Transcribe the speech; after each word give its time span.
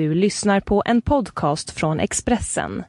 Du 0.00 0.14
lyssnar 0.14 0.60
på 0.60 0.82
en 0.86 1.02
podcast 1.02 1.70
från 1.70 2.00
Expressen. 2.00 2.84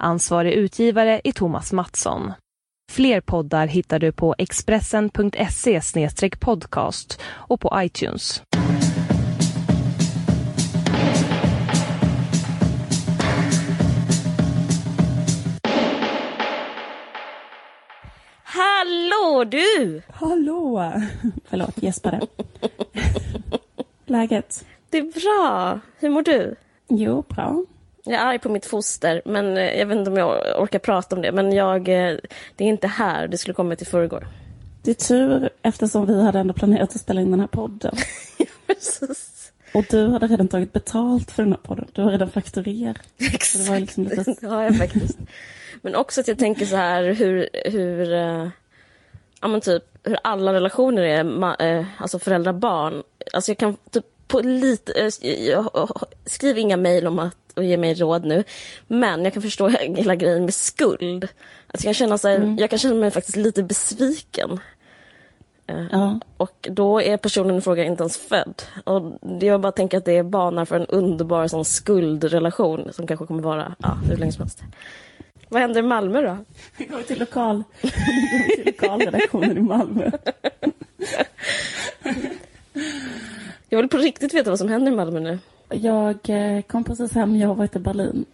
Ansvarig 0.00 0.52
utgivare 0.52 1.20
är 1.24 1.32
Thomas 1.32 1.72
Mattsson. 1.72 2.32
Fler 2.92 3.20
poddar 3.20 3.66
hittar 3.66 3.98
du 3.98 4.12
på 4.12 4.34
expressen.se 4.38 5.80
podcast 6.40 7.20
och 7.24 7.60
på 7.60 7.72
iTunes. 7.76 8.42
Hallå 18.42 19.44
du! 19.44 20.02
Hallå! 20.08 20.92
Förlåt, 21.44 21.82
gäspade. 21.82 22.20
Läget? 24.06 24.64
Det 24.92 24.98
är 24.98 25.02
bra. 25.02 25.80
Hur 25.98 26.10
mår 26.10 26.22
du? 26.22 26.54
Jo, 26.88 27.24
bra. 27.28 27.64
Jag 28.04 28.14
är 28.14 28.26
arg 28.26 28.38
på 28.38 28.48
mitt 28.48 28.66
foster, 28.66 29.22
men 29.24 29.56
eh, 29.56 29.78
jag 29.78 29.86
vet 29.86 29.98
inte 29.98 30.10
om 30.10 30.16
jag 30.16 30.60
orkar 30.62 30.78
prata 30.78 31.16
om 31.16 31.22
det. 31.22 31.32
Men 31.32 31.52
jag, 31.52 31.78
eh, 31.88 32.16
det 32.56 32.64
är 32.64 32.68
inte 32.68 32.86
här, 32.86 33.28
det 33.28 33.38
skulle 33.38 33.54
kommit 33.54 33.82
i 33.82 33.84
förrgår. 33.84 34.26
Det 34.82 34.90
är 34.90 34.94
tur 34.94 35.50
eftersom 35.62 36.06
vi 36.06 36.22
hade 36.22 36.38
ändå 36.38 36.54
planerat 36.54 36.94
att 36.94 37.00
spela 37.00 37.20
in 37.20 37.30
den 37.30 37.40
här 37.40 37.46
podden. 37.46 37.94
Precis. 38.66 39.52
Och 39.74 39.84
du 39.90 40.08
hade 40.08 40.26
redan 40.26 40.48
tagit 40.48 40.72
betalt 40.72 41.30
för 41.30 41.42
den 41.42 41.52
här 41.52 41.60
podden. 41.62 41.86
Du 41.92 42.02
har 42.02 42.10
redan 42.10 42.30
fakturerat. 42.30 42.96
Exakt, 43.18 43.66
det 43.70 43.80
liksom 43.80 44.04
lite- 44.04 44.34
det 44.40 44.46
har 44.46 44.62
jag 44.62 44.76
faktiskt. 44.78 45.18
Men 45.82 45.94
också 45.94 46.20
att 46.20 46.28
jag 46.28 46.38
tänker 46.38 46.66
så 46.66 46.76
här 46.76 47.02
hur, 47.12 47.48
hur, 47.64 48.12
eh, 48.12 48.48
ja 49.40 49.48
men 49.48 49.60
typ, 49.60 49.82
hur 50.02 50.18
alla 50.24 50.52
relationer 50.52 51.02
är, 51.02 51.86
alltså 51.98 52.18
föräldrar-barn. 52.18 53.02
Alltså 53.32 53.50
jag 53.50 53.58
kan 53.58 53.76
typ 53.90 54.04
på 54.32 54.40
lite, 54.40 54.92
eh, 54.92 55.28
jag, 55.48 55.88
skriv 56.26 56.58
inga 56.58 56.76
mejl 56.76 57.06
om 57.06 57.18
att 57.18 57.36
och 57.56 57.64
ge 57.64 57.76
mig 57.76 57.94
råd 57.94 58.24
nu. 58.24 58.44
Men 58.86 59.24
jag 59.24 59.32
kan 59.32 59.42
förstå 59.42 59.68
hela 59.96 60.14
grejen 60.14 60.44
med 60.44 60.54
skuld. 60.54 61.28
Alltså 61.66 61.76
jag, 61.76 61.82
kan 61.82 61.94
känna 61.94 62.18
så 62.18 62.28
här, 62.28 62.56
jag 62.58 62.70
kan 62.70 62.78
känna 62.78 62.94
mig 62.94 63.10
faktiskt 63.10 63.36
lite 63.36 63.62
besviken. 63.62 64.60
Ja. 65.90 66.20
Och 66.36 66.68
då 66.70 67.02
är 67.02 67.16
personen 67.16 67.56
i 67.56 67.60
fråga 67.60 67.84
inte 67.84 68.02
ens 68.02 68.18
född. 68.18 68.62
Och 68.84 69.02
jag 69.40 69.60
bara 69.60 69.72
tänker 69.72 69.98
att 69.98 70.04
det 70.04 70.22
banar 70.22 70.64
för 70.64 70.76
en 70.76 70.86
underbar 70.86 71.48
sån 71.48 71.64
skuldrelation 71.64 72.88
som 72.92 73.06
kanske 73.06 73.26
kommer 73.26 73.42
vara 73.42 73.74
ja, 73.78 73.98
hur 74.08 74.16
länge 74.16 74.32
som 74.32 74.42
helst. 74.42 74.62
Vad 75.48 75.60
händer 75.62 75.80
i 75.80 75.82
Malmö 75.82 76.22
då? 76.22 76.38
Vi 76.76 76.84
går 76.84 77.02
till 77.02 77.18
lokal... 77.18 77.64
Vi 77.82 77.88
går 77.90 78.56
till 78.56 78.66
lokalredaktionen 78.66 79.58
i 79.58 79.60
Malmö. 79.60 80.10
Jag 83.72 83.78
vill 83.78 83.88
på 83.88 83.96
riktigt 83.96 84.34
veta 84.34 84.50
vad 84.50 84.58
som 84.58 84.68
händer 84.68 84.92
i 84.92 84.94
Malmö 84.94 85.20
nu. 85.20 85.38
Jag 85.68 86.18
eh, 86.28 86.62
kom 86.62 86.84
precis 86.84 87.12
hem. 87.12 87.36
Jag 87.36 87.48
har 87.48 87.54
varit 87.54 87.76
i 87.76 87.78
Berlin. 87.78 88.24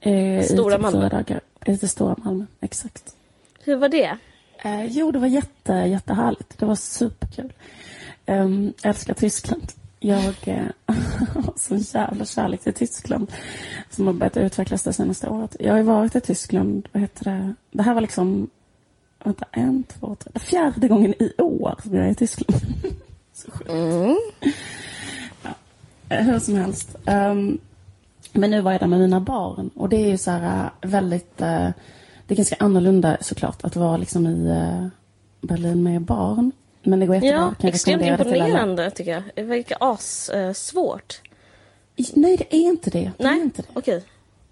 Eh, 0.00 0.42
Stora 0.44 0.74
i 0.74 0.76
typ 0.76 0.82
Malmö? 0.82 1.08
Dagar. 1.08 1.40
I 1.66 1.72
det 1.72 1.88
stora 1.88 2.16
Malmö, 2.18 2.46
exakt. 2.60 3.16
Hur 3.64 3.76
var 3.76 3.88
det? 3.88 4.18
Eh, 4.58 4.84
jo, 4.86 5.10
det 5.10 5.18
var 5.18 5.26
jätte, 5.26 5.72
jättehärligt. 5.72 6.58
Det 6.58 6.66
var 6.66 6.74
superkul. 6.74 7.52
Um, 8.26 8.72
älskar 8.82 9.14
Tyskland. 9.14 9.72
Jag 9.98 10.34
eh, 10.44 10.64
har 11.34 11.52
sån 11.56 11.78
jävla 11.78 12.24
kärlek 12.24 12.60
till 12.60 12.74
Tyskland 12.74 13.32
som 13.90 14.06
har 14.06 14.14
börjat 14.14 14.36
utvecklas 14.36 14.82
det 14.82 14.92
senaste 14.92 15.28
året. 15.28 15.56
Jag 15.60 15.72
har 15.72 15.78
ju 15.78 15.84
varit 15.84 16.16
i 16.16 16.20
Tyskland, 16.20 16.88
vad 16.92 17.00
heter 17.00 17.24
det? 17.24 17.54
Det 17.70 17.82
här 17.82 17.94
var 17.94 18.00
liksom, 18.00 18.50
vänta, 19.24 19.44
en, 19.52 19.82
två, 19.82 20.14
tre, 20.14 20.32
fjärde 20.40 20.88
gången 20.88 21.14
i 21.22 21.32
år 21.38 21.74
som 21.82 21.94
jag 21.94 22.06
är 22.06 22.10
i 22.10 22.14
Tyskland. 22.14 22.62
Så 23.44 23.50
sjukt. 23.50 23.70
Ja, 25.42 25.50
eh, 26.08 26.24
hur 26.24 26.38
som 26.38 26.54
helst. 26.56 26.96
Ehm, 27.06 27.58
men 28.32 28.50
nu 28.50 28.60
var 28.60 28.72
jag 28.72 28.80
där 28.80 28.86
med 28.86 29.00
mina 29.00 29.20
barn 29.20 29.70
och 29.74 29.88
det 29.88 29.96
är 29.96 30.08
ju 30.08 30.18
så 30.18 30.30
här 30.30 30.64
eh, 30.82 30.88
väldigt, 30.90 31.40
eh, 31.40 31.68
det 32.26 32.34
är 32.34 32.36
ganska 32.36 32.56
annorlunda 32.58 33.16
såklart 33.20 33.64
att 33.64 33.76
vara 33.76 33.96
liksom 33.96 34.26
i 34.26 34.48
eh, 34.48 34.86
Berlin 35.48 35.82
med 35.82 36.02
barn. 36.02 36.52
Men 36.82 37.00
det 37.00 37.06
går 37.06 37.14
jättebra. 37.16 37.36
Ja, 37.36 37.46
Kan 37.46 37.54
jag 37.60 37.68
extremt 37.74 38.02
imponerande 38.02 38.90
tycker 38.90 39.10
jag. 39.12 39.22
Det 39.34 39.42
verkar 39.42 39.78
assvårt. 39.80 41.20
I- 41.96 42.06
Nej, 42.14 42.36
det 42.36 42.56
är 42.56 42.60
inte 42.60 42.90
det. 42.90 43.10
det, 43.18 43.24
är 43.24 43.30
Nej, 43.30 43.40
inte 43.40 43.62
det. 43.62 43.68
okej. 43.74 44.04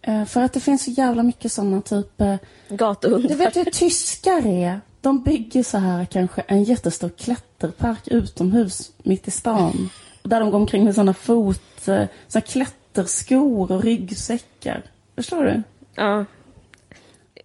Eh, 0.03 0.25
för 0.25 0.43
att 0.43 0.53
det 0.53 0.60
finns 0.60 0.84
så 0.84 0.91
jävla 0.91 1.22
mycket 1.22 1.53
sådana 1.53 1.81
typ... 1.81 2.21
eh, 2.21 2.34
Gatuhundar. 2.69 3.28
Du 3.28 3.34
vet 3.34 3.56
hur 3.56 3.65
tyskar 3.65 4.47
är? 4.47 4.81
De 5.00 5.22
bygger 5.22 5.62
så 5.62 5.78
här 5.78 6.04
kanske 6.04 6.41
en 6.41 6.62
jättestor 6.62 7.09
klätterpark 7.09 8.09
utomhus 8.09 8.92
mitt 9.03 9.28
i 9.28 9.31
stan. 9.31 9.91
Där 10.22 10.41
de 10.41 10.50
går 10.50 10.59
omkring 10.59 10.84
med 10.84 10.94
sådana 10.94 11.14
fot... 11.14 11.88
eh, 11.88 12.41
klätterskor 12.41 13.72
och 13.72 13.82
ryggsäckar. 13.82 14.82
Förstår 15.16 15.44
du? 15.44 15.62
Ja. 15.94 16.25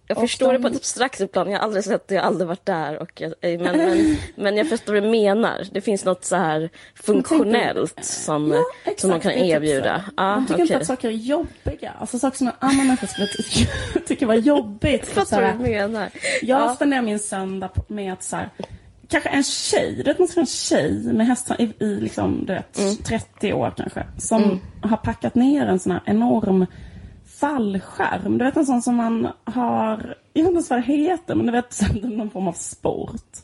Jag 0.06 0.16
Och 0.18 0.22
förstår 0.22 0.52
det 0.52 0.58
de- 0.58 0.62
på 0.62 0.68
ett 0.68 0.76
abstrakt 0.76 1.32
plan. 1.32 1.50
Jag 1.50 1.58
har 1.58 1.64
aldrig 1.64 1.84
sett 1.84 2.08
det, 2.08 2.14
jag 2.14 2.22
har 2.22 2.26
aldrig 2.28 2.48
varit 2.48 2.66
där. 2.66 3.02
Och 3.02 3.20
jag, 3.20 3.34
eh, 3.40 3.60
men, 3.60 3.76
men, 3.78 4.16
men 4.36 4.56
jag 4.56 4.68
förstår 4.68 4.92
vad 4.94 5.02
du 5.02 5.08
menar. 5.10 5.66
Det 5.72 5.80
finns 5.80 6.04
något 6.04 6.24
så 6.24 6.36
här 6.36 6.70
funktionellt 6.94 8.04
som, 8.04 8.50
Ja, 8.52 8.56
som 8.56 8.92
exakt, 8.92 9.12
de 9.12 9.20
kan 9.20 9.32
typ 9.32 9.42
erbjuda. 9.42 10.04
Ja, 10.16 10.34
de 10.34 10.46
tycker 10.46 10.60
inte 10.60 10.72
okej. 10.74 10.80
att 10.80 10.86
saker 10.86 11.08
är 11.08 11.12
jobbiga. 11.12 11.92
Alltså 12.00 12.18
saker 12.18 12.38
som 12.38 12.46
en 12.46 12.52
annan 12.58 12.86
människa 12.86 13.06
skulle 13.06 13.26
ty- 13.26 13.66
tycka 14.06 14.26
var 14.26 14.34
jobbigt. 14.34 15.12
Jag 15.16 15.26
Så 15.28 15.40
vad 15.40 15.52
du 15.54 15.58
menar. 15.58 16.08
Jag 16.42 16.60
Ja. 16.60 16.74
spenderar 16.74 17.02
min 17.02 17.18
söndag 17.18 17.70
med 17.88 18.12
att 18.12 18.22
så 18.22 18.36
här, 18.36 18.48
kanske 19.08 19.28
en 19.28 19.44
tjej, 19.44 19.94
du 19.96 20.02
vet 20.02 20.18
man 20.18 20.28
ska 20.28 20.40
en 20.40 20.46
tjej 20.46 20.92
med 21.12 21.26
hästar 21.26 21.60
i, 21.60 21.72
i 21.84 22.00
liksom, 22.00 22.44
du 22.46 22.52
vet, 22.52 22.78
Mm. 22.78 22.96
30 22.96 23.52
år 23.52 23.72
kanske. 23.76 24.06
Som 24.18 24.60
har 24.82 24.96
packat 24.96 25.34
ner 25.34 25.66
en 25.66 25.78
sån 25.78 25.92
här 25.92 26.02
enorm 26.06 26.66
fallskärm. 27.44 28.38
Du 28.38 28.44
vet 28.44 28.56
en 28.56 28.66
sån 28.66 28.82
som 28.82 28.96
man 28.96 29.28
har, 29.44 30.16
jag 30.32 30.42
vet 30.42 30.48
inte 30.48 30.50
ens 30.50 30.70
vad 30.70 30.78
det 30.78 30.82
heter, 30.92 31.34
men 31.34 31.46
du 31.46 31.52
vet 31.52 31.72
som 31.72 31.96
någon 31.96 32.30
form 32.30 32.48
av 32.48 32.52
sport. 32.52 33.36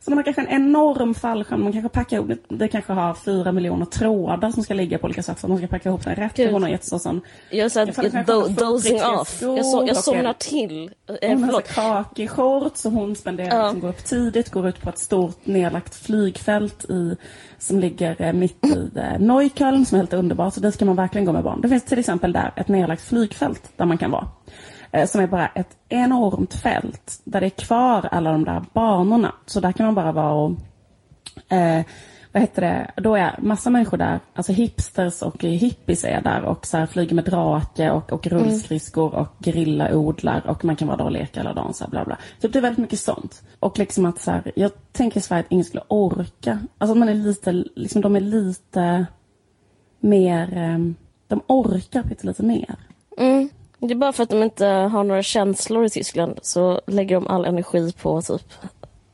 Så 0.00 0.10
man 0.10 0.18
har 0.18 0.24
kanske 0.24 0.42
en 0.42 0.48
enorm 0.48 1.14
fallskärm, 1.14 1.62
man 1.62 1.72
kanske 1.72 1.88
packar 1.88 2.16
ihop, 2.16 2.30
det, 2.48 2.68
kanske 2.68 2.92
har 2.92 3.14
fyra 3.14 3.52
miljoner 3.52 3.86
trådar 3.86 4.50
som 4.50 4.62
ska 4.62 4.74
ligga 4.74 4.98
på 4.98 5.04
olika 5.04 5.22
sätt 5.22 5.38
så 5.38 5.48
man 5.48 5.58
ska 5.58 5.66
packa 5.66 5.88
ihop 5.88 6.04
den 6.04 6.14
rätt. 6.14 6.34
Gud. 6.34 6.52
Hon 6.52 6.62
har 6.62 6.70
gett 6.70 6.84
så 6.84 6.98
sån 6.98 7.20
Jag, 7.50 7.72
får 7.72 8.48
dozing 8.48 9.02
off. 9.02 9.42
Jag, 9.86 9.96
somnar 9.96 10.32
till. 10.32 10.90
Eh, 11.22 11.30
hon 11.30 11.44
har 11.44 11.60
kakig 11.60 12.30
shorts 12.30 12.84
och 12.84 12.92
hon 12.92 13.16
spenderar 13.16 13.56
Ja. 13.56 13.62
liksom, 13.62 13.80
går 13.80 13.88
upp 13.88 14.04
tidigt, 14.04 14.50
går 14.50 14.68
ut 14.68 14.80
på 14.80 14.88
ett 14.88 14.98
stort 14.98 15.46
nedlagt 15.46 15.94
flygfält 15.94 16.84
i, 16.90 17.16
som 17.64 17.78
ligger 17.78 18.22
eh, 18.22 18.32
mitt 18.32 18.66
i 18.66 18.90
eh, 18.96 19.18
Neukölln 19.18 19.86
som 19.86 19.96
är 19.96 20.00
helt 20.00 20.12
underbart. 20.12 20.54
Så 20.54 20.60
dit 20.60 20.78
kan 20.78 20.86
man 20.86 20.96
verkligen 20.96 21.24
gå 21.24 21.32
med 21.32 21.44
barn. 21.44 21.60
Det 21.60 21.68
finns 21.68 21.84
till 21.84 21.98
exempel 21.98 22.32
där 22.32 22.52
ett 22.56 22.68
nedlagt 22.68 23.02
flygfält 23.02 23.72
där 23.76 23.84
man 23.84 23.98
kan 23.98 24.10
vara. 24.10 24.28
Eh, 24.92 25.06
som 25.06 25.20
är 25.20 25.26
bara 25.26 25.46
ett 25.46 25.76
enormt 25.88 26.54
fält 26.54 27.20
där 27.24 27.40
det 27.40 27.46
är 27.46 27.50
kvar 27.50 28.08
alla 28.10 28.32
de 28.32 28.44
där 28.44 28.64
banorna. 28.72 29.32
Så 29.46 29.60
där 29.60 29.72
kan 29.72 29.86
man 29.86 29.94
bara 29.94 30.12
vara 30.12 30.32
och 30.32 30.52
eh, 31.52 31.84
vad 32.34 32.42
heter 32.42 32.62
det, 32.62 33.02
då 33.02 33.14
är 33.14 33.36
massa 33.38 33.70
människor 33.70 33.96
där, 33.96 34.20
alltså 34.34 34.52
hipsters 34.52 35.22
och 35.22 35.42
hippies 35.42 36.04
är 36.04 36.20
där 36.20 36.42
och 36.42 36.66
så 36.66 36.76
här 36.76 36.86
flyger 36.86 37.14
med 37.14 37.24
drake 37.24 37.90
och, 37.90 38.12
och 38.12 38.26
rullskridskor 38.26 39.14
och 39.14 39.28
grillaodlar 39.38 40.46
och 40.46 40.64
man 40.64 40.76
kan 40.76 40.88
vara 40.88 40.96
där 40.96 41.04
och 41.04 41.12
leka 41.12 41.40
hela 41.40 41.52
dagen 41.52 41.74
så 41.74 41.84
här, 41.84 41.90
bla 41.90 42.04
bla. 42.04 42.18
Typ 42.40 42.52
det 42.52 42.58
är 42.58 42.60
väldigt 42.60 42.78
mycket 42.78 43.00
sånt. 43.00 43.42
Och 43.60 43.78
liksom 43.78 44.06
att 44.06 44.20
så 44.20 44.30
här, 44.30 44.52
jag 44.56 44.70
tänker 44.92 45.18
i 45.18 45.22
Sverige 45.22 45.40
att 45.40 45.52
ingen 45.52 45.64
skulle 45.64 45.82
orka, 45.88 46.58
alltså 46.78 46.94
man 46.94 47.08
är 47.08 47.14
lite, 47.14 47.52
liksom 47.52 48.02
de 48.02 48.16
är 48.16 48.20
lite 48.20 49.06
mer, 50.00 50.58
eh, 50.58 50.78
de 51.28 51.40
orkar 51.46 52.02
pyttelite 52.02 52.42
mer. 52.42 52.74
Mm. 53.18 53.48
Det 53.78 53.94
är 53.94 53.98
bara 53.98 54.12
för 54.12 54.22
att 54.22 54.30
de 54.30 54.42
inte 54.42 54.66
har 54.66 55.04
några 55.04 55.22
känslor 55.22 55.84
i 55.84 55.90
Tyskland 55.90 56.38
så 56.42 56.80
lägger 56.86 57.14
de 57.14 57.26
all 57.26 57.44
energi 57.44 57.92
på 58.02 58.22
typ 58.22 58.52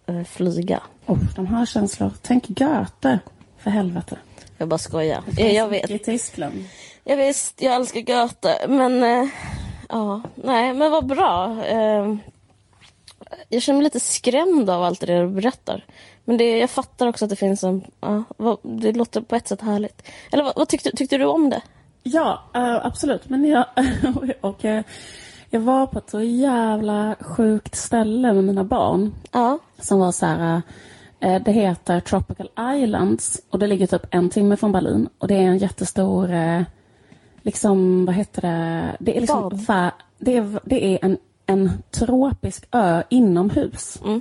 eh, 0.06 0.22
flyga. 0.24 0.82
Oh, 1.10 1.18
de 1.34 1.46
har 1.46 1.66
känslor. 1.66 2.10
Tänk 2.22 2.48
Goethe, 2.48 3.18
för 3.58 3.70
helvete. 3.70 4.16
Jag 4.58 4.68
bara 4.68 4.78
skojar. 4.78 5.22
Jag, 5.36 5.52
jag 5.52 5.68
vet. 5.68 5.90
I 5.90 5.98
Tyskland. 5.98 6.64
Jag 7.04 7.16
visst, 7.16 7.62
jag 7.62 7.74
älskar 7.74 8.00
Goethe, 8.00 8.68
men 8.68 9.02
eh, 9.02 9.28
ja, 9.88 10.22
nej, 10.34 10.74
men 10.74 10.90
vad 10.90 11.06
bra. 11.06 11.64
Eh, 11.64 12.16
jag 13.48 13.62
känner 13.62 13.76
mig 13.76 13.84
lite 13.84 14.00
skrämd 14.00 14.70
av 14.70 14.82
allt 14.82 15.00
det 15.00 15.06
du 15.06 15.28
berättar. 15.28 15.84
Men 16.24 16.36
det, 16.36 16.58
jag 16.58 16.70
fattar 16.70 17.06
också 17.06 17.24
att 17.24 17.30
det 17.30 17.36
finns 17.36 17.64
en, 17.64 17.84
ja, 18.00 18.24
vad, 18.36 18.58
det 18.62 18.92
låter 18.92 19.20
på 19.20 19.36
ett 19.36 19.48
sätt 19.48 19.60
härligt. 19.60 20.02
Eller 20.32 20.44
vad, 20.44 20.52
vad 20.56 20.68
tyckte, 20.68 20.90
tyckte 20.96 21.18
du 21.18 21.24
om 21.24 21.50
det? 21.50 21.60
Ja, 22.02 22.44
eh, 22.54 22.86
absolut. 22.86 23.28
Men 23.28 23.44
jag, 23.44 23.64
och, 24.40 24.64
jag 25.50 25.60
var 25.60 25.86
på 25.86 25.98
ett 25.98 26.10
så 26.10 26.20
jävla 26.20 27.16
sjukt 27.20 27.76
ställe 27.76 28.32
med 28.32 28.44
mina 28.44 28.64
barn. 28.64 29.14
Ja, 29.32 29.58
Som 29.78 30.00
var 30.00 30.12
så 30.12 30.26
här, 30.26 30.62
det 31.20 31.52
heter 31.52 32.00
Tropical 32.00 32.50
Islands 32.76 33.42
och 33.50 33.58
det 33.58 33.66
ligger 33.66 33.86
typ 33.86 34.06
en 34.10 34.30
timme 34.30 34.56
från 34.56 34.72
Berlin. 34.72 35.08
Och 35.18 35.28
det 35.28 35.34
är 35.34 35.42
en 35.42 35.58
jättestor, 35.58 36.32
eh, 36.32 36.62
liksom, 37.42 38.06
vad 38.06 38.14
heter 38.14 38.42
det? 38.42 38.96
Det 39.00 39.16
är 39.16 39.20
liksom, 39.20 39.50
vä- 39.50 39.92
det 40.18 40.36
är, 40.36 40.60
det 40.64 40.84
är 40.84 40.98
en, 41.02 41.18
en 41.46 41.70
tropisk 41.90 42.68
ö 42.72 43.02
inomhus. 43.10 44.00
Mm. 44.04 44.20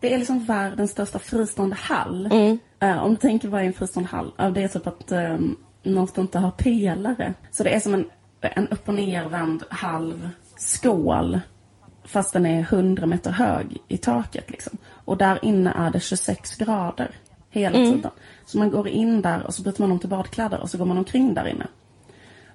Det 0.00 0.14
är 0.14 0.18
liksom 0.18 0.44
världens 0.44 0.90
största 0.90 1.18
fristående 1.18 1.76
hall. 1.76 2.26
Mm. 2.26 2.58
Eh, 2.80 3.04
om 3.04 3.10
du 3.10 3.16
tänker 3.16 3.48
vad 3.48 3.60
är 3.60 3.64
en 3.64 3.72
fristående 3.72 4.10
hall? 4.10 4.32
Ja, 4.36 4.50
det 4.50 4.62
är 4.62 4.68
typ 4.68 4.86
att 4.86 5.12
ehm, 5.12 5.56
något 5.82 6.18
inte 6.18 6.38
har 6.38 6.50
pelare. 6.50 7.34
Så 7.50 7.62
det 7.62 7.70
är 7.74 7.80
som 7.80 7.94
en, 7.94 8.04
en 8.40 8.68
upp 8.68 8.88
och 8.88 8.94
nervänd 8.94 9.62
halv 9.70 10.28
skål 10.56 11.40
fast 12.04 12.32
den 12.32 12.46
är 12.46 12.60
100 12.60 13.06
meter 13.06 13.30
hög 13.30 13.76
i 13.88 13.96
taket. 13.96 14.50
Liksom. 14.50 14.78
Och 15.04 15.16
där 15.16 15.44
inne 15.44 15.72
är 15.76 15.90
det 15.90 16.00
26 16.00 16.56
grader 16.56 17.10
hela 17.50 17.78
Mm. 17.78 17.92
tiden. 17.92 18.10
Så 18.46 18.58
man 18.58 18.70
går 18.70 18.88
in 18.88 19.22
där 19.22 19.42
och 19.46 19.54
så 19.54 19.62
byter 19.62 19.80
man 19.80 19.92
om 19.92 19.98
till 19.98 20.08
badkläder 20.08 20.60
och 20.60 20.70
så 20.70 20.78
går 20.78 20.84
man 20.84 20.98
omkring 20.98 21.34
där 21.34 21.48
inne. 21.48 21.66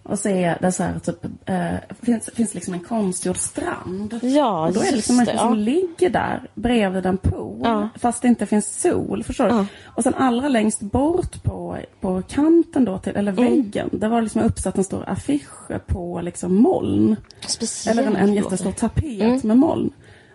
Och 0.10 0.20
så 0.20 0.30
är 0.30 0.58
det 0.62 0.72
så 0.72 0.84
här 0.84 1.00
typ, 1.00 1.26
eh, 1.46 1.96
finns, 2.02 2.30
finns 2.34 2.54
liksom 2.54 2.74
en 2.74 2.80
konstgjord 2.80 3.38
strand. 3.38 4.20
Ja, 4.22 4.68
och 4.68 4.74
då 4.74 4.80
är 4.80 4.86
det 4.86 4.96
liksom 4.96 5.16
människor 5.16 5.34
det, 5.34 5.40
som 5.40 5.50
ja. 5.50 5.56
ligger 5.56 6.10
där 6.10 6.50
bredvid 6.56 7.06
en 7.06 7.18
pool. 7.18 7.62
Ja. 7.64 7.90
Fast 7.96 8.22
det 8.22 8.28
inte 8.28 8.46
finns 8.46 8.82
sol, 8.82 9.24
förstår 9.24 9.46
du? 9.46 9.56
Ja. 9.56 9.66
Och 9.86 10.04
sen 10.04 10.14
allra 10.14 10.48
längst 10.48 10.82
bort 10.82 11.44
på, 11.44 11.78
på 12.02 12.22
kanten 12.22 12.86
då, 12.86 12.98
till, 12.98 13.16
eller 13.16 13.32
Mm. 13.32 13.46
väggen, 13.46 13.90
där 13.92 14.10
var 14.10 14.22
liksom 14.22 14.42
uppsatt 14.42 14.78
en 14.78 14.84
stor 14.84 15.10
affisch 15.10 15.68
på 15.88 16.22
liksom 16.22 16.56
moln. 16.56 17.16
Speciellt 17.48 18.00
Eller 18.00 18.10
en, 18.10 18.16
en 18.16 18.34
jättestor 18.34 18.72
tapet 18.72 19.44
med 19.44 19.58
moln. 19.58 19.90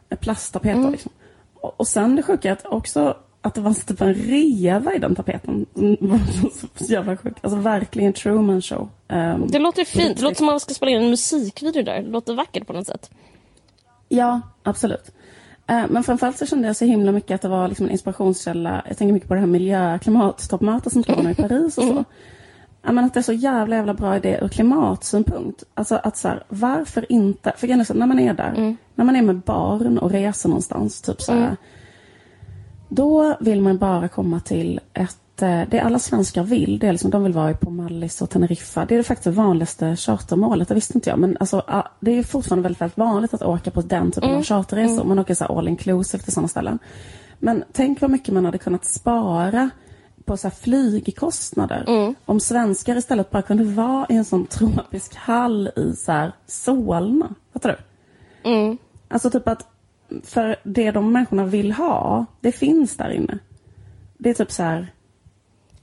En 0.09 0.17
Plasttapet 0.17 0.77
då, 0.77 0.91
liksom. 0.91 1.13
och, 1.55 1.81
och 1.81 1.89
sen 1.89 2.17
det 2.17 2.23
sjuka 2.23 2.49
är 2.49 2.53
att 2.53 2.67
också 2.67 3.17
att 3.43 3.55
det 3.55 3.61
var 3.61 3.75
typ 3.87 4.00
en 4.00 4.15
reva 4.15 4.94
i 4.94 4.99
den 4.99 5.15
tapeten. 5.15 5.67
Mm, 5.77 5.97
så 6.77 6.85
jävla 6.93 7.17
sjukt. 7.17 7.39
Alltså 7.43 7.59
verkligen 7.59 8.12
Truman 8.12 8.62
show. 8.62 8.89
Ehm, 9.09 9.47
Det 9.49 9.59
låter 9.59 9.85
fint. 9.85 10.17
Det 10.17 10.23
låter 10.23 10.37
som 10.37 10.49
att 10.49 10.53
man 10.53 10.61
ska 10.61 10.75
spela 10.75 10.91
in 10.91 11.03
en 11.03 11.11
musikvideo 11.11 11.83
där. 11.83 12.03
Det 12.03 12.09
låter 12.11 12.35
vackert 12.35 12.67
på 12.67 12.73
något 12.73 12.87
sätt. 12.87 13.11
Ja, 14.09 14.41
absolut. 14.62 15.12
Eh, 15.67 15.85
Men 15.89 16.03
framförallt 16.05 16.39
så 16.39 16.47
kände 16.47 16.67
jag 16.67 16.77
så 16.77 16.85
himla 16.85 17.12
mycket 17.12 17.35
att 17.35 17.43
det 17.43 17.49
var 17.49 17.69
liksom 17.69 17.87
en 17.87 17.93
inspirationskälla. 17.93 18.83
Jag 18.89 18.97
tänker 18.99 19.12
mycket 19.12 19.29
på 19.29 19.35
det 19.35 19.41
här 19.41 19.47
miljö 19.47 19.99
klimattoppmötet 19.99 20.93
som 20.93 21.05
vara 21.09 21.23
nu 21.23 21.31
i 21.31 21.35
Paris 21.35 21.79
och 21.79 21.85
så. 21.85 22.05
Men 22.83 22.99
att 23.05 23.15
det 23.15 23.21
är 23.21 23.23
så 23.23 23.33
jävla 23.33 23.77
jävla 23.77 23.94
bra 23.94 24.17
idé 24.17 24.39
ur 24.43 24.49
klimatsynpunkt. 24.49 25.65
Alltså 25.75 26.00
att 26.03 26.17
så 26.17 26.29
här, 26.29 26.44
varför 26.49 27.12
inte? 27.12 27.53
För 27.56 27.67
grejen 27.67 27.81
är 27.81 27.85
så, 27.85 27.94
när 27.94 28.06
man 28.06 28.19
är 28.19 28.35
där, 28.35 28.77
när 28.94 29.05
man 29.05 29.17
är 29.17 29.23
med 29.23 29.37
barn 29.41 29.99
och 29.99 30.11
reser 30.11 30.49
någonstans, 30.49 31.00
typ 31.03 31.21
så 31.23 31.33
här. 31.33 31.56
Då 32.94 33.37
vill 33.41 33.61
man 33.61 33.79
bara 33.79 34.09
komma 34.09 34.41
till 34.41 34.81
ett, 34.93 35.43
eh, 35.43 35.61
det 35.69 35.81
alla 35.81 35.99
svenskar 35.99 36.43
vill, 36.43 36.79
det 36.79 36.89
är 36.89 36.93
liksom, 36.93 37.11
de 37.11 37.23
vill 37.25 37.33
vara 37.33 37.55
på 37.55 37.71
Mallis 37.71 38.23
och 38.23 38.31
Teneriffa. 38.31 38.85
Det 38.85 38.94
är 38.94 39.03
faktiskt 39.03 39.25
det 39.25 39.31
vanligaste 39.31 39.97
chartermålet, 39.97 40.69
det 40.69 40.75
visste 40.75 40.99
inte 40.99 41.11
jag. 41.11 41.19
Men 41.19 41.37
alltså, 41.41 41.83
det 42.00 42.19
är 42.19 42.23
fortfarande 42.23 42.62
väldigt, 42.62 42.81
väldigt 42.81 42.99
vanligt 42.99 43.35
att 43.35 43.43
åka 43.43 43.71
på 43.71 43.81
den 43.81 44.12
typen 44.12 44.35
av 44.35 44.43
charterresor. 44.43 45.05
Man 45.05 45.19
åker 45.19 45.35
så 45.35 45.44
all 45.44 45.69
inclusive 45.69 46.23
till 46.23 46.33
sådana 46.33 46.49
ställen. 46.49 46.79
Men 47.39 47.65
tänk 47.73 48.00
vad 48.00 48.11
mycket 48.11 48.35
man 48.35 48.44
hade 48.44 48.59
kunnat 48.59 48.85
spara 48.85 49.71
på 50.25 50.37
så 50.37 50.50
flygkostnader. 50.50 51.85
Om 52.25 52.41
svenskar 52.41 52.97
istället 52.97 53.31
bara 53.31 53.43
kunde 53.43 53.65
vara 53.65 54.06
i 54.09 54.17
en 54.17 54.25
sån 54.25 54.47
tropisk 54.47 55.15
hall 55.15 55.71
i 55.77 55.97
så 55.97 56.12
här 56.12 56.33
Solna. 56.47 57.35
Fattar 57.53 57.79
du? 58.43 58.50
Mm. 58.50 58.79
Alltså 59.09 59.31
typ 59.31 59.49
att 59.49 59.67
för 60.25 60.57
det 60.65 60.91
de 60.91 61.13
människorna 61.13 61.45
vill 61.45 61.73
ha, 61.73 62.27
det 62.41 62.53
finns 62.53 62.97
där 62.97 63.11
inne. 63.11 63.39
Det 64.19 64.31
är 64.31 64.35
typ 64.35 64.51
så 64.53 64.63
här, 64.63 64.93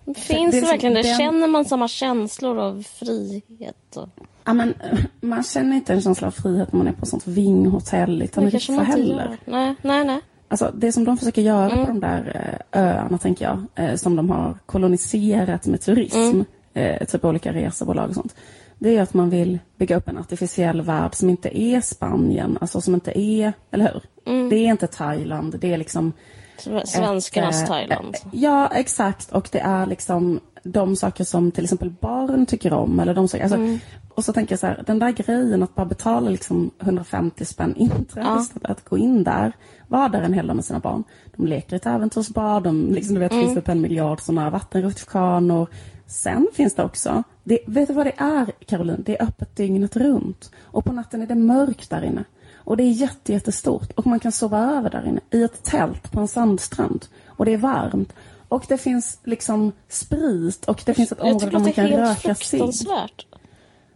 Finns 0.06 0.28
det 0.28 0.36
det, 0.38 0.46
liksom 0.52 0.62
verkligen 0.70 0.94
det? 0.96 1.02
den- 1.02 1.18
Känner 1.18 1.48
man 1.48 1.66
samma 1.66 1.88
känslor 1.88 2.58
av 2.60 2.84
frihet? 2.84 3.96
Och... 3.96 4.10
ja 4.46 4.54
men 4.54 4.74
man 5.22 5.44
känner 5.44 5.76
inte 5.76 5.94
en 5.94 6.02
känsla 6.02 6.28
av 6.28 6.32
frihet 6.32 6.74
när 6.74 6.78
man 6.78 6.88
är 6.88 6.92
på 6.92 7.06
sånt 7.06 7.28
vinghotell 7.28 8.22
i 8.24 8.28
Teneriffa 8.28 8.74
heller. 8.74 9.38
Nej, 9.46 9.76
nej, 9.82 10.06
nej. 10.06 10.22
Alltså 10.48 10.72
det 10.76 10.92
som 10.92 11.04
de 11.06 11.18
försöker 11.18 11.42
göra 11.42 11.70
Mm. 11.72 11.86
på 11.86 11.92
de 11.92 12.00
där 12.00 12.60
eh, 12.74 12.82
öarna, 12.82 13.18
tänker 13.18 13.46
jag, 13.46 13.66
eh, 13.76 13.96
som 13.96 14.16
de 14.16 14.30
har 14.30 14.58
koloniserat 14.66 15.66
med 15.68 15.82
turism, 15.82 16.18
Mm. 16.18 16.46
eh, 16.74 17.06
typ 17.08 17.26
olika 17.26 17.54
resebolag 17.54 18.10
och 18.10 18.16
sånt. 18.16 18.36
Det 18.80 18.98
är 18.98 19.02
att 19.02 19.14
man 19.14 19.30
vill 19.30 19.60
bygga 19.78 19.96
upp 19.98 20.08
en 20.10 20.18
artificiell 20.18 20.82
värld 20.82 21.16
som 21.16 21.30
inte 21.30 21.60
är 21.60 21.82
Spanien, 21.82 22.58
alltså 22.62 22.82
som 22.82 22.94
inte 22.94 23.20
är, 23.20 23.54
eller 23.72 23.94
hur? 23.94 24.04
Mm. 24.34 24.50
Det 24.50 24.56
är 24.56 24.68
inte 24.70 24.88
Thailand, 24.88 25.60
det 25.60 25.74
är 25.74 25.78
liksom 25.78 26.14
Sve- 26.60 26.86
Svenskarnas 26.86 27.56
ett, 27.64 27.70
eh, 27.70 27.74
Thailand. 27.76 28.16
Ja, 28.32 28.68
exakt. 28.68 29.32
Och 29.32 29.50
det 29.52 29.60
är 29.60 29.86
liksom 29.86 30.40
de 30.64 30.96
saker 30.96 31.24
som 31.24 31.52
till 31.52 31.64
exempel 31.64 31.90
barn 32.02 32.46
tycker 32.46 32.74
om. 32.74 33.00
Eller 33.00 33.14
de 33.14 33.28
saker, 33.28 33.44
alltså, 33.44 33.58
Mm. 33.58 33.80
Och 34.14 34.26
så 34.26 34.34
tänker 34.34 34.54
jag 34.54 34.60
så 34.60 34.68
här, 34.68 34.84
den 34.88 35.00
där 35.00 35.12
grejen 35.12 35.64
att 35.64 35.76
bara 35.76 35.86
betala 35.86 36.30
liksom 36.30 36.72
150 36.82 37.46
spänn 37.46 37.76
inträde 37.76 38.28
Ja. 38.28 38.46
att 38.64 38.86
gå 38.86 38.98
in 38.98 39.24
där, 39.24 39.52
vara 39.88 40.10
där 40.10 40.22
en 40.22 40.34
hel 40.34 40.48
dag 40.48 40.56
med 40.56 40.66
sina 40.66 40.80
barn. 40.80 41.04
De 41.36 41.48
leker 41.48 41.76
ett 41.76 41.86
äventyrsbad, 41.86 42.64
de, 42.64 42.92
liksom, 42.94 43.14
du 43.16 43.20
vet, 43.20 43.32
Mm. 43.32 43.46
finns 43.46 43.58
upp 43.58 43.68
en 43.68 43.82
miljard 43.82 44.22
sådana 44.22 44.50
vattenrutschkanor. 44.50 45.68
Sen 46.08 46.48
finns 46.54 46.76
det 46.76 46.84
också, 46.84 47.24
det, 47.50 47.60
vet 47.66 47.88
du 47.88 47.94
vad 47.94 48.06
det 48.06 48.14
är 48.18 48.52
Caroline? 48.66 49.04
Det 49.06 49.18
är 49.20 49.24
öppet 49.24 49.56
dygnet 49.56 49.96
runt. 49.96 50.52
Och 50.62 50.86
på 50.86 50.94
natten 50.94 51.22
är 51.22 51.28
det 51.28 51.36
mörkt 51.36 51.90
där 51.90 52.04
inne. 52.04 52.24
Och 52.56 52.78
det 52.78 52.84
är 52.84 52.92
jätte, 52.92 53.34
jättestort. 53.34 53.92
Och 53.96 54.08
man 54.08 54.20
kan 54.20 54.32
sova 54.32 54.60
över 54.60 54.90
där 54.90 55.08
inne 55.08 55.20
i 55.32 55.44
ett 55.44 55.64
tält 55.64 56.12
på 56.12 56.20
en 56.20 56.28
sandstrand. 56.28 57.06
Och 57.28 57.46
det 57.46 57.54
är 57.54 57.58
varmt. 57.58 58.14
Och 58.48 58.66
det 58.68 58.78
finns 58.78 59.20
liksom 59.24 59.72
sprit 59.88 60.66
och 60.66 60.82
det 60.86 60.94
finns 60.94 61.12
ett 61.12 61.18
Jag 61.18 61.28
område 61.28 61.46
tycker 61.46 61.52
där 61.52 61.60
man 61.60 61.64
det 61.64 61.70
är 61.72 61.74
kan 61.74 61.86
helt 61.86 62.26
röka 62.26 62.36
cigg. 62.36 62.60
fruktansvärt. 62.60 63.26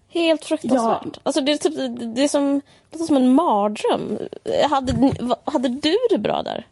Helt 0.07 0.45
fruktansvärt. 0.45 1.19
Alltså 1.23 1.41
det 1.41 1.51
är, 1.51 1.57
typ, 1.57 1.75
det 2.15 2.23
är 2.23 2.27
som, 2.27 2.61
det 2.89 3.00
är 3.00 3.03
som 3.03 3.15
en 3.15 3.33
mardröm. 3.33 4.19
Hade, 4.69 5.11
hade 5.44 5.69
du 5.69 5.95
det 6.09 6.17
bra 6.17 6.44
där? 6.44 6.67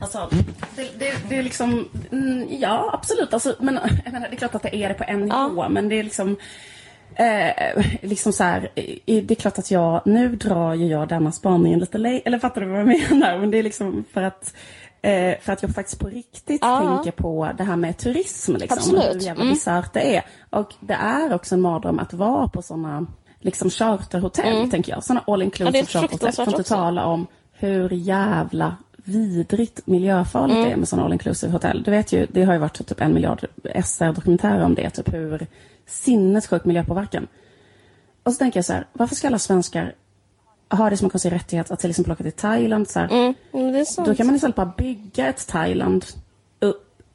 Alltså, 0.00 0.28
det, 0.76 0.98
det, 0.98 1.14
det 1.28 1.36
är 1.38 1.42
liksom, 1.42 1.88
mm, 2.12 2.46
ja 2.50 2.90
absolut. 2.92 3.34
Alltså, 3.34 3.54
men, 3.60 3.74
menar, 4.04 4.20
det 4.28 4.34
är 4.34 4.36
klart 4.36 4.54
att 4.54 4.62
det 4.62 4.76
är 4.76 4.88
det 4.88 4.94
på 4.94 5.04
en 5.06 5.28
Ja. 5.28 5.48
nivå, 5.48 5.68
men 5.68 5.88
det 5.88 5.98
är 5.98 6.04
liksom 6.04 6.36
Eh, 7.18 7.84
liksom 8.02 8.32
så 8.32 8.44
här, 8.44 8.68
det 9.06 9.30
är 9.30 9.34
klart 9.34 9.58
att 9.58 9.70
jag, 9.70 10.02
nu 10.04 10.36
drar 10.36 10.74
ju 10.74 10.86
jag 10.86 11.08
denna 11.08 11.32
spaningen 11.32 11.78
lite 11.80 11.98
längre, 11.98 12.20
eller 12.24 12.38
fattar 12.38 12.60
du 12.60 12.66
vad 12.66 12.80
jag 12.80 12.86
menar? 12.86 13.38
Men 13.40 13.50
det 13.50 13.58
är 13.58 13.62
liksom 13.62 14.04
för 14.12 14.22
att, 14.22 14.54
eh, 15.02 15.34
för 15.42 15.52
att 15.52 15.62
jag 15.62 15.74
faktiskt 15.74 15.98
på 16.00 16.08
riktigt 16.08 16.60
Ja. 16.62 16.78
tänker 17.02 17.22
på 17.22 17.50
det 17.58 17.64
här 17.64 17.76
med 17.76 17.98
turism. 17.98 18.56
Liksom, 18.56 18.78
Absolut. 18.78 19.14
Hur 19.14 19.20
jävla 19.20 19.42
Mm. 19.42 19.54
bisarrt 19.54 19.92
det 19.92 20.16
är. 20.16 20.24
Och 20.50 20.74
det 20.80 20.94
är 20.94 21.34
också 21.34 21.54
en 21.54 21.60
mardröm 21.60 21.98
att 21.98 22.12
vara 22.12 22.48
på 22.48 22.62
sådana 22.62 23.06
liksom 23.40 23.70
charterhotell, 23.70 24.70
tänker 24.70 24.92
jag. 24.92 25.04
Sådana 25.04 25.24
all 25.26 25.40
Ja, 25.40 25.44
inclusive 25.44 25.78
är 25.78 25.84
charterhotell. 25.86 26.32
För 26.32 26.42
att 26.42 26.48
inte 26.48 26.62
tala 26.62 27.04
om 27.04 27.26
hur 27.52 27.90
jävla 27.92 28.76
vidrigt 29.06 29.86
miljöfarligt 29.86 30.64
det 30.64 30.72
är 30.72 30.76
med 30.76 30.88
sådana 30.88 31.06
all 31.06 31.12
inclusive 31.12 31.52
hotell. 31.52 31.82
Du 31.82 31.90
vet 31.90 32.12
ju, 32.12 32.26
det 32.30 32.44
har 32.44 32.52
ju 32.52 32.58
varit 32.58 32.88
typ 32.88 33.00
en 33.00 33.14
miljard 33.14 33.46
SR-dokumentärer 33.84 34.64
om 34.64 34.74
det, 34.74 34.90
typ 34.90 35.14
hur 35.14 35.46
sinnessjuk 35.86 36.64
miljöpåverkan. 36.64 37.26
Och 38.22 38.32
så 38.32 38.38
tänker 38.38 38.58
jag 38.58 38.64
så 38.64 38.72
här, 38.72 38.86
varför 38.92 39.14
ska 39.14 39.26
alla 39.26 39.38
svenskar 39.38 39.94
ha 40.70 40.90
det 40.90 40.96
som 40.96 41.06
en 41.06 41.10
konstig 41.10 41.32
rättighet 41.32 41.70
att 41.70 41.80
till 41.80 41.90
exempel 41.90 42.12
åka 42.12 42.22
till 42.22 42.32
Thailand? 42.32 42.88
Så 42.88 42.98
här, 42.98 43.34
Mm. 43.52 43.84
Då 44.06 44.14
kan 44.14 44.26
man 44.26 44.36
istället 44.36 44.56
bara 44.56 44.72
bygga 44.76 45.26
ett 45.26 45.46
Thailand 45.46 46.04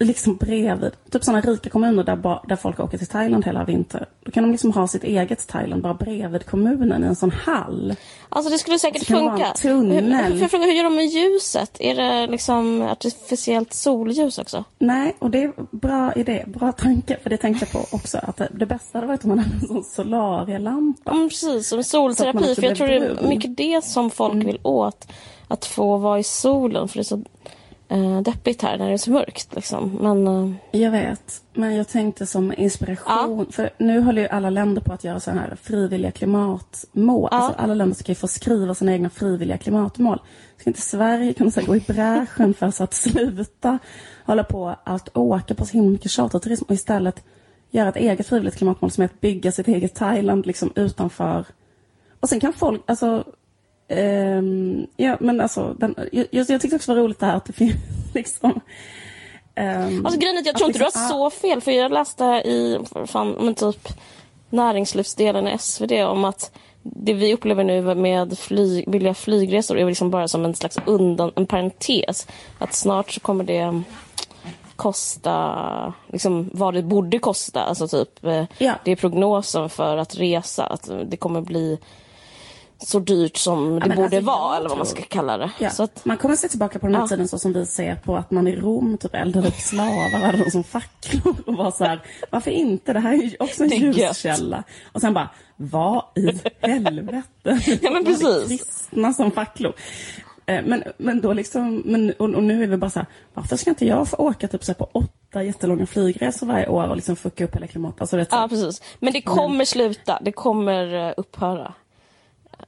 liksom 0.05 0.36
bredvid. 0.36 0.91
Typ 1.12 1.24
sådana 1.24 1.41
rika 1.41 1.70
kommuner 1.70 2.03
där, 2.03 2.15
ba, 2.15 2.43
där 2.48 2.55
folk 2.55 2.79
åker 2.79 2.98
till 2.98 3.08
Thailand 3.08 3.46
hela 3.46 3.63
vintern. 3.63 4.05
Då 4.25 4.31
kan 4.31 4.43
de 4.43 4.51
liksom 4.51 4.72
ha 4.72 4.88
sitt 4.88 5.03
eget 5.03 5.48
Thailand 5.48 5.81
bara 5.81 5.93
bredvid 5.93 6.46
kommunen 6.46 7.03
i 7.03 7.08
en 7.08 7.15
sån 7.15 7.31
hall. 7.31 7.96
Alltså 8.29 8.51
det 8.51 8.58
skulle 8.58 8.79
säkert 8.79 9.08
det 9.08 9.13
funka. 9.13 9.53
tunnel. 9.53 10.03
Hur, 10.03 10.39
hur, 10.39 10.50
hur, 10.60 10.65
hur 10.65 10.74
gör 10.74 10.84
de 10.84 10.96
med 10.96 11.05
ljuset? 11.05 11.77
Är 11.79 11.96
det 11.96 12.27
liksom 12.27 12.81
artificiellt 12.81 13.74
solljus 13.74 14.38
också? 14.38 14.63
Nej, 14.79 15.15
och 15.20 15.31
det 15.31 15.43
är 15.43 15.53
bra 15.72 16.13
idé, 16.13 16.43
bra 16.48 16.72
tanke. 16.72 17.17
För 17.24 17.29
det 17.29 17.38
tänkte 17.38 17.65
jag 17.65 17.72
på 17.89 17.96
också. 17.96 18.17
Att 18.24 18.41
det, 18.51 18.65
bästa 18.65 18.98
hade 18.98 19.08
varit 19.08 19.24
om 19.24 19.29
man 19.29 19.39
hade 19.39 19.55
en 19.55 19.67
sån 19.67 19.84
solarielampa. 19.84 21.13
Men 21.13 21.29
precis, 21.29 21.67
som 21.67 21.84
solterapi. 21.84 22.55
För 22.55 22.63
jag 22.63 22.77
tror 22.77 22.88
det 22.88 22.96
är 22.96 23.27
mycket 23.27 23.58
det 23.58 23.84
som 23.86 24.10
folk 24.10 24.34
Mm. 24.34 24.46
vill 24.48 24.60
åt. 24.63 25.08
Att 25.48 25.65
få 25.65 25.98
vara 25.98 26.20
i 26.20 26.24
solen, 26.24 26.88
för 26.88 26.98
det 26.98 27.01
är 27.01 27.03
så 27.03 27.24
eh, 27.92 28.22
deppigt 28.22 28.62
här 28.62 28.78
när 28.78 28.88
det 28.88 28.94
är 28.94 28.98
så 28.98 29.12
mörkt. 29.12 29.56
Liksom. 29.56 29.98
Men 30.02 30.28
eh, 30.28 30.82
Jag 30.82 30.92
vet, 30.92 31.42
men 31.54 31.76
jag 31.76 31.88
tänkte 31.88 32.26
som 32.26 32.54
inspiration. 32.58 33.52
För 33.52 33.70
nu 33.78 34.00
håller 34.02 34.22
ju 34.22 34.28
alla 34.28 34.50
länder 34.50 34.82
på 34.82 34.94
att 34.94 35.04
göra 35.04 35.20
så 35.20 35.32
här 35.32 35.58
frivilliga 35.62 36.12
klimatmål. 36.12 37.30
Ja. 37.32 37.38
Alltså 37.38 37.60
alla 37.62 37.74
länder 37.74 37.96
ska 37.96 38.12
ju 38.12 38.16
få 38.16 38.28
skriva 38.28 38.76
sina 38.76 38.92
egna 38.92 39.10
frivilliga 39.10 39.58
klimatmål. 39.58 40.22
Ska 40.58 40.70
inte 40.70 40.82
Sverige 40.82 41.34
kunna 41.34 41.52
så 41.52 41.62
gå 41.62 41.76
i 41.76 41.80
bräschen 41.80 42.54
för 42.54 42.72
så 42.72 42.84
att 42.84 42.94
sluta 42.94 43.80
hålla 44.26 44.44
på 44.44 44.76
att 44.84 45.18
åka 45.18 45.54
på 45.54 45.66
så 45.66 45.74
himla 45.74 45.92
mycket 45.92 46.12
charterturism 46.12 46.66
och 46.68 46.74
istället 46.74 47.24
göra 47.70 47.90
ett 47.90 47.96
eget 47.96 48.28
frivilligt 48.28 48.56
klimatmål 48.56 48.92
som 48.92 49.02
är 49.02 49.06
att 49.06 49.22
bygga 49.22 49.52
sitt 49.52 49.68
eget 49.68 49.96
Thailand 49.96 50.46
liksom 50.46 50.72
utanför. 50.76 51.46
Och 52.20 52.30
sen 52.30 52.40
kan 52.40 52.54
folk, 52.54 52.82
alltså 52.86 53.24
ehm, 53.92 54.88
ja 54.98 55.18
men 55.20 55.42
alltså, 55.42 55.76
den, 55.80 55.96
jag, 56.12 56.28
jag 56.32 56.62
tyckte 56.62 56.76
också 56.76 56.92
det 56.92 56.96
var 56.96 57.04
roligt 57.04 57.20
det 57.20 57.26
här 57.26 57.36
att 57.36 57.46
det 57.46 57.54
finns 57.54 57.76
liksom 58.14 58.60
ehm, 59.56 60.06
Alltså 60.06 60.20
grejen 60.20 60.36
är 60.38 60.40
att 60.40 60.46
jag 60.46 60.56
tror 60.56 60.70
inte 60.70 60.80
du 60.80 60.84
har 60.84 60.90
liksom, 60.90 61.10
så 61.10 61.30
fel. 61.30 61.62
För 61.62 61.72
jag 61.72 61.92
läste 61.92 62.24
i 62.26 62.80
fan, 63.06 63.36
men 63.40 63.56
typ 63.56 63.88
näringslivsdelen 64.50 65.48
i 65.48 65.58
SvD 65.58 65.92
om 65.92 66.26
att 66.26 66.52
det 66.84 67.14
vi 67.14 67.34
upplever 67.34 67.64
nu 67.64 67.96
med 67.96 68.40
flyg, 68.40 68.90
billiga 68.90 69.14
flygresor 69.14 69.78
är 69.78 69.86
liksom 69.86 70.10
bara 70.12 70.28
som 70.28 70.46
en 70.46 70.56
slags 70.56 70.78
undan, 70.86 71.32
en 71.36 71.46
parentes. 71.46 72.28
Att 72.60 72.74
snart 72.74 73.12
så 73.12 73.20
kommer 73.20 73.44
det 73.44 73.82
kosta, 74.76 75.94
liksom 76.08 76.50
vad 76.54 76.74
det 76.74 76.84
borde 76.84 77.20
kosta. 77.20 77.64
Alltså 77.64 77.88
typ, 77.88 78.26
eh, 78.26 78.44
Ja. 78.58 78.74
det 78.86 78.92
är 78.92 78.96
prognosen 78.96 79.70
för 79.70 79.98
att 79.98 80.16
resa. 80.16 80.66
Att 80.66 80.90
det 81.06 81.18
kommer 81.18 81.42
bli 81.42 81.80
så 82.84 83.00
dyrt 83.00 83.38
som 83.38 83.80
det 83.80 83.88
men 83.88 83.96
borde 83.98 84.04
alltså, 84.18 84.22
vara, 84.22 84.58
eller 84.58 84.70
vad 84.70 84.78
man 84.78 84.88
ska 84.88 85.02
kalla 85.02 85.38
det. 85.38 85.52
Ja. 85.60 85.70
Så 85.70 85.84
att, 85.84 86.06
Man 86.06 86.18
kommer 86.18 86.36
se 86.36 86.48
tillbaka 86.48 86.80
på 86.80 86.86
den 86.88 86.96
här 86.96 87.02
Ja. 87.04 87.08
tiden 87.08 87.28
så 87.28 87.40
som 87.40 87.54
vi 87.54 87.66
ser 87.66 87.96
på 87.96 88.16
att 88.18 88.32
man 88.32 88.48
i 88.48 88.56
Rom 88.56 88.98
typ 88.98 89.16
eldade 89.16 89.48
upp 89.48 89.56
slavar 89.56 90.20
hade 90.26 90.38
dem 90.38 90.52
som 90.52 90.64
facklor 90.64 91.36
och 91.46 91.56
var 91.56 91.72
så 91.72 91.84
här, 91.86 92.02
varför 92.30 92.52
inte? 92.52 92.94
Det 92.94 93.00
här 93.00 93.14
är 93.14 93.18
ju 93.18 93.36
också 93.40 93.64
en 93.64 93.70
ljuskälla. 93.70 94.64
Och 94.92 95.02
sen 95.02 95.14
bara, 95.14 95.30
vad 95.56 96.04
i 96.16 96.40
helvete? 96.68 97.24
Ja, 97.82 97.92
men 97.92 98.06
precis. 98.06 98.48
Kristna 98.48 99.14
som 99.14 99.32
facklor. 99.32 99.74
Eh, 100.46 100.62
Men, 100.66 100.84
men 100.98 101.22
då 101.22 101.34
liksom, 101.34 101.82
men, 101.86 102.14
och, 102.20 102.30
och 102.30 102.44
nu 102.44 102.64
är 102.64 102.68
vi 102.68 102.78
bara 102.78 102.90
så 102.90 103.00
här, 103.00 103.08
varför 103.34 103.56
ska 103.58 103.70
inte 103.70 103.86
jag 103.86 104.08
få 104.08 104.18
åka 104.18 104.48
typ 104.48 104.64
så 104.64 104.74
på 104.74 104.90
åtta 104.94 105.44
jättelånga 105.44 105.86
flygresor 105.86 106.48
varje 106.48 106.68
år 106.68 106.88
och 106.88 106.96
liksom 106.96 107.16
fucka 107.16 107.44
upp 107.46 107.56
hela 107.56 107.68
klimatet? 107.68 108.02
Alltså, 108.02 108.18
ja, 108.32 108.48
precis. 108.50 108.82
Men 109.00 109.14
det 109.14 109.22
kommer 109.22 109.66
sluta. 109.66 110.20
Det 110.22 110.32
kommer 110.32 111.08
eh, 111.08 111.14
upphöra. 111.18 111.74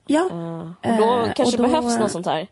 Ja. 0.08 0.24
Och 0.84 0.98
då 0.98 1.04
Eh, 1.20 1.34
kanske 1.34 1.44
och 1.44 1.52
då, 1.64 1.64
behövs 1.64 1.94
eh, 1.96 2.00
något 2.00 2.12
sånt 2.12 2.26
här. 2.26 2.48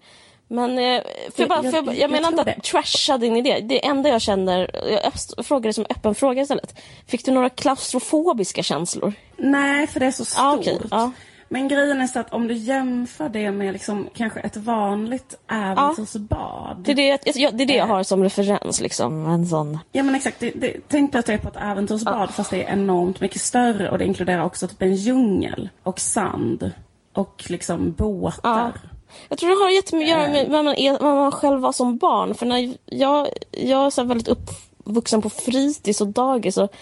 Men 0.47 0.69
eh, 0.79 1.01
för 1.35 1.41
jag, 1.43 1.49
bara, 1.49 1.61
för 1.63 1.71
jag, 1.73 1.87
jag, 1.87 1.97
jag- 1.97 2.11
menar 2.11 2.29
inte 2.29 2.41
att 2.41 2.47
det. 2.47 2.61
trasha 2.63 3.17
din 3.17 3.35
idé. 3.37 3.59
Det 3.63 3.85
enda 3.85 4.09
jag 4.09 4.21
känner, 4.21 4.69
jag 5.37 5.45
frågar 5.45 5.69
det 5.69 5.73
som 5.73 5.85
öppen 5.89 6.15
fråga 6.15 6.41
istället. 6.41 6.75
Fick 7.07 7.25
du 7.25 7.31
några 7.31 7.49
klaustrofobiska 7.49 8.63
känslor? 8.63 9.13
Nej, 9.37 9.87
för 9.87 9.99
det 9.99 10.05
är 10.05 10.11
så 10.11 10.25
stort. 10.25 10.43
Ah, 10.43 10.55
okej, 10.55 10.79
ja. 10.91 11.11
Men 11.49 11.67
grejen 11.67 12.01
är 12.01 12.07
så 12.07 12.19
att 12.19 12.33
om 12.33 12.47
du 12.47 12.53
jämför 12.53 13.29
det 13.29 13.51
med 13.51 13.73
liksom 13.73 14.09
kanske 14.15 14.39
ett 14.39 14.57
vanligt 14.57 15.35
äventyrsbad. 15.51 16.77
Det 16.85 16.91
är 16.91 16.95
det, 16.95 17.07
jag, 17.35 17.53
det, 17.57 17.63
är 17.63 17.67
det 17.67 17.73
Eh. 17.73 17.77
jag 17.77 17.87
har 17.87 18.03
som 18.03 18.23
referens. 18.23 18.81
Liksom. 18.81 19.25
En 19.25 19.45
sån. 19.47 19.79
Ja 19.91 20.03
men 20.03 20.15
exakt, 20.15 20.39
det, 20.39 20.49
det, 20.55 20.73
tänk 20.87 21.11
dig 21.11 21.19
att 21.19 21.25
det 21.25 21.33
är 21.33 21.37
på 21.37 21.47
ett 21.47 21.57
äventyrsbad 21.61 22.29
fast 22.33 22.49
det 22.51 22.63
är 22.63 22.73
enormt 22.73 23.21
mycket 23.21 23.41
större 23.41 23.89
och 23.91 23.97
det 23.97 24.05
inkluderar 24.05 24.43
också 24.43 24.67
typ 24.67 24.81
en 24.81 24.95
djungel 24.95 25.69
och 25.83 25.99
sand 25.99 26.71
och 27.13 27.43
liksom 27.47 27.91
båtar. 27.91 28.73
Jag 29.29 29.37
tror 29.37 29.49
det 29.49 29.63
har 29.63 29.69
jättemycket 29.69 30.15
att 30.15 30.21
göra 30.21 30.31
med 30.31 30.49
vad 30.49 30.65
man, 30.65 30.75
är, 30.75 30.91
vad 30.91 31.15
man 31.15 31.31
själv 31.31 31.61
var 31.61 31.71
som 31.71 31.97
barn. 31.97 32.33
För 32.33 32.45
när 32.45 32.73
jag, 32.85 33.27
jag 33.51 33.85
är 33.85 33.89
så 33.89 34.03
väldigt 34.03 34.27
uppvuxen 34.27 35.21
på 35.21 35.29
fritids 35.29 36.01
och 36.01 36.07
dagis. 36.07 36.57
Och 36.57 36.73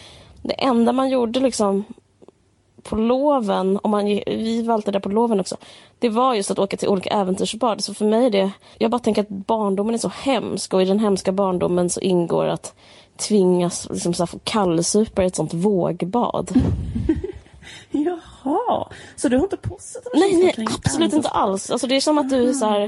det 0.42 0.54
enda 0.54 0.92
man 0.92 1.10
gjorde 1.10 1.40
liksom 1.40 1.84
på 2.84 2.96
loven, 2.96 3.78
och 3.78 3.90
man, 3.90 4.06
vi 4.26 4.62
var 4.62 4.74
alltid 4.74 4.94
där 4.94 5.00
på 5.00 5.10
loven 5.10 5.40
också, 5.40 5.58
det 6.00 6.10
var 6.10 6.34
just 6.34 6.52
att 6.52 6.60
åka 6.60 6.78
till 6.78 6.88
olika 6.88 7.10
äventyrsbad. 7.10 7.84
Så 7.84 7.94
för 7.94 8.06
mig 8.06 8.26
är 8.26 8.30
det, 8.30 8.52
jag 8.78 8.92
bara 8.92 9.00
tänker 9.00 9.22
att 9.22 9.30
barndomen 9.30 9.94
är 9.94 10.00
så 10.00 10.12
hemsk 10.22 10.74
och 10.74 10.82
i 10.82 10.86
den 10.86 11.00
hemska 11.00 11.32
barndomen 11.32 11.90
så 11.90 12.00
ingår 12.00 12.48
att 12.48 12.74
tvingas 13.18 13.88
liksom 13.90 14.14
så 14.14 14.24
här, 14.24 14.28
få 14.28 14.40
kallsupa 14.44 15.24
i 15.24 15.28
ett 15.28 15.36
sånt 15.36 15.54
vågbad. 15.54 16.52
Jaha, 18.44 18.88
så 19.16 19.30
du 19.30 19.38
har 19.38 19.44
inte 19.44 19.58
positiva 19.58 20.12
Nej, 20.14 20.54
nej, 20.58 20.68
absolut 20.86 21.14
inte 21.14 21.30
alls. 21.30 21.72
Alltså, 21.72 21.88
det 21.88 21.96
är 21.96 22.02
som 22.02 22.18
att 22.18 22.30
du 22.30 22.54
så 22.54 22.66
här, 22.66 22.82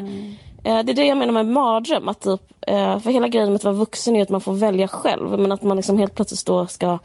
eh, 0.63 0.84
Det 0.84 0.91
är 0.91 0.93
det 0.93 1.05
jag 1.05 1.17
menar 1.17 1.34
med 1.34 1.46
mardröm. 1.46 2.10
Att 2.10 2.22
typ, 2.22 2.41
eh, 2.62 3.00
för 3.00 3.12
hela 3.12 3.27
grejen 3.27 3.50
med 3.50 3.55
att 3.55 3.63
vara 3.63 3.75
vuxen 3.75 4.15
är 4.15 4.22
att 4.22 4.29
man 4.29 4.41
får 4.41 4.53
välja 4.53 4.88
själv. 4.88 5.39
Men 5.39 5.51
att 5.51 5.63
man 5.63 5.77
liksom 5.77 5.98
helt 5.98 6.15
plötsligt 6.15 6.46
då 6.46 6.67
ska... 6.67 7.00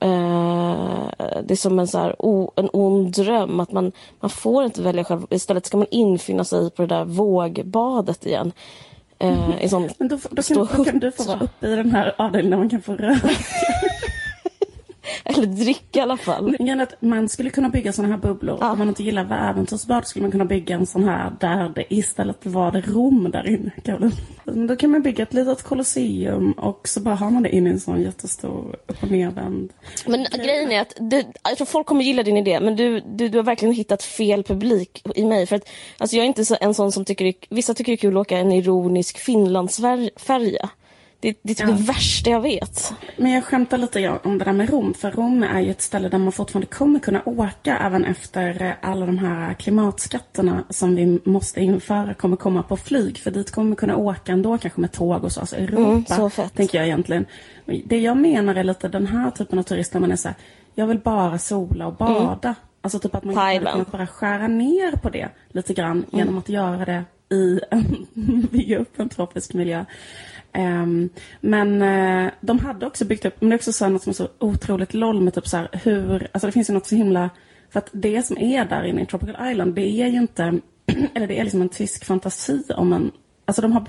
Eh, 0.00 1.08
det 1.44 1.54
är 1.54 1.56
som 1.56 1.78
en, 1.78 1.88
så 1.88 1.98
här, 1.98 2.16
o, 2.18 2.52
en 2.56 2.68
ond 2.72 3.12
dröm. 3.14 3.60
Att 3.60 3.72
man, 3.72 3.92
man 4.20 4.30
får 4.30 4.64
inte 4.64 4.82
välja 4.82 5.04
själv. 5.04 5.26
Istället 5.30 5.66
ska 5.66 5.76
man 5.76 5.86
infinna 5.90 6.44
sig 6.44 6.70
på 6.70 6.82
det 6.82 6.88
där 6.88 7.04
vågbadet 7.04 8.26
igen. 8.26 8.52
Eh, 9.18 9.64
i 9.64 9.68
sån, 9.68 9.90
Men 9.98 10.08
då, 10.08 10.18
då, 10.30 10.42
kan, 10.42 10.56
då 10.76 10.84
kan 10.84 10.98
du 10.98 11.12
få 11.12 11.22
vara 11.22 11.40
uppe 11.40 11.68
i 11.68 11.76
den 11.76 11.90
här 11.90 12.14
avdelningen 12.18 12.50
där 12.50 12.58
man 12.58 12.70
kan 12.70 12.82
få 12.82 12.92
röka. 12.92 13.28
eller 15.24 15.46
dricka 15.46 15.98
i 15.98 16.02
alla 16.02 16.16
fall. 16.16 16.56
Är 16.58 16.82
att 16.82 17.02
man 17.02 17.28
skulle 17.28 17.50
kunna 17.50 17.68
bygga 17.68 17.92
sådana 17.92 18.14
här 18.14 18.20
bubblor. 18.20 18.58
Ja. 18.60 18.72
Om 18.72 18.78
man 18.78 18.88
inte 18.88 19.02
gillar 19.02 19.50
äventyrsbad 19.50 20.06
skulle 20.06 20.22
man 20.22 20.30
kunna 20.30 20.44
bygga 20.44 20.74
en 20.74 20.86
sån 20.86 21.04
här 21.04 21.32
där 21.40 21.72
det 21.74 21.94
istället 21.94 22.46
var 22.46 22.72
det 22.72 22.80
rom 22.80 23.30
där 23.30 23.48
inne. 23.48 23.72
Då 24.68 24.76
kan 24.76 24.90
man 24.90 25.02
bygga 25.02 25.22
ett 25.22 25.34
litet 25.34 25.62
kolosseum 25.62 26.52
och 26.52 26.88
så 26.88 27.00
bara 27.00 27.14
har 27.14 27.30
man 27.30 27.42
det 27.42 27.54
inne 27.54 27.70
i 27.70 27.72
en 27.72 27.80
sån 27.80 28.02
jättestor 28.02 28.76
upp 28.86 29.02
och 29.02 29.10
nervänd. 29.10 29.72
Men 30.06 30.26
grejen 30.32 30.72
är 30.72 30.80
att 30.80 30.94
det, 31.00 31.26
jag 31.42 31.56
tror 31.56 31.66
folk 31.66 31.86
kommer 31.86 32.02
gilla 32.02 32.22
din 32.22 32.36
idé 32.36 32.60
men 32.60 32.76
du, 32.76 33.00
du, 33.00 33.28
du 33.28 33.38
har 33.38 33.44
verkligen 33.44 33.74
hittat 33.74 34.02
fel 34.02 34.44
publik 34.44 35.02
i 35.14 35.24
mig. 35.24 35.46
För 35.46 35.56
att, 35.56 35.68
alltså 35.98 36.16
jag 36.16 36.22
är 36.22 36.26
inte 36.26 36.44
så, 36.44 36.56
en 36.60 36.74
sån 36.74 36.92
som 36.92 37.04
tycker 37.04 37.34
vissa 37.48 37.74
tycker 37.74 37.92
det 37.92 37.94
är 37.94 37.96
kul 37.96 38.16
att 38.16 38.20
åka 38.20 38.38
en 38.38 38.52
ironisk 38.52 39.18
Finlandsfärja. 39.18 40.70
Det, 41.24 41.38
det 41.42 41.50
är 41.52 41.54
typ 41.54 41.68
Ja. 41.68 41.74
det 41.74 41.82
värsta 41.82 42.30
jag 42.30 42.40
vet. 42.40 42.92
Men 43.16 43.32
jag 43.32 43.44
skämtar 43.44 43.78
lite 43.78 44.00
grann 44.00 44.18
om 44.24 44.38
det 44.38 44.44
där 44.44 44.52
med 44.52 44.70
Rom. 44.70 44.94
För 44.94 45.10
Rom 45.10 45.42
är 45.42 45.60
ju 45.60 45.70
ett 45.70 45.82
ställe 45.82 46.08
där 46.08 46.18
man 46.18 46.32
fortfarande 46.32 46.66
kommer 46.66 46.98
kunna 46.98 47.22
åka 47.24 47.78
även 47.78 48.04
efter 48.04 48.62
eh, 48.62 48.72
alla 48.80 49.06
de 49.06 49.18
här 49.18 49.54
klimatskatterna 49.54 50.64
som 50.70 50.94
vi 50.94 51.20
måste 51.24 51.60
införa 51.60 52.14
kommer 52.14 52.36
komma 52.36 52.62
på 52.62 52.76
flyg. 52.76 53.18
För 53.18 53.30
dit 53.30 53.50
kommer 53.50 53.70
vi 53.70 53.76
kunna 53.76 53.96
åka 53.96 54.32
ändå 54.32 54.58
kanske 54.58 54.80
med 54.80 54.92
tåg 54.92 55.24
och 55.24 55.32
så. 55.32 55.40
Alltså 55.40 55.56
Europa, 55.56 55.82
Mm, 55.90 56.04
så 56.06 56.30
fett. 56.30 56.54
tänker 56.54 56.78
jag 56.78 56.86
egentligen. 56.86 57.26
Det 57.84 58.00
jag 58.00 58.16
menar 58.16 58.54
är 58.54 58.64
lite 58.64 58.88
den 58.88 59.06
här 59.06 59.30
typen 59.30 59.58
av 59.58 59.62
turister. 59.62 60.00
Man 60.00 60.12
är 60.12 60.16
så 60.16 60.28
här, 60.28 60.36
jag 60.74 60.86
vill 60.86 60.98
bara 60.98 61.38
sola 61.38 61.86
och 61.86 61.94
bada. 61.94 62.54
Alltså 62.80 62.98
typ 62.98 63.14
att 63.14 63.24
man 63.24 63.34
Mm. 63.38 63.56
Mm. 63.56 63.72
kunnat 63.72 63.92
bara 63.92 64.06
skära 64.06 64.46
ner 64.48 64.92
på 64.96 65.10
det 65.10 65.28
lite 65.48 65.74
grann 65.74 66.04
genom 66.12 66.38
att 66.38 66.48
göra 66.48 66.84
det 66.84 67.04
i 67.36 67.60
en, 67.70 68.06
bygga 68.52 68.78
upp 68.78 69.00
en 69.00 69.08
tropisk 69.08 69.54
miljö. 69.54 69.84
Ehm, 70.54 71.08
men 71.40 71.82
eh, 71.82 72.32
de 72.40 72.58
hade 72.58 72.86
också 72.86 73.04
byggt 73.04 73.24
upp, 73.24 73.40
men 73.40 73.50
det 73.50 73.54
är 73.54 73.58
också 73.58 73.72
så 73.72 73.88
något 73.88 74.02
som 74.02 74.10
är 74.10 74.14
så 74.14 74.28
otroligt 74.38 74.94
loll 74.94 75.20
med 75.20 75.34
typ 75.34 75.48
så 75.48 75.56
här 75.56 75.68
hur, 75.72 76.28
alltså 76.32 76.46
det 76.46 76.52
finns 76.52 76.70
ju 76.70 76.74
något 76.74 76.86
så 76.86 76.94
himla, 76.94 77.30
för 77.70 77.78
att 77.78 77.90
det 77.92 78.26
som 78.26 78.38
är 78.38 78.64
där 78.64 78.84
inne 78.84 79.02
i 79.02 79.06
Tropical 79.06 79.50
Island, 79.50 79.74
det 79.74 79.88
är 79.88 80.06
ju 80.06 80.18
inte, 80.18 80.60
eller 81.14 81.26
det 81.26 81.38
är 81.38 81.44
liksom 81.44 81.62
en 81.62 81.68
tysk 81.68 82.04
fantasi 82.04 82.62
om 82.76 82.92
en, 82.92 83.10
alltså 83.44 83.62
de 83.62 83.72
har, 83.72 83.86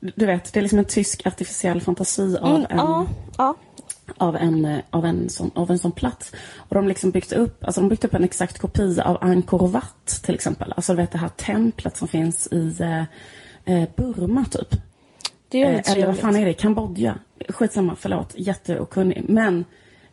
du 0.00 0.26
vet, 0.26 0.52
det 0.52 0.60
är 0.60 0.62
liksom 0.62 0.78
en 0.78 0.84
tysk 0.84 1.26
artificiell 1.26 1.80
fantasi 1.80 2.36
av 2.36 2.56
Mm, 2.56 2.66
en 2.70 2.76
ja, 2.76 3.06
ja. 3.38 3.56
av 4.16 4.36
en, 4.36 4.64
eh, 4.64 4.78
av 4.90 5.06
en, 5.06 5.28
sån, 5.28 5.50
av 5.54 5.70
en 5.70 5.78
sån 5.78 5.92
plats. 5.92 6.32
Och 6.56 6.74
de 6.74 6.88
liksom 6.88 7.10
byggt 7.10 7.32
upp, 7.32 7.64
alltså 7.64 7.80
de 7.80 7.88
byggt 7.88 8.04
upp 8.04 8.14
en 8.14 8.24
exakt 8.24 8.58
kopia 8.58 9.04
av 9.04 9.18
Angkor 9.20 9.68
Wat 9.68 10.20
till 10.24 10.34
exempel. 10.34 10.72
Alltså 10.76 10.92
du 10.92 10.96
vet 10.96 11.12
det 11.12 11.18
här 11.18 11.28
templet 11.28 11.96
som 11.96 12.08
finns 12.08 12.46
i 12.46 12.76
eh, 12.80 13.04
eh, 13.74 13.88
Burma 13.96 14.44
typ. 14.44 14.80
Det 15.48 15.62
är 15.62 15.72
Eh, 15.72 15.92
eller 15.92 16.06
vad 16.06 16.18
fan 16.18 16.36
är 16.36 16.44
det? 16.44 16.52
Kambodja? 16.52 17.18
Skitsamma, 17.48 17.96
förlåt. 18.00 18.32
Jätteokunnig. 18.36 19.24
Men 19.28 19.64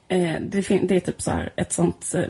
eh, 0.08 0.36
det, 0.42 0.68
det 0.88 0.96
är 0.96 1.00
typ 1.00 1.22
så 1.22 1.32
här 1.32 1.54
ett 1.56 1.74
sånt, 1.74 2.14
eh, 2.16 2.24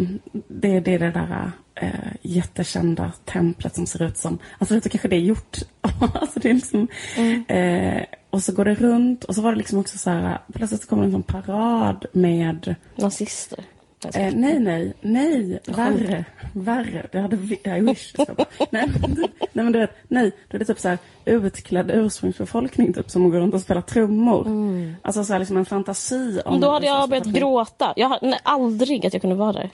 det, 0.48 0.80
det 0.80 0.94
är 0.94 1.00
det 1.00 1.12
där 1.12 1.52
eh, 1.76 1.90
jättekända 2.22 3.12
templet 3.26 3.76
som 3.76 3.86
ser 3.86 4.04
ut 4.04 4.18
som, 4.18 4.38
alltså 4.58 4.76
du 4.80 4.90
kanske 4.90 5.08
det 5.08 5.16
är 5.16 5.20
gjort, 5.20 5.58
alltså 6.14 6.40
det 6.40 6.50
är 6.50 6.54
liksom, 6.54 6.88
Mm. 7.18 7.44
eh, 7.48 8.04
och 8.30 8.44
så 8.44 8.54
går 8.54 8.66
det 8.66 8.76
runt 8.76 9.24
och 9.24 9.36
så 9.36 9.42
var 9.42 9.52
det 9.52 9.58
liksom 9.58 9.80
också 9.80 9.98
så 9.98 10.10
här, 10.10 10.38
plötsligt 10.54 10.82
så 10.82 10.88
kommer 10.88 11.04
det 11.04 11.08
en 11.08 11.12
sån 11.12 11.24
parad 11.24 12.06
med 12.14 12.76
Nazister. 12.96 13.60
Eh, 14.06 14.34
nej, 14.36 14.60
nej, 14.60 14.94
nej, 15.02 15.60
värre, 15.66 16.26
värre. 16.54 17.08
Det 17.12 17.20
hade 17.20 17.36
I 17.36 17.82
wish. 17.82 18.14
Nej, 18.70 18.90
men, 19.02 19.12
nej, 19.54 19.64
men 19.64 19.72
du 19.72 19.80
vet, 19.80 19.92
nej, 20.08 20.32
då 20.50 20.56
är 20.56 20.60
det 20.60 20.66
typ 20.66 20.80
så 20.80 20.90
här 20.90 20.98
utklädd 21.26 21.92
ursprungsbefolkning 21.92 22.94
typ 22.94 23.10
som 23.10 23.30
går 23.30 23.40
runt 23.40 23.54
och 23.54 23.62
spelar 23.62 23.82
trummor. 23.82 24.48
Alltså 25.02 25.24
så 25.24 25.34
här, 25.34 25.40
liksom 25.40 25.58
en 25.58 25.66
fantasi 25.66 26.42
om... 26.46 26.52
Mm. 26.52 26.62
Då 26.62 26.72
hade 26.72 26.86
jag 26.86 27.10
börjat 27.10 27.26
gråta. 27.28 27.94
Jag 27.96 28.10
har, 28.10 28.20
nej, 28.22 28.40
aldrig 28.44 29.06
att 29.06 29.14
jag 29.14 29.22
kunde 29.22 29.36
vara 29.36 29.54
där. 29.54 29.70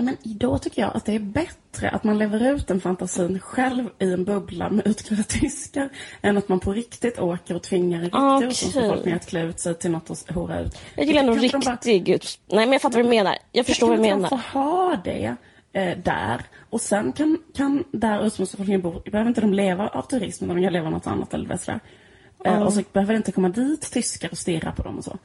Ja, 0.00 0.04
men 0.04 0.16
då 0.22 0.58
tycker 0.58 0.82
jag 0.82 0.96
att 0.96 1.04
det 1.04 1.14
är 1.14 1.18
bättre 1.18 1.90
att 1.90 2.04
man 2.04 2.18
lever 2.18 2.54
ut 2.54 2.66
den 2.66 2.80
fantasin 2.80 3.38
själv 3.40 3.88
i 3.98 4.12
en 4.12 4.24
bubbla 4.24 4.70
med 4.70 4.86
utklädda 4.86 5.22
tyskar 5.22 5.88
än 6.22 6.38
att 6.38 6.48
man 6.48 6.60
på 6.60 6.72
riktigt 6.72 7.18
åker 7.18 7.54
och 7.56 7.62
tvingar 7.62 7.98
en 7.98 8.04
riktig 8.04 8.20
Okej. 8.20 8.48
ursprungsbefolkning 8.48 9.14
att 9.14 9.26
klä 9.26 9.42
ut 9.42 9.60
sig 9.60 9.74
till 9.74 9.90
något 9.90 10.10
och 10.10 10.16
hora 10.34 10.60
ut. 10.60 10.78
Jag 10.94 11.06
gillar 11.06 11.22
nog 11.22 11.50
Kan 11.50 11.60
de 11.60 11.64
bara- 11.64 11.74
riktig 11.74 12.08
ut... 12.08 12.40
Nej 12.46 12.66
men 12.66 12.72
jag 12.72 12.82
fattar 12.82 12.96
vad 12.98 13.06
du 13.06 13.10
menar. 13.10 13.36
Jag 13.52 13.66
förstår 13.66 13.88
vad 13.88 13.98
du 13.98 14.04
kan 14.04 14.18
menar. 14.20 14.30
de 14.30 14.42
få 14.42 14.58
ha 14.58 14.96
det 15.04 15.36
eh, 15.72 15.98
där? 15.98 16.40
Och 16.70 16.80
sen 16.80 17.12
kan, 17.12 17.38
kan 17.54 17.84
där 17.92 18.26
ursprungsbefolkningen 18.26 18.80
bo, 18.82 19.00
behöver 19.10 19.28
inte 19.28 19.40
de 19.40 19.54
leva 19.54 19.88
av 19.88 20.02
turism, 20.02 20.44
utan 20.44 20.56
de 20.56 20.62
kan 20.62 20.72
leva 20.72 20.86
av 20.86 20.92
något 20.92 21.06
annat 21.06 21.34
eller 21.34 21.56
sådär. 21.56 21.80
Eh, 22.44 22.62
och 22.62 22.72
så 22.72 22.82
behöver 22.92 23.12
det 23.12 23.16
inte 23.16 23.32
komma 23.32 23.48
dit 23.48 23.92
tyskar 23.92 24.28
och 24.30 24.38
stirra 24.38 24.72
på 24.72 24.82
dem 24.82 24.98
och 24.98 25.04
så. 25.04 25.18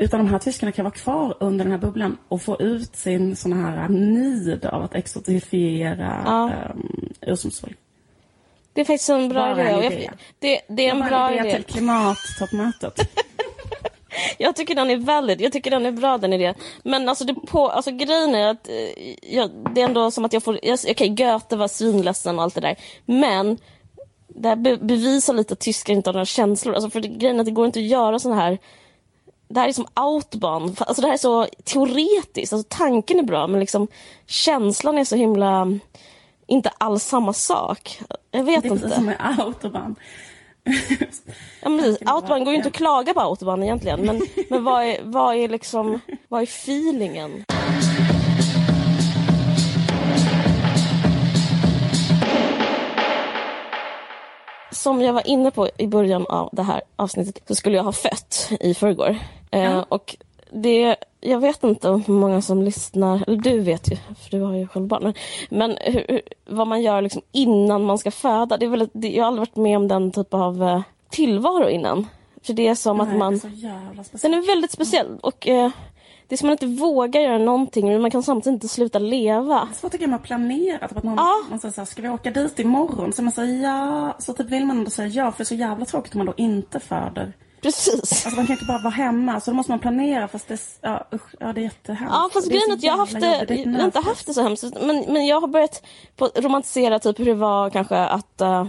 Utan 0.00 0.20
de 0.20 0.28
här 0.28 0.38
tyskarna 0.38 0.72
kan 0.72 0.84
vara 0.84 0.94
kvar 0.94 1.36
under 1.40 1.64
den 1.64 1.72
här 1.72 1.78
bubblan 1.78 2.16
och 2.28 2.42
få 2.42 2.60
ut 2.60 2.96
sin 2.96 3.36
sån 3.36 3.52
här 3.52 3.88
nid 3.88 4.64
av 4.64 4.82
att 4.82 4.94
exotifiera 4.94 6.22
Ja. 6.26 6.50
um, 6.74 7.12
ursprungsfolk. 7.20 7.76
Det 8.72 8.80
är 8.80 8.84
faktiskt 8.84 9.10
en 9.10 9.28
bra 9.28 9.54
Bara 9.54 9.68
en 9.68 9.82
idé. 9.84 10.02
Jag, 10.04 10.14
det, 10.38 10.60
det 10.68 10.86
är 10.86 10.90
en 10.90 11.00
Bara 11.00 11.08
bra 11.08 11.32
idé 11.34 11.48
idé. 11.48 11.56
till 11.56 11.64
klimattoppmötet. 11.64 13.00
Jag 14.38 14.56
tycker 14.56 14.74
den 14.74 14.90
är 14.90 14.96
valid. 14.96 15.40
Jag 15.40 15.52
tycker 15.52 15.70
den 15.70 15.86
är 15.86 15.92
bra 15.92 16.18
den 16.18 16.32
idén. 16.32 16.54
Men 16.82 17.08
alltså, 17.08 17.24
det 17.24 17.34
på, 17.34 17.68
alltså 17.68 17.90
grejen 17.90 18.34
är 18.34 18.48
att 18.48 18.68
eh, 18.68 19.34
jag, 19.34 19.50
det 19.74 19.80
är 19.80 19.84
ändå 19.84 20.10
som 20.10 20.24
att 20.24 20.32
jag 20.32 20.42
får... 20.42 20.58
Okej, 20.90 21.08
Goethe 21.08 21.56
var 21.56 21.68
svinledsen 21.68 22.36
och 22.38 22.42
allt 22.42 22.54
det 22.54 22.60
där. 22.60 22.76
Men 23.06 23.58
det 24.28 24.48
här 24.48 24.56
be 24.56 24.76
bevisar 24.76 25.34
lite 25.34 25.52
att 25.52 25.60
tyskar 25.60 25.92
inte 25.94 26.08
har 26.10 26.12
några 26.14 26.24
känslor. 26.24 26.74
Alltså 26.74 26.90
för 26.90 27.00
det, 27.00 27.08
grejen 27.08 27.36
är 27.36 27.40
att 27.40 27.46
det 27.46 27.52
går 27.52 27.66
inte 27.66 27.78
att 27.78 27.84
göra 27.86 28.18
sån 28.18 28.32
här 28.32 28.58
det 29.50 29.60
här 29.60 29.68
är 29.68 29.72
som 29.72 29.86
autobahn. 29.94 30.76
Alltså 30.78 31.02
det 31.02 31.06
här 31.06 31.14
är 31.14 31.18
så 31.18 31.46
teoretiskt. 31.64 32.52
Alltså 32.52 32.68
tanken 32.78 33.18
är 33.18 33.22
bra 33.22 33.46
men 33.46 33.60
liksom 33.60 33.88
känslan 34.26 34.98
är 34.98 35.04
så 35.04 35.16
himla 35.16 35.78
inte 36.46 36.70
alls 36.78 37.04
samma 37.04 37.32
sak. 37.32 38.00
Jag 38.30 38.44
vet 38.44 38.62
Det 38.62 38.68
är 38.68 38.72
inte. 38.72 38.90
som 38.90 39.04
med 39.04 39.16
autobahn. 39.38 39.96
Ja, 41.62 41.68
men 41.68 41.78
precis. 41.78 42.08
Autobahn 42.08 42.44
går 42.44 42.52
ju 42.52 42.56
inte 42.56 42.68
att 42.68 42.74
klaga 42.74 43.14
på 43.14 43.20
autobahn 43.20 43.62
egentligen. 43.62 44.00
Men, 44.00 44.22
men 44.50 44.64
vad, 44.64 44.84
är, 44.84 44.98
vad 45.04 45.36
är 45.36 45.48
liksom, 45.48 46.00
vad 46.28 46.42
är 46.42 46.46
feelingen? 46.46 47.44
Som 54.72 55.02
jag 55.02 55.12
var 55.12 55.26
inne 55.26 55.50
på 55.50 55.68
i 55.78 55.86
början 55.86 56.26
av 56.26 56.48
det 56.52 56.62
här 56.62 56.82
avsnittet 56.96 57.42
så 57.48 57.54
skulle 57.54 57.76
jag 57.76 57.84
ha 57.84 57.92
fött 57.92 58.50
i 58.60 58.74
förrgår. 58.74 59.18
Eh, 59.50 59.84
och 59.88 60.16
det, 60.50 60.96
jag 61.20 61.40
vet 61.40 61.64
inte 61.64 61.90
om 61.90 62.02
hur 62.02 62.14
många 62.14 62.42
som 62.42 62.62
lyssnar, 62.62 63.24
eller 63.26 63.36
du 63.36 63.60
vet 63.60 63.92
ju, 63.92 63.96
för 63.96 64.30
du 64.30 64.40
har 64.40 64.54
ju 64.54 64.66
själv 64.66 64.86
barn. 64.86 65.14
Men, 65.50 65.76
hur, 65.80 66.20
vad 66.46 66.66
man 66.66 66.82
gör 66.82 67.02
liksom 67.02 67.22
innan 67.32 67.84
man 67.84 67.98
ska 67.98 68.10
föda. 68.10 68.56
Det 68.56 68.66
är 68.66 68.70
väl, 68.70 68.88
det, 68.92 69.08
jag 69.08 69.24
har 69.24 69.28
aldrig 69.28 69.40
varit 69.40 69.56
med 69.56 69.76
om 69.76 69.88
den 69.88 70.12
typ 70.12 70.34
av 70.34 70.62
eh, 70.62 70.82
tillvaro 71.10 71.68
innan. 71.68 72.06
För 72.42 72.52
det 72.52 72.68
är 72.68 72.74
som 72.74 72.96
Nej, 72.96 73.06
att 73.06 73.16
man... 73.16 73.38
det 73.38 73.48
är 73.48 74.22
Den 74.22 74.34
är 74.34 74.46
väldigt 74.46 74.70
speciell 74.70 75.18
och 75.22 75.48
eh, 75.48 75.70
det 76.28 76.34
är 76.34 76.36
som 76.36 76.50
att 76.50 76.60
man 76.62 76.68
inte 76.68 76.82
vågar 76.82 77.20
göra 77.20 77.38
någonting 77.38 77.88
men 77.88 78.02
man 78.02 78.10
kan 78.10 78.22
samtidigt 78.22 78.54
inte 78.54 78.68
sluta 78.68 78.98
leva. 78.98 79.68
Så 79.74 79.88
tycker 79.88 80.04
jag 80.04 80.10
man 80.10 80.18
planerar. 80.22 80.88
Typ 80.88 80.98
att 80.98 81.04
någon, 81.04 81.14
Ja. 81.16 81.34
man 81.50 81.60
säger 81.60 81.72
så 81.72 81.80
här, 81.80 81.86
ska 81.86 82.02
vi 82.02 82.08
åka 82.08 82.30
dit 82.30 82.58
imorgon? 82.58 83.12
Så 83.12 83.22
man 83.22 83.32
säger 83.32 83.62
ja. 83.62 84.16
Så 84.18 84.32
typ 84.32 84.46
vill 84.46 84.64
man 84.64 84.78
ändå 84.78 84.90
säga 84.90 85.08
ja. 85.08 85.32
För 85.32 85.38
det 85.38 85.42
är 85.42 85.44
så 85.44 85.54
jävla 85.54 85.84
tråkigt 85.84 86.14
om 86.14 86.18
man 86.18 86.26
då 86.26 86.34
inte 86.36 86.80
föder. 86.80 87.32
Precis. 87.62 88.26
Alltså 88.26 88.36
man 88.36 88.46
kan 88.46 88.54
inte 88.54 88.64
bara 88.64 88.78
vara 88.78 88.94
hemma. 88.94 89.40
Så 89.40 89.50
då 89.50 89.54
måste 89.54 89.72
man 89.72 89.78
planera. 89.78 90.28
Fast 90.28 90.48
det, 90.48 90.60
ja, 90.80 91.06
usch, 91.14 91.34
ja, 91.40 91.52
det 91.52 91.60
är 91.60 91.62
jättehemskt. 91.62 92.14
Ja 92.14 92.30
fast 92.32 92.48
grejen 92.48 92.70
är 92.70 92.74
att 92.74 92.82
jag 92.82 92.96
haft 92.96 93.20
det, 93.20 93.46
jag 93.48 93.78
har 93.78 93.84
inte 93.84 94.00
haft 94.00 94.26
det 94.26 94.34
så 94.34 94.42
hemskt 94.42 94.64
men, 94.80 95.04
men 95.08 95.26
jag 95.26 95.40
har 95.40 95.48
börjat 95.48 95.82
romantisera 96.34 96.98
typ 96.98 97.18
hur 97.18 97.24
det 97.24 97.34
var 97.34 97.70
kanske 97.70 97.96
att 97.96 98.40
uh, 98.42 98.66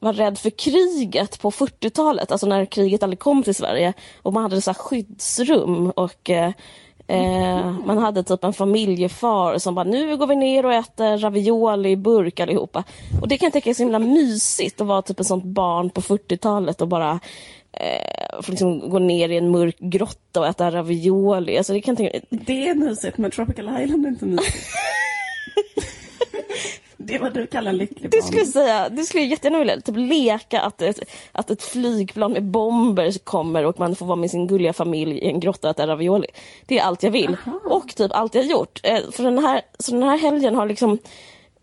vara 0.00 0.12
rädd 0.12 0.38
för 0.38 0.50
kriget 0.50 1.40
på 1.40 1.50
40-talet, 1.50 2.32
alltså 2.32 2.46
när 2.46 2.64
kriget 2.64 3.02
aldrig 3.02 3.18
kom 3.18 3.42
till 3.42 3.54
Sverige 3.54 3.92
och 4.22 4.32
man 4.32 4.42
hade 4.42 4.60
så 4.60 4.74
skyddsrum 4.74 5.90
och 5.90 6.30
eh, 6.30 6.52
Eh, 7.10 7.70
man 7.84 7.98
hade 7.98 8.22
typ 8.22 8.44
en 8.44 8.52
familjefar 8.52 9.58
som 9.58 9.74
bara 9.74 9.84
nu 9.84 10.16
går 10.16 10.26
vi 10.26 10.36
ner 10.36 10.66
och 10.66 10.72
äter 10.72 11.18
ravioli 11.18 11.90
i 11.90 11.96
burk 11.96 12.40
allihopa. 12.40 12.84
Och 13.22 13.28
det 13.28 13.38
kan 13.38 13.46
jag 13.46 13.52
tycka 13.52 13.70
är 13.70 13.74
så 13.74 13.82
himla 13.82 13.98
mysigt 13.98 14.80
att 14.80 14.86
vara 14.86 15.02
typ 15.02 15.20
ett 15.20 15.26
sånt 15.26 15.44
barn 15.44 15.90
på 15.90 16.00
40-talet 16.00 16.80
och 16.80 16.88
bara 16.88 17.20
eh, 17.80 18.40
liksom 18.48 18.90
gå 18.90 18.98
ner 18.98 19.28
i 19.28 19.36
en 19.36 19.50
mörk 19.50 19.76
grotta 19.78 20.40
och 20.40 20.46
äta 20.46 20.70
ravioli. 20.70 21.58
Alltså 21.58 21.72
det 21.72 21.80
kan 21.80 21.96
tänka, 21.96 22.20
Det 22.30 22.68
är 22.68 22.74
mysigt 22.74 23.18
men 23.18 23.30
Tropical 23.30 23.82
Island 23.82 24.04
är 24.06 24.08
inte 24.08 24.24
mysigt. 24.26 24.56
det 26.96 27.14
är 27.14 27.18
vad 27.20 27.34
du 27.34 27.46
kallar 27.46 27.72
lycklig 27.72 28.10
Det 28.10 28.18
barn. 28.18 28.26
skulle 28.26 28.40
jag 28.40 28.48
säga, 28.48 28.88
det 28.88 29.02
skulle 29.02 29.24
jättegärna 29.24 29.58
vilja. 29.58 29.80
Typ 29.80 29.96
leka 29.96 30.60
att 30.60 30.82
ett, 30.82 30.98
att 31.32 31.50
ett 31.50 31.62
flygplan 31.62 32.32
med 32.32 32.44
bomber 32.44 33.18
kommer 33.24 33.66
och 33.66 33.78
man 33.78 33.96
får 33.96 34.06
vara 34.06 34.16
med 34.16 34.30
sin 34.30 34.46
gulliga 34.46 34.72
familj 34.72 35.18
i 35.18 35.26
en 35.28 35.40
grotta 35.40 35.68
och 35.68 35.74
äta 35.74 35.86
ravioli. 35.86 36.26
Det 36.66 36.78
är 36.78 36.82
allt 36.82 37.02
jag 37.02 37.10
vill. 37.10 37.36
Och 37.64 37.88
typ 37.96 38.12
allt 38.12 38.34
jag 38.34 38.44
gjort. 38.44 38.80
Eh, 38.82 39.10
För 39.12 39.22
den 39.24 39.38
här, 39.38 39.60
så 39.78 39.92
den 39.92 40.02
här 40.02 40.18
helgen 40.18 40.54
har 40.54 40.66
liksom 40.66 40.98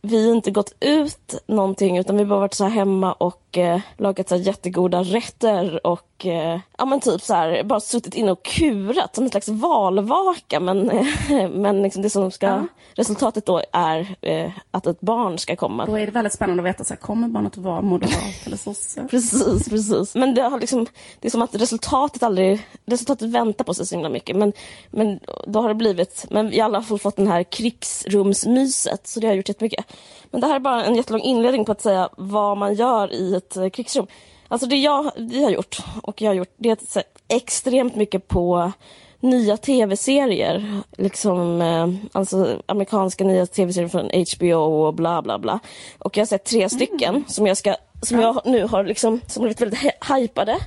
vi 0.07 0.31
inte 0.31 0.51
gått 0.51 0.73
ut 0.79 1.43
någonting 1.47 1.97
utan 1.97 2.17
vi 2.17 2.23
har 2.23 2.29
bara 2.29 2.39
varit 2.39 2.53
så 2.53 2.63
här 2.63 2.71
hemma 2.71 3.13
och 3.13 3.57
eh, 3.57 3.79
lagat 3.97 4.29
så 4.29 4.35
här 4.35 4.41
jättegoda 4.41 5.03
rätter 5.03 5.87
och 5.87 6.16
eh, 6.25 6.59
ja 6.77 6.85
men 6.85 6.99
typ 6.99 7.21
så 7.21 7.33
här 7.33 7.63
bara 7.63 7.79
suttit 7.79 8.15
inne 8.15 8.31
och 8.31 8.43
kurat 8.43 9.15
som 9.15 9.23
en 9.23 9.29
slags 9.29 9.47
valvaka 9.47 10.59
men, 10.59 10.89
eh, 10.89 11.49
men 11.49 11.81
liksom 11.81 12.01
det 12.01 12.09
som 12.09 12.31
ska 12.31 12.47
Ja. 12.47 12.67
resultatet 12.95 13.45
då 13.45 13.61
är 13.71 14.15
eh, 14.21 14.51
att 14.71 14.87
ett 14.87 15.01
barn 15.01 15.37
ska 15.37 15.55
komma. 15.55 15.85
Då 15.85 15.95
är 15.95 16.05
det 16.05 16.11
väldigt 16.11 16.33
spännande 16.33 16.63
att 16.63 16.69
veta, 16.69 16.83
så 16.83 16.93
här, 16.93 17.01
kommer 17.01 17.27
barnet 17.27 17.51
att 17.57 17.63
vara 17.63 17.81
moderat 17.81 18.45
eller 18.45 18.57
sosse? 18.57 19.07
Precis, 19.09 19.69
precis. 19.69 20.15
Men 20.15 20.33
det, 20.33 20.41
har 20.41 20.59
liksom, 20.59 20.85
det 21.19 21.27
är 21.27 21.31
som 21.31 21.41
att 21.41 21.55
resultatet 21.55 22.23
aldrig... 22.23 22.67
Resultatet 22.85 23.29
väntar 23.29 23.65
på 23.65 23.73
sig 23.73 23.85
så 23.85 23.95
himla 23.95 24.09
mycket. 24.09 24.35
Men, 24.35 24.53
men 24.89 25.19
då 25.47 25.61
har 25.61 25.67
det 25.69 25.75
blivit... 25.75 26.25
Men 26.29 26.49
vi 26.49 26.61
alla 26.61 26.79
har 26.79 26.97
fått 26.97 27.15
den 27.15 27.27
här 27.27 27.43
krigsrumsmyset, 27.43 29.07
så 29.07 29.19
det 29.19 29.27
har 29.27 29.33
gjort 29.33 29.49
jättemycket. 29.49 29.85
Men 30.31 30.41
det 30.41 30.47
här 30.47 30.55
är 30.55 30.59
bara 30.59 30.85
en 30.85 30.95
jättelång 30.95 31.21
inledning 31.21 31.65
på 31.65 31.71
att 31.71 31.81
säga 31.81 32.09
vad 32.17 32.57
man 32.57 32.73
gör 32.73 33.13
i 33.13 33.35
ett 33.35 33.57
eh, 33.57 33.69
krigsrum. 33.69 34.07
Alltså 34.47 34.67
det 34.67 34.75
jag, 34.75 35.11
vi 35.17 35.43
har 35.43 35.51
gjort, 35.51 35.77
och 36.03 36.21
jag 36.21 36.29
har 36.29 36.35
gjort, 36.35 36.53
det 36.57 36.69
är 36.69 37.03
extremt 37.27 37.95
mycket 37.95 38.27
på 38.27 38.71
nya 39.19 39.57
tv-serier. 39.57 40.81
Liksom, 40.97 41.61
eh, 41.61 41.87
alltså 42.11 42.61
amerikanska 42.65 43.23
nya 43.23 43.45
tv-serier 43.45 43.89
från 43.89 44.09
HBO 44.35 44.53
och 44.87 44.93
bla 44.93 45.21
bla 45.21 45.39
bla. 45.39 45.59
Och 45.99 46.17
jag 46.17 46.21
har 46.21 46.27
sett 46.27 46.43
tre 46.45 46.69
stycken 46.69 47.23
som 47.27 47.47
jag 47.47 47.57
ska 47.57 47.75
som 48.01 48.19
jag 48.19 48.41
nu 48.45 48.63
har 48.67 48.83
liksom, 48.83 49.21
som 49.27 49.41
blivit 49.41 49.61
väldigt 49.61 49.79
hy- 49.79 50.15
hypade. 50.19 50.57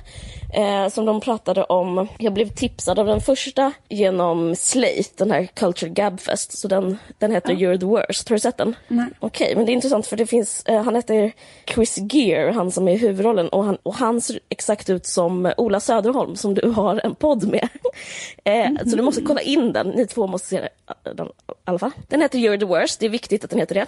Eh, 0.53 0.89
som 0.89 1.05
de 1.05 1.21
pratade 1.21 1.63
om. 1.63 2.07
Jag 2.17 2.33
blev 2.33 2.49
tipsad 2.49 2.99
av 2.99 3.05
den 3.05 3.21
första 3.21 3.71
genom 3.89 4.55
Slate, 4.55 5.09
den 5.17 5.31
här 5.31 5.45
Culture 5.45 5.91
Gabfest. 5.91 6.57
Så 6.57 6.67
den, 6.67 6.97
den 7.17 7.31
heter 7.31 7.53
You're 7.53 7.79
the 7.79 7.85
worst. 7.85 8.29
Har 8.29 8.35
du 8.35 8.39
sett 8.39 8.57
den? 8.57 8.75
Nej. 8.87 9.05
Okej, 9.19 9.55
men 9.55 9.65
det 9.65 9.71
är 9.71 9.73
intressant 9.73 10.07
för 10.07 10.17
det 10.17 10.25
finns, 10.25 10.63
eh, 10.65 10.83
han 10.83 10.95
heter 10.95 11.31
Chris 11.65 11.97
Gear, 12.11 12.51
han 12.51 12.71
som 12.71 12.87
är 12.87 12.97
huvudrollen 12.97 13.49
och 13.49 13.63
han, 13.63 13.77
och 13.83 13.95
han 13.95 14.21
ser 14.21 14.39
exakt 14.49 14.89
ut 14.89 15.05
som 15.05 15.53
Ola 15.57 15.79
Söderholm 15.79 16.35
som 16.35 16.53
du 16.53 16.69
har 16.69 17.01
en 17.03 17.15
podd 17.15 17.47
med. 17.47 17.69
eh, 18.43 18.69
Så 18.89 18.95
du 18.95 19.01
måste 19.01 19.21
kolla 19.21 19.41
in 19.41 19.73
den, 19.73 19.87
ni 19.87 20.07
två 20.07 20.27
måste 20.27 20.47
se 20.47 20.59
den, 21.03 21.15
den 21.15 21.27
i 21.27 21.31
alla 21.65 21.79
fall. 21.79 21.91
Den 22.07 22.21
heter 22.21 22.39
You're 22.39 22.59
the 22.59 22.65
worst, 22.65 22.99
det 22.99 23.05
är 23.05 23.09
viktigt 23.09 23.43
att 23.43 23.49
den 23.49 23.59
heter 23.59 23.75
det. 23.75 23.87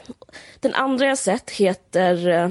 Den 0.60 0.74
andra 0.74 1.06
jag 1.06 1.18
sett 1.18 1.50
heter 1.50 2.30
eh, 2.30 2.50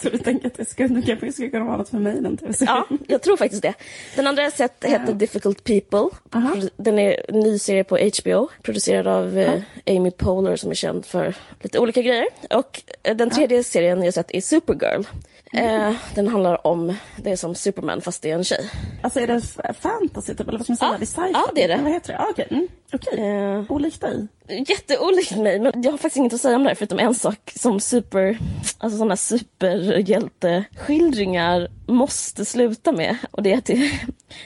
Så 0.00 0.08
du 0.10 0.18
tänker 0.18 0.46
att 0.46 0.54
det 0.54 0.64
skulle, 0.64 1.02
kanske 1.02 1.32
skulle 1.32 1.50
kunna 1.50 1.64
vara 1.64 1.76
något 1.76 1.88
för 1.88 1.98
mig 1.98 2.20
den 2.20 2.38
Ja, 2.60 2.86
jag 3.08 3.22
tror 3.22 3.36
faktiskt 3.36 3.62
det. 3.62 3.74
Den 4.16 4.26
andra 4.26 4.42
jag 4.42 4.52
sett 4.52 4.84
heter 4.84 5.14
Difficult 5.14 5.64
People. 5.64 6.08
Aha. 6.34 6.56
Den 6.76 6.98
är 6.98 7.30
en 7.30 7.40
ny 7.40 7.58
serie 7.58 7.84
på 7.84 7.98
HBO, 7.98 8.48
producerad 8.62 9.06
av 9.06 9.38
eh, 9.38 9.62
Amy 9.86 10.10
Poehler 10.10 10.56
som 10.56 10.70
är 10.70 10.74
känd 10.74 11.06
för 11.06 11.34
lite 11.60 11.78
olika 11.78 12.02
grejer. 12.02 12.26
Och 12.50 12.82
eh, 13.02 13.16
den 13.16 13.30
tredje 13.30 13.64
serien 13.64 14.02
jag 14.02 14.14
sett 14.14 14.34
är 14.34 14.40
Supergirl. 14.40 15.04
Eh, 15.52 15.92
den 16.14 16.28
handlar 16.28 16.66
om, 16.66 16.94
det 17.16 17.30
är 17.30 17.36
som 17.36 17.54
Superman 17.54 18.00
fast 18.00 18.22
det 18.22 18.30
är 18.30 18.34
en 18.34 18.44
tjej. 18.44 18.70
Alltså 19.02 19.20
är 19.20 19.26
det 19.26 19.40
fantasy 19.80 20.34
typ, 20.34 20.48
eller 20.48 20.58
vad 20.58 20.66
ska 20.66 20.72
man 20.72 20.76
säga? 20.76 20.90
Ja. 20.92 20.96
Det 20.98 21.04
är 21.04 21.06
sci-fi? 21.06 21.30
Ja, 21.32 21.50
det 21.54 21.62
är 21.64 21.68
det. 21.68 21.76
Vad 21.82 21.92
heter 21.92 22.12
det? 22.12 22.18
Ah, 22.18 22.26
Okej, 22.30 22.46
mm. 22.50 22.68
Okej. 22.92 23.20
Eh, 23.20 23.64
Olikt 23.72 24.00
dig. 24.00 24.26
jätteolikt 24.68 25.36
mig, 25.36 25.60
men 25.60 25.82
jag 25.82 25.90
har 25.90 25.98
faktiskt 25.98 26.16
inget 26.16 26.32
att 26.32 26.40
säga 26.40 26.56
om 26.56 26.62
det 26.62 26.68
här 26.68 26.74
förutom 26.74 26.98
en 26.98 27.14
sak 27.14 27.52
som 27.56 27.80
super, 27.80 28.38
alltså 28.78 28.98
sådana 28.98 29.16
superhjälteskildringar 29.16 31.68
måste 31.86 32.44
sluta 32.44 32.92
med. 32.92 33.16
Och 33.30 33.42
det 33.42 33.52
är 33.52 33.58
att 33.58 33.64
det 33.64 33.72
är 33.72 34.00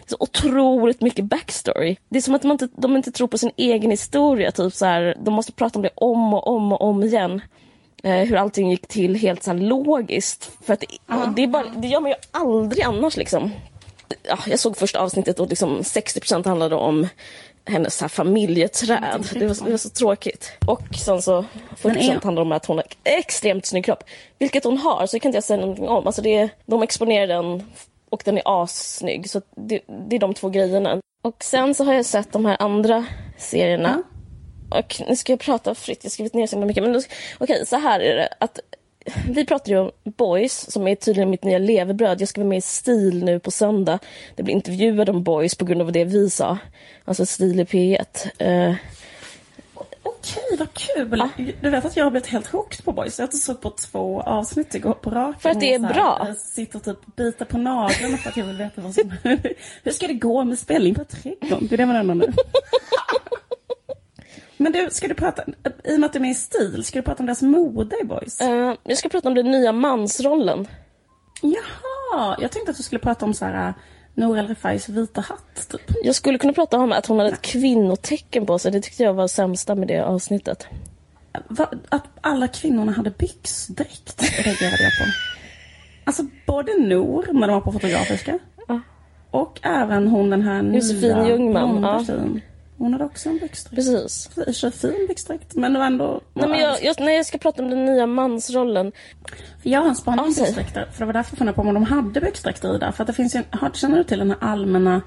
så 0.07 0.17
otroligt 0.21 1.01
mycket 1.01 1.25
backstory. 1.25 1.97
Det 2.09 2.19
är 2.19 2.23
som 2.23 2.35
att 2.35 2.43
de 2.43 2.51
inte, 2.51 2.69
de 2.77 2.97
inte 2.97 3.13
tror 3.13 3.29
på 3.29 3.39
sin 3.39 3.51
egen 3.57 3.91
historia, 3.91 4.51
typ 4.53 4.75
så 4.75 4.87
här, 4.87 5.17
de 5.25 5.35
måste 5.35 5.53
prata 5.53 5.79
om 5.79 5.83
det 5.83 5.91
om 5.95 6.35
och 6.35 6.49
om 6.49 6.73
och 6.73 6.83
om 6.83 7.03
igen. 7.03 7.41
Eh, 8.05 8.15
hur 8.29 8.37
allting 8.37 8.71
gick 8.71 8.87
till 8.89 9.15
helt 9.15 9.43
så 9.43 9.53
logiskt. 9.53 10.51
För 10.65 10.73
att 10.73 10.81
det, 10.81 10.87
och 11.15 11.29
det, 11.37 11.43
är 11.43 11.47
bara, 11.47 11.65
det 11.77 11.89
gör 11.89 12.01
man 12.01 12.11
ju 12.11 12.17
aldrig 12.31 12.83
annars 12.85 13.17
liksom. 13.17 13.51
Ja, 14.23 14.39
jag 14.47 14.59
såg 14.59 14.77
första 14.77 15.01
avsnittet 15.01 15.41
och 15.41 15.49
liksom 15.49 15.79
60% 15.81 16.49
handlade 16.49 16.75
om 16.75 17.09
hennes 17.67 18.01
här 18.01 18.09
familjeträd. 18.09 19.29
Det 19.33 19.47
var, 19.47 19.65
det 19.65 19.71
var 19.71 19.77
så 19.79 19.89
tråkigt. 19.89 20.53
Och 20.67 20.83
sen 21.05 21.23
så 21.23 21.43
40% 21.43 21.47
Men 21.83 21.97
är- 21.99 22.21
handlar 22.25 22.43
om 22.43 22.53
att 22.53 22.67
hon 22.67 22.77
har 22.77 22.87
extremt 23.05 23.67
snygg 23.67 23.85
kropp. 23.85 24.05
Vilket 24.39 24.65
hon 24.65 24.79
har, 24.79 25.07
så 25.07 25.17
det 25.17 25.21
kan 25.21 25.29
inte 25.29 25.37
jag 25.37 25.45
säga 25.45 25.61
någonting 25.61 25.89
om. 25.89 26.07
Alltså 26.07 26.23
det, 26.23 26.49
de 26.67 26.83
exponerar 26.83 27.27
den 27.27 27.63
och 28.11 28.23
den 28.25 28.39
är 28.39 28.63
assnygg. 28.63 29.31
Så 29.31 29.41
det, 29.57 29.81
det 30.09 30.17
är 30.17 30.21
de 30.21 30.35
två 30.35 30.49
grejerna. 30.49 31.01
Och 31.23 31.45
sen 31.45 31.75
så 31.75 31.85
har 31.85 31.95
jag 31.95 32.05
sett 32.07 32.33
de 32.33 32.45
här 32.47 32.57
andra 32.63 33.05
serierna. 33.39 34.03
Och 34.69 35.03
nu 35.09 35.17
ska 35.17 35.33
jag 35.33 35.41
prata 35.41 35.75
fritt, 35.75 35.99
jag 36.03 36.11
har 36.11 36.13
skrivit 36.13 36.35
ner 36.35 36.47
så 36.47 36.59
mycket. 36.59 36.83
Men 36.83 37.03
okej, 37.39 37.67
så 37.67 37.77
här 37.77 38.01
är 38.01 38.17
det. 38.17 38.29
Att 38.41 38.61
vi 39.29 39.47
pratar 39.47 39.73
ju 39.73 39.79
om 39.79 39.91
Boys, 40.05 40.71
som 40.71 40.89
är 40.89 40.95
tydligen 40.95 41.31
mitt 41.31 41.45
nya 41.45 41.59
levebröd. 41.59 42.21
Jag 42.21 42.29
ska 42.29 42.41
vara 42.41 42.49
med 42.49 42.59
i 42.59 42.61
STIL 42.61 43.25
nu 43.25 43.41
på 43.41 43.51
söndag. 43.51 43.99
Det 44.35 44.43
blir 44.43 44.55
intervjuad 44.55 45.09
om 45.09 45.23
Boys 45.23 45.55
på 45.55 45.65
grund 45.65 45.81
av 45.81 45.93
det 45.93 46.05
vi 46.05 46.31
sa. 46.31 46.59
Alltså 47.05 47.27
STIL 47.27 47.61
i 47.61 47.65
P1. 47.65 48.29
Eh, 48.39 48.75
Okej, 50.03 50.59
vad 50.59 50.75
kul! 50.75 51.29
Du 51.61 51.71
vet 51.71 51.85
att 51.85 51.97
jag 51.97 52.05
har 52.05 52.11
blivit 52.11 52.27
helt 52.27 52.47
hooked 52.47 52.85
på 52.85 52.93
Boys. 52.93 53.19
Jag 53.19 53.35
såg 53.35 53.61
på 53.61 53.71
två 53.71 54.21
avsnitt 54.21 54.75
igår 54.75 54.93
på 54.93 55.11
raken. 55.11 55.41
För 55.41 55.51
att 55.51 55.61
det 55.61 55.75
är 55.75 55.81
här, 55.81 55.95
bra. 55.95 56.25
Jag 56.29 56.37
sitter 56.37 56.77
och 56.77 56.85
typ 56.85 57.17
biter 57.17 57.45
på 57.45 57.59
naglarna 57.59 58.17
för 58.17 58.31
att 58.31 58.37
jag 58.37 58.45
vill 58.45 58.57
veta 58.57 58.81
vad 58.81 58.95
som... 58.95 59.13
Hur 59.83 59.93
ska 59.93 60.07
det 60.07 60.15
gå 60.15 60.45
med 60.45 60.59
spelning 60.59 60.95
på 60.95 61.05
trädgården? 61.05 61.67
Det 61.69 61.75
är 61.75 61.77
det 61.77 61.87
man 61.87 61.97
undrar 61.97 62.15
nu. 62.15 62.33
Men 64.65 64.73
du, 64.73 64.89
ska 64.91 65.09
du 65.09 65.15
prata, 65.15 65.45
i 65.85 65.97
och 65.97 66.01
med 66.01 66.07
att 66.07 66.13
du 66.13 66.19
är 66.19 66.21
med 66.21 66.31
i 66.31 66.35
stil, 66.35 66.85
ska 66.85 66.99
du 66.99 67.03
prata 67.03 67.23
om 67.23 67.27
deras 67.27 67.43
mode 67.43 67.97
i 68.03 68.05
Boys? 68.05 68.41
Eh, 68.41 68.75
jag 68.85 68.99
ska 68.99 69.09
prata 69.09 69.29
om 69.29 69.35
den 69.35 69.51
nya 69.51 69.73
mansrollen. 69.73 70.69
Jaha, 71.43 72.37
jag 72.41 72.51
tänkte 72.51 72.71
att 72.71 72.77
du 72.77 72.83
skulle 72.83 72.99
prata 72.99 73.25
om 73.25 73.35
så 73.35 73.45
här 73.45 73.69
uh, 73.69 73.75
Nour 74.15 74.39
El 74.39 74.47
Refais 74.47 74.89
vita 74.89 75.21
hatt, 75.21 75.69
typ. 75.71 75.81
Jag 76.05 76.15
skulle 76.15 76.39
kunna 76.39 76.53
prata 76.53 76.79
om 76.79 76.93
att 76.93 77.07
hon 77.07 77.19
hade 77.19 77.31
ett 77.31 77.43
kvinnotecken 77.43 78.47
på 78.47 78.59
sig. 78.59 78.73
Det 78.73 78.81
tyckte 78.81 79.03
jag 79.03 79.15
var 79.15 79.29
sämsta 79.29 79.75
med 79.75 79.89
det 79.89 80.05
avsnittet. 80.05 80.67
Va, 81.49 81.71
att 81.89 82.05
alla 82.21 82.49
kvinnorna 82.49 82.93
hade 82.93 83.11
byxdräkt, 83.11 84.23
reagerade 84.23 84.83
jag 84.83 84.93
på. 84.99 85.05
Alltså 86.05 86.23
både 86.47 86.73
Nour, 86.73 87.33
när 87.33 87.47
de 87.47 87.55
var 87.55 87.61
på 87.61 87.73
Fotografiska, 87.73 88.39
Ja. 88.69 88.81
och 89.31 89.61
även 89.63 90.09
hon 90.09 90.31
den 90.31 90.43
här 90.43 90.63
Josefin 90.63 91.01
nya 91.01 91.29
Ljungman, 91.29 91.71
blonda 91.71 92.05
ja. 92.09 92.41
Hon 92.79 92.93
hade 92.93 93.05
också 93.05 93.29
en 93.29 93.39
byxdräkt. 93.39 93.75
Precis. 93.75 94.31
Sig 94.61 94.73
fin 94.73 95.07
byxdräkt, 95.09 95.55
men 95.55 95.73
det 95.73 95.79
var 95.79 95.87
ändå... 95.87 96.21
Nej, 96.35 96.49
men 96.49 96.61
jag, 96.61 96.85
jag, 96.85 96.97
nej, 97.01 97.17
jag 97.17 97.27
ska 97.27 97.39
prata 97.39 97.63
om 97.63 97.71
den 97.71 97.85
nya 97.85 98.07
mansrollen. 98.07 98.93
Jag 99.63 99.81
har 99.81 99.89
en 99.89 99.97
spaning 99.97 100.25
om 100.25 100.33
säg. 100.33 100.45
byxdräkter. 100.45 100.89
För 100.93 100.99
det 100.99 101.07
var 101.07 101.13
därför 101.13 101.33
jag 101.33 101.39
funderade 101.39 101.57
på 101.57 101.63
om 101.63 101.75
de 101.75 101.85
hade 101.85 102.21
byxdräkter 102.21 102.77
i 102.77 102.79
där. 102.79 102.93
För 102.93 103.03
att 103.03 103.07
det 103.07 103.13
finns 103.13 103.35
ju 103.35 103.43
en, 103.53 103.73
känner 103.73 103.97
du 103.97 104.05
till 104.05 104.19
den 104.19 104.31
här 104.31 104.39
allmänna, 104.41 105.03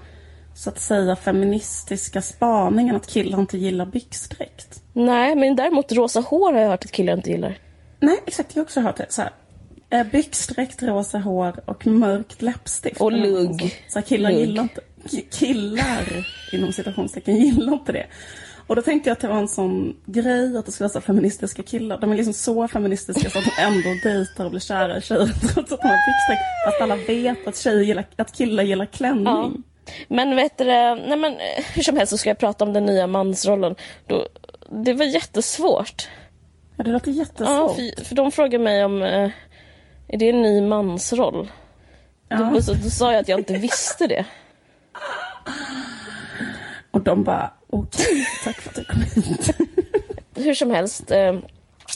så 0.56 0.70
att 0.70 0.80
säga 0.80 1.16
feministiska 1.16 2.22
spaningen 2.22 2.96
att 2.96 3.08
killar 3.08 3.40
inte 3.40 3.58
gillar 3.58 3.86
byxdräkt? 3.86 4.82
Nej, 4.94 5.36
men 5.36 5.56
däremot 5.56 5.92
rosa 5.92 6.20
hår 6.20 6.54
har 6.54 6.60
jag 6.60 6.70
hört 6.70 6.86
att 6.86 6.92
killar 6.92 7.14
inte 7.14 7.30
gillar. 7.30 7.58
Nej, 8.00 8.18
exakt. 8.28 8.56
Jag 8.56 8.62
har 8.62 8.66
också 8.66 8.82
hört 8.82 8.98
det. 8.98 9.06
Så 9.10 9.22
här, 9.22 9.32
eh, 9.90 10.04
byxdräkt, 10.04 10.84
rosa 10.84 11.18
hår 11.20 11.60
och 11.66 11.88
mörkt 11.88 12.42
läppstift. 12.42 13.02
Och 13.02 13.12
lugg. 13.12 13.62
Så, 13.88 14.00
så 14.00 14.02
killar 14.02 14.30
Lugg. 14.32 14.40
gillar 14.40 14.64
inte, 14.64 14.82
killar 15.32 16.26
inom 16.54 16.74
citationstecken 16.74 17.36
gillar 17.36 17.74
inte 17.74 17.92
det. 17.92 18.06
Och 18.68 18.76
då 18.76 18.82
tänkte 18.82 19.10
jag 19.10 19.16
att 19.16 19.20
det 19.20 19.28
var 19.28 19.38
en 19.38 19.48
sån 19.48 19.96
grej 20.06 20.58
att 20.58 20.66
det 20.66 20.72
skulle 20.72 20.86
vara 20.86 20.94
så 20.94 21.02
feministiska 21.02 21.64
killar. 21.64 21.98
De 21.98 22.12
är 22.12 22.16
liksom 22.16 22.34
så 22.34 22.68
feministiska 22.68 23.30
så 23.30 23.40
att 23.40 23.46
de 23.46 23.62
ändå 23.64 23.90
dejtar 24.04 24.46
och 24.46 24.52
blir 24.52 24.62
kära 24.62 24.98
i 24.98 25.02
tjejer 25.02 25.26
trots 25.54 25.72
att 25.72 25.82
de 25.82 25.88
har 25.88 25.98
byxdräkt. 26.08 26.42
Fast 26.66 26.82
alla 26.82 26.96
vet 26.96 27.48
att, 27.48 27.58
tjejer 27.58 27.84
gillar, 27.84 28.06
att 28.16 28.32
killar 28.38 28.64
gillar 28.64 28.86
klänning. 28.86 29.26
Ja. 29.26 29.52
Men 30.08 30.36
vet 30.36 30.58
du, 30.58 30.66
nej 30.66 31.18
men 31.18 31.34
eh, 31.34 31.64
hur 31.74 31.84
som 31.84 31.98
helst 31.98 32.10
så 32.10 32.18
ska 32.18 32.30
jag 32.30 32.38
prata 32.38 32.66
om 32.66 32.74
den 32.74 32.86
nya 32.86 33.08
mansrollen. 33.08 33.76
Då, 34.08 34.28
det 34.84 34.94
var 34.94 35.06
jättesvårt. 35.06 36.10
Ja, 36.78 36.84
det 36.84 36.92
låter 36.92 37.12
Ja, 37.12 37.18
jättesvårt. 37.18 37.76
för, 37.76 38.04
för 38.06 38.16
de 38.16 38.32
frågade 38.32 38.64
mig 38.64 38.86
om 38.86 39.04
eh, 39.04 39.30
är 40.08 40.18
det 40.18 40.30
en 40.30 40.42
ny 40.42 40.62
mansroll? 40.62 41.52
Ja. 42.30 42.38
Då, 42.38 42.74
då 42.84 42.90
sa 42.90 43.12
jag 43.12 43.22
att 43.22 43.28
jag 43.28 43.40
inte 43.40 43.54
visste 43.54 44.08
det. 44.08 44.26
Och 46.92 47.02
de 47.02 47.24
bara, 47.24 47.54
okej, 47.70 48.28
tack 48.44 48.62
för 48.62 48.70
att 48.70 48.76
du 48.76 48.84
kom 48.84 49.02
hit. 49.02 49.56
Hur 50.36 50.54
som 50.54 50.72
helst. 50.72 51.12
Eh, 51.12 51.36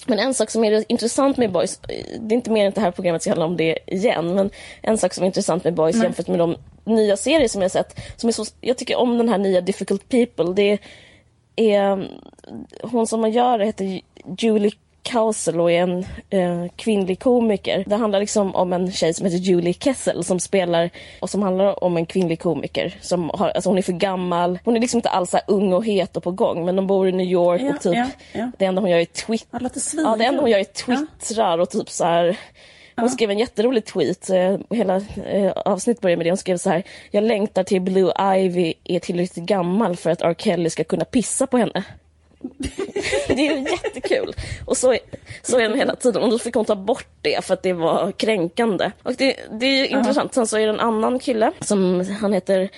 men 0.08 0.20
en 0.20 0.34
sak 0.34 0.50
som 0.50 0.64
är 0.64 0.92
intressant 0.92 1.38
med 1.38 1.52
Boys, 1.52 1.80
eh, 1.90 2.20
det 2.20 2.34
är 2.34 2.38
inte 2.38 2.52
mer 2.52 2.66
än 2.66 2.72
det 2.72 2.82
här 2.82 2.92
programmet 2.92 3.22
ska 3.22 3.32
handla 3.32 3.46
om 3.46 3.58
det 3.58 3.78
igen, 3.88 4.36
men 4.36 4.50
en 4.82 4.98
sak 4.98 5.14
som 5.14 5.24
är 5.24 5.26
intressant 5.26 5.64
med 5.64 5.74
Boys 5.74 6.04
jämfört 6.04 6.28
med 6.28 6.40
de 6.40 6.56
nya 6.84 7.18
serier 7.18 7.48
som 7.48 7.62
jag 7.62 7.72
sett, 7.72 8.00
som 8.16 8.28
är 8.28 8.32
så, 8.32 8.46
jag 8.62 8.78
tycker 8.78 8.96
om 8.96 9.18
den 9.18 9.30
här 9.30 9.38
nya 9.38 9.62
Difficult 9.62 10.10
People, 10.10 10.54
det 10.54 10.78
är, 11.56 12.10
hon 12.84 13.08
som 13.08 13.22
man 13.22 13.32
gör 13.32 13.58
det 13.58 13.66
heter 13.66 14.02
Julie 14.38 14.72
Kausel 15.04 15.60
och 15.60 15.72
är 15.72 15.82
en 15.82 16.06
eh, 16.30 16.72
kvinnlig 16.76 17.20
komiker. 17.20 17.84
Det 17.88 17.96
handlar 17.96 18.20
liksom 18.20 18.56
om 18.56 18.74
en 18.74 18.92
tjej 18.92 19.14
som 19.14 19.26
heter 19.26 19.38
Julie 19.38 19.74
Kessel 19.74 20.24
som 20.24 20.40
spelar 20.40 20.90
och 21.20 21.30
som 21.30 21.42
handlar 21.42 21.84
om 21.84 21.98
en 21.98 22.06
kvinnlig 22.06 22.40
komiker. 22.40 22.96
Som 23.02 23.32
har, 23.34 23.50
alltså 23.50 23.70
hon 23.70 23.78
är 23.78 23.82
för 23.82 23.94
gammal, 23.94 24.60
hon 24.64 24.76
är 24.76 24.80
liksom 24.80 24.98
inte 24.98 25.10
alls 25.10 25.30
så 25.30 25.38
här 25.38 25.44
ung 25.48 25.74
och 25.74 25.86
het 25.86 26.18
och 26.18 26.24
på 26.24 26.32
gång 26.32 26.66
men 26.66 26.76
de 26.76 26.88
bor 26.88 27.08
i 27.08 27.12
New 27.12 27.28
York 27.28 27.62
Ja, 27.62 27.74
och 27.76 27.82
typ 27.82 27.96
ja, 27.96 28.08
ja. 28.34 28.52
det 28.58 28.66
enda 28.66 28.82
hon 28.82 28.90
gör 28.90 29.00
är 29.00 29.06
twitt 29.06 29.48
Ja, 29.52 29.60
det. 29.60 30.24
Ja, 30.24 30.30
enda 30.30 30.42
hon 30.42 30.52
gör 30.52 30.60
är 30.60 30.64
twittrar 30.64 31.58
och 31.58 31.70
typ 31.70 31.90
så 31.90 32.04
här. 32.04 32.38
Hon 32.96 33.10
skrev 33.10 33.32
en 33.32 33.40
jätterolig 33.40 33.86
tweet, 33.86 34.30
eh, 34.30 34.58
hela 34.70 35.02
eh, 35.26 35.52
avsnitt 35.52 36.02
börjar 36.02 36.18
med 36.18 36.26
det. 36.26 36.30
Hon 36.30 36.38
skrev 36.38 36.58
så 36.58 36.70
här. 36.70 36.84
Jag 37.12 37.24
längtar 37.24 37.64
till 37.64 37.82
Blue 37.82 38.14
Ivy 38.38 38.74
är 38.84 39.00
tillräckligt 39.00 39.46
gammal 39.46 39.96
för 39.96 40.10
att 40.10 40.22
R. 40.22 40.36
Kelly 40.38 40.70
ska 40.70 40.84
kunna 40.84 41.06
pissa 41.06 41.48
på 41.48 41.58
henne. 41.58 41.84
Det 43.28 43.48
är 43.48 43.58
ju 43.58 43.70
jättekul. 43.72 44.36
Och 44.66 44.78
så, 44.78 44.98
så 45.42 45.60
är 45.60 45.70
den 45.70 45.78
hela 45.78 45.96
tiden. 45.96 46.24
Och 46.24 46.30
då 46.30 46.40
fick 46.40 46.56
hon 46.56 46.66
ta 46.66 46.76
bort 46.76 47.08
det 47.22 47.46
för 47.46 47.54
att 47.54 47.64
det 47.64 47.74
var 47.74 48.12
kränkande. 48.12 48.92
Och 49.04 49.14
det, 49.14 49.36
det 49.52 49.66
är 49.66 49.78
ju 49.78 49.88
intressant. 49.88 50.34
Sen 50.34 50.48
så 50.48 50.58
är 50.58 50.62
det 50.62 50.74
en 50.74 50.80
annan 50.80 51.20
kille 51.20 51.52
som 51.60 52.06
han 52.22 52.34
heter 52.34 52.70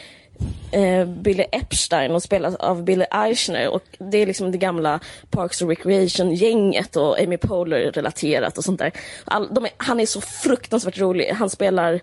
eh, 0.71 1.05
Billy 1.05 1.45
Epstein 1.51 2.11
och 2.11 2.23
spelas 2.23 2.55
av 2.55 2.83
Billy 2.83 3.05
Eichner 3.11 3.67
och 3.67 3.83
det 3.97 4.17
är 4.17 4.25
liksom 4.25 4.51
det 4.51 4.57
gamla 4.57 4.99
Parks 5.29 5.61
and 5.61 5.69
Recreation-gänget 5.69 6.95
och 6.95 7.19
Amy 7.19 7.37
Poehler 7.37 7.91
relaterat 7.91 8.57
och 8.57 8.63
sånt 8.63 8.79
där. 8.79 8.91
All, 9.25 9.43
är, 9.43 9.69
han 9.77 9.99
är 9.99 10.05
så 10.05 10.21
fruktansvärt 10.21 10.97
rolig. 10.97 11.29
Han 11.29 11.49
spelar 11.49 12.01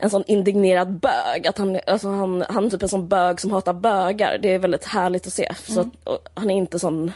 en 0.00 0.10
sån 0.10 0.24
indignerad 0.26 0.88
bög. 0.88 1.46
Att 1.46 1.58
han, 1.58 1.78
alltså 1.86 2.08
han, 2.08 2.44
han 2.48 2.66
är 2.66 2.70
typ 2.70 2.82
en 2.82 2.88
sån 2.88 3.08
bög 3.08 3.40
som 3.40 3.50
hatar 3.50 3.72
bögar. 3.72 4.38
Det 4.38 4.54
är 4.54 4.58
väldigt 4.58 4.84
härligt 4.84 5.26
att 5.26 5.32
se. 5.32 5.54
Så 5.68 5.80
att, 5.80 5.88
han 6.34 6.50
är 6.50 6.54
inte 6.54 6.78
sån... 6.78 7.12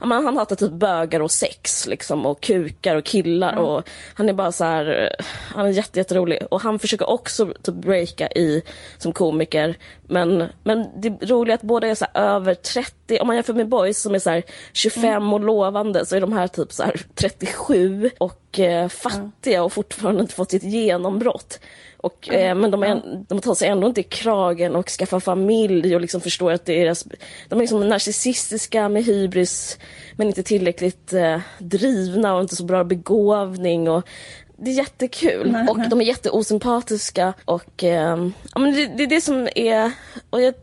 Men 0.00 0.24
han 0.24 0.36
hatar 0.36 0.56
typ 0.56 0.72
bögar 0.72 1.20
och 1.20 1.30
sex 1.30 1.86
liksom 1.86 2.26
och 2.26 2.40
kukar 2.40 2.96
och 2.96 3.04
killar. 3.04 3.56
Och 3.56 3.88
han 4.14 4.28
är 4.28 4.32
bara 4.32 4.52
så 4.52 4.64
här... 4.64 5.16
Han 5.54 5.66
är 5.66 5.70
jätte, 5.70 5.98
jätterolig. 5.98 6.42
Och 6.50 6.60
han 6.60 6.78
försöker 6.78 7.10
också 7.10 7.46
typ 7.62 7.74
breaka 7.74 8.28
i 8.28 8.62
som 8.98 9.12
komiker. 9.12 9.76
Men, 10.02 10.44
men 10.62 10.86
det 10.96 11.08
roliga 11.08 11.54
är 11.54 11.58
att 11.58 11.62
båda 11.62 11.86
är 11.86 11.94
så 11.94 12.06
över 12.14 12.54
30. 12.54 13.18
Om 13.20 13.26
man 13.26 13.36
jämför 13.36 13.54
med 13.54 13.68
boys 13.68 14.02
som 14.02 14.14
är 14.14 14.18
så 14.18 14.30
här 14.30 14.42
25 14.72 15.32
och 15.32 15.40
lovande 15.40 16.06
så 16.06 16.16
är 16.16 16.20
de 16.20 16.32
här 16.32 16.48
typ 16.48 16.72
så 16.72 16.82
här 16.82 17.00
37 17.14 18.10
och 18.18 18.58
eh, 18.58 18.88
fattiga 18.88 19.62
och 19.62 19.72
fortfarande 19.72 20.20
inte 20.20 20.34
fått 20.34 20.50
sitt 20.50 20.62
genombrott. 20.62 21.60
Och, 22.04 22.34
eh, 22.34 22.54
men 22.54 22.70
de, 22.70 22.82
är, 22.82 23.02
de 23.28 23.40
tar 23.40 23.54
sig 23.54 23.68
ändå 23.68 23.86
inte 23.86 24.00
i 24.00 24.04
kragen 24.04 24.76
och 24.76 24.88
skaffar 24.88 25.20
familj 25.20 25.94
och 25.94 26.00
liksom 26.00 26.20
förstår 26.20 26.52
att 26.52 26.64
det 26.64 26.72
är 26.72 26.84
deras... 26.84 27.04
De 27.48 27.58
är 27.58 27.60
liksom 27.60 27.88
narcissistiska 27.88 28.88
med 28.88 29.04
hybris 29.04 29.78
men 30.16 30.26
inte 30.26 30.42
tillräckligt 30.42 31.12
eh, 31.12 31.40
drivna 31.58 32.34
och 32.34 32.40
inte 32.40 32.56
så 32.56 32.64
bra 32.64 32.84
begåvning. 32.84 33.90
Och, 33.90 34.08
det 34.56 34.70
är 34.70 34.74
jättekul. 34.74 35.52
Nej, 35.52 35.68
och 35.68 35.78
nej. 35.78 35.88
de 35.88 36.00
är 36.00 36.04
jätteosympatiska 36.04 37.34
och 37.44 37.84
eh, 37.84 38.30
ja, 38.54 38.58
men 38.60 38.72
det, 38.74 38.86
det 38.86 39.02
är 39.02 39.06
det 39.06 39.20
som 39.20 39.48
är... 39.54 39.92
Och 40.30 40.42
jag, 40.42 40.54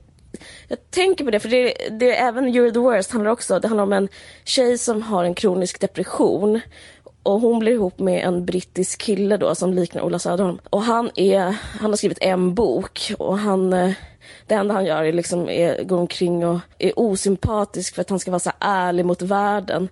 jag 0.67 0.91
tänker 0.91 1.25
på 1.25 1.31
det, 1.31 1.39
för 1.39 1.49
det, 1.49 1.73
det 1.91 2.15
är 2.15 2.27
även 2.27 2.47
You're 2.47 2.73
the 2.73 2.79
worst 2.79 3.11
handlar 3.11 3.31
också, 3.31 3.59
det 3.59 3.67
handlar 3.67 3.83
om 3.83 3.93
en 3.93 4.07
tjej 4.43 4.77
som 4.77 5.01
har 5.01 5.23
en 5.23 5.33
kronisk 5.33 5.79
depression 5.79 6.61
och 7.23 7.39
hon 7.41 7.59
blir 7.59 7.71
ihop 7.71 7.99
med 7.99 8.25
en 8.25 8.45
brittisk 8.45 9.01
kille 9.01 9.37
då 9.37 9.55
som 9.55 9.73
liknar 9.73 10.01
Ola 10.01 10.19
Söderholm. 10.19 10.59
Och 10.69 10.81
han 10.81 11.11
är, 11.15 11.41
han 11.79 11.91
har 11.91 11.97
skrivit 11.97 12.17
en 12.21 12.53
bok 12.53 13.13
och 13.17 13.37
han, 13.37 13.73
eh, 13.73 13.91
det 14.47 14.55
enda 14.55 14.73
han 14.73 14.85
gör 14.85 15.03
är 15.03 15.13
liksom 15.13 15.49
är, 15.49 15.83
går 15.83 15.97
omkring 15.97 16.45
och 16.45 16.59
är 16.79 16.99
osympatisk 16.99 17.95
för 17.95 18.01
att 18.01 18.09
han 18.09 18.19
ska 18.19 18.31
vara 18.31 18.39
så 18.39 18.51
ärlig 18.59 19.05
mot 19.05 19.21
världen. 19.21 19.89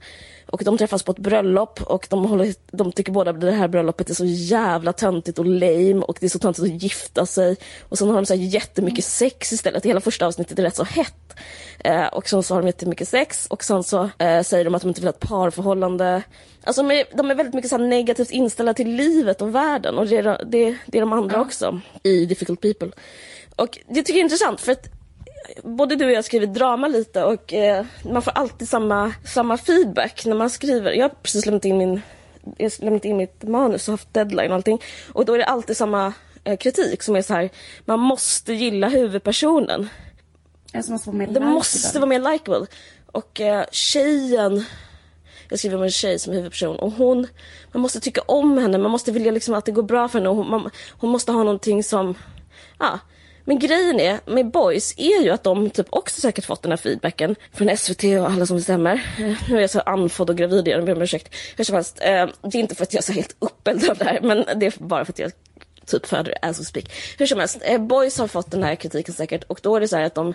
Och 0.52 0.64
de 0.64 0.78
träffas 0.78 1.04
på 1.04 1.12
ett 1.12 1.20
bröllop 1.20 1.82
och 1.82 2.08
de, 2.10 2.26
håller, 2.26 2.54
de 2.72 2.92
tycker 2.92 3.12
båda 3.12 3.32
att 3.32 3.42
det 3.42 3.52
här 3.52 3.68
bröllopet 3.68 4.10
är 4.10 4.14
så 4.14 4.26
jävla 4.26 4.94
töntigt 4.94 5.40
och 5.40 5.46
lame 5.46 6.02
och 6.02 6.18
det 6.20 6.26
är 6.26 6.30
så 6.30 6.40
töntigt 6.40 6.64
att 6.64 6.84
gifta 6.84 7.26
sig. 7.26 7.58
Och 7.90 7.98
sen 7.98 8.08
har 8.08 8.16
de 8.16 8.26
så 8.26 8.34
här 8.34 8.42
jättemycket 8.42 9.06
sex 9.06 9.54
istället. 9.54 9.86
Hela 9.86 10.02
första 10.02 10.26
avsnittet 10.28 10.60
är 10.60 10.64
rätt 10.64 10.76
så 10.76 10.84
hett. 10.84 11.36
Eh, 11.80 12.08
och 12.08 12.30
sen 12.30 12.44
så 12.44 12.54
har 12.54 12.62
de 12.62 12.68
jättemycket 12.68 13.08
sex 13.08 13.48
och 13.50 13.64
sen 13.64 13.84
så 13.84 14.10
eh, 14.18 14.42
säger 14.42 14.66
de 14.66 14.76
att 14.76 14.82
de 14.82 14.88
inte 14.88 15.02
vill 15.02 15.08
ha 15.08 15.14
ett 15.14 15.30
parförhållande. 15.30 16.24
Alltså 16.64 16.84
de 16.84 16.92
är, 16.92 17.06
de 17.18 17.32
är 17.32 17.36
väldigt 17.36 17.56
mycket 17.56 17.70
så 17.70 17.78
här 17.78 17.88
negativt 17.88 18.32
inställda 18.32 18.74
till 18.74 18.96
livet 18.96 19.42
och 19.42 19.56
världen 19.56 19.98
och 19.98 20.08
det 20.08 20.18
är, 20.18 20.24
det, 20.24 20.78
det 20.86 20.98
är 20.98 21.02
de 21.02 21.14
andra 21.14 21.42
också 21.42 21.82
i 22.04 22.26
Difficult 22.26 22.62
People. 22.62 22.92
Och 23.56 23.80
det 23.88 23.96
tycker 23.96 24.14
jag 24.14 24.20
är 24.20 24.24
intressant 24.24 24.62
för 24.62 24.72
att 24.72 24.99
både 25.64 25.96
du 25.96 26.06
och 26.06 26.12
jag 26.12 26.26
skriver 26.26 26.48
drama 26.48 26.88
lite 26.88 27.24
och 27.24 27.54
eh, 27.54 27.86
man 28.04 28.22
får 28.22 28.32
alltid 28.32 28.70
samma, 28.70 29.14
samma 29.26 29.58
feedback 29.58 30.26
när 30.26 30.36
man 30.36 30.50
skriver. 30.50 30.92
Jag 30.92 31.04
har 31.04 31.16
precis 31.24 31.46
lämnat 31.46 31.66
in 31.66 31.78
min 31.78 32.02
jag 32.58 32.72
lämnat 32.80 33.06
in 33.06 33.18
mitt 33.18 33.44
manus 33.44 33.88
och 33.88 33.92
haft 33.92 34.14
deadline 34.14 34.52
och 34.52 34.56
allting. 34.56 34.82
Och 35.14 35.26
då 35.26 35.34
är 35.34 35.38
det 35.38 35.46
alltid 35.46 35.78
samma 35.78 36.14
eh, 36.44 36.58
kritik 36.58 37.04
som 37.04 37.16
är 37.16 37.22
så 37.22 37.34
här, 37.34 37.50
man 37.86 38.00
måste 38.00 38.54
gilla 38.54 38.90
huvudpersonen. 38.90 39.90
Jag 40.72 40.90
måste 40.90 41.10
vara 41.10 41.18
mer 41.18 41.28
Det 41.28 41.40
måste 41.40 42.00
vara 42.00 42.10
mer 42.10 42.32
likeable. 42.32 42.66
Och 43.12 43.42
eh, 43.42 43.66
tjejen, 43.72 44.66
jag 45.50 45.60
skriver 45.60 45.78
om 45.78 45.84
en 45.84 45.92
tjej 45.92 46.20
som 46.20 46.34
huvudperson 46.34 46.80
och 46.80 46.92
hon, 46.92 47.28
man 47.72 47.82
måste 47.82 48.00
tycka 48.00 48.22
om 48.22 48.58
henne, 48.58 48.78
man 48.78 48.92
måste 48.92 49.12
vilja 49.12 49.32
liksom 49.32 49.54
att 49.54 49.66
det 49.66 49.72
går 49.72 49.84
bra 49.84 50.08
för 50.08 50.20
henne 50.20 50.30
och 50.30 50.36
hon, 50.36 50.50
man, 50.50 50.70
hon 50.92 51.10
måste 51.10 51.32
ha 51.32 51.44
någonting 51.44 51.84
som, 51.84 52.16
ja. 52.80 53.00
Men 53.50 53.60
grejen 53.60 54.00
är, 54.00 54.20
med 54.26 54.52
boys, 54.52 54.94
är 54.98 55.24
ju 55.24 55.30
att 55.30 55.44
de 55.44 55.70
typ 55.70 55.88
också 55.90 56.22
säkert 56.22 56.46
fått 56.46 56.62
den 56.62 56.72
här 56.72 56.78
feedbacken 56.78 57.36
från 57.54 57.78
SVT 57.78 58.04
och 58.04 58.30
alla 58.30 58.46
som 58.46 58.58
bestämmer. 58.58 58.94
Eh, 59.20 59.50
nu 59.50 59.58
är 59.58 59.62
jag 59.62 59.70
så 59.70 59.80
andfådd 59.80 60.30
och 60.30 60.38
gravid 60.38 60.68
igen, 60.68 60.80
jag 60.80 60.86
ber 60.86 60.96
om 60.96 61.02
ursäkt. 61.02 61.36
Hur 61.58 61.64
som 61.64 61.76
helst, 61.76 62.00
eh, 62.02 62.28
det 62.42 62.58
är 62.58 62.60
inte 62.60 62.76
för 62.76 62.84
att 62.84 62.94
jag 62.94 63.02
är 63.02 63.04
så 63.04 63.12
helt 63.12 63.36
uppeldad 63.40 63.90
av 63.90 63.98
det 63.98 64.06
här, 64.06 64.22
men 64.22 64.60
det 64.60 64.66
är 64.66 64.74
bara 64.78 65.06
för 65.06 65.14
att 65.14 65.20
jag 65.20 65.32
typ 65.86 66.06
föder 66.06 66.34
as 66.42 66.60
we 66.60 66.64
speak. 66.64 66.92
Hur 67.18 67.26
som 67.26 67.40
helst, 67.40 67.58
eh, 67.62 67.82
boys 67.82 68.18
har 68.18 68.28
fått 68.28 68.52
den 68.52 68.64
här 68.64 68.76
kritiken 68.76 69.14
säkert 69.14 69.44
och 69.44 69.60
då 69.64 69.76
är 69.76 69.80
det 69.80 69.88
så 69.88 69.98
här 69.98 70.04
att 70.04 70.16
de 70.16 70.34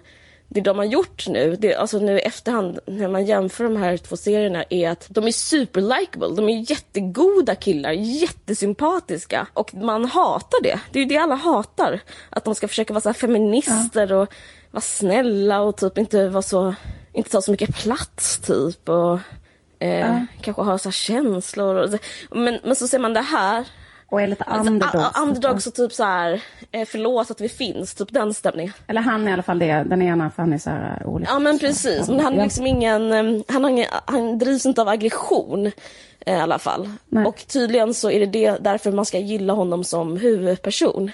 det 0.49 0.61
de 0.61 0.79
har 0.79 0.85
gjort 0.85 1.29
nu, 1.29 1.57
det, 1.57 1.75
alltså 1.75 1.99
nu 1.99 2.19
i 2.19 2.21
efterhand 2.21 2.79
när 2.87 3.09
man 3.09 3.25
jämför 3.25 3.65
de 3.65 3.77
här 3.77 3.97
två 3.97 4.17
serierna 4.17 4.65
är 4.71 4.91
att 4.91 5.07
de 5.09 5.27
är 5.27 5.33
super 5.33 5.81
likable. 5.81 6.37
De 6.37 6.49
är 6.49 6.71
jättegoda 6.71 7.55
killar, 7.55 7.93
jättesympatiska 7.93 9.47
och 9.53 9.75
man 9.75 10.05
hatar 10.05 10.63
det. 10.63 10.81
Det 10.93 10.99
är 10.99 11.03
ju 11.03 11.09
det 11.09 11.17
alla 11.17 11.35
hatar. 11.35 12.01
Att 12.31 12.45
de 12.45 12.55
ska 12.55 12.69
försöka 12.69 12.93
vara 12.93 13.01
så 13.01 13.13
feminister 13.13 14.07
ja. 14.11 14.17
och 14.17 14.35
vara 14.71 14.81
snälla 14.81 15.61
och 15.61 15.77
typ 15.77 15.99
inte 15.99 16.29
vara 16.29 16.43
så, 16.43 16.75
inte 17.13 17.31
ta 17.31 17.43
så 17.43 17.51
mycket 17.51 17.77
plats 17.77 18.39
typ 18.39 18.89
och 18.89 19.19
eh, 19.79 19.99
ja. 19.99 20.27
kanske 20.41 20.63
ha 20.63 20.79
så 20.79 20.91
känslor. 20.91 21.99
Men, 22.31 22.61
men 22.65 22.77
så 22.77 22.89
ser 22.89 22.99
man 22.99 23.15
det 23.15 23.21
här 23.21 23.65
och 24.09 24.23
är 24.23 24.27
lite 24.27 24.45
underdog. 24.59 25.01
Alltså, 25.01 25.23
underdogs 25.23 25.67
och 25.67 25.75
typ 25.75 25.93
så 25.93 26.05
här, 26.05 26.43
eh, 26.73 26.87
förlåt 26.87 27.31
att 27.31 27.41
vi 27.41 27.49
finns, 27.49 27.95
typ 27.95 28.13
den 28.13 28.35
stämningen. 28.35 28.73
Eller 28.87 29.01
han 29.01 29.27
är 29.27 29.31
i 29.31 29.33
alla 29.33 29.43
fall 29.43 29.59
det, 29.59 29.85
den 29.87 30.03
ena 30.03 30.31
för 30.31 30.43
han 30.43 30.53
är 30.53 30.59
så 30.59 30.71
här 30.71 30.99
eh, 31.01 31.09
olycklig. 31.09 31.35
Ja 31.35 31.39
men 31.39 31.59
precis, 31.59 32.09
men 32.09 32.21
han 32.21 32.39
är 32.39 32.45
liksom 32.45 32.67
ingen, 32.67 33.13
eh, 33.13 33.43
han, 33.49 33.65
har 33.65 33.71
ingen, 33.71 33.87
han 34.05 34.39
drivs 34.39 34.67
inte 34.67 34.83
av 34.83 34.89
aggression 34.89 35.71
i 36.27 36.31
alla 36.31 36.59
fall. 36.59 36.91
Nej. 37.09 37.27
Och 37.27 37.47
tydligen 37.47 37.95
så 37.95 38.11
är 38.11 38.21
det, 38.21 38.27
det 38.27 38.59
därför 38.61 38.93
man 38.93 39.05
ska 39.05 39.19
gilla 39.19 39.53
honom 39.53 39.85
som 39.85 40.17
huvudperson. 40.17 41.11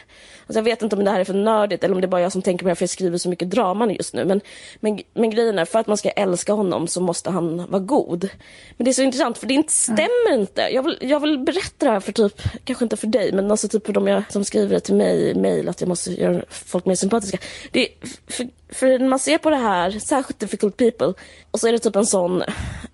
Alltså 0.51 0.59
jag 0.59 0.65
vet 0.65 0.83
inte 0.83 0.97
om 0.97 1.05
det 1.05 1.11
här 1.11 1.21
är 1.21 1.25
för 1.25 1.35
nördigt 1.35 1.85
eller 1.85 1.95
om 1.95 2.01
det 2.01 2.07
är 2.07 2.09
bara 2.09 2.21
jag 2.21 2.33
som 2.33 2.43
tänker 2.43 2.65
på 2.65 2.69
det 2.69 2.75
för 2.75 2.83
jag 2.83 2.91
skriver 2.91 3.19
så 3.19 3.29
mycket 3.29 3.51
drama 3.51 3.93
just 3.93 4.15
nu. 4.15 4.25
Men, 4.25 4.41
men, 4.81 5.01
men 5.15 5.31
grejen 5.31 5.59
är, 5.59 5.65
för 5.65 5.79
att 5.79 5.87
man 5.87 5.97
ska 5.97 6.11
älska 6.11 6.53
honom 6.53 6.89
så 6.89 7.01
måste 7.01 7.31
han 7.31 7.71
vara 7.71 7.83
god. 7.83 8.29
Men 8.77 8.85
det 8.85 8.91
är 8.91 8.93
så 8.93 9.03
intressant 9.03 9.39
för 9.39 9.47
det 9.47 9.55
inte 9.55 9.73
stämmer 9.73 10.29
mm. 10.29 10.41
inte. 10.41 10.61
Jag 10.61 10.83
vill, 10.83 10.99
jag 11.01 11.21
vill 11.21 11.39
berätta 11.39 11.87
det 11.87 11.91
här 11.93 12.01
för 12.01 12.13
typ, 12.13 12.43
kanske 12.65 12.85
inte 12.85 12.97
för 12.97 13.07
dig, 13.07 13.33
men 13.33 13.51
alltså 13.51 13.69
typ 13.69 13.87
för 13.87 13.93
de 13.93 14.07
jag, 14.07 14.23
som 14.33 14.45
skriver 14.45 14.79
till 14.79 14.95
mig 14.95 15.31
i 15.31 15.35
mail 15.35 15.69
att 15.69 15.81
jag 15.81 15.89
måste 15.89 16.11
göra 16.11 16.43
folk 16.49 16.87
mer 16.87 16.95
sympatiska. 16.95 17.39
Det, 17.71 17.89
för, 18.29 18.49
för 18.73 18.99
när 18.99 19.09
man 19.09 19.19
ser 19.19 19.39
på 19.39 19.51
det 19.51 19.57
här, 19.57 19.91
särskilt 19.91 20.41
difficult 20.41 20.77
people, 20.77 21.15
och 21.51 21.61
så 21.61 21.69
är 21.69 21.73
det 21.73 21.79
typ 21.79 21.97
en 21.97 22.07
sån, 22.07 22.43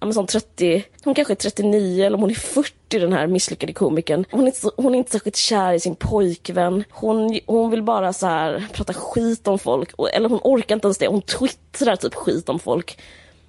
en 0.01 0.15
sån 0.15 0.27
30, 0.27 0.85
hon 1.05 1.15
kanske 1.15 1.33
är 1.33 1.37
39 1.37 2.05
eller 2.05 2.17
om 2.17 2.21
hon 2.21 2.31
är 2.31 2.35
40 2.35 2.73
den 2.89 3.13
här 3.13 3.27
misslyckade 3.27 3.73
komikern. 3.73 4.25
Hon 4.31 4.47
är, 4.47 4.83
hon 4.83 4.95
är 4.95 4.99
inte 4.99 5.11
särskilt 5.11 5.37
kär 5.37 5.73
i 5.73 5.81
sin 5.81 5.95
pojkvän. 5.95 6.85
Hon, 6.91 7.41
hon 7.47 7.71
vill 7.71 7.83
bara 7.83 8.13
så 8.13 8.27
här 8.27 8.67
prata 8.73 8.93
skit 8.93 9.49
om 9.49 9.59
folk. 9.59 9.91
Eller 10.13 10.29
hon 10.29 10.41
orkar 10.43 10.75
inte 10.75 10.87
ens 10.87 10.99
det. 10.99 11.07
Hon 11.07 11.23
twittrar 11.23 11.97
typ 11.97 12.15
skit 12.15 12.49
om 12.49 12.59
folk. 12.59 12.99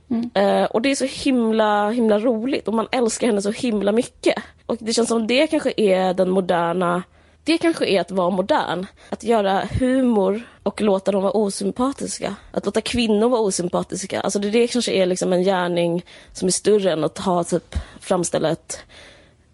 Mm. 0.10 0.32
Uh, 0.38 0.66
och 0.66 0.82
det 0.82 0.92
är 0.92 0.96
så 0.96 1.06
himla, 1.06 1.90
himla 1.90 2.20
roligt 2.20 2.68
och 2.68 2.74
man 2.74 2.88
älskar 2.92 3.28
henne 3.28 3.42
så 3.42 3.52
himla 3.52 3.92
mycket. 3.92 4.36
Och 4.66 4.78
det 4.80 4.94
känns 4.94 5.10
som 5.10 5.28
det 5.28 5.48
kanske 5.48 5.74
är 5.78 6.14
den 6.14 6.30
moderna 6.30 7.04
det 7.48 7.58
kanske 7.58 7.86
är 7.86 8.02
att 8.02 8.12
vara 8.12 8.30
modern. 8.30 8.86
Att 9.10 9.24
göra 9.24 9.64
humor 9.80 10.42
och 10.64 10.82
låta 10.82 11.12
dem 11.12 11.22
vara 11.24 11.32
osympatiska. 11.32 12.36
Att 12.52 12.66
låta 12.66 12.82
kvinnor 12.82 13.30
vara 13.30 13.42
osympatiska. 13.42 14.22
Alltså 14.22 14.40
det, 14.40 14.50
det 14.50 14.68
kanske 14.68 14.92
är 14.92 15.06
liksom 15.06 15.34
en 15.34 15.44
gärning 15.44 16.06
som 16.34 16.48
är 16.48 16.52
större 16.52 16.92
än 16.92 17.04
att 17.04 17.18
ha, 17.18 17.44
typ, 17.44 17.76
framställa 18.00 18.50
ett 18.50 18.80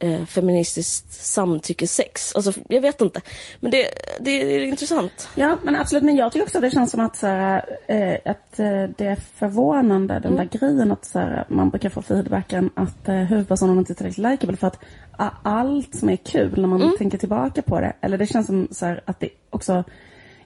eh, 0.03 0.25
feministiskt 0.25 1.13
samtyckesex. 1.13 2.35
Alltså, 2.35 2.53
jag 2.67 2.81
vet 2.81 3.01
inte. 3.01 3.21
Men 3.59 3.71
det, 3.71 3.87
det, 4.19 4.43
det, 4.43 4.55
är 4.55 4.65
intressant. 4.65 5.29
Ja, 5.35 5.57
men 5.63 5.75
absolut. 5.75 6.03
Men 6.03 6.15
jag 6.15 6.31
tycker 6.31 6.43
också 6.43 6.57
att 6.57 6.61
det 6.61 6.71
känns 6.71 6.91
som 6.91 6.99
att, 6.99 7.15
så 7.15 7.27
här, 7.27 7.65
eh, 7.87 8.31
att 8.31 8.59
eh, 8.59 8.83
det 8.97 9.05
är 9.05 9.15
förvånande, 9.15 10.13
den 10.13 10.33
mm. 10.33 10.47
där 10.47 10.59
grejen 10.59 10.91
att 10.91 11.05
så 11.05 11.19
här, 11.19 11.45
man 11.47 11.69
brukar 11.69 11.89
få 11.89 12.01
feedbacken 12.01 12.69
att 12.75 13.09
eh, 13.09 13.15
huvudpersonen 13.15 13.77
inte 13.77 13.93
är 13.93 13.95
tillräckligt 13.95 14.27
likeable. 14.27 14.57
För 14.57 14.67
att 14.67 14.79
allt 15.43 15.95
som 15.95 16.09
är 16.09 16.15
kul 16.15 16.61
när 16.61 16.67
man 16.67 16.81
mm. 16.81 16.97
tänker 16.97 17.17
tillbaka 17.17 17.61
på 17.61 17.79
det, 17.79 17.93
eller 18.01 18.17
det 18.17 18.27
känns 18.27 18.47
som 18.47 18.67
så 18.71 18.85
här, 18.85 19.01
att 19.05 19.19
det 19.19 19.29
också 19.49 19.83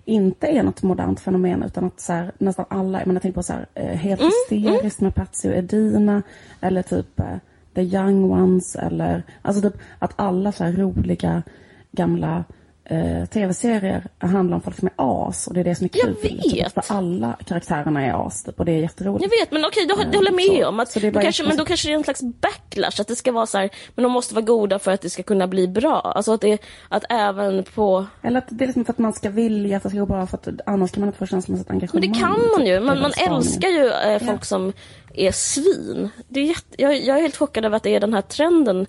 inte 0.05 0.47
är 0.47 0.63
något 0.63 0.83
modernt 0.83 1.19
fenomen 1.19 1.63
utan 1.63 1.85
att 1.85 1.99
så 1.99 2.13
här, 2.13 2.31
nästan 2.37 2.65
alla, 2.69 2.99
jag, 2.99 3.07
menar, 3.07 3.21
tänker 3.21 3.35
på 3.35 3.43
så 3.43 3.53
här, 3.53 3.67
eh, 3.73 3.97
helt 3.97 4.21
mm. 4.21 4.31
hysteriskt 4.49 5.01
med 5.01 5.15
Patsy 5.15 5.49
och 5.49 5.55
Edina 5.55 6.23
eller 6.61 6.81
typ 6.81 7.19
eh, 7.19 7.35
The 7.77 7.83
Young 7.83 8.31
Ones 8.31 8.75
eller 8.75 9.23
alltså 9.41 9.61
typ 9.61 9.81
att 9.99 10.13
alla 10.15 10.51
så 10.51 10.63
här 10.63 10.71
roliga 10.71 11.43
gamla 11.91 12.43
eh, 12.89 13.25
tv-serier 13.25 14.03
handlar 14.19 14.55
om 14.55 14.61
folk 14.61 14.79
som 14.79 14.87
är 14.87 14.93
as 15.29 15.47
och 15.47 15.53
det 15.53 15.59
är 15.59 15.63
det 15.63 15.75
som 15.75 15.85
är 15.85 15.89
kul. 15.89 16.15
Jag 16.21 16.29
vet! 16.29 16.73
Typ, 16.73 16.85
för 16.85 16.95
alla 16.95 17.37
karaktärerna 17.45 18.05
är 18.05 18.27
as 18.27 18.43
typ, 18.43 18.59
och 18.59 18.65
det 18.65 18.71
är 18.71 18.79
jätteroligt. 18.79 19.23
Jag 19.23 19.39
vet 19.39 19.51
men 19.51 19.65
okej, 19.65 19.85
då, 19.85 19.95
det 19.95 20.17
håller 20.17 20.31
jag 20.31 20.35
med 20.35 20.61
så, 20.61 20.67
om. 20.67 20.79
Att 20.79 20.93
då 20.93 21.21
kanske, 21.21 21.43
men 21.43 21.57
då 21.57 21.65
kanske 21.65 21.87
det 21.87 21.93
är 21.93 21.97
en 21.97 22.03
slags 22.03 22.21
backlash, 22.21 23.01
att 23.01 23.07
det 23.07 23.15
ska 23.15 23.31
vara 23.31 23.45
så 23.45 23.57
här, 23.57 23.69
men 23.95 24.03
de 24.03 24.11
måste 24.11 24.35
vara 24.35 24.45
goda 24.45 24.79
för 24.79 24.91
att 24.91 25.01
det 25.01 25.09
ska 25.09 25.23
kunna 25.23 25.47
bli 25.47 25.67
bra. 25.67 25.99
Alltså 25.99 26.33
att 26.33 26.41
det, 26.41 26.61
att 26.89 27.03
även 27.09 27.63
på... 27.63 28.05
Eller 28.21 28.37
att 28.37 28.47
det 28.49 28.63
är 28.63 28.67
liksom 28.67 28.85
för 28.85 28.93
att 28.93 28.99
man 28.99 29.13
ska 29.13 29.29
vilja 29.29 29.77
att 29.77 29.83
det 29.83 29.89
ska 29.89 29.99
gå 29.99 30.05
bra 30.05 30.27
för 30.27 30.37
att 30.37 30.47
annars 30.65 30.91
kan 30.91 31.01
man 31.01 31.07
inte 31.07 31.19
få 31.19 31.25
känslomässigt 31.25 31.71
engagemang. 31.71 32.01
Men 32.01 32.13
det 32.13 32.19
kan 32.19 32.39
man 32.57 32.65
ju, 32.65 32.79
man, 32.79 33.01
man 33.01 33.11
älskar 33.27 33.69
ju 33.69 33.87
eh, 33.87 34.19
folk 34.19 34.41
ja. 34.41 34.45
som 34.45 34.73
är 35.13 35.31
svin. 35.31 36.09
Det 36.27 36.39
är 36.39 36.43
jätte, 36.43 36.81
jag, 36.81 36.97
jag 36.97 37.17
är 37.17 37.21
helt 37.21 37.37
chockad 37.37 37.65
över 37.65 37.77
att 37.77 37.83
det 37.83 37.95
är 37.95 37.99
den 37.99 38.13
här 38.13 38.21
trenden 38.21 38.87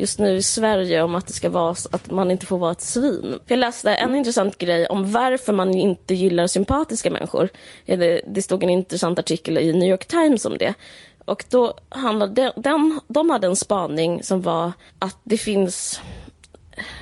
just 0.00 0.18
nu 0.18 0.36
i 0.36 0.42
Sverige 0.42 1.02
om 1.02 1.14
att 1.14 1.26
det 1.26 1.32
ska 1.32 1.50
vara 1.50 1.70
att 1.70 2.10
man 2.10 2.30
inte 2.30 2.46
får 2.46 2.58
vara 2.58 2.72
ett 2.72 2.80
svin. 2.80 3.38
Jag 3.46 3.58
läste 3.58 3.94
en 3.94 4.14
intressant 4.14 4.58
grej 4.58 4.86
om 4.86 5.12
varför 5.12 5.52
man 5.52 5.74
inte 5.74 6.14
gillar 6.14 6.46
sympatiska 6.46 7.10
människor. 7.10 7.48
Det 8.26 8.42
stod 8.42 8.62
en 8.62 8.70
intressant 8.70 9.18
artikel 9.18 9.58
i 9.58 9.72
New 9.72 9.88
York 9.88 10.06
Times 10.06 10.44
om 10.44 10.58
det. 10.58 10.74
Och 11.24 11.44
då 11.48 11.74
handlade 11.88 12.52
den, 12.56 13.00
de 13.08 13.30
hade 13.30 13.46
en 13.46 13.56
spaning 13.56 14.22
som 14.22 14.42
var 14.42 14.72
att 14.98 15.18
det 15.24 15.38
finns 15.38 16.00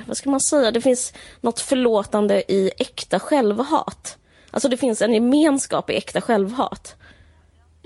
vad 0.06 0.16
ska 0.16 0.30
man 0.30 0.40
säga, 0.40 0.70
det 0.70 0.80
finns 0.80 1.12
något 1.40 1.60
förlåtande 1.60 2.52
i 2.52 2.70
äkta 2.78 3.20
självhat. 3.20 4.18
Alltså 4.50 4.68
det 4.68 4.76
finns 4.76 5.02
en 5.02 5.14
gemenskap 5.14 5.90
i 5.90 5.96
äkta 5.96 6.20
självhat. 6.20 6.96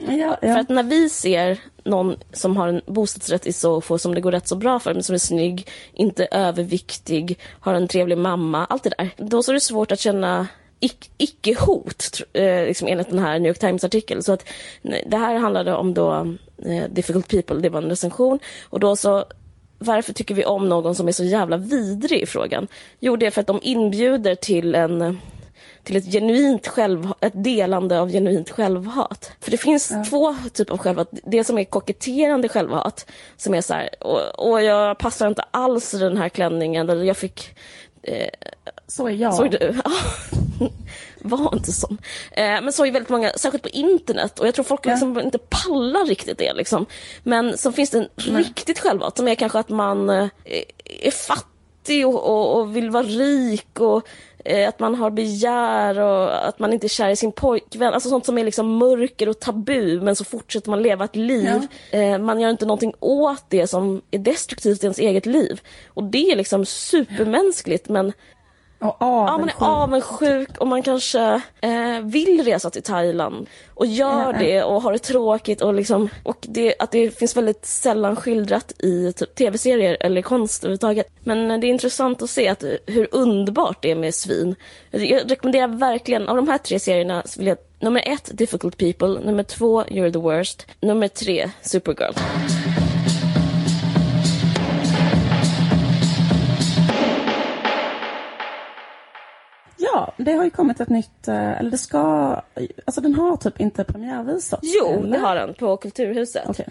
Ja, 0.07 0.39
ja. 0.43 0.55
För 0.55 0.59
att 0.59 0.69
när 0.69 0.83
vi 0.83 1.09
ser 1.09 1.59
någon 1.85 2.17
som 2.33 2.57
har 2.57 2.69
en 2.69 2.81
bostadsrätt 2.87 3.47
i 3.47 3.53
Sofo 3.53 3.99
som 3.99 4.15
det 4.15 4.21
går 4.21 4.33
rätt 4.33 4.49
så 4.49 4.57
bra 4.57 4.79
för, 4.79 4.95
men 4.95 5.03
som 5.03 5.15
är 5.15 5.19
snygg, 5.19 5.69
inte 5.93 6.29
överviktig, 6.31 7.39
har 7.61 7.75
en 7.75 7.89
trevlig 7.89 8.19
mamma, 8.19 8.65
allt 8.65 8.83
det 8.83 8.93
där. 8.99 9.11
Då 9.17 9.43
så 9.43 9.51
är 9.51 9.55
det 9.55 9.61
svårt 9.61 9.93
att 9.93 10.01
känna 10.01 10.47
icke-hot, 11.19 12.23
eh, 12.33 12.65
liksom 12.65 12.89
enligt 12.89 13.11
den 13.11 13.19
här 13.19 13.39
New 13.39 13.49
York 13.49 13.59
Times-artikeln. 13.59 14.23
Så 14.23 14.33
att 14.33 14.49
det 14.83 15.17
här 15.17 15.39
handlade 15.39 15.75
om 15.75 15.95
då 15.95 16.37
eh, 16.67 16.85
Difficult 16.91 17.29
People, 17.29 17.61
det 17.61 17.69
var 17.69 17.83
en 17.83 17.89
recension. 17.89 18.39
Och 18.71 18.81
då 18.81 18.97
så 18.97 19.25
varför 19.79 20.13
tycker 20.13 20.35
vi 20.35 20.45
om 20.45 20.69
någon 20.69 20.95
som 20.95 21.09
är 21.09 21.13
så 21.13 21.25
jävla 21.25 21.57
vidrig 21.57 22.23
i 22.23 22.27
frågan? 22.27 22.69
Jo, 23.01 23.17
det 23.17 23.27
är 23.27 23.31
för 23.31 23.41
att 23.41 23.47
de 23.47 23.61
inbjuder 23.63 24.35
till 24.35 24.75
en 24.75 25.19
till 25.85 25.97
ett 25.97 26.13
genuint 26.13 26.69
själv, 26.69 27.13
ett 27.21 27.45
delande 27.45 28.01
av 28.01 28.11
genuint 28.11 28.51
självhat. 28.51 29.33
För 29.41 29.51
det 29.51 29.57
finns 29.57 29.91
ja. 29.91 30.05
två 30.05 30.37
typer 30.53 30.73
av 30.73 30.79
självhat. 30.79 31.09
Det 31.25 31.45
som 31.45 31.59
är 31.59 31.65
koketterande 31.65 32.49
självhat, 32.49 33.11
som 33.37 33.55
är 33.55 33.61
så 33.61 33.75
här, 33.75 33.89
och, 34.39 34.63
jag 34.63 34.99
passar 34.99 35.29
inte 35.29 35.45
alls 35.51 35.95
i 35.95 35.99
den 35.99 36.17
här 36.17 36.29
klänningen, 36.29 36.91
eller 36.91 37.05
jag 37.05 37.17
fick 37.17 37.55
Eh, 38.03 38.29
så 38.87 39.09
är 39.09 39.13
jag. 39.13 39.35
Så 39.35 39.45
är 39.45 39.49
du. 39.49 39.75
Var 41.29 41.55
inte 41.55 41.73
sån. 41.73 41.99
Eh, 42.33 42.45
men 42.45 42.73
så 42.73 42.87
är 42.87 42.93
väldigt 42.93 43.09
många, 43.09 43.33
särskilt 43.33 43.63
på 43.63 43.69
internet. 43.69 44.39
Och 44.39 44.47
jag 44.47 44.55
tror 44.55 44.65
folk 44.65 44.87
liksom 44.87 45.21
inte 45.21 45.39
pallar 45.39 46.07
riktigt 46.07 46.39
det. 46.39 46.53
Liksom. 46.53 46.87
Men 47.23 47.59
så 47.59 47.73
finns 47.73 47.91
det 47.91 47.99
en 47.99 48.09
Nej. 48.29 48.43
riktigt 48.43 48.79
självhat 48.79 49.17
som 49.17 49.29
är 49.29 49.35
kanske 49.35 49.59
att 49.59 49.69
man 49.69 50.11
eh, 50.11 50.29
är 50.85 51.11
fattig 51.11 52.07
och, 52.07 52.15
och, 52.15 52.61
och, 52.61 52.77
vill 52.77 52.91
vara 52.91 53.03
rik 53.03 53.81
och 53.81 54.07
att 54.45 54.81
man 54.81 54.95
har 54.95 55.11
begär 55.11 55.99
och 55.99 56.49
att 56.49 56.59
man 56.59 56.73
inte 56.73 56.87
är 56.87 56.89
kär 56.89 57.09
i 57.09 57.17
sin 57.17 57.33
pojkvän. 57.33 57.95
Alltså 57.95 58.09
sånt 58.09 58.27
som 58.27 58.39
är 58.39 58.45
liksom 58.45 58.77
mörker 58.77 59.29
och 59.29 59.41
tabu 59.41 60.01
men 60.01 60.17
så 60.17 60.25
fortsätter 60.25 60.71
man 60.71 60.83
leva 60.83 61.05
ett 61.05 61.17
liv. 61.17 61.69
Ja. 61.91 61.99
Eh, 61.99 62.19
man 62.19 62.41
gör 62.41 62.51
inte 62.51 62.67
någonting 62.67 62.95
åt 63.01 63.45
det 63.49 63.67
som 63.67 64.03
är 64.11 64.19
destruktivt 64.19 64.83
i 64.83 64.87
ens 64.87 64.99
eget 64.99 65.27
liv. 65.27 65.61
Och 65.89 66.05
det 66.05 66.31
är 66.31 66.37
liksom 66.37 66.67
supermänskligt 66.67 67.89
men 67.89 68.13
och. 68.83 68.97
Ja, 69.01 69.39
man 69.39 69.49
är 69.49 69.55
avundsjuk 69.59 70.59
och 70.59 70.67
man 70.67 70.83
kanske 70.83 71.41
eh, 71.61 72.01
vill 72.03 72.45
resa 72.45 72.71
till 72.71 72.83
Thailand 72.83 73.47
och 73.75 73.87
gör 73.87 74.33
det 74.33 74.63
och 74.63 74.83
har 74.83 74.93
det 74.93 74.99
tråkigt 74.99 75.61
och 75.61 75.75
liksom 75.75 76.09
och 76.23 76.37
det, 76.41 76.75
att 76.79 76.91
det 76.91 77.19
finns 77.19 77.37
väldigt 77.37 77.67
sällan 77.67 78.17
skildrat 78.17 78.73
i 78.79 79.13
typ, 79.13 79.35
tv-serier 79.35 79.97
eller 80.01 80.23
konst 80.23 80.65
överhuvudtaget. 80.65 81.07
Men 81.25 81.61
det 81.61 81.67
är 81.67 81.69
intressant 81.69 82.23
att 82.23 82.31
se 82.31 82.49
att, 82.49 82.65
hur 82.87 83.09
underbart 83.13 83.83
det 83.83 83.91
är 83.91 83.95
med 83.95 84.15
svin. 84.15 84.57
Jag 84.91 85.31
rekommenderar 85.31 85.69
verkligen, 85.69 86.29
av 86.29 86.37
de 86.37 86.49
här 86.49 86.59
tre 86.59 86.79
serierna 86.79 87.23
så 87.25 87.41
vill 87.41 87.49
jag 87.49 87.59
nummer 87.81 88.03
ett, 88.07 88.31
Difficult 88.39 88.77
People, 88.77 89.21
nummer 89.25 89.43
två, 89.43 89.83
You're 89.83 90.13
the 90.13 90.19
Worst, 90.19 90.67
nummer 90.81 91.09
tre, 91.09 91.51
Supergirl. 91.63 92.13
Ja, 99.93 100.13
det 100.17 100.33
har 100.33 100.45
ju 100.45 100.51
kommit 100.51 100.81
ett 100.81 100.89
nytt, 100.89 101.29
eh, 101.29 101.59
eller 101.61 101.71
det 101.71 101.79
ska, 101.79 102.01
alltså 102.85 103.01
den 103.01 103.15
har 103.15 103.37
typ 103.37 103.61
inte 103.61 103.85
premiärvisats? 103.85 104.63
Jo, 104.81 104.87
eller? 104.87 105.11
det 105.11 105.19
har 105.19 105.37
den 105.37 105.55
på 105.55 105.77
Kulturhuset. 105.77 106.49
Okay. 106.49 106.67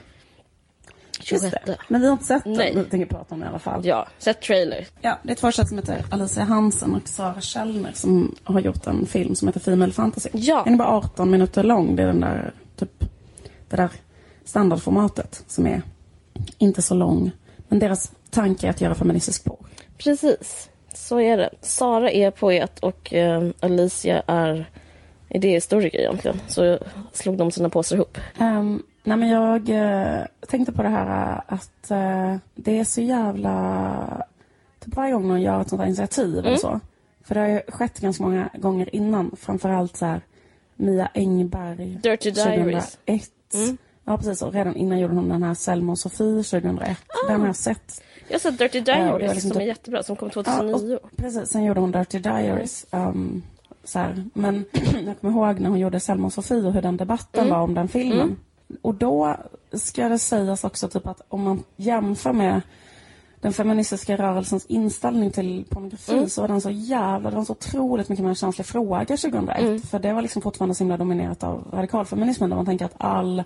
Just 1.24 1.44
26. 1.44 1.66
det. 1.66 1.78
Men 1.88 2.02
vi 2.02 2.08
har 2.08 2.14
inte 2.14 2.26
sett 2.26 2.44
den. 2.44 2.54
Nej. 2.54 2.74
Vi 2.76 2.84
tänker 2.84 3.06
prata 3.06 3.36
om 3.36 3.40
den 3.40 3.48
i 3.48 3.50
alla 3.50 3.60
fall. 3.60 3.86
Ja, 3.86 4.08
sett 4.18 4.42
trailer. 4.42 4.88
Ja, 5.02 5.20
det 5.24 5.32
är 5.32 5.36
två 5.36 5.52
tjejer 5.52 5.68
som 5.68 5.78
heter 5.78 6.06
Alicia 6.12 6.44
Hansen 6.44 6.96
och 6.96 7.08
Sara 7.08 7.42
Källner 7.42 7.92
som 7.94 8.36
har 8.44 8.60
gjort 8.60 8.88
en 8.88 9.06
film 9.06 9.36
som 9.36 9.48
heter 9.48 9.60
Female 9.60 9.92
Fantasy. 9.92 10.30
Ja. 10.34 10.62
Den 10.66 10.74
är 10.74 10.78
bara 10.78 10.88
18 10.88 11.32
minuter 11.32 11.64
lång. 11.64 11.96
Det 11.96 12.04
är 12.04 12.08
den 12.08 12.20
där, 12.20 12.54
typ, 12.76 13.04
det 13.70 13.78
där 13.78 13.90
standardformatet 14.46 15.44
som 15.48 15.68
är 15.68 15.82
inte 16.58 16.82
så 16.82 16.94
lång. 16.94 17.32
Men 17.68 17.80
deras 17.80 18.12
tanke 18.30 18.68
är 18.68 18.72
att 18.72 18.82
göra 18.82 18.96
feministisk 18.96 19.44
porr. 19.44 19.66
Precis, 19.98 20.70
så 20.94 21.20
är 21.20 21.38
det. 21.38 21.50
Sara 21.62 22.12
är 22.12 22.32
poet 22.32 22.80
och 22.80 23.14
eh, 23.14 23.50
Alicia 23.60 24.24
är 24.28 24.66
idéhistoriker 25.30 26.00
egentligen. 26.00 26.42
Så 26.48 26.80
slog 27.12 27.38
de 27.38 27.52
sina 27.52 27.70
påsar 27.70 27.96
ihop. 27.96 28.18
Um, 28.40 28.84
nej 29.04 29.18
men 29.18 29.30
jag 29.30 29.70
eh, 29.70 30.26
tänkte 30.48 30.72
på 30.72 30.84
det 30.84 30.90
här 30.90 31.32
eh, 31.32 31.42
att 31.48 31.92
eh, 31.92 32.36
det 32.56 32.80
är 32.80 32.84
så 32.84 33.02
jävla... 33.02 34.26
Typ 34.86 34.96
varje 34.96 35.14
gång 35.14 35.28
någon 35.28 35.42
gör 35.42 35.62
ett 35.62 35.70
sånt 35.70 35.80
här 35.80 35.88
initiativ 35.88 36.38
eller 36.38 36.56
så. 36.56 36.80
För 37.24 37.36
det 37.36 37.42
har 37.42 37.48
ju 37.48 37.62
skett 37.68 38.00
ganska 38.00 38.24
många 38.24 38.50
gånger 38.54 38.96
innan. 38.96 39.36
Framförallt 39.40 39.98
så 39.98 40.06
här 40.06 40.22
Mia 40.76 41.10
Engberg 41.14 42.00
Dirty 42.04 42.32
Diaries. 42.32 42.98
2001. 43.06 43.32
Ja 44.06 44.18
precis, 44.18 44.42
och 44.42 44.54
redan 44.54 44.76
innan 44.76 45.00
gjorde 45.00 45.14
hon 45.14 45.30
den 45.30 45.44
här 45.44 45.54
Selma 45.54 45.92
och 45.92 46.00
Sofie 46.00 46.44
2001. 46.44 46.98
Den 47.28 47.40
har 47.40 47.48
jag 47.48 47.56
sett. 47.56 48.04
Jag 48.32 48.36
har 48.36 48.40
sett 48.40 48.58
Dirty 48.58 48.78
Ja, 48.78 48.84
det 48.86 48.92
Diaries 48.94 49.28
var 49.28 49.34
liksom 49.36 49.52
som 49.52 49.62
är 49.62 49.66
typ- 49.66 49.68
jättebra, 49.68 50.04
som 50.04 50.16
kom 50.16 50.30
Ja, 50.36 50.44
2009. 50.44 50.96
och, 51.04 51.10
precis, 51.16 51.50
sen 51.50 51.64
gjorde 51.64 51.80
hon 51.80 51.92
Dirty 51.92 52.20
Diaries. 52.20 52.86
Um, 52.92 53.44
så 53.84 54.00
här. 54.00 54.24
Men 54.34 54.66
jag 55.06 55.20
kommer 55.22 55.34
ihåg 55.48 55.60
när 55.60 55.70
hon 55.70 55.80
gjorde 55.80 56.00
Selma 56.00 56.26
och 56.28 56.34
Sofie 56.34 56.64
och 56.68 56.74
hur 56.74 56.82
den 56.82 56.98
debatten 56.98 57.50
var 57.50 57.58
om 57.62 57.74
den 57.74 57.88
filmen. 57.88 58.38
Och 58.82 58.96
då 58.96 59.36
ska 59.74 60.10
det 60.10 60.20
sägas 60.20 60.64
också 60.64 60.88
typ 60.88 61.08
att 61.08 61.22
om 61.28 61.44
man 61.44 61.64
jämför 61.76 62.34
med 62.34 62.62
den 63.42 63.54
feministiska 63.54 64.18
rörelsens 64.18 64.66
inställning 64.66 65.32
till 65.32 65.66
pornografi 65.70 66.30
så 66.30 66.42
var 66.42 66.48
den 66.48 66.62
så 66.62 66.70
jävla, 66.70 67.30
det 67.30 67.36
var 67.36 67.44
så 67.44 67.52
otroligt 67.54 68.10
mycket 68.10 68.26
mer 68.26 68.34
känslig 68.34 68.66
fråga 68.68 69.06
2001. 69.06 69.86
För 69.90 70.00
det 70.00 70.14
var 70.14 70.22
liksom 70.22 70.42
fortfarande 70.42 70.76
så 70.76 70.84
himla 70.84 70.98
dominerat 70.98 71.44
av 71.44 71.68
radikalfeminismen 71.74 72.50
där 72.50 72.58
man 72.58 72.66
tänker 72.66 72.86
att 72.86 72.96
all 72.98 73.44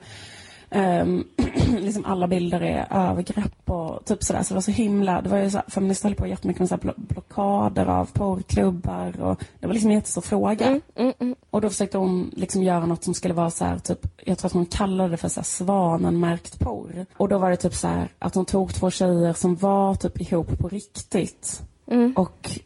Ehm, 0.69 1.23
liksom 1.79 2.05
alla 2.05 2.27
bilder 2.27 2.61
är 2.61 2.87
övergrepp 2.91 3.69
och 3.69 4.05
typ 4.05 4.23
sådär. 4.23 4.43
Så 4.43 4.47
det 4.49 4.53
var 4.55 4.61
så 4.61 4.71
himla, 4.71 5.21
det 5.21 5.29
var 5.29 5.37
ju 5.37 5.49
så 5.49 5.57
här, 5.57 5.65
feminister 5.69 6.09
höll 6.09 6.15
på 6.15 6.27
jättemycket 6.27 6.59
med 6.59 6.69
så 6.69 6.75
här 6.75 6.81
blo- 6.81 7.07
blockader 7.07 7.85
av 7.85 8.05
porrklubbar 8.13 9.21
och 9.21 9.43
det 9.59 9.67
var 9.67 9.73
liksom 9.73 9.89
en 9.91 9.95
jättestor 9.95 10.21
fråga. 10.21 10.81
Och 11.49 11.61
då 11.61 11.69
försökte 11.69 11.97
hon 11.97 12.31
liksom 12.35 12.63
göra 12.63 12.85
något 12.85 13.03
som 13.03 13.13
skulle 13.13 13.33
vara 13.33 13.49
så 13.49 13.65
här, 13.65 13.79
typ, 13.79 14.07
jag 14.25 14.37
tror 14.37 14.47
att 14.47 14.53
hon 14.53 14.65
kallade 14.65 15.09
det 15.09 15.17
för 15.17 15.29
så 15.29 15.39
här 15.39 15.45
svanenmärkt 15.45 16.59
porr. 16.59 17.05
Och 17.17 17.29
då 17.29 17.37
var 17.37 17.49
det 17.49 17.57
typ 17.57 17.73
så 17.73 17.87
här 17.87 18.09
att 18.19 18.35
hon 18.35 18.45
tog 18.45 18.73
två 18.73 18.91
tjejer 18.91 19.33
som 19.33 19.55
var 19.55 19.95
typ 19.95 20.21
ihop 20.21 20.57
på 20.59 20.67
riktigt. 20.69 21.61
Och 22.15 22.59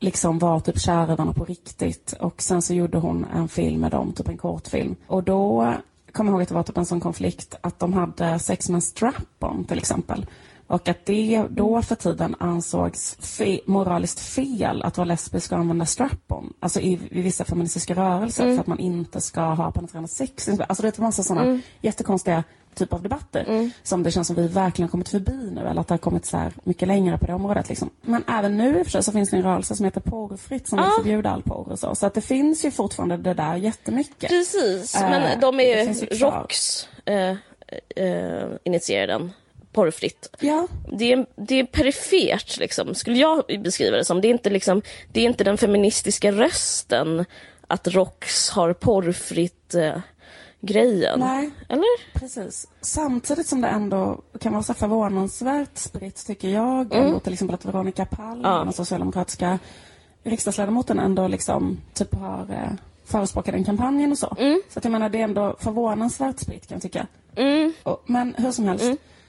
liksom 0.00 0.38
var 0.38 0.60
typ 0.60 0.80
kära 0.80 1.02
i 1.12 1.16
varandra 1.16 1.34
på 1.34 1.44
riktigt. 1.44 2.14
Och 2.20 2.42
sen 2.42 2.62
så 2.62 2.74
gjorde 2.74 2.98
hon 2.98 3.24
en 3.34 3.48
film 3.48 3.80
med 3.80 3.90
dem, 3.90 4.12
typ 4.12 4.28
en 4.28 4.38
kortfilm. 4.38 4.96
Och 5.06 5.22
då 5.22 5.74
kommer 6.16 6.32
ihåg 6.32 6.42
att 6.42 6.48
det 6.48 6.54
var 6.54 6.62
typ 6.62 6.78
en 6.78 6.86
sån 6.86 7.00
konflikt 7.00 7.54
att 7.60 7.78
de 7.78 7.92
hade 7.92 8.38
sex 8.38 8.68
med 8.68 8.74
en 8.74 8.82
strap-on 8.82 9.64
till 9.64 9.78
exempel. 9.78 10.26
Och 10.66 10.88
att 10.88 11.06
det 11.06 11.44
då 11.50 11.82
för 11.82 11.94
tiden 11.94 12.34
ansågs 12.38 13.16
fe- 13.20 13.60
moraliskt 13.66 14.20
fel 14.20 14.82
att 14.82 14.96
vara 14.96 15.04
lesbisk 15.04 15.52
och 15.52 15.58
använda 15.58 15.86
strap-on. 15.86 16.52
Alltså 16.60 16.80
i, 16.80 16.92
i 17.10 17.22
vissa 17.22 17.44
feministiska 17.44 17.94
rörelser 17.94 18.54
för 18.54 18.60
att 18.60 18.66
man 18.66 18.78
inte 18.78 19.20
ska 19.20 19.40
ha 19.40 19.70
penetrerande 19.72 20.08
sex. 20.08 20.48
Alltså 20.48 20.82
det 20.82 20.88
är 20.88 21.00
en 21.00 21.04
massa 21.04 21.22
sådana 21.22 21.60
jättekonstiga 21.80 22.44
typer 22.76 22.96
av 22.96 23.02
debatter 23.02 23.70
som 23.82 24.02
det 24.02 24.10
känns 24.10 24.26
som 24.26 24.36
vi 24.36 24.48
verkligen 24.48 24.88
kommit 24.88 25.08
förbi 25.08 25.50
nu. 25.52 25.60
Eller 25.68 25.80
att 25.80 25.88
det 25.88 25.92
har 25.94 25.98
kommit 25.98 26.26
så 26.26 26.36
här 26.36 26.52
mycket 26.64 26.88
längre 26.88 27.18
på 27.18 27.26
det 27.26 27.34
området. 27.34 27.68
Liksom. 27.68 27.90
Men 28.02 28.24
även 28.28 28.56
nu 28.56 28.78
i 28.78 28.82
och 28.82 28.86
för 28.86 28.90
sig 28.90 29.02
så 29.02 29.12
finns 29.12 29.30
det 29.30 29.36
en 29.36 29.42
rörelse 29.42 29.76
som 29.76 29.84
heter 29.84 30.00
porrfritt 30.00 30.68
som 30.68 30.78
vill 30.78 30.90
förbjuda 30.96 31.30
all 31.30 31.42
porr 31.42 31.72
och 31.72 31.78
så. 31.78 31.94
Så 31.94 32.06
att 32.06 32.14
det 32.14 32.20
finns 32.20 32.64
ju 32.64 32.70
fortfarande 32.70 33.16
det 33.16 33.34
där 33.34 33.56
jättemycket. 33.56 34.30
Precis, 34.30 34.94
Eh, 34.94 35.10
men 35.10 35.40
de 35.40 35.60
är 35.60 35.84
ju. 35.84 36.06
ROX 36.06 36.88
eh, 37.04 37.30
eh, 37.96 38.48
initierar 38.64 39.06
den 39.06 39.32
porrfritt. 39.72 40.36
Ja, 40.40 40.68
Det 40.92 41.12
är, 41.12 41.26
det 41.36 41.54
är 41.60 41.64
perifert, 41.64 42.58
liksom, 42.58 42.94
skulle 42.94 43.18
jag 43.18 43.44
beskriva 43.64 43.96
det 43.96 44.04
som. 44.04 44.20
Det 44.20 44.28
är, 44.28 44.30
inte, 44.30 44.50
liksom, 44.50 44.82
det 45.12 45.20
är 45.20 45.24
inte 45.24 45.44
den 45.44 45.58
feministiska 45.58 46.32
rösten 46.32 47.24
att 47.66 47.88
ROX 47.88 48.50
har 48.50 48.72
porrfritt 48.72 49.74
eh, 49.74 49.98
grejen. 50.66 51.20
nej. 51.20 51.50
Eller? 51.68 52.14
Precis. 52.18 52.66
Samtidigt 52.80 53.46
som 53.46 53.60
det 53.60 53.68
ändå 53.68 54.20
kan 54.40 54.52
vara 54.52 54.62
så 54.62 54.74
förvånansvärt 54.74 55.78
spritt, 55.78 56.26
tycker 56.26 56.48
jag, 56.48 56.94
ändå 56.94 57.20
till 57.20 57.32
exempel 57.32 57.54
att 57.54 57.64
Veronica 57.64 58.04
Palm, 58.06 58.40
Ja. 58.44 58.64
den 58.64 58.72
socialdemokratiska 58.72 59.58
riksdagsledamoten, 60.24 60.98
ändå 60.98 61.28
liksom 61.28 61.80
typ 61.94 62.14
har 62.14 62.46
eh, 62.50 62.70
förespråkat 63.04 63.54
den 63.54 63.64
kampanjen 63.64 64.12
och 64.12 64.18
så. 64.18 64.36
Så 64.68 64.78
att 64.78 64.84
jag 64.84 64.90
menar, 64.92 65.08
det 65.08 65.18
är 65.20 65.24
ändå 65.24 65.56
förvånansvärt 65.58 66.38
spritt 66.38 66.66
kan 66.66 66.74
jag 66.74 66.82
tycka. 66.82 67.06
Och, 67.82 68.02
men 68.06 68.34
hur 68.38 68.50
som 68.50 68.64
helst, 68.64 68.84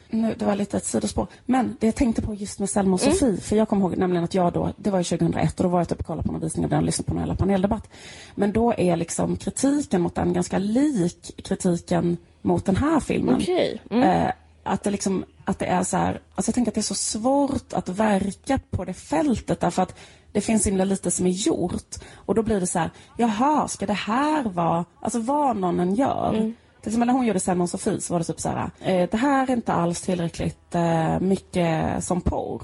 nu, 0.10 0.36
det 0.40 0.46
var 0.46 0.56
lite 0.56 0.78
ett 0.78 0.86
sidospår. 0.86 1.28
Men 1.46 1.78
det 1.80 1.88
jag 1.88 1.96
tänkte 1.96 2.22
på 2.22 2.34
just 2.34 2.60
med 2.60 2.70
Selma 2.70 2.94
och 2.94 3.02
Sofie, 3.02 3.38
för 3.38 3.56
jag 3.56 3.70
kommer 3.70 3.82
ihåg 3.82 3.98
nämligen 3.98 4.24
att 4.24 4.34
jag 4.34 4.54
då, 4.54 4.74
det 4.78 4.90
var 4.90 4.98
ju 5.00 5.04
2001 5.04 5.60
och 5.60 5.64
då 5.64 5.70
var 5.70 5.80
jag 5.80 5.90
typ 5.90 6.00
och 6.00 6.06
kollade 6.06 6.28
på 6.28 6.32
någon 6.32 6.42
visning 6.42 6.66
av 6.66 6.70
den 6.70 6.80
och 6.80 6.86
lyssnade 6.86 7.08
på 7.08 7.14
någon 7.14 7.22
jävla 7.22 7.36
paneldebatt. 7.36 7.90
Men 8.36 8.52
då 8.52 8.74
är 8.78 8.96
liksom 8.96 9.36
kritiken 9.38 10.02
mot 10.02 10.16
den 10.16 10.34
ganska 10.34 10.58
lik 10.58 11.44
kritiken 11.44 12.18
mot 12.42 12.66
den 12.66 12.76
här 12.76 13.00
filmen. 13.00 13.36
Okej. 13.36 13.82
Eh, 13.92 14.32
att 14.64 14.84
det 14.84 14.92
liksom, 14.92 15.26
att 15.46 15.60
det 15.60 15.66
är 15.66 15.84
så 15.84 15.98
här, 15.98 16.22
alltså 16.36 16.50
jag 16.50 16.56
tänker 16.56 16.72
att 16.72 16.76
det 16.76 16.82
är 16.82 16.94
så 16.94 16.96
svårt 16.96 17.74
att 17.74 17.90
verka 17.90 18.60
på 18.70 18.86
det 18.86 18.94
fältet 18.94 19.60
därför 19.60 19.82
att 19.82 19.96
det 20.32 20.42
finns 20.42 20.64
så 20.64 20.70
himla 20.70 20.84
lite 20.84 21.12
som 21.12 21.26
är 21.26 21.30
gjort. 21.30 21.96
Och 22.14 22.36
då 22.36 22.44
blir 22.44 22.60
det 22.60 22.68
så 22.68 22.80
här, 22.80 22.92
jaha, 23.18 23.68
ska 23.68 23.86
det 23.86 23.94
här 23.94 24.44
vara, 24.44 24.86
alltså 25.00 25.20
vad 25.20 25.58
någon 25.58 25.80
än 25.80 25.96
gör. 25.96 26.54
Till 26.88 26.92
exempel 26.92 27.08
när 27.08 27.14
hon 27.14 27.26
gjorde 27.26 27.40
Selma 27.40 27.64
och 27.64 27.70
Sofie 27.70 28.02
så 28.02 28.14
var 28.14 28.20
det 28.20 28.26
typ 28.26 28.40
så 28.40 28.50
här, 28.50 28.70
eh, 28.80 29.10
det 29.12 29.18
här 29.18 29.50
är 29.50 29.54
inte 29.54 29.74
alls 29.74 30.02
tillräckligt 30.02 30.76
eh, 30.76 31.20
mycket 31.20 32.04
som 32.04 32.22
porr. 32.22 32.62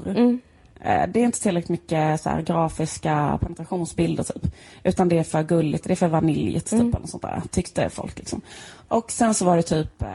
Eh, 0.82 1.08
Det 1.10 1.20
är 1.20 1.26
inte 1.26 1.42
tillräckligt 1.42 1.70
mycket 1.70 2.22
så 2.22 2.30
här, 2.30 2.42
grafiska 2.42 3.38
penetrationsbilder 3.42 4.24
typ. 4.24 4.52
Utan 4.84 5.10
det 5.10 5.18
är 5.18 5.24
för 5.24 5.44
gulligt, 5.44 5.84
det 5.84 5.94
är 5.94 5.96
för 5.96 6.08
vaniljigt 6.08 6.70
typ. 6.70 6.80
Eller 6.80 7.00
något 7.00 7.10
sånt 7.10 7.24
där, 7.24 7.42
tyckte 7.52 7.90
folk 7.90 8.18
liksom. 8.20 8.42
Och 8.88 9.12
sen 9.12 9.34
så 9.34 9.46
var 9.46 9.56
det 9.58 9.64
typ, 9.64 10.02
eh, 10.02 10.08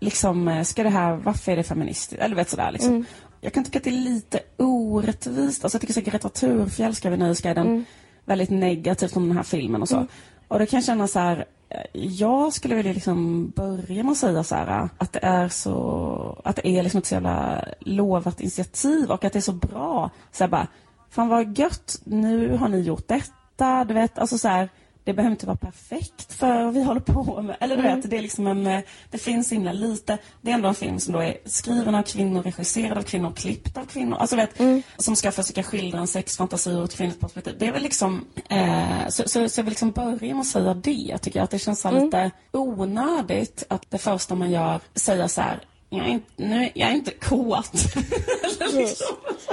liksom, 0.00 0.48
eh, 0.48 0.62
ska 0.62 0.82
det 0.82 0.88
här, 0.90 1.16
varför 1.16 1.52
är 1.52 1.56
det 1.56 1.62
feministiskt? 1.62 2.22
Eller 2.22 2.36
vet 2.36 2.48
sådär 2.50 2.72
liksom. 2.72 2.92
Jag 3.40 3.52
kan 3.52 3.64
tycka 3.64 3.78
att 3.78 3.84
det 3.84 3.90
är 3.90 3.92
lite 3.92 4.40
orättvist. 4.56 5.64
Alltså 5.64 5.76
jag 5.76 5.80
tycker 5.80 5.94
så 5.94 6.00
Greta 6.00 6.28
Thurfjell 6.28 6.94
skrev 6.94 7.14
i 7.14 7.16
Nöjesguiden 7.16 7.84
väldigt 8.24 8.50
negativt 8.50 9.16
om 9.16 9.28
den 9.28 9.36
här 9.36 9.44
filmen 9.44 9.82
och 9.82 9.88
så. 9.88 10.06
Och 10.48 10.58
det 10.58 10.66
kan 10.66 10.76
jag 10.76 10.84
känna 10.84 11.08
så 11.08 11.18
här, 11.18 11.44
jag 11.92 12.52
skulle 12.52 12.74
vilja 12.74 12.92
liksom 12.92 13.48
börja 13.50 14.02
med 14.02 14.12
att 14.12 14.18
säga 14.18 14.44
så 14.44 14.54
här 14.54 14.88
att 14.98 15.12
det 15.12 15.20
är 15.22 15.48
så, 15.48 16.40
att 16.44 16.56
det 16.56 16.68
är 16.68 16.82
liksom 16.82 16.98
ett 16.98 17.06
så 17.06 17.14
jävla 17.14 17.64
lovat 17.80 18.40
initiativ 18.40 19.10
och 19.10 19.24
att 19.24 19.32
det 19.32 19.38
är 19.38 19.40
så 19.40 19.52
bra. 19.52 20.10
Så 20.32 20.44
här 20.44 20.48
bara, 20.48 20.66
fan 21.10 21.28
vad 21.28 21.58
gött, 21.58 22.00
nu 22.04 22.56
har 22.56 22.68
ni 22.68 22.80
gjort 22.80 23.08
detta, 23.08 23.84
du 23.84 23.94
vet, 23.94 24.18
alltså 24.18 24.38
så 24.38 24.48
här, 24.48 24.68
det 25.06 25.12
behöver 25.12 25.30
inte 25.32 25.46
vara 25.46 25.56
perfekt 25.56 26.32
för 26.32 26.64
vad 26.64 26.74
vi 26.74 26.82
håller 26.82 27.00
på 27.00 27.42
med. 27.42 27.56
Eller 27.60 27.76
du 27.76 27.82
vet, 27.82 28.10
det 28.10 28.16
är 28.18 28.22
liksom 28.22 28.46
en, 28.46 28.66
eh, 28.66 28.80
det 29.10 29.18
finns 29.18 29.52
himla 29.52 29.72
lite. 29.72 30.18
Det 30.40 30.50
är 30.50 30.54
ändå 30.54 30.68
en 30.68 30.74
film 30.74 31.00
som 31.00 31.12
då 31.12 31.18
är 31.22 31.36
skriven 31.44 31.94
av 31.94 32.02
kvinnor, 32.02 32.42
regisserad 32.42 32.98
av 32.98 33.02
kvinnor, 33.02 33.32
klippt 33.36 33.76
av 33.76 33.84
kvinnor. 33.84 34.16
Alltså 34.20 34.36
vet, 34.36 34.60
som 34.98 35.16
ska 35.16 35.32
försöka 35.32 35.62
skildra 35.62 35.98
en 35.98 36.06
sexfantasi 36.06 36.70
ur 36.70 36.84
ett 36.84 36.96
kvinnligt 36.96 37.20
perspektiv. 37.20 37.54
Det 37.58 37.66
är 37.66 37.72
väl 37.72 37.82
liksom, 37.82 38.24
eh, 38.48 39.08
så, 39.08 39.22
så, 39.28 39.48
så 39.48 39.60
jag 39.60 39.64
vill 39.64 39.70
liksom 39.70 39.90
börja 39.90 40.34
med 40.34 40.40
att 40.40 40.46
säga 40.46 40.74
det. 40.74 41.18
Tycker 41.18 41.38
jag 41.38 41.44
att 41.44 41.50
det 41.50 41.58
känns 41.58 41.84
här 41.84 41.92
lite 42.00 42.30
onödigt 42.52 43.64
att 43.68 43.90
det 43.90 43.98
första 43.98 44.34
man 44.34 44.50
gör 44.50 44.80
säga 44.94 45.28
så 45.28 45.40
här, 45.40 45.60
jag 45.90 46.06
är 46.06 46.10
inte, 46.10 46.26
nu, 46.36 46.70
jag 46.74 46.90
är 46.90 46.94
inte 46.94 47.10
kåt. 47.10 47.72
Liksom. 48.72 49.06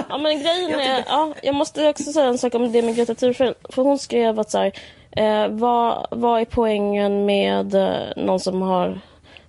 Ja 0.10 0.18
men 0.18 0.40
grejen 0.42 0.70
Jag 0.72 0.84
är, 0.86 0.98
tycker- 0.98 1.12
ja, 1.12 1.34
jag 1.44 1.56
måste 1.56 1.90
också 1.90 2.14
säga 2.14 2.26
en 2.28 2.38
sak 2.38 2.54
om 2.56 2.72
det 2.72 2.82
med 2.82 2.96
Greta 2.96 3.16
Thurfjell. 3.16 3.54
För 3.70 3.82
hon 3.84 4.00
skrev 4.00 4.40
att 4.40 4.52
så 4.52 4.58
här, 4.58 4.72
eh, 5.16 5.48
vad, 5.48 6.08
vad 6.12 6.42
är 6.42 6.46
poängen 6.46 7.26
med 7.26 7.76
eh, 7.76 8.24
någon 8.24 8.40
som 8.40 8.62
har 8.62 9.02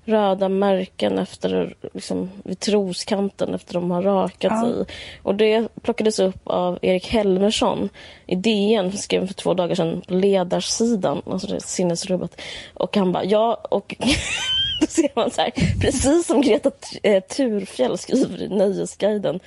röda 0.06 0.48
märken 0.48 1.18
efter, 1.18 1.74
liksom, 1.94 2.30
vid 2.44 2.60
troskanten 2.60 3.54
efter 3.54 3.74
de 3.74 3.90
har 3.90 4.02
rakat 4.02 4.52
Ja. 4.52 4.62
sig. 4.62 4.96
Och 5.22 5.34
det 5.34 5.68
plockades 5.82 6.18
upp 6.18 6.40
av 6.44 6.78
Erik 6.82 7.06
Helmersson 7.08 7.88
i 8.26 8.34
DN, 8.34 8.90
som 8.90 8.98
skrev 8.98 9.26
för 9.26 9.34
två 9.34 9.54
dagar 9.54 9.74
sedan 9.74 10.02
på 10.08 10.14
ledarsidan, 10.14 11.22
alltså 11.26 11.48
det 11.48 11.54
är 11.56 11.60
sinnesrubbat. 11.60 12.40
Och 12.74 12.96
han 12.96 13.12
bara, 13.12 13.24
ja, 13.24 13.54
och 13.70 13.94
då 14.80 14.86
ser 14.86 15.10
man 15.16 15.30
så 15.30 15.40
här, 15.40 15.50
precis 15.80 16.26
som 16.26 16.40
Greta 16.40 16.70
eh, 17.02 17.22
Thurfjell 17.22 17.98
skriver 17.98 18.42
i 18.42 18.48
Nöjesguiden, 18.48 19.40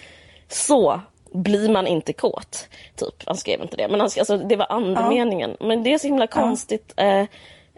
så 0.49 1.01
blir 1.43 1.69
man 1.69 1.87
inte 1.87 2.13
kåt. 2.13 2.67
Typ. 2.95 3.23
Han 3.25 3.37
skrev 3.37 3.61
inte 3.61 3.77
det, 3.77 3.87
men 3.87 3.99
han, 3.99 4.09
alltså, 4.19 4.37
det 4.37 4.55
var 4.55 4.67
andemeningen. 4.69 5.57
Men 5.59 5.83
det 5.83 5.93
är 5.93 5.97
så 5.97 6.07
himla 6.07 6.27
konstigt. 6.27 6.93
Eh, 6.97 7.23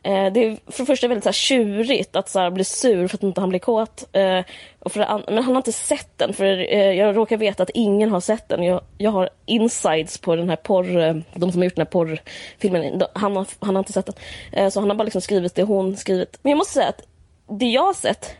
Eh, 0.03 0.33
det 0.33 0.45
är 0.45 0.71
för 0.71 0.83
det 0.83 0.85
första 0.85 1.07
väldigt 1.07 1.23
så 1.23 1.27
här, 1.27 1.33
tjurigt 1.33 2.15
att 2.15 2.29
så 2.29 2.39
här, 2.39 2.49
bli 2.49 2.63
sur 2.63 3.07
för 3.07 3.17
att 3.17 3.23
inte 3.23 3.41
han 3.41 3.49
blir 3.49 3.59
kåt. 3.59 4.09
Eh, 4.11 4.41
och 4.79 4.91
för 4.91 4.99
det 4.99 5.23
men 5.27 5.43
han 5.43 5.55
har 5.55 5.57
inte 5.57 5.71
sett 5.71 6.17
den, 6.17 6.33
för 6.33 6.73
eh, 6.73 6.91
jag 6.91 7.17
råkar 7.17 7.37
veta 7.37 7.63
att 7.63 7.69
ingen 7.73 8.11
har 8.11 8.19
sett 8.19 8.49
den. 8.49 8.63
Jag, 8.63 8.81
jag 8.97 9.11
har 9.11 9.29
insides 9.45 10.17
på 10.17 10.35
den 10.35 10.49
här 10.49 10.55
porr... 10.55 10.99
Eh, 10.99 11.15
de 11.33 11.51
som 11.51 11.61
har 11.61 11.65
gjort 11.65 11.75
den 11.75 11.85
här 11.85 11.91
porrfilmen. 11.91 13.03
Han 13.13 13.35
har, 13.35 13.47
han 13.59 13.75
har 13.75 13.79
inte 13.79 13.93
sett 13.93 14.05
den. 14.05 14.15
Eh, 14.51 14.69
så 14.69 14.79
han 14.79 14.89
har 14.89 14.97
bara 14.97 15.03
liksom 15.03 15.21
skrivit 15.21 15.55
det 15.55 15.63
hon 15.63 15.97
skrivit. 15.97 16.39
Men 16.41 16.49
jag 16.49 16.57
måste 16.57 16.73
säga 16.73 16.87
att 16.87 17.01
det 17.47 17.65
jag 17.65 17.85
har 17.85 17.93
sett, 17.93 18.35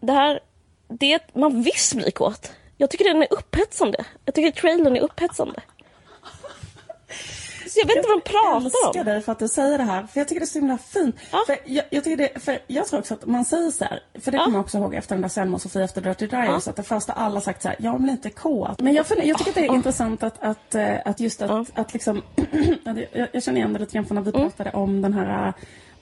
det 0.00 0.12
här... 0.12 0.40
Det 0.88 1.22
man 1.34 1.62
visst 1.62 1.94
blir 1.94 2.10
kåt. 2.10 2.52
Jag 2.76 2.90
tycker 2.90 3.04
den 3.04 3.22
är 3.22 3.32
upphetsande. 3.32 4.04
Jag 4.24 4.34
tycker 4.34 4.60
trailern 4.60 4.96
är 4.96 5.00
upphetsande. 5.00 5.62
Så 7.72 7.80
jag 7.80 7.86
vet 7.86 7.96
inte 7.96 8.08
vad 8.08 8.18
de 8.18 8.30
pratar 8.30 8.56
om. 8.56 8.64
älskar 8.64 9.04
dig 9.04 9.20
för 9.20 9.32
att 9.32 9.38
du 9.38 9.48
säger 9.48 9.78
det 9.78 9.84
här. 9.84 10.06
För 10.06 10.20
jag 10.20 10.28
tycker 10.28 10.40
det 10.40 10.44
är 10.44 10.46
så 10.46 10.58
himla 10.58 10.78
fint. 10.78 11.16
Ja. 11.32 11.42
För 11.46 11.56
jag, 11.64 11.84
jag, 11.90 12.04
tycker 12.04 12.16
det, 12.16 12.42
för 12.42 12.58
jag 12.66 12.86
tror 12.86 13.00
också 13.00 13.14
att 13.14 13.26
man 13.26 13.44
säger 13.44 13.70
så 13.70 13.84
här. 13.84 14.02
För 14.20 14.32
det 14.32 14.38
kommer 14.38 14.56
jag 14.56 14.64
också 14.64 14.78
ihåg 14.78 14.94
efter 14.94 15.14
den 15.14 15.22
där 15.22 15.28
Selma 15.28 15.54
och 15.54 15.62
Sofia 15.62 15.84
efter 15.84 16.00
Dirty 16.00 16.26
Diaries. 16.26 16.68
Att 16.68 16.76
det 16.76 16.82
första 16.82 17.12
alla 17.12 17.40
sagt 17.40 17.62
så 17.62 17.68
här. 17.68 17.76
Jag 17.80 18.00
blir 18.00 18.12
inte 18.12 18.30
kåt. 18.30 18.80
Men 18.80 18.94
jag, 18.94 19.06
jag 19.24 19.38
tycker 19.38 19.50
att 19.50 19.54
det 19.54 19.66
är 19.66 19.74
intressant 19.74 20.22
att, 20.22 20.42
att, 20.42 20.74
eh, 20.74 20.94
att 21.04 21.20
just 21.20 21.42
att, 21.42 21.78
att 21.78 21.92
liksom. 21.92 22.22
jag, 23.12 23.28
jag 23.32 23.42
känner 23.42 23.58
igen 23.58 23.72
det 23.72 23.78
lite 23.78 23.92
grann 23.92 24.06
från 24.06 24.14
när 24.14 24.22
vi 24.22 24.32
pratade 24.32 24.70
om 24.70 25.02
den 25.02 25.12
här 25.12 25.52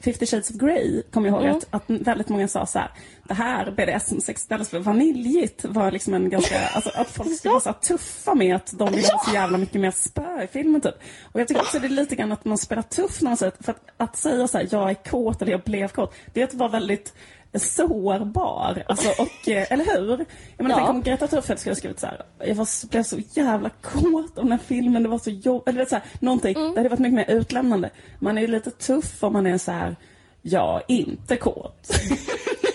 50 0.01 0.27
shades 0.27 0.51
of 0.51 0.57
Grey. 0.57 1.03
Kommer 1.03 1.29
jag 1.29 1.45
ihåg 1.45 1.57
att, 1.57 1.67
att 1.71 1.83
väldigt 1.87 2.29
många 2.29 2.49
sa 2.49 2.67
så 2.67 2.79
här. 2.79 2.91
Det 3.25 3.35
här 3.35 3.71
BDSM-sex 3.71 4.41
istället 4.41 4.69
för 4.69 4.79
vaniljigt 4.79 5.65
var 5.65 5.91
liksom 5.91 6.15
en 6.15 6.31
ganska, 6.31 6.69
alltså 6.69 6.91
att 6.95 7.11
folk 7.11 7.37
skulle 7.37 7.53
vara 7.53 7.61
så 7.61 7.73
tuffa 7.73 8.35
med 8.35 8.57
att 8.57 8.79
de 8.79 8.93
vill 8.93 9.05
ha 9.05 9.25
så 9.25 9.35
jävla 9.35 9.59
mycket 9.59 9.81
mer 9.81 9.91
spö 9.91 10.43
i 10.43 10.47
filmen 10.47 10.81
typ. 10.81 10.95
Och 11.33 11.41
jag 11.41 11.49
tycker 11.49 11.61
också 11.61 11.79
det 11.79 11.87
är 11.87 11.89
lite 11.89 12.17
grann 12.17 12.33
att 12.33 12.45
man 12.45 12.59
spelar 12.59 12.83
tuff 12.83 13.23
när 13.23 13.31
man 13.31 13.37
säger, 13.37 13.53
för 13.61 13.73
att, 13.73 13.83
att 13.97 14.17
säga 14.17 14.49
så 14.49 14.59
här, 14.59 14.69
jag 14.71 14.91
är 14.91 14.95
kåt 14.95 15.43
eller 15.43 15.53
jag 15.53 15.63
blev 15.63 15.89
kåt, 15.89 16.15
det 16.33 16.41
är 16.41 16.45
att 16.45 16.55
vara 16.55 16.71
väldigt 16.71 17.15
sårbar. 17.55 18.83
Alltså, 18.89 19.23
och, 19.23 19.49
eh, 19.49 19.73
eller 19.73 19.85
hur? 19.85 20.09
Jag 20.57 20.63
menar, 20.65 20.71
Ja. 20.71 20.77
tänk 20.77 20.89
om 20.91 21.03
Greta 21.03 21.27
Thunberg 21.27 21.59
skulle 21.59 21.71
ha 21.73 21.77
skrivit 21.77 22.01
så 22.01 22.07
här, 22.07 22.23
jag 22.39 22.55
var, 22.55 22.89
blev 22.91 23.03
så 23.03 23.19
jävla 23.33 23.71
kåt 23.83 24.39
om 24.39 24.45
den 24.49 24.53
här 24.53 24.59
filmen, 24.67 25.03
det 25.03 25.09
var 25.09 25.19
så 25.19 25.31
jobbigt, 25.31 25.69
eller 25.69 25.85
så 25.85 25.95
här, 25.95 26.05
någonting, 26.21 26.57
Mm. 26.57 26.73
det 26.75 26.79
hade 26.79 26.89
varit 26.89 27.01
mycket 27.01 27.29
mer 27.29 27.37
utlämnande. 27.37 27.91
Man 28.19 28.39
är 28.39 28.43
ju 28.43 28.47
lite 28.47 28.71
tuff 28.71 29.25
om 29.25 29.33
man 29.33 29.47
är 29.47 29.59
så 29.59 29.73
här, 29.73 29.97
är 30.43 30.83
inte 30.89 31.37
kåt. 31.37 31.91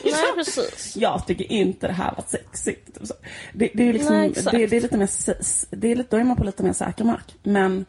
Nej, 0.03 0.13
precis. 0.35 0.93
jag 0.99 1.27
tycker 1.27 1.51
inte 1.51 1.87
det 1.87 1.93
här 1.93 2.13
var 2.17 2.23
sexigt. 2.27 2.85
Typ. 2.99 3.09
Det, 3.53 3.69
det 3.73 3.83
är 3.83 3.87
ju 3.87 3.93
liksom, 3.93 4.15
Nej, 4.15 4.29
det, 4.51 4.67
det 4.67 4.75
är 4.77 4.81
lite 4.81 4.97
mer, 4.97 5.09
det 5.75 5.91
är 5.91 5.95
lite, 5.95 6.09
då 6.15 6.17
är 6.17 6.23
man 6.23 6.37
på 6.37 6.43
lite 6.43 6.63
mer 6.63 6.73
säker 6.73 7.03
mark. 7.03 7.35
Men, 7.43 7.85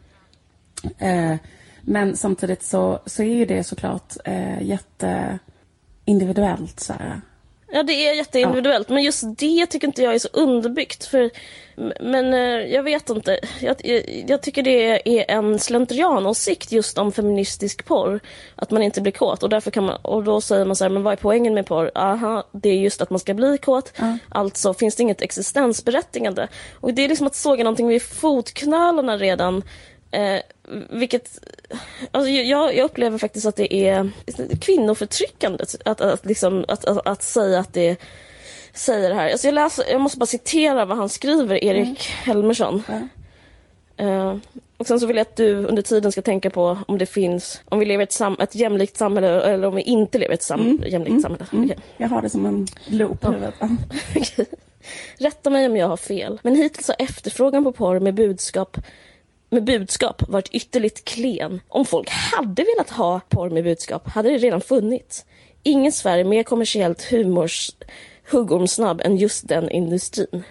eh, 0.97 1.35
men 1.81 2.17
samtidigt 2.17 2.63
så, 2.63 2.99
så 3.05 3.23
är 3.23 3.33
ju 3.35 3.45
det 3.45 3.63
såklart 3.63 4.13
eh, 4.25 4.61
jätte 4.63 5.39
individuellt. 6.07 6.79
Så 6.79 6.93
här. 6.93 7.21
Ja, 7.71 7.83
det 7.83 7.93
är 7.93 8.13
jätteindividuellt. 8.13 8.89
Men 8.89 9.03
just 9.03 9.23
det 9.37 9.65
tycker 9.65 9.87
inte 9.87 10.01
jag 10.01 10.15
är 10.15 10.19
så 10.19 10.29
underbyggt. 10.33 11.05
För, 11.05 11.29
men 11.99 12.33
eh, 12.33 12.73
jag 12.73 12.83
vet 12.83 13.09
inte. 13.09 13.39
Jag, 13.61 13.75
jag, 13.83 14.25
jag 14.27 14.41
tycker 14.41 14.63
det 14.63 15.09
är 15.19 15.37
en 15.37 15.59
slentrianåsikt 15.59 16.71
just 16.71 16.97
om 16.97 17.11
feministisk 17.11 17.85
porr. 17.85 18.19
Att 18.55 18.71
man 18.71 18.83
inte 18.83 19.01
blir 19.01 19.11
kåt. 19.11 19.43
Och, 19.43 19.49
därför 19.49 19.71
kan 19.71 19.83
man, 19.83 19.95
och 19.95 20.23
då 20.23 20.41
säger 20.41 20.65
man 20.65 20.75
så 20.75 20.83
här, 20.83 20.89
men 20.89 21.03
vad 21.03 21.13
är 21.13 21.17
poängen 21.17 21.53
med 21.53 21.65
porr? 21.65 21.91
Aha, 21.95 22.47
det 22.51 22.69
är 22.69 22.75
just 22.75 23.01
att 23.01 23.09
man 23.09 23.19
ska 23.19 23.33
bli 23.33 23.57
kåt. 23.57 23.93
Alltså 24.29 24.73
finns 24.73 24.95
det 24.95 25.03
inget 25.03 25.21
existensberättigande. 25.21 26.47
Och 26.79 26.93
det 26.93 27.05
är 27.05 27.09
liksom 27.09 27.27
att 27.27 27.35
såga 27.35 27.63
någonting 27.63 27.87
vid 27.87 28.01
fotknölarna 28.01 29.17
redan. 29.17 29.63
Eh, 30.11 30.39
vilket, 30.89 31.39
alltså 32.11 32.29
jag, 32.29 32.75
jag 32.75 32.85
upplever 32.85 33.17
faktiskt 33.17 33.45
att 33.45 33.55
det 33.55 33.73
är 33.73 34.11
kvinnoförtryckande 34.61 35.65
att, 35.85 36.01
att, 36.01 36.25
liksom, 36.25 36.65
att, 36.67 36.85
att, 36.85 37.07
att 37.07 37.23
säga 37.23 37.59
att 37.59 37.73
det 37.73 37.97
säger 38.73 39.09
det 39.09 39.15
här. 39.15 39.31
Alltså 39.31 39.47
jag, 39.47 39.53
läser, 39.53 39.85
jag 39.91 40.01
måste 40.01 40.17
bara 40.17 40.25
citera 40.25 40.85
vad 40.85 40.97
han 40.97 41.09
skriver, 41.09 41.63
Erik 41.63 41.99
Helmersson. 42.07 42.83
Ja. 42.87 43.01
Eh, 44.05 44.37
och 44.77 44.87
sen 44.87 44.99
så 44.99 45.05
vill 45.05 45.15
jag 45.15 45.21
att 45.21 45.35
du 45.35 45.65
under 45.65 45.81
tiden 45.81 46.11
ska 46.11 46.21
tänka 46.21 46.49
på 46.49 46.77
om 46.87 46.97
det 46.97 47.05
finns, 47.05 47.61
om 47.65 47.79
vi 47.79 47.85
lever 47.85 48.01
i 48.01 48.03
ett, 48.03 48.11
sam, 48.11 48.37
ett 48.39 48.55
jämlikt 48.55 48.97
samhälle 48.97 49.41
eller 49.41 49.67
om 49.67 49.75
vi 49.75 49.81
inte 49.81 50.17
lever 50.17 50.33
i 50.33 50.35
ett 50.35 50.43
sam, 50.43 50.81
jämlikt 50.87 51.21
samhälle. 51.21 51.45
Okej. 51.51 51.77
Jag 51.97 52.09
har 52.09 52.21
det 52.21 52.29
som 52.29 52.45
en 52.45 52.67
loop 52.85 53.23
i 53.23 53.27
huvudet. 53.27 53.55
Rätta 55.17 55.49
mig 55.49 55.65
om 55.65 55.77
jag 55.77 55.87
har 55.87 55.97
fel, 55.97 56.39
men 56.43 56.55
hittills 56.55 56.87
har 56.87 56.95
efterfrågan 56.99 57.63
på 57.63 57.71
porr 57.71 57.99
med 57.99 58.13
budskap 58.13 58.77
med 59.49 59.63
budskap 59.63 60.23
varit 60.27 60.49
ytterligt 60.49 61.05
klen. 61.05 61.61
Om 61.67 61.85
folk 61.85 62.09
hade 62.09 62.63
velat 62.63 62.89
ha 62.89 63.19
porr 63.29 63.49
med 63.49 63.63
budskap 63.63 64.07
hade 64.07 64.29
det 64.29 64.37
redan 64.37 64.61
funnits. 64.61 65.25
Ingen 65.63 65.91
sfär 65.91 66.17
är 66.17 66.23
mer 66.23 66.43
kommersiellt 66.43 67.01
humors 67.11 67.71
huggormsnabb 68.31 69.01
än 69.01 69.17
just 69.17 69.47
den 69.47 69.69
industrin. 69.69 70.43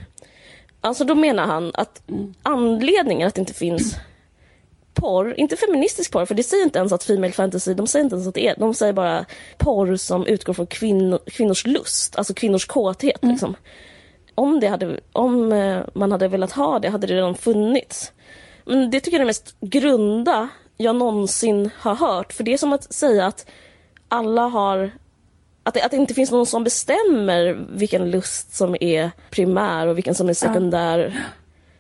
Alltså 0.80 1.04
då 1.04 1.14
menar 1.14 1.46
han 1.46 1.70
att 1.74 2.02
anledningen 2.42 3.28
att 3.28 3.34
det 3.34 3.40
inte 3.40 3.54
finns 3.54 3.96
porr, 4.94 5.40
inte 5.40 5.56
feministisk 5.56 6.12
porr, 6.12 6.26
för 6.26 6.34
det 6.34 6.42
säger 6.42 6.64
inte 6.64 6.78
ens 6.78 6.92
att 6.92 7.04
Female 7.04 7.32
Fantasy, 7.32 7.74
de 7.74 7.86
säger 7.86 8.04
inte 8.04 8.16
ens 8.16 8.28
att 8.28 8.34
det 8.34 8.48
är, 8.48 8.56
de 8.58 8.74
säger 8.74 8.92
bara 8.92 9.24
porr 9.58 9.96
som 9.96 10.26
utgår 10.26 10.52
från 10.52 10.66
kvinno, 10.66 11.18
kvinnors 11.26 11.66
lust, 11.66 12.16
alltså 12.16 12.34
kvinnors 12.34 12.66
kåthet. 12.66 13.24
Liksom. 13.24 13.56
Om, 14.34 14.60
det 14.60 14.68
hade, 14.68 15.00
om 15.12 15.52
eh, 15.52 15.80
man 15.94 16.12
hade 16.12 16.28
velat 16.28 16.52
ha 16.52 16.78
det 16.78 16.88
hade 16.88 17.06
det 17.06 17.14
redan 17.14 17.34
funnits. 17.34 18.12
Men 18.66 18.90
det 18.90 19.00
tycker 19.00 19.16
jag 19.16 19.20
är 19.20 19.24
det 19.24 19.28
mest 19.28 19.56
grunda 19.60 20.48
jag 20.76 20.96
någonsin 20.96 21.70
har 21.78 21.94
hört, 21.94 22.32
för 22.32 22.44
det 22.44 22.52
är 22.52 22.58
som 22.58 22.72
att 22.72 22.94
säga 22.94 23.26
att 23.26 23.46
alla 24.08 24.42
har 24.42 24.90
att 25.62 25.74
det, 25.74 25.82
att 25.82 25.90
det 25.90 25.96
inte 25.96 26.14
finns 26.14 26.30
någon 26.30 26.46
som 26.46 26.64
bestämmer 26.64 27.66
vilken 27.70 28.10
lust 28.10 28.56
som 28.56 28.76
är 28.80 29.10
primär 29.30 29.86
och 29.86 29.96
vilken 29.96 30.14
som 30.14 30.28
är 30.28 30.34
sekundär. 30.34 30.98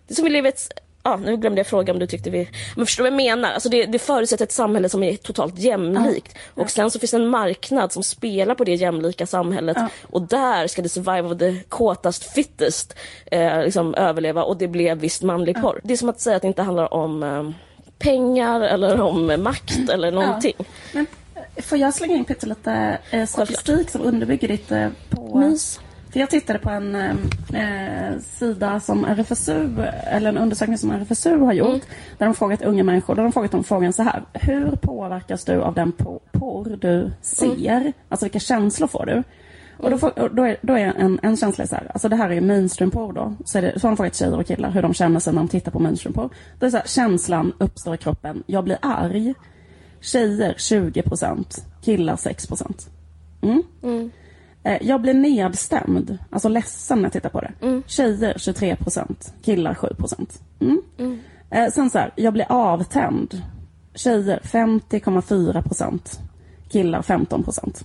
Det 0.06 0.12
är 0.12 0.14
som 0.14 0.24
vi 0.24 0.30
lever 0.30 0.48
ett... 0.48 0.85
Ja, 1.06 1.16
nu 1.16 1.36
glömde 1.36 1.58
jag 1.58 1.66
fråga 1.66 1.92
om 1.92 1.98
du 1.98 2.06
tyckte 2.06 2.30
vi... 2.30 2.48
Men 2.76 2.86
förstår 2.86 3.04
du 3.04 3.10
vad 3.10 3.20
jag 3.20 3.26
menar? 3.26 3.52
Alltså 3.52 3.68
det, 3.68 3.86
det 3.86 3.98
förutsätter 3.98 4.44
ett 4.44 4.52
samhälle 4.52 4.88
som 4.88 5.02
är 5.02 5.16
totalt 5.16 5.58
jämlikt. 5.58 6.36
Och 6.54 6.70
sen 6.70 6.90
så 6.90 6.98
finns 6.98 7.10
det 7.10 7.16
en 7.16 7.28
marknad 7.28 7.92
som 7.92 8.02
spelar 8.02 8.54
på 8.54 8.64
det 8.64 8.74
jämlika 8.74 9.26
samhället. 9.26 9.76
Och 10.02 10.22
där 10.22 10.66
ska 10.66 10.82
the 10.82 10.88
survive 10.88 11.22
of 11.22 11.38
the 11.38 11.60
kåtast 11.68 12.32
fittest 12.32 12.94
eh, 13.26 13.62
liksom 13.62 13.94
överleva. 13.94 14.42
Och 14.44 14.56
det 14.56 14.68
blev 14.68 14.98
visst 14.98 15.22
manlig 15.22 15.62
porr. 15.62 15.80
Det 15.84 15.92
är 15.92 15.96
som 15.96 16.08
att 16.08 16.20
säga 16.20 16.36
att 16.36 16.42
det 16.42 16.48
inte 16.48 16.62
handlar 16.62 16.94
om 16.94 17.22
eh, 17.22 17.50
pengar 17.98 18.60
eller 18.60 19.00
om 19.00 19.42
makt 19.42 19.88
eller 19.92 20.10
någonting. 20.10 20.54
Men 20.92 21.06
eh, 21.34 21.62
får 21.62 21.78
jag 21.78 21.94
slänga 21.94 22.16
in 22.16 22.24
pyttelite 22.24 22.98
eh, 23.10 23.26
statistik 23.26 23.90
som 23.90 24.02
underbygger 24.02 24.48
ditt 24.48 24.72
eh, 24.72 24.88
på... 25.10 25.38
Mys. 25.38 25.80
För 26.16 26.20
jag 26.20 26.30
tittade 26.30 26.58
på 26.58 26.70
en 26.70 26.94
eh, 27.54 28.18
sida 28.20 28.80
som 28.80 29.04
RFSU, 29.04 29.82
eller 30.04 30.28
en 30.28 30.38
undersökning 30.38 30.78
som 30.78 30.90
RFSU 30.90 31.38
har 31.38 31.52
gjort. 31.52 31.82
Där 32.18 32.26
de 32.26 32.34
frågat 32.34 32.62
unga 32.62 32.84
människor, 32.84 33.14
där 33.14 33.22
de 33.22 33.32
frågat 33.32 33.54
om 33.54 33.64
frågan 33.64 33.92
så 33.92 34.02
här. 34.02 34.22
Hur 34.32 34.70
påverkas 34.76 35.44
du 35.44 35.62
av 35.62 35.74
den 35.74 35.92
po- 35.92 36.20
porr 36.32 36.76
du 36.80 37.12
ser? 37.20 37.92
Alltså 38.08 38.26
vilka 38.26 38.38
känslor 38.38 38.88
får 38.88 39.06
du? 39.06 39.22
Och 39.76 39.90
då, 39.90 39.98
får, 39.98 40.18
och 40.18 40.34
då 40.34 40.42
är, 40.42 40.56
då 40.62 40.72
är 40.72 40.92
en, 40.98 41.20
en 41.22 41.36
känsla 41.36 41.66
så 41.66 41.74
här, 41.74 41.90
alltså 41.92 42.08
det 42.08 42.16
här 42.16 42.30
är 42.30 42.40
mainstream-porr 42.40 43.12
då. 43.12 43.34
Så, 43.44 43.58
är 43.58 43.62
det, 43.62 43.80
så 43.80 43.86
har 43.86 43.90
de 43.90 43.96
frågat 43.96 44.14
tjejer 44.14 44.38
och 44.38 44.46
killar 44.46 44.70
hur 44.70 44.82
de 44.82 44.94
känner 44.94 45.20
sig 45.20 45.32
när 45.32 45.40
de 45.40 45.48
tittar 45.48 45.72
på 45.72 45.78
mainstream-porr. 45.78 46.30
Då 46.58 46.66
är 46.66 46.70
så 46.70 46.76
här, 46.76 46.86
känslan 46.86 47.52
uppstår 47.58 47.94
i 47.94 47.98
kroppen, 47.98 48.42
jag 48.46 48.64
blir 48.64 48.78
arg. 48.82 49.34
Tjejer 50.00 50.54
20%, 50.54 51.60
killar 51.82 52.16
6%. 52.16 52.88
Mm. 53.42 53.62
Eh, 53.82 54.10
Jag 54.80 55.00
blir 55.00 55.14
nedstämd, 55.14 56.18
alltså 56.30 56.48
ledsen 56.48 56.98
när 56.98 57.04
jag 57.04 57.12
tittar 57.12 57.28
på 57.28 57.40
det. 57.40 57.82
Tjejer 57.86 58.34
23%, 58.34 59.32
killar 59.42 59.74
7%. 59.74 60.40
Mm. 60.60 61.18
Eh, 61.50 61.70
Sen 61.72 61.90
så 61.90 61.98
här, 61.98 62.12
jag 62.16 62.32
blir 62.32 62.46
avtänd. 62.48 63.42
Tjejer 63.94 64.40
50,4%, 64.44 66.18
killar 66.68 67.02
15%. 67.02 67.84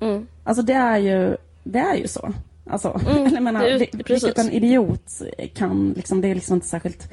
Mm. 0.00 0.26
Alltså 0.44 0.62
det 0.62 0.72
är 0.72 0.98
ju, 0.98 1.36
det 1.64 1.78
är 1.78 1.94
ju 1.94 2.08
så. 2.08 2.32
Alltså, 2.70 3.00
eller 3.06 3.30
jag 3.34 3.42
menar, 3.42 3.64
det 3.64 3.78
det, 3.78 4.10
vilket 4.10 4.38
en 4.38 4.50
idiot 4.50 5.22
kan, 5.54 5.92
liksom, 5.96 6.20
det 6.20 6.28
är 6.28 6.34
liksom 6.34 6.54
inte 6.54 6.66
särskilt 6.66 7.08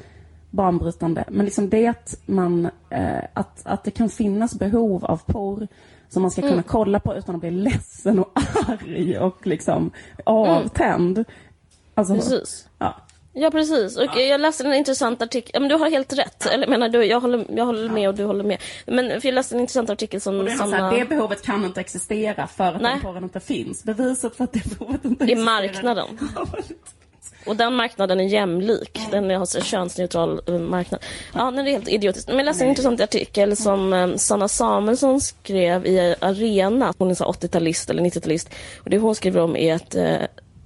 banbrytande. 0.50 1.24
Men 1.28 1.44
liksom 1.44 1.68
det 1.68 1.86
att, 1.86 2.20
man, 2.26 2.70
eh, 2.90 3.24
att, 3.34 3.60
att 3.64 3.84
det 3.84 3.90
kan 3.90 4.08
finnas 4.08 4.58
behov 4.58 5.04
av 5.04 5.20
porr 5.26 5.68
som 6.08 6.22
man 6.22 6.30
ska 6.30 6.42
kunna 6.42 6.62
kolla 6.62 7.00
på 7.00 7.14
utan 7.14 7.34
att 7.34 7.40
bli 7.40 7.50
ledsen 7.50 8.18
och 8.18 8.32
arg 8.68 9.18
och 9.18 9.46
liksom 9.46 9.90
avtänd. 10.24 11.24
Alltså, 11.94 12.14
Precis. 12.14 12.68
ja. 12.78 12.94
Ja 13.32 13.50
precis, 13.50 13.96
och 13.96 14.16
jag 14.16 14.40
läste 14.40 14.64
en 14.64 14.74
intressant 14.74 15.22
artikel, 15.22 15.50
ja, 15.54 15.60
men 15.60 15.68
du 15.68 15.74
har 15.74 15.90
helt 15.90 16.12
rätt, 16.12 16.46
eller 16.46 16.66
menar 16.66 16.88
du, 16.88 17.04
jag 17.04 17.20
håller, 17.20 17.46
jag 17.48 17.66
håller 17.66 17.88
med 17.88 18.08
och 18.08 18.14
du 18.14 18.24
håller 18.24 18.44
med. 18.44 18.62
Men 18.86 19.20
för 19.20 19.28
jag 19.28 19.34
läste 19.34 19.54
en 19.54 19.60
intressant 19.60 19.90
artikel 19.90 20.20
som 20.20 20.38
Och 20.38 20.44
det, 20.44 20.50
Sanna... 20.50 20.76
här, 20.76 20.98
det 20.98 21.04
behovet 21.04 21.42
kan 21.42 21.64
inte 21.64 21.80
existera 21.80 22.46
för 22.46 22.64
att 22.64 22.82
Nej. 22.82 22.92
den 22.92 23.00
porren 23.02 23.24
inte 23.24 23.40
finns. 23.40 23.84
Beviset 23.84 24.36
för 24.36 24.44
att 24.44 24.52
det 24.52 24.78
behovet 24.78 25.04
inte 25.04 25.24
I 25.24 25.32
existerar 25.32 25.44
marknaden. 25.44 26.06
Och 27.48 27.56
den 27.56 27.74
marknaden 27.74 28.20
är 28.20 28.24
jämlik. 28.24 29.00
Den 29.10 29.30
har 29.30 29.56
en 29.56 29.62
könsneutral 29.62 30.40
eh, 30.46 30.58
marknad. 30.58 31.04
Ja, 31.34 31.50
den 31.50 31.66
är 31.66 31.72
helt 31.72 31.88
idiotisk. 31.88 32.28
Men 32.28 32.36
jag 32.36 32.44
läste 32.44 32.64
en 32.64 32.70
intressant 32.70 33.00
artikel 33.00 33.56
som 33.56 33.92
eh, 33.92 34.14
Sanna 34.16 34.48
Samuelsson 34.48 35.20
skrev 35.20 35.86
i 35.86 36.14
Arena. 36.20 36.94
Hon 36.98 37.10
är 37.10 37.14
80-talist 37.14 37.90
eller 37.90 38.02
90-talist. 38.02 38.50
Och 38.78 38.90
det 38.90 38.98
hon 38.98 39.14
skriver 39.14 39.40
om 39.40 39.56
är 39.56 39.74
att 39.74 39.94
eh, 39.94 40.16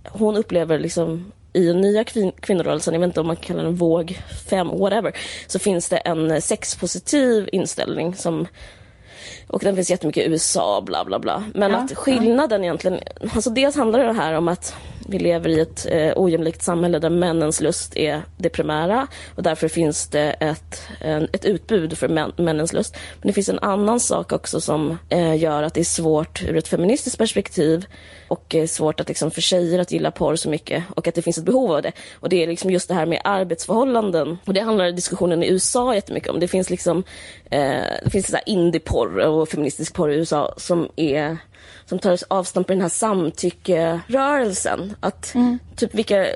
hon 0.05 0.37
upplever 0.37 0.79
liksom 0.79 1.33
i 1.53 1.67
den 1.67 1.81
nya 1.81 2.05
kvin 2.05 2.33
kvinnorörelsen, 2.41 2.95
jag 2.95 3.01
vet 3.01 3.07
inte 3.07 3.21
om 3.21 3.27
man 3.27 3.37
kallar 3.37 3.65
den 3.65 3.77
våg 3.77 4.21
fem, 4.51 4.69
whatever, 4.69 5.17
så 5.47 5.59
finns 5.59 5.89
det 5.89 5.97
en 5.97 6.43
sexpositiv 6.43 7.49
inställning 7.53 8.15
som 8.15 8.47
och 9.53 9.61
den 9.61 9.75
finns 9.75 9.91
jättemycket 9.91 10.27
i 10.27 10.31
USA, 10.31 10.81
bla 10.81 11.05
bla 11.05 11.19
bla. 11.19 11.45
Men 11.55 11.71
Ja, 11.71 11.79
att 11.79 11.97
skillnaden 11.97 12.65
egentligen, 12.65 13.01
alltså 13.35 13.51
dels 13.51 13.77
handlar 13.77 14.05
det 14.05 14.13
här 14.13 14.33
om 14.33 14.49
att 14.49 14.75
vi 15.09 15.19
lever 15.19 15.49
i 15.49 15.61
ett 15.61 15.87
eh, 15.91 16.13
ojämlikt 16.17 16.63
samhälle 16.63 16.99
där 16.99 17.11
männens 17.11 17.61
lust 17.61 17.97
är 17.97 18.23
det 18.37 18.49
primära 18.49 19.07
och 19.37 19.43
därför 19.43 19.69
finns 19.69 20.09
det 20.09 20.31
ett, 20.41 20.83
en, 21.01 21.29
ett 21.33 21.45
utbud 21.45 21.99
för 21.99 22.09
män, 22.09 22.33
männens 22.37 22.73
lust. 22.73 22.97
Men 23.21 23.27
det 23.27 23.33
finns 23.33 23.49
en 23.49 23.59
annan 23.59 24.01
sak 24.01 24.33
också 24.33 24.61
som 24.61 24.99
eh, 25.09 25.37
gör 25.37 25.63
att 25.63 25.75
det 25.75 25.81
är 25.81 25.85
svårt 25.85 26.43
ur 26.43 26.57
ett 26.57 26.69
feministiskt 26.69 27.19
perspektiv 27.19 27.87
och 28.29 28.55
eh, 28.55 28.67
svårt 28.67 29.01
att 29.01 29.09
liksom, 29.09 29.31
för 29.31 29.41
tjejer 29.41 29.79
att 29.79 29.93
gilla 29.93 30.11
porr 30.11 30.37
så 30.37 30.51
mycket 30.51 30.85
och 30.97 31.09
att 31.09 31.15
det 31.15 31.23
finns 31.23 31.39
ett 31.39 31.45
behov 31.45 31.73
av 31.73 31.83
det. 31.83 31.93
Och 32.15 32.29
det 32.29 32.43
är 32.43 32.47
liksom 32.47 32.71
just 32.71 32.89
det 32.89 32.95
här 32.95 33.07
med 33.07 33.21
arbetsförhållanden 33.25 34.39
och 34.45 34.55
det 34.55 34.61
handlar 34.61 34.93
diskussionen 34.93 35.43
i 35.43 35.49
USA 35.49 35.95
jättemycket 35.95 36.31
om. 36.31 36.41
Det 36.41 36.49
finns 36.49 36.71
liksom 36.71 37.05
eh, 37.51 37.83
det 38.05 38.11
finns 38.11 38.27
så 38.27 38.37
här 38.37 38.49
indie-porr 38.49 39.19
och 39.19 39.42
feministisk 39.47 39.95
porr 39.95 40.11
i 40.11 40.17
USA 40.17 40.55
som 40.57 40.89
är 40.97 41.39
som 41.85 41.99
tar 41.99 42.19
avstamp 42.29 42.71
i 42.71 42.73
den 42.73 42.83
här 42.83 42.89
samtyckerörelsen. 42.89 44.95
Att 45.01 45.35
typ 45.77 45.95
vilka, 45.95 46.27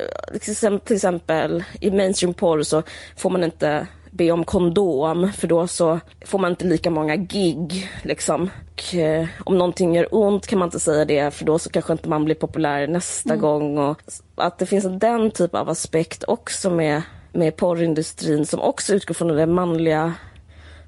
till 0.40 0.94
exempel- 0.94 1.64
i 1.80 1.90
mainstream 1.90 2.34
porr 2.34 2.62
så 2.62 2.82
får 3.16 3.30
man 3.30 3.44
inte 3.44 3.86
be 4.10 4.30
om 4.30 4.44
kondom 4.44 5.32
för 5.32 5.48
då 5.48 5.66
så 5.66 6.00
får 6.24 6.38
man 6.38 6.50
inte 6.50 6.64
lika 6.64 6.90
många 6.90 7.16
gig 7.16 7.90
liksom. 8.02 8.50
Och, 8.72 8.94
eh, 8.94 9.26
om 9.44 9.58
någonting 9.58 9.94
gör 9.94 10.08
ont 10.10 10.46
kan 10.46 10.58
man 10.58 10.66
inte 10.66 10.80
säga 10.80 11.04
det 11.04 11.34
för 11.34 11.44
då 11.44 11.58
så 11.58 11.70
kanske 11.70 11.92
inte 11.92 12.08
man 12.08 12.24
blir 12.24 12.34
populär 12.34 12.86
nästa 12.86 13.36
gång. 13.36 13.78
Och 13.78 14.02
att 14.34 14.58
det 14.58 14.66
finns 14.66 14.84
en 14.84 14.98
den 14.98 15.30
typ 15.30 15.54
av 15.54 15.68
aspekt 15.68 16.24
också 16.28 16.70
med, 16.70 17.02
med 17.32 17.56
porrindustrin 17.56 18.46
som 18.46 18.60
också 18.60 18.94
utgår 18.94 19.14
från 19.14 19.28
det 19.28 19.46
manliga 19.46 20.14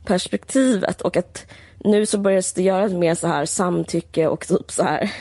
perspektivet 0.04 1.00
och 1.00 1.16
att 1.16 1.46
nu 1.84 2.06
så 2.06 2.18
börjar 2.18 2.42
det 2.54 2.62
göras 2.62 2.92
mer 2.92 3.14
så 3.14 3.26
här 3.26 3.46
samtycke 3.46 4.28
och 4.28 4.48
typ 4.48 4.70
så 4.70 4.82
här, 4.82 5.12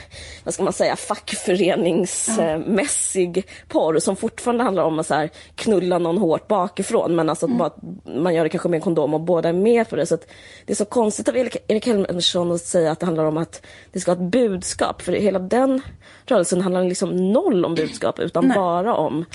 vad 0.44 0.54
ska 0.54 0.64
man 0.64 0.74
säga, 0.74 0.96
fackföreningsmässig 0.96 3.48
porr 3.68 4.00
som 4.00 4.16
fortfarande 4.16 4.64
handlar 4.64 4.84
om 4.84 5.00
att 5.00 5.08
så 5.08 5.14
här 5.14 5.30
knulla 5.56 6.00
någon 6.00 6.18
hårt 6.18 6.48
bakifrån 6.48 7.16
men 7.16 7.30
alltså 7.30 7.46
att 7.46 7.58
bara, 7.58 7.72
man 8.06 8.36
gör 8.36 8.44
det 8.44 8.50
kanske 8.50 8.70
med 8.70 8.78
en 8.78 8.82
kondom 8.82 9.14
och 9.14 9.22
båda 9.22 9.50
är 9.50 9.54
med 9.54 9.90
på 9.90 9.96
det. 9.96 10.06
Så 10.06 10.16
att 10.16 10.28
det 10.66 10.74
är 10.74 10.78
så 10.78 10.86
konstigt 10.86 11.30
av 11.30 11.38
Erik 11.38 11.86
Helmersson 11.86 12.52
att 12.52 12.62
säga 12.62 12.92
att 12.92 13.00
det 13.00 13.06
handlar 13.06 13.26
om 13.26 13.38
att 13.38 13.66
det 13.92 14.00
ska 14.00 14.12
ha 14.12 14.16
ett 14.16 14.32
budskap 14.32 15.02
för 15.02 15.12
hela 15.12 15.40
den 15.40 15.82
rörelsen 16.26 16.62
handlar 16.62 16.84
liksom 16.84 17.32
noll 17.34 17.66
om 17.66 17.76
budskap 17.76 18.20
utan 18.20 18.48
Nej. 18.48 18.58
bara 18.58 18.96
om 18.96 19.26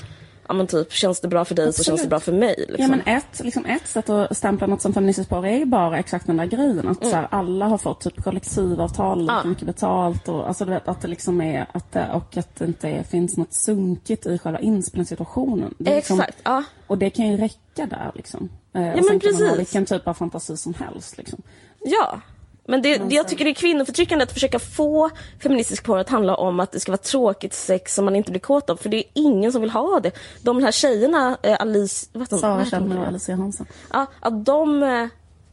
Ja 0.47 0.53
men 0.53 0.67
typ, 0.67 0.91
känns 0.91 1.19
det 1.19 1.27
bra 1.27 1.45
för 1.45 1.55
dig 1.55 1.73
så 1.73 1.83
känns 1.83 1.85
det 1.87 1.93
Absolut. 1.93 2.09
bra 2.09 2.19
för 2.19 2.31
mig. 2.31 2.55
Liksom. 2.57 2.75
Ja 2.77 2.87
men 2.87 3.01
ett, 3.17 3.41
liksom 3.43 3.65
ett 3.65 3.87
sätt 3.87 4.09
att 4.09 4.37
stämpla 4.37 4.67
något 4.67 4.81
som 4.81 4.93
feministiskt 4.93 5.29
porr 5.29 5.45
är 5.45 5.57
ju 5.57 5.65
bara 5.65 5.99
exakt 5.99 6.27
den 6.27 6.37
där 6.37 6.45
grejen. 6.45 6.87
Att 6.87 7.05
så 7.07 7.15
här, 7.15 7.27
alla 7.31 7.67
har 7.67 7.77
fått 7.77 8.01
typ 8.01 8.23
kollektivavtal, 8.23 9.21
Mm. 9.21 9.35
Ja. 9.35 9.49
mycket 9.49 9.65
betalt 9.65 10.27
och 10.27 10.47
alltså, 10.47 10.65
du 10.65 10.71
vet, 10.71 10.87
att 10.87 11.01
det 11.01 11.07
liksom 11.07 11.41
är 11.41 11.65
att 11.71 11.95
och 12.13 12.37
att 12.37 12.55
det 12.55 12.65
inte 12.65 12.89
är, 12.89 13.03
finns 13.03 13.37
något 13.37 13.53
sunkigt 13.53 14.25
i 14.25 14.37
själva 14.37 14.59
inspelningssituationen. 14.59 15.73
Liksom- 15.79 16.19
Exakt, 16.19 16.37
ja. 16.43 16.63
Och 16.87 16.97
det 16.97 17.09
kan 17.09 17.27
ju 17.27 17.37
räcka 17.37 17.85
där 17.85 18.11
liksom. 18.15 18.49
Eh, 18.73 18.81
och 18.81 18.95
men 18.95 19.03
sen 19.03 19.19
kan 19.19 19.31
man 19.33 19.41
ha 19.41 19.49
precis. 19.49 19.59
vilken 19.59 19.85
typ 19.85 20.07
av 20.07 20.13
fantasi 20.13 20.57
som 20.57 20.73
helst 20.73 21.17
liksom. 21.17 21.41
Ja. 21.79 22.21
Men 22.65 22.81
det, 22.81 22.97
det 22.97 23.15
jag 23.15 23.27
tycker 23.27 23.45
det 23.45 23.51
är 23.51 23.55
kvinnoförtryckande 23.55 24.23
att 24.23 24.31
försöka 24.31 24.59
få 24.59 25.09
feministisk 25.43 25.83
porr 25.83 25.99
att 25.99 26.09
handla 26.09 26.35
om 26.35 26.59
att 26.59 26.71
det 26.71 26.79
ska 26.79 26.91
vara 26.91 26.97
tråkigt 26.97 27.53
sex 27.53 27.95
som 27.95 28.05
man 28.05 28.15
inte 28.15 28.31
blir 28.31 28.39
kåt 28.39 28.69
av. 28.69 28.75
För 28.75 28.89
det 28.89 28.97
är 28.97 29.03
ingen 29.13 29.51
som 29.51 29.61
vill 29.61 29.69
ha 29.69 29.99
det. 29.99 30.11
De 30.41 30.63
här 30.63 30.71
tjejerna, 30.71 31.37
eh, 31.41 31.57
Alice... 31.59 32.07
Vad 32.13 32.39
Sara? 32.39 32.65
Kjellner 32.65 32.99
och 32.99 33.07
Alicia 33.07 33.35
Hansen. 33.35 33.65
Ja, 33.93 34.05
att 34.19 34.45
de... 34.45 35.09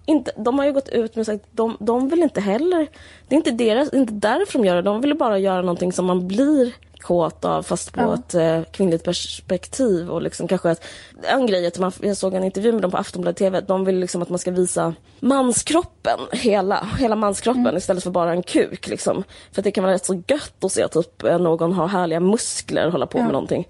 Inte, 0.07 0.32
de 0.36 0.59
har 0.59 0.66
ju 0.66 0.72
gått 0.72 0.88
ut 0.88 1.16
med 1.16 1.26
sagt 1.26 1.44
de, 1.51 1.76
de 1.80 2.09
vill 2.09 2.22
inte 2.22 2.40
heller... 2.40 2.86
Det 3.28 3.34
är 3.34 3.36
inte, 3.36 3.51
deras, 3.51 3.92
inte 3.92 4.12
därför 4.12 4.59
de 4.59 4.64
gör 4.64 4.76
det. 4.76 4.82
De 4.82 5.01
vill 5.01 5.14
bara 5.16 5.38
göra 5.38 5.61
någonting 5.62 5.92
som 5.92 6.07
man 6.07 6.28
blir 6.28 6.72
kåt 7.01 7.44
av 7.44 7.62
fast 7.62 7.92
på 7.92 8.01
Ja. 8.01 8.14
ett 8.14 8.34
eh, 8.34 8.70
kvinnligt 8.72 9.05
perspektiv. 9.05 10.11
Och 10.11 10.22
liksom 10.22 10.48
kanske 10.48 10.70
att, 10.70 10.84
en 11.22 11.46
grej 11.46 11.66
att 11.66 11.78
man, 11.78 11.92
jag 12.03 12.16
såg 12.16 12.34
en 12.34 12.44
intervju 12.44 12.72
med 12.72 12.82
dem 12.82 12.90
på 12.90 12.96
Aftonbladet 12.96 13.36
TV. 13.38 13.61
De 13.61 13.84
vill 13.84 13.98
liksom 13.98 14.22
att 14.22 14.28
man 14.28 14.38
ska 14.38 14.51
visa 14.51 14.94
manskroppen, 15.20 16.18
hela, 16.32 16.88
hela 16.98 17.16
manskroppen 17.16 17.76
istället 17.76 18.03
för 18.03 18.11
bara 18.11 18.32
en 18.32 18.42
kuk. 18.42 18.88
Liksom. 18.88 19.24
För 19.53 19.61
att 19.61 19.64
det 19.64 19.70
kan 19.70 19.84
vara 19.84 19.94
rätt 19.94 20.05
så 20.05 20.22
gött 20.26 20.64
att 20.64 20.72
se 20.72 20.82
att 20.82 20.92
typ, 20.92 21.22
eh, 21.24 21.38
någon 21.38 21.72
har 21.72 21.88
härliga 21.88 22.20
muskler 22.20 22.86
och 22.86 22.92
hålla 22.92 23.07
på 23.07 23.18
Ja. 23.18 23.22
med 23.22 23.32
någonting. 23.32 23.68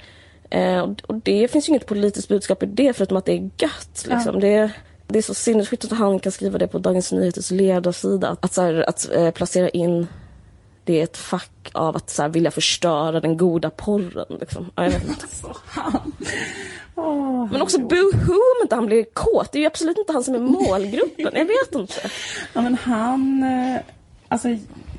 Eh, 0.51 0.81
och, 0.81 0.97
och 1.07 1.15
det 1.15 1.49
finns 1.51 1.69
ju 1.69 1.71
inget 1.71 1.87
politiskt 1.87 2.29
budskap 2.29 2.63
i 2.63 2.67
det 2.67 2.93
förutom 2.93 3.17
att 3.17 3.25
det 3.25 3.33
är 3.33 3.51
gött. 3.59 4.07
Liksom. 4.09 4.41
Det, 4.41 4.71
det 5.11 5.19
är 5.19 5.23
så 5.23 5.35
sinnessjukt 5.35 5.85
att 5.85 5.99
han 5.99 6.21
kan 6.21 6.33
skriva 6.33 6.59
det 6.59 6.67
på 6.67 6.79
Dagens 6.79 7.13
Nyheters 7.13 7.51
ledarsida. 7.51 8.37
Att, 8.41 8.53
så 8.53 8.63
här, 8.63 8.89
att 8.89 9.11
eh, 9.13 9.31
placera 9.31 9.69
in 9.69 10.07
det 10.85 10.93
i 10.93 11.01
ett 11.01 11.17
fack 11.17 11.71
av 11.73 11.97
att 11.97 12.11
så 12.11 12.23
här, 12.23 12.29
vilja 12.29 12.51
förstöra 12.51 13.21
den 13.21 13.37
goda 13.37 13.71
porren. 13.71 14.39
Liksom. 14.41 14.71
Ja, 14.75 14.85
jag 14.85 14.91
vet 14.91 15.09
inte. 15.09 15.27
Men 17.51 17.63
också 17.63 17.79
boohoo 17.79 18.35
om 18.35 18.63
inte 18.63 18.75
han 18.75 18.87
blir 18.87 19.05
kåt. 19.13 19.53
Det 19.53 19.59
är 19.59 19.61
ju 19.61 19.67
absolut 19.67 19.99
inte 19.99 20.13
han 20.13 20.25
som 20.25 20.35
är 20.35 20.39
målgruppen. 20.39 21.33
Jag 21.35 21.45
vet 21.45 21.75
inte. 21.75 22.11
Ja 22.53 22.61
men 22.61 22.75
han, 22.75 23.43
eh, 23.43 23.81
alltså 24.29 24.49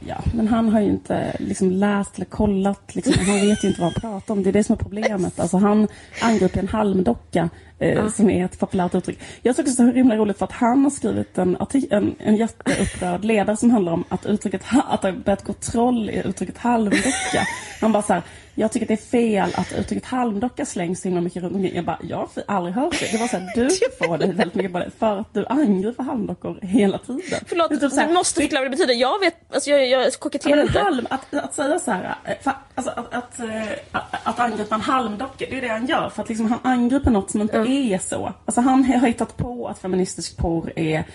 ja, 0.08 0.24
men 0.34 0.48
han 0.48 0.70
har 0.70 0.80
ju 0.80 0.90
inte 0.90 1.36
liksom 1.40 1.72
läst 1.72 2.16
eller 2.16 2.26
kollat, 2.26 2.96
liksom, 2.96 3.14
han 3.18 3.36
vet 3.36 3.64
ju 3.64 3.68
inte 3.68 3.82
vad 3.82 3.94
han 3.94 4.02
pratar 4.02 4.34
om. 4.34 4.44
Det 4.44 4.50
är 4.50 4.54
det 4.54 4.64
som 4.64 4.74
är 4.74 4.78
problemet. 4.78 5.40
Alltså 5.40 5.58
han 5.58 5.88
angriper 6.22 6.60
en 6.60 6.68
halmdocka 6.68 7.50
eh, 7.80 8.10
som 8.10 8.30
är 8.30 8.46
ett 8.46 8.60
populärt 8.60 8.96
uttryck. 8.96 9.20
Jag 9.42 9.56
tycker 9.56 9.84
det 9.84 9.92
är 9.92 9.94
himla 9.94 10.16
roligt 10.16 10.38
för 10.38 10.46
att 10.46 10.52
han 10.52 10.84
har 10.84 10.92
skrivit 10.92 11.38
en, 11.38 11.58
en, 11.90 12.16
en 12.20 12.36
jätteupprörd 12.36 13.26
ledare 13.26 13.58
som 13.58 13.72
handlar 13.72 13.92
om 13.92 14.04
att 14.10 14.26
uttrycket, 14.26 14.62
att 14.88 15.02
det 15.02 15.12
börjat 15.12 15.44
gå 15.44 15.54
troll 15.54 16.10
i 16.10 16.22
uttrycket 16.26 16.58
halmdocka. 16.58 17.48
Han 17.82 17.92
bara 17.92 18.04
så 18.04 18.14
här, 18.14 18.24
jag 18.62 18.72
tycker 18.72 18.88
det 18.88 18.94
är 18.94 18.98
fel 18.98 19.50
att 19.56 19.74
uttrycket 19.74 20.06
halmdocka 20.06 20.66
slängs 20.66 21.02
så 21.02 21.08
himla 21.08 21.22
mycket 21.22 21.44
runt 21.44 21.56
omkring. 21.56 21.76
Jag 21.76 21.86
bara, 21.86 22.00
jag 22.02 22.18
har 22.18 22.30
aldrig 22.48 22.76
hört 22.76 23.00
det. 23.00 23.12
Det 23.12 23.18
var 23.18 23.28
så 23.28 23.38
här, 23.38 23.52
du 23.56 23.70
får 24.08 24.18
det 24.18 24.28
väldigt 24.28 24.56
mycket 24.56 24.74
på 24.74 24.80
det 24.80 24.92
för 25.00 25.18
att 25.20 25.34
du 25.34 25.46
angriper 25.46 26.04
halmdockor 26.04 26.60
hela 26.62 26.98
tiden. 26.98 27.40
Förlåt, 27.48 27.70
Det 27.70 27.78
typ 27.78 27.92
så 27.92 28.00
här, 28.00 28.08
du 28.08 28.14
måste 28.14 28.42
förklara 28.42 28.64
vad 28.64 28.72
det 28.72 28.78
betyder. 28.78 28.94
Jag 28.94 29.20
vet, 29.20 29.54
alltså 29.54 29.70
jag, 29.70 29.88
jag 29.88 30.06
Ja, 30.06 30.10
koketterar 30.20 30.56
men 30.56 30.68
inte. 30.68 30.80
halm, 30.80 31.08
att, 31.10 31.34
att 31.34 31.54
säga 31.54 31.80
så 31.80 31.92
här, 31.92 32.16
eh, 32.26 32.54
alltså, 32.76 32.92
att, 32.92 33.14
att, 33.14 33.40
eh, 33.40 33.62
att, 33.92 34.28
att 34.28 34.40
angripa 34.40 34.76
en 34.76 34.82
halmdocka, 34.82 35.46
det 35.50 35.58
är 35.58 35.62
det 35.62 35.68
han 35.68 35.86
gör. 35.86 36.10
För 36.10 36.22
att 36.24 36.30
liksom, 36.30 36.52
han 36.52 36.60
angriper 36.64 37.12
något 37.12 37.32
som 37.32 37.42
inte 37.42 37.58
är 37.58 37.98
så. 37.98 38.34
Alltså, 38.46 38.62
han 38.62 38.84
har 38.86 39.08
hittat 39.08 39.38
på 39.38 39.68
att 39.68 39.80
feministisk 39.80 40.38
porr 40.38 40.74
är 40.76 41.06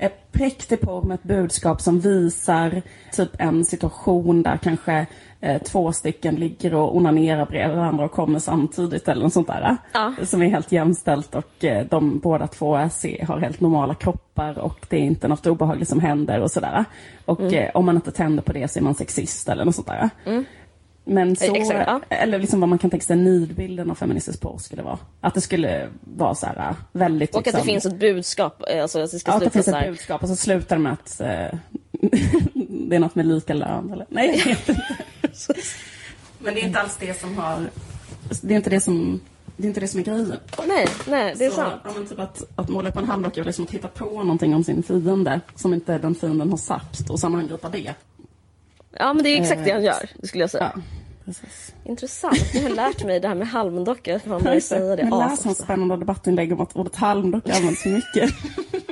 är 0.00 0.10
präktig 0.32 0.80
porr 0.80 1.02
med 1.02 1.14
ett 1.14 1.22
budskap 1.22 1.80
som 1.80 2.00
visar 2.00 2.82
typ 3.12 3.30
en 3.38 3.64
situation 3.64 4.42
där 4.42 4.56
kanske 4.56 5.06
eh, 5.40 5.62
två 5.62 5.92
stycken 5.92 6.34
ligger 6.34 6.74
och 6.74 6.96
onanerar 6.96 7.46
bredvid 7.46 7.76
varandra 7.76 8.04
och 8.04 8.12
kommer 8.12 8.38
samtidigt 8.38 9.08
eller 9.08 9.22
något 9.22 9.32
sånt 9.32 9.46
där. 9.46 9.76
Ja. 9.92 10.14
Som 10.24 10.42
är 10.42 10.48
helt 10.48 10.72
jämställt 10.72 11.34
och 11.34 11.64
eh, 11.64 11.86
de 11.90 12.18
båda 12.18 12.46
två 12.46 12.74
är, 12.76 13.26
har 13.26 13.38
helt 13.38 13.60
normala 13.60 13.94
kroppar 13.94 14.58
och 14.58 14.86
det 14.88 14.96
är 14.96 15.00
inte 15.00 15.28
något 15.28 15.46
obehagligt 15.46 15.88
som 15.88 16.00
händer 16.00 16.40
och 16.40 16.50
sådär. 16.50 16.84
Och 17.24 17.40
Mm. 17.40 17.54
eh, 17.54 17.70
om 17.74 17.86
man 17.86 17.96
inte 17.96 18.12
tänder 18.12 18.42
på 18.42 18.52
det 18.52 18.68
så 18.68 18.78
är 18.78 18.82
man 18.82 18.94
sexist 18.94 19.48
eller 19.48 19.64
något 19.64 19.74
sånt 19.74 19.86
där. 19.86 20.10
Men 21.04 21.36
så, 21.36 21.44
Eh, 21.44 21.52
exakt, 21.52 21.84
ja. 21.86 22.00
eller 22.08 22.38
liksom 22.38 22.60
vad 22.60 22.68
man 22.68 22.78
kan 22.78 22.90
tänka 22.90 23.04
sig 23.06 23.16
nidbilden 23.16 23.90
av 23.90 23.94
feministisk 23.94 24.40
porr 24.40 24.58
skulle 24.58 24.82
vara. 24.82 24.98
Att 25.20 25.34
det 25.34 25.40
skulle 25.40 25.88
vara 26.16 26.34
så 26.34 26.46
här 26.46 26.74
väldigt 26.92 27.30
Och 27.34 27.38
att 27.38 27.44
det 27.44 27.50
liksom, 27.50 27.66
finns 27.66 27.86
ett 27.86 27.98
budskap. 28.00 28.62
eh, 28.74 28.82
Alltså 28.82 29.00
att 29.02 29.10
det 29.10 29.18
ska 29.18 29.30
Ja, 29.30 29.36
att 29.36 29.44
det 29.44 29.50
finns 29.50 29.68
ett 29.68 29.86
budskap 29.86 30.22
och 30.22 30.28
så 30.28 30.36
slutar 30.36 30.76
det 30.76 30.82
med 30.82 30.92
att 30.92 31.20
eh, 31.20 31.26
det 32.88 32.96
är 32.96 32.98
något 33.00 33.14
med 33.14 33.26
lika 33.26 33.54
lön 33.54 33.92
eller? 33.92 34.06
Nej, 34.08 34.38
jag 34.38 34.44
vet 34.44 34.68
inte. 34.68 34.82
Men 36.38 36.54
det 36.54 36.60
är 36.60 36.66
inte 36.66 36.80
alls 36.80 36.96
det 37.00 37.20
som 37.20 37.38
har, 37.38 37.70
det 38.42 38.54
är 38.54 38.56
inte 38.56 38.70
det 38.70 38.80
som, 38.80 39.20
det 39.56 39.64
är 39.66 39.68
inte 39.68 39.80
det 39.80 39.88
som 39.88 40.00
är 40.00 40.04
grejen. 40.04 40.34
Nej, 40.66 40.86
nej, 41.08 41.34
det 41.38 41.44
är 41.44 41.50
Så, 41.50 41.56
sant. 41.56 41.74
Ja, 41.84 41.90
men 41.96 42.06
typ 42.06 42.18
att, 42.18 42.42
att 42.56 42.68
måla 42.68 42.90
på 42.90 42.98
en 42.98 43.04
halmdocka 43.08 43.40
är 43.40 43.44
liksom 43.44 43.64
att 43.64 43.70
hitta 43.70 43.88
på 43.88 44.04
någonting 44.04 44.54
om 44.54 44.64
sin 44.64 44.82
fiende 44.82 45.40
som 45.54 45.74
inte 45.74 45.98
den 45.98 46.14
fienden 46.14 46.50
har 46.50 46.56
sagt 46.56 47.10
och 47.10 47.20
sen 47.20 47.34
angripa 47.34 47.68
det. 47.68 47.94
Ja, 48.92 49.12
men 49.12 49.24
det 49.24 49.30
är 49.30 49.40
exakt 49.40 49.64
det 49.64 49.70
Eh, 49.70 49.74
han 49.74 49.84
gör, 49.84 50.10
det 50.16 50.26
skulle 50.26 50.42
jag 50.42 50.50
säga. 50.50 50.72
Ja, 50.74 50.82
precis. 51.24 51.74
Intressant. 51.84 52.54
Jag 52.54 52.62
har 52.62 52.70
lärt 52.70 53.04
mig 53.04 53.20
det 53.20 53.28
här 53.28 53.34
med 53.34 53.48
får 54.18 54.30
man 54.30 54.42
börja 54.44 54.60
säga 54.60 54.96
det 54.96 55.04
Men 55.04 55.18
läs 55.18 55.44
hans 55.44 55.58
spännande 55.58 55.96
debattinlägg 55.96 56.52
om 56.52 56.60
att 56.60 56.76
ordet 56.76 56.96
halmdocka 56.96 57.54
används 57.54 57.82
så 57.82 57.88
mycket. 57.88 58.30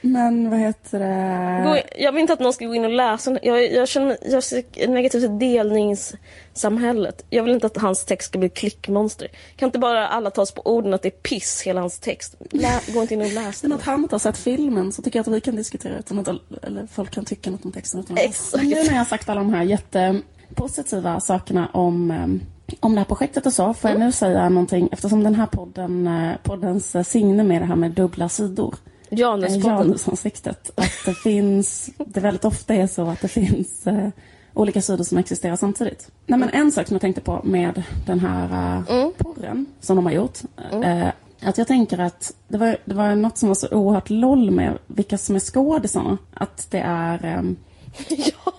Men 0.00 0.50
vad 0.50 0.58
heter 0.58 0.98
det? 0.98 1.84
Jag 1.96 2.12
vill 2.12 2.20
inte 2.20 2.32
att 2.32 2.40
någon 2.40 2.52
ska 2.52 2.66
gå 2.66 2.74
in 2.74 2.84
och 2.84 2.90
läsa 2.90 3.38
jag, 3.42 3.72
jag 3.72 3.88
känner 3.88 4.16
jag 4.22 4.42
ser 4.42 4.88
negativt 4.88 5.22
till 5.22 5.38
delningssamhället. 5.38 7.24
Jag 7.30 7.42
vill 7.42 7.52
inte 7.52 7.66
att 7.66 7.76
hans 7.76 8.04
text 8.04 8.28
ska 8.28 8.38
bli 8.38 8.48
klickmonster. 8.48 9.28
Kan 9.56 9.66
inte 9.66 9.78
bara 9.78 10.08
alla 10.08 10.30
tas 10.30 10.52
på 10.52 10.62
orden 10.64 10.94
att 10.94 11.02
det 11.02 11.08
är 11.08 11.10
piss, 11.10 11.62
hela 11.62 11.80
hans 11.80 11.98
text? 11.98 12.36
Lä, 12.50 12.80
gå 12.88 13.02
inte 13.02 13.14
in 13.14 13.20
och 13.20 13.32
läs 13.32 13.62
Men 13.62 13.70
den. 13.70 13.78
att 13.78 13.84
han 13.84 14.02
inte 14.02 14.14
har 14.14 14.20
sett 14.20 14.38
filmen 14.38 14.92
så 14.92 15.02
tycker 15.02 15.18
jag 15.18 15.28
att 15.28 15.34
vi 15.34 15.40
kan 15.40 15.56
diskutera 15.56 15.98
utan 15.98 16.18
att 16.18 16.28
eller 16.62 16.86
folk 16.86 17.10
kan 17.10 17.24
tycka 17.24 17.50
något 17.50 17.64
om 17.64 17.72
texten 17.72 18.00
utan 18.00 18.18
Exakt. 18.18 18.62
Men 18.62 18.68
nu 18.70 18.74
när 18.74 18.90
jag 18.90 18.98
har 18.98 19.04
sagt 19.04 19.28
alla 19.28 19.40
de 19.40 19.54
här 19.54 19.62
jättepositiva 19.62 21.20
sakerna 21.20 21.68
om, 21.72 22.10
eh, 22.10 22.76
om 22.80 22.92
det 22.92 23.00
här 23.00 23.06
projektet 23.06 23.46
och 23.46 23.52
så, 23.52 23.74
får 23.74 23.90
jag 23.90 24.00
nu 24.00 24.12
säga 24.12 24.48
någonting 24.48 24.88
eftersom 24.92 25.24
den 25.24 25.34
här 25.34 25.46
podden, 25.46 26.06
eh, 26.06 26.32
poddens 26.42 26.94
eh, 26.94 27.02
signum 27.02 27.50
är 27.50 27.60
det 27.60 27.66
här 27.66 27.76
med 27.76 27.90
dubbla 27.90 28.28
sidor. 28.28 28.74
Eh, 29.12 29.18
Januspodden. 29.18 29.78
Janusansiktet. 29.78 30.70
Att 30.74 30.92
det 31.06 31.14
finns, 31.14 31.90
det 32.06 32.20
väldigt 32.20 32.44
ofta 32.44 32.74
är 32.74 32.86
så 32.86 33.06
att 33.08 33.20
det 33.20 33.28
finns 33.28 33.86
eh, 33.86 34.08
olika 34.54 34.82
sidor 34.82 35.04
som 35.04 35.18
existerar 35.18 35.56
samtidigt. 35.56 36.10
Nej, 36.26 36.38
men 36.38 36.48
en 36.48 36.72
sak 36.72 36.86
som 36.86 36.94
jag 36.94 37.00
tänkte 37.00 37.20
på 37.20 37.40
med 37.44 37.82
den 38.06 38.20
här 38.20 38.78
uh, 38.78 39.08
porren 39.18 39.66
som 39.80 39.96
de 39.96 40.06
har 40.06 40.12
gjort. 40.12 40.38
eh, 40.84 41.08
att 41.42 41.58
jag 41.58 41.66
tänker 41.66 41.98
att 41.98 42.34
det 42.48 42.58
var, 42.58 42.76
det 42.84 42.94
var 42.94 43.14
något 43.14 43.38
som 43.38 43.48
var 43.48 43.54
så 43.54 43.68
oerhört 43.68 44.10
loll 44.10 44.50
med 44.50 44.78
vilka 44.86 45.18
som 45.18 45.36
är 45.36 45.40
skådisarna. 45.40 46.18
Att 46.34 46.70
det 46.70 46.78
är... 46.78 47.24
ehm, 47.24 47.56
ja. 48.08 48.52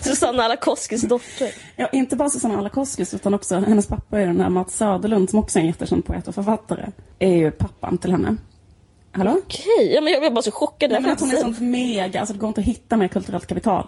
Susanna 0.00 0.42
Alakoskis 0.42 1.02
dotter. 1.02 1.50
Ja, 1.76 1.88
inte 1.92 2.16
bara 2.16 2.30
Susanna 2.30 2.58
Alakoskis 2.58 3.14
utan 3.14 3.34
också 3.34 3.56
hennes 3.56 3.86
pappa 3.86 4.20
är 4.20 4.26
den 4.26 4.40
här 4.40 4.48
Mats 4.48 4.76
Söderlund 4.76 5.30
som 5.30 5.38
också 5.38 5.58
är 5.58 5.60
en 5.60 5.66
jättekänd 5.66 6.04
poet 6.04 6.28
och 6.28 6.34
författare. 6.34 6.86
Är 7.18 7.36
ju 7.36 7.50
pappan 7.50 7.98
till 7.98 8.10
henne. 8.10 8.36
Hallå? 9.16 9.40
Okej, 9.44 9.92
ja, 9.94 10.00
men 10.00 10.12
jag 10.12 10.22
blev 10.22 10.32
bara 10.34 10.42
så 10.42 10.50
chockad. 10.50 10.90
Nej, 10.90 11.00
men 11.00 11.10
att 11.10 11.20
hon 11.20 11.30
är 11.30 11.36
sånt 11.36 11.60
mega, 11.60 12.20
alltså 12.20 12.32
det 12.34 12.38
går 12.40 12.48
inte 12.48 12.60
att 12.60 12.66
hitta 12.66 12.96
mer 12.96 13.08
kulturellt 13.08 13.46
kapital. 13.46 13.86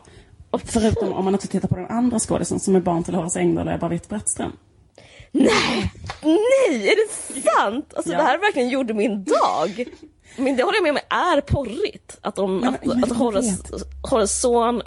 Förutom 0.65 1.13
om 1.13 1.25
man 1.25 1.35
också 1.35 1.49
tittar 1.49 1.69
på 1.69 1.77
den 1.77 1.87
andra 1.87 2.19
skådisen 2.19 2.61
som 2.61 2.77
är 2.77 2.81
barn 2.81 3.05
till 3.05 3.15
Horace 3.15 3.39
Engdahl 3.41 3.69
och 3.69 3.75
Ebba 3.75 3.89
Witt-Brattström. 3.89 4.53
Nej! 5.33 5.93
Nej, 6.23 6.89
är 6.89 6.97
det 6.97 7.41
sant? 7.43 7.93
Alltså 7.97 8.13
Ja. 8.13 8.19
det 8.19 8.25
här 8.25 8.39
verkligen 8.39 8.69
gjorde 8.69 8.95
min 8.95 9.25
dag. 9.25 9.85
Men 10.37 10.57
det 10.57 10.63
håller 10.63 10.77
jag 10.77 10.83
med 10.83 10.91
om 10.93 10.99
är 11.09 11.41
porrigt. 11.41 12.19
Att, 12.21 12.37
de, 12.37 12.57
men- 12.59 12.75
att, 12.75 12.85
men 12.85 13.05
att 13.05 13.09
jag 13.11 13.17
Horace, 13.17 13.57
Horace 14.11 14.41
son... 14.41 14.83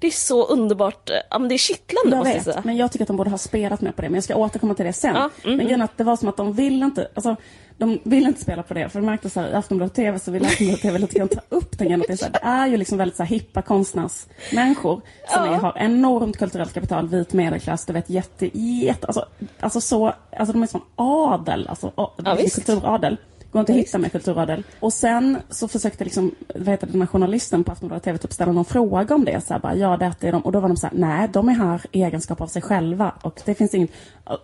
Det 0.00 0.06
är 0.06 0.10
så 0.10 0.46
underbart. 0.46 1.10
Ja, 1.30 1.38
men 1.38 1.48
det 1.48 1.54
är 1.54 1.58
kittlande 1.58 2.10
Jag 2.10 2.18
måste 2.18 2.30
jag 2.30 2.34
vet, 2.34 2.44
säga. 2.44 2.62
men 2.64 2.76
jag 2.76 2.92
tycker 2.92 3.04
att 3.04 3.08
de 3.08 3.16
borde 3.16 3.30
ha 3.30 3.38
spelat 3.38 3.80
mer 3.80 3.92
på 3.92 4.02
det. 4.02 4.08
Men 4.08 4.14
jag 4.14 4.24
ska 4.24 4.36
återkomma 4.36 4.74
till 4.74 4.84
det 4.84 4.92
sen. 4.92 5.14
Ja, 5.14 5.30
mm, 5.44 5.56
men 5.56 5.66
grejen 5.66 5.80
är 5.80 5.84
att 5.84 5.98
det 5.98 6.04
var 6.04 6.16
som 6.16 6.28
att 6.28 6.36
de 6.36 6.52
ville 6.52 6.84
inte, 6.84 7.08
alltså, 7.14 7.36
de 7.78 7.98
ville 8.04 8.28
inte 8.28 8.40
spela 8.40 8.62
på 8.62 8.74
det. 8.74 8.88
För 8.88 9.00
det 9.00 9.06
märktes 9.06 9.32
så 9.32 9.40
här, 9.40 9.48
i 9.50 9.54
Aftonbladet 9.54 9.94
TV 9.94 10.18
så 10.18 10.30
ville 10.30 10.46
Aftonbladet 10.46 10.82
TV 10.82 10.98
lite 10.98 11.18
grann 11.18 11.28
ta 11.28 11.40
upp 11.48 11.78
den 11.78 11.86
grejen. 11.86 12.00
Att 12.00 12.06
det, 12.06 12.12
är 12.12 12.16
så 12.16 12.24
här, 12.24 12.32
det 12.32 12.38
är 12.42 12.66
ju 12.66 12.76
liksom 12.76 12.98
väldigt 12.98 13.16
så 13.16 13.22
här, 13.22 13.30
hippa 13.30 13.62
konstnärsmänniskor 13.62 15.00
som 15.28 15.44
Ja. 15.44 15.54
är, 15.54 15.58
har 15.58 15.72
enormt 15.78 16.36
kulturellt 16.36 16.72
kapital, 16.74 17.08
vit 17.08 17.32
medelklass, 17.32 17.86
du 17.86 17.92
vet 17.92 18.10
jätte, 18.10 18.58
jätte, 18.58 19.06
alltså, 19.06 19.24
alltså 19.60 19.80
så, 19.80 20.12
alltså 20.36 20.52
de 20.52 20.62
är 20.62 20.66
som 20.66 20.82
adel, 20.96 21.68
alltså 21.68 21.92
Ja, 21.96 22.34
visst. 22.38 22.54
kulturadel. 22.66 23.16
Går 23.52 23.60
inte 23.60 23.72
att 23.72 23.78
hitta 23.78 23.98
med 23.98 24.12
kulturadel. 24.12 24.62
Och 24.80 24.92
sen 24.92 25.38
så 25.50 25.68
försökte 25.68 26.04
liksom, 26.04 26.34
vad 26.54 26.68
heter 26.68 26.86
det, 26.86 26.92
den 26.92 27.00
här 27.02 27.08
journalisten 27.08 27.64
på 27.64 27.72
Aftonbladet 27.72 28.04
TV 28.04 28.18
typ 28.18 28.32
ställa 28.32 28.52
någon 28.52 28.64
fråga 28.64 29.14
om 29.14 29.24
det. 29.24 29.40
Så 29.46 29.52
här, 29.54 29.60
bara, 29.60 29.74
ja, 29.76 29.96
det 29.96 30.28
är 30.28 30.32
de. 30.32 30.42
Och 30.42 30.52
då 30.52 30.60
var 30.60 30.68
de 30.68 30.76
så 30.76 30.86
här, 30.86 30.96
nej, 30.96 31.28
de 31.32 31.48
är 31.48 31.52
här 31.52 31.80
i 31.92 32.02
egenskap 32.02 32.40
av 32.40 32.46
sig 32.46 32.62
själva. 32.62 33.12
Och 33.22 33.40
det 33.44 33.54
finns 33.54 33.74
inget. 33.74 33.90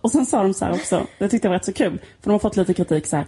Och 0.01 0.11
sen 0.11 0.27
sa 0.27 0.43
de 0.43 0.55
så 0.55 0.65
här 0.65 0.73
också, 0.73 1.07
det 1.19 1.29
tyckte 1.29 1.47
jag 1.49 1.51
var 1.51 1.59
rätt 1.59 1.65
så 1.65 1.73
kul. 1.73 1.99
För 2.21 2.31
de 2.31 2.31
har 2.31 2.39
fått 2.39 2.57
lite 2.57 2.75
kritik 2.75 3.07
så 3.07 3.17
här. 3.17 3.27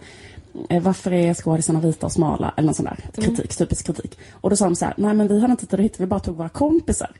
eh, 0.69 0.81
Varför 0.83 1.13
är 1.13 1.33
skådisarna 1.33 1.79
vita 1.79 2.05
och 2.05 2.11
smala? 2.11 2.53
Eller 2.57 2.65
någon 2.65 2.75
sån 2.75 2.85
där 2.85 2.99
kritik, 3.15 3.55
typisk 3.57 3.85
kritik. 3.85 4.17
Och 4.31 4.49
då 4.49 4.55
sa 4.55 4.65
de 4.65 4.75
så 4.75 4.85
här, 4.85 4.93
nej 4.97 5.13
men 5.13 5.27
vi 5.27 5.41
hade 5.41 5.51
inte 5.51 5.65
tid 5.65 5.79
att 5.79 5.85
hitta, 5.85 5.95
vi 5.99 6.05
bara 6.07 6.19
tog 6.19 6.35
våra 6.37 6.49
kompisar. 6.49 7.11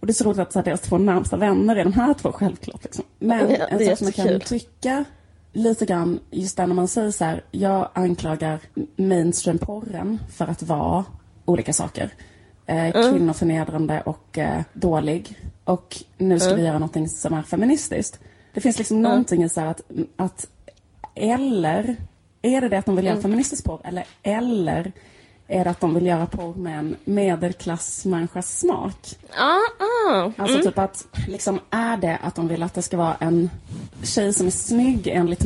Och 0.00 0.06
det 0.06 0.10
är 0.10 0.14
så 0.14 0.24
roligt 0.24 0.38
att 0.38 0.52
så 0.52 0.58
här, 0.58 0.64
deras 0.64 0.80
två 0.80 0.98
närmsta 0.98 1.36
vänner 1.36 1.76
är 1.76 1.84
de 1.84 1.92
här 1.92 2.14
två 2.14 2.32
självklart. 2.32 2.84
Liksom. 2.84 3.04
Men 3.18 3.50
Ja, 3.50 3.56
en 3.56 3.78
sak 3.86 3.98
som 3.98 4.06
jag 4.06 4.14
kan 4.14 4.24
jättekul. 4.26 5.04
Lite 5.56 5.86
grann 5.86 6.20
just 6.30 6.56
där 6.56 6.66
när 6.66 6.74
man 6.74 6.88
säger 6.88 7.10
så 7.10 7.24
här, 7.24 7.44
jag 7.50 7.88
anklagar 7.92 8.60
mainstream-porren 8.96 10.18
för 10.30 10.44
att 10.46 10.62
vara 10.62 11.04
olika 11.44 11.72
saker. 11.72 12.10
Eh, 12.66 12.92
kvinnoförnedrande 12.92 14.02
och 14.06 14.38
eh, 14.38 14.62
dålig. 14.72 15.38
Och 15.64 15.96
nu 16.18 16.40
ska 16.40 16.54
vi 16.54 16.62
göra 16.62 16.78
någonting 16.78 17.08
som 17.08 17.34
är 17.34 17.42
feministiskt. 17.42 18.20
Det 18.54 18.60
finns 18.60 18.78
liksom 18.78 19.02
någonting 19.02 19.42
i 19.42 19.48
så 19.48 19.60
här 19.60 19.66
att, 19.66 19.80
att 20.16 20.46
eller 21.14 21.96
är 22.42 22.60
det 22.60 22.68
det 22.68 22.78
att 22.78 22.86
de 22.86 22.96
vill 22.96 23.04
göra 23.04 23.20
feministisk 23.20 23.64
porr 23.64 23.80
eller 23.84 24.04
eller 24.22 24.92
är 25.48 25.64
det 25.64 25.70
att 25.70 25.80
de 25.80 25.94
vill 25.94 26.06
göra 26.06 26.26
porr 26.26 26.54
med 26.54 26.78
en 26.78 26.96
medelklassmänniskas 27.04 28.58
smak? 28.58 29.18
Ah, 29.38 29.58
ah. 30.10 30.32
Alltså 30.36 30.62
typ 30.62 30.78
att, 30.78 31.06
liksom, 31.28 31.60
är 31.70 31.96
det 31.96 32.18
att 32.22 32.34
de 32.34 32.48
vill 32.48 32.62
att 32.62 32.74
det 32.74 32.82
ska 32.82 32.96
vara 32.96 33.14
en 33.14 33.50
tjej 34.02 34.32
som 34.32 34.46
är 34.46 34.50
snygg 34.50 35.06
enligt 35.06 35.44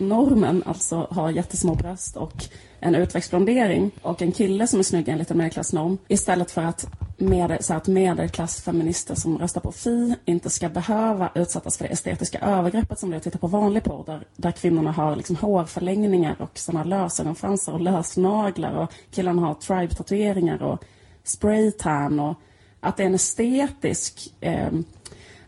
normen, 0.00 0.62
alltså 0.66 0.96
ha 0.96 1.30
jättesmå 1.30 1.74
bröst 1.74 2.16
och 2.16 2.44
en 2.80 2.94
utväxtblondering 2.94 3.90
och 4.02 4.22
en 4.22 4.32
kille 4.32 4.66
som 4.66 4.78
är 4.78 4.82
snygg 4.82 5.08
enligt 5.08 5.30
en 5.30 5.38
medelklassnorm 5.38 5.98
istället 6.08 6.50
för 6.50 6.62
att, 6.62 6.86
med, 7.16 7.56
så 7.60 7.74
att 7.74 7.86
medelklassfeminister 7.86 9.14
som 9.14 9.38
röstar 9.38 9.60
på 9.60 9.72
Fi 9.72 10.14
inte 10.24 10.50
ska 10.50 10.68
behöva 10.68 11.30
utsättas 11.34 11.78
för 11.78 11.84
det 11.84 11.92
estetiska 11.92 12.38
övergreppet 12.38 12.98
som 12.98 13.10
det 13.10 13.16
är 13.16 13.18
att 13.18 13.22
titta 13.22 13.38
på 13.38 13.46
vanlig 13.46 13.84
porr 13.84 14.04
där, 14.06 14.26
där 14.36 14.50
kvinnorna 14.50 14.92
har 14.92 15.16
liksom 15.16 15.36
hårförlängningar 15.36 16.36
och 16.38 16.58
sådana 16.58 16.84
lösögonfransar 16.84 17.72
och 17.72 17.80
lösnaglar 17.80 18.74
och 18.74 18.92
killarna 19.10 19.42
har 19.42 19.54
tribe-tatueringar 19.54 20.62
och 20.62 20.84
spraytan 21.24 22.20
och 22.20 22.34
att 22.80 22.96
det 22.96 23.02
är 23.02 23.06
en 23.06 23.14
estetisk, 23.14 24.34
eh, 24.40 24.68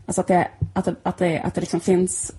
alltså 0.06 0.20
att 0.20 0.26
det, 0.26 0.48
att 0.72 0.84
det, 0.84 0.96
att 1.02 1.18
det, 1.18 1.40
att 1.40 1.54
det 1.54 1.60
liksom 1.60 1.80
finns 1.80 2.32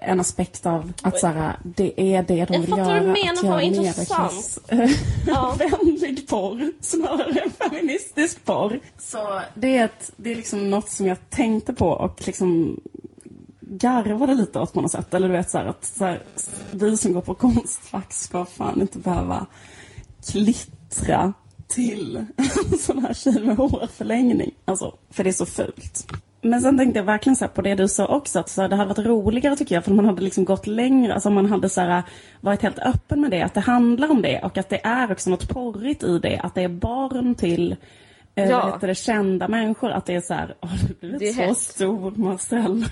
en 0.00 0.20
aspekt 0.20 0.66
av 0.66 0.92
att 1.02 1.18
så 1.18 1.26
här, 1.26 1.56
det 1.62 2.14
är 2.14 2.22
det 2.22 2.44
de 2.44 2.54
Jag 2.54 2.60
vill 2.60 2.70
fattar 2.70 2.84
göra. 2.84 2.92
vad 2.94 3.02
du 3.02 3.24
menar, 3.24 3.48
vad 3.50 3.62
intressant. 3.62 4.58
vänlig 5.58 6.28
porr 6.28 6.72
snarare 6.80 7.40
än 7.40 7.50
feministisk 7.50 8.44
porr. 8.44 8.80
Så 8.98 9.40
det 9.54 9.76
är, 9.76 9.84
ett, 9.84 10.12
det 10.16 10.32
är 10.32 10.36
liksom 10.36 10.70
något 10.70 10.88
som 10.88 11.06
jag 11.06 11.30
tänkte 11.30 11.72
på 11.72 11.88
och 11.88 12.26
liksom 12.26 12.80
garvade 13.60 14.34
lite 14.34 14.60
åt 14.60 14.72
på 14.72 14.80
något 14.80 14.92
sätt. 14.92 15.14
Eller 15.14 15.28
du 15.28 15.34
vet 15.34 15.50
så 15.50 15.58
här, 15.58 15.66
att 15.66 15.84
så 15.84 16.04
här, 16.04 16.22
vi 16.70 16.96
som 16.96 17.12
går 17.12 17.20
på 17.20 17.34
Konstfack 17.34 18.12
ska 18.12 18.44
fan 18.44 18.80
inte 18.80 18.98
behöva 18.98 19.46
klittra 20.32 21.32
till 21.68 22.16
en 22.36 22.78
sån 22.78 22.98
här 22.98 23.14
tjej 23.14 23.40
med 23.40 23.56
hårförlängning. 23.56 24.50
Alltså, 24.64 24.94
för 25.10 25.24
det 25.24 25.30
är 25.30 25.32
så 25.32 25.46
fult. 25.46 26.12
Men 26.44 26.60
sen 26.60 26.78
tänkte 26.78 26.98
jag 26.98 27.04
verkligen 27.04 27.36
så 27.36 27.48
på 27.48 27.62
det 27.62 27.74
du 27.74 27.88
sa 27.88 28.06
också, 28.06 28.38
att 28.38 28.48
så 28.48 28.68
det 28.68 28.76
hade 28.76 28.88
varit 28.88 29.06
roligare 29.06 29.56
tycker 29.56 29.74
jag, 29.74 29.84
för 29.84 29.92
man 29.92 30.04
hade 30.04 30.22
liksom 30.22 30.44
gått 30.44 30.66
längre, 30.66 31.14
alltså 31.14 31.30
man 31.30 31.46
hade 31.46 31.68
så 31.68 31.80
här, 31.80 32.02
varit 32.40 32.62
helt 32.62 32.78
öppen 32.78 33.20
med 33.20 33.30
det, 33.30 33.42
att 33.42 33.54
det 33.54 33.60
handlar 33.60 34.10
om 34.10 34.22
det 34.22 34.40
och 34.42 34.58
att 34.58 34.68
det 34.68 34.80
är 34.86 35.12
också 35.12 35.30
något 35.30 35.48
porrigt 35.48 36.02
i 36.02 36.18
det, 36.18 36.38
att 36.42 36.54
det 36.54 36.62
är 36.62 36.68
barn 36.68 37.34
till 37.34 37.76
eh, 38.34 38.48
Ja. 38.50 38.78
det, 38.80 38.94
kända 38.94 39.48
människor, 39.48 39.90
att 39.90 40.06
det 40.06 40.14
är 40.14 40.20
så 40.20 40.34
här, 40.34 40.54
har 40.60 40.78
du 40.88 40.94
blivit 40.94 41.20
Det 41.20 41.32
så 41.32 41.42
hett. 41.42 41.58
stor 41.58 42.10
Marcel? 42.10 42.84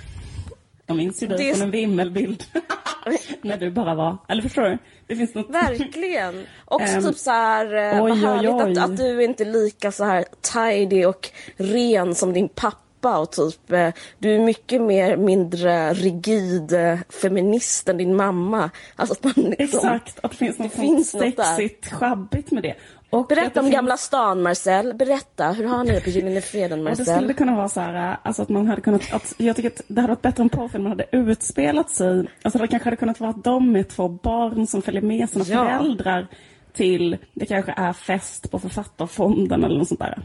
Jag 0.86 0.96
minns 0.96 1.22
ju 1.22 1.26
dig 1.26 1.38
Det 1.38 1.54
från 1.54 1.62
en 1.62 1.70
vimmelbild. 1.70 2.44
När 3.42 3.56
du 3.56 3.70
bara 3.70 3.94
var, 3.94 4.16
eller 4.28 4.42
förstår 4.42 4.62
du? 4.62 4.78
Det 5.06 5.16
finns 5.16 5.34
något... 5.34 5.50
Verkligen. 5.50 6.44
Också 6.64 6.96
Ehm, 6.96 7.02
typ 7.04 7.16
så 7.16 7.30
här, 7.30 7.74
eh, 7.74 8.04
oj, 8.04 8.10
vad 8.10 8.12
oj, 8.12 8.18
härligt 8.18 8.50
oj. 8.50 8.78
Att, 8.78 8.90
att 8.90 8.96
du 8.96 9.24
inte 9.24 9.42
är 9.44 9.52
lika 9.52 9.92
så 9.92 10.04
här 10.04 10.24
tidy 10.40 11.04
och 11.04 11.28
ren 11.56 12.14
som 12.14 12.32
din 12.32 12.48
pappa 12.48 12.76
och 13.08 13.30
typ 13.32 13.72
eh, 13.72 13.88
du 14.18 14.34
är 14.34 14.38
mycket 14.40 14.82
mer 14.82 15.16
mindre 15.16 15.92
rigid 15.92 16.72
eh, 16.72 16.98
feminist 17.22 17.88
än 17.88 17.96
din 17.96 18.16
mamma. 18.16 18.70
Alltså 18.96 19.12
att 19.12 19.24
man 19.24 19.44
liksom, 19.58 19.78
Exakt, 19.78 20.22
det 20.22 20.28
finns 20.36 20.58
något 20.58 20.72
Det 20.72 20.80
finns 20.80 21.14
något 21.14 21.36
där. 21.36 21.42
sexigt, 21.56 21.92
schabbigt 21.92 22.50
med 22.50 22.62
det. 22.62 22.74
Och 23.10 23.26
Berätta 23.26 23.50
det 23.54 23.60
om 23.60 23.64
finns- 23.66 23.74
Gamla 23.74 23.96
stan 23.96 24.42
Marcel. 24.42 24.94
Berätta, 24.94 25.52
hur 25.52 25.64
har 25.64 25.84
ni 25.84 25.90
det 25.92 26.00
på 26.00 26.10
Gyllene 26.10 26.40
Freden 26.40 26.78
Och 26.80 26.84
det 26.90 26.96
skulle 26.96 27.12
Marcel? 27.14 27.28
det 27.28 27.34
kunna 27.34 27.56
vara 27.56 27.68
så 27.68 27.80
här, 27.80 28.16
alltså 28.22 28.42
att 28.42 28.48
man 28.48 28.66
hade 28.66 28.80
kunnat, 28.80 29.12
att, 29.12 29.34
jag 29.36 29.56
tycker 29.56 29.68
att 29.70 29.80
det 29.88 30.00
hade 30.00 30.12
varit 30.12 30.22
bättre 30.22 30.42
om 30.42 30.48
porrfilmen 30.48 30.90
hade 30.90 31.06
utspelat 31.12 31.90
sig, 31.90 32.26
alltså 32.42 32.58
det 32.58 32.66
kanske 32.68 32.86
hade 32.86 32.96
kunnat 32.96 33.20
vara 33.20 33.30
att 33.30 33.44
de 33.44 33.72
med 33.72 33.88
två 33.88 34.08
barn 34.08 34.66
som 34.66 34.82
följer 34.82 35.02
med 35.02 35.30
sina 35.30 35.44
Ja. 35.48 35.64
föräldrar 35.64 36.26
till, 36.72 37.16
det 37.34 37.46
kanske 37.46 37.74
är 37.76 37.92
fest 37.92 38.50
på 38.50 38.58
författarfonden 38.58 39.64
eller 39.64 39.78
något 39.78 39.88
sånt 39.88 40.00
där. 40.00 40.18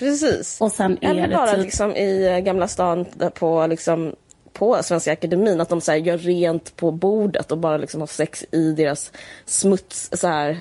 Precis. 0.00 0.60
Och 0.60 0.72
sen 0.72 0.98
är 1.00 1.10
Eller 1.10 1.28
det 1.28 1.34
bara 1.34 1.50
typ- 1.50 1.64
liksom 1.64 1.96
i 1.96 2.26
eh, 2.26 2.38
Gamla 2.38 2.68
stan 2.68 3.06
på 3.34 3.66
liksom 3.66 4.14
på 4.52 4.82
Svenska 4.82 5.12
Akademin, 5.12 5.60
att 5.60 5.68
de 5.68 5.80
så 5.80 5.92
här, 5.92 5.98
gör 5.98 6.18
rent 6.18 6.76
på 6.76 6.90
bordet 6.90 7.52
och 7.52 7.58
bara 7.58 7.76
liksom 7.76 8.00
har 8.00 8.06
sex 8.06 8.44
i 8.52 8.72
deras 8.72 9.12
smuts, 9.44 10.10
så 10.12 10.28
här, 10.28 10.58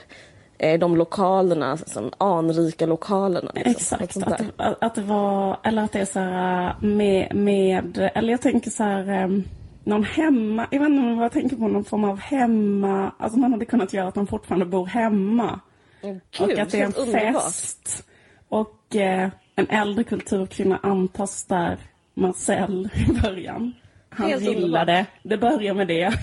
eh, 0.58 0.80
de 0.80 0.96
lokalerna, 0.96 1.78
som 1.78 2.12
anrika 2.18 2.86
lokalerna. 2.86 3.52
Liksom. 3.56 3.98
Exakt, 4.02 4.18
att, 4.58 4.84
att 4.84 4.96
det 4.96 5.02
var, 5.02 5.60
eller 5.64 5.84
att 5.84 5.92
det 5.92 6.00
är 6.00 6.06
så 6.06 6.20
här 6.20 6.76
med, 6.82 7.36
med 7.36 8.12
eller 8.16 8.32
jag 8.32 8.42
tänker 8.42 8.72
så 8.72 8.84
här, 8.84 9.44
någon 9.84 10.04
hemma, 10.04 10.68
jag 10.72 10.80
vet 10.80 10.90
inte 10.90 11.02
om 11.02 11.20
jag 11.20 11.32
tänker 11.32 11.56
på 11.56 11.68
någon 11.68 11.86
form 11.86 12.04
av 12.04 12.20
hemma, 12.20 13.12
alltså 13.20 13.40
man 13.40 13.52
hade 13.52 13.66
kunnat 13.66 13.94
göra 13.94 14.08
att 14.08 14.16
de 14.16 14.28
fortfarande 14.28 14.66
bor 14.66 14.86
hemma. 14.86 15.60
Åh, 16.02 16.16
Gud, 16.38 16.52
och 16.52 16.60
att 16.60 16.72
det 16.72 16.80
är 16.80 16.86
en 16.86 17.34
fest. 17.34 18.04
Och 18.50 18.96
eh, 18.96 19.30
en 19.56 19.70
äldre 19.70 20.04
kulturkvinna 20.04 20.80
antas 20.84 21.44
där, 21.46 21.78
Marcel 22.14 22.90
i 23.08 23.22
början. 23.22 23.74
Han 24.10 24.30
Helt 24.30 24.48
underbart. 24.48 24.88
det. 24.88 25.06
Det 25.24 25.38
börjar 25.38 25.74
med 25.74 25.88
det. 25.88 26.14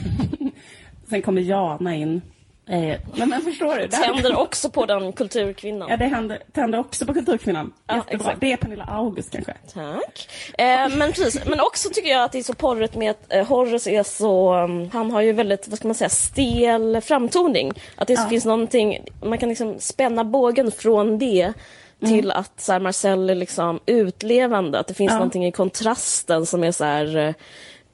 Sen 1.09 1.23
kommer 1.23 1.41
Jana 1.43 1.95
in. 1.95 2.23
Eh, 2.69 2.99
men, 3.17 3.29
men 3.29 3.41
förstår 3.41 3.75
du? 3.75 3.87
Det 3.87 3.97
här- 3.97 4.15
Tänder 4.15 4.37
också 4.39 4.71
på 4.71 4.87
den 4.87 5.13
kulturkvinnan. 5.13 5.89
Ja, 5.91 5.97
det 5.97 6.05
händer, 6.07 6.39
tänder 6.53 6.79
också 6.79 7.07
på 7.07 7.15
kulturkvinnan. 7.15 7.73
Ja, 7.87 7.95
Jättebra. 7.97 8.17
exakt. 8.17 8.41
Det 8.41 8.53
är 8.53 8.57
Pernilla 8.57 8.85
August 8.85 9.31
kanske. 9.33 9.55
Tack. 9.75 10.29
Eh, 10.59 10.97
men 10.97 11.13
precis, 11.13 11.45
men 11.47 11.61
också 11.61 11.89
tycker 11.93 12.11
jag 12.11 12.25
att 12.25 12.33
det 12.33 12.39
är 12.39 12.43
så 12.43 12.55
porrigt 12.55 12.95
med 12.97 13.11
att 13.11 13.33
eh, 13.33 13.47
Horace 13.47 13.91
är 13.91 14.03
så, 14.03 14.55
um, 14.57 14.91
han 14.93 15.11
har 15.11 15.21
ju 15.21 15.33
väldigt, 15.33 15.69
vad 15.69 15.79
ska 15.79 15.89
man 15.89 15.95
säga, 15.95 16.09
stel 16.09 17.01
framtoning. 17.01 17.73
Att 17.97 18.09
det 18.09 18.15
Ja. 18.15 18.29
finns 18.29 18.45
någonting, 18.45 18.99
man 19.23 19.39
kan 19.39 19.49
liksom 19.49 19.77
spänna 19.79 20.25
bågen 20.25 20.71
från 20.73 21.19
det 21.19 21.53
till 22.01 22.31
att 22.31 22.61
så 22.61 22.73
här, 22.73 22.81
Marcel 22.81 23.31
är 23.31 23.35
liksom 23.35 23.81
utlevande, 23.87 24.79
att 24.79 24.87
det 24.87 24.95
finns 24.95 25.11
Ja. 25.13 25.15
någonting 25.19 25.47
i 25.47 25.53
kontrasten 25.53 26.47
som 26.47 26.65
är 26.65 26.73
så 26.73 26.85
här 26.85 27.17
eh, 27.17 27.35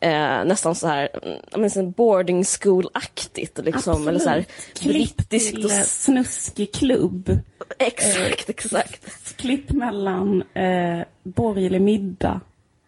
Eh, 0.04 0.44
nästan 0.44 0.74
så 0.74 0.86
här, 0.88 1.08
mm, 1.22 1.38
menar, 1.56 1.90
boarding 1.90 2.44
school-aktigt 2.44 3.58
liksom. 3.64 4.08
Eller 4.08 4.18
så 4.18 4.28
här, 4.28 4.44
brittiskt 4.82 5.64
och... 5.64 5.70
eh, 5.70 5.82
snuskig 5.82 6.72
klubb. 6.74 7.38
Exakt, 7.78 8.48
exakt. 8.50 9.36
Klipp 9.36 9.70
mellan 9.70 10.42
eh, 10.54 11.00
borgerlig 11.22 11.80
middag. 11.80 12.40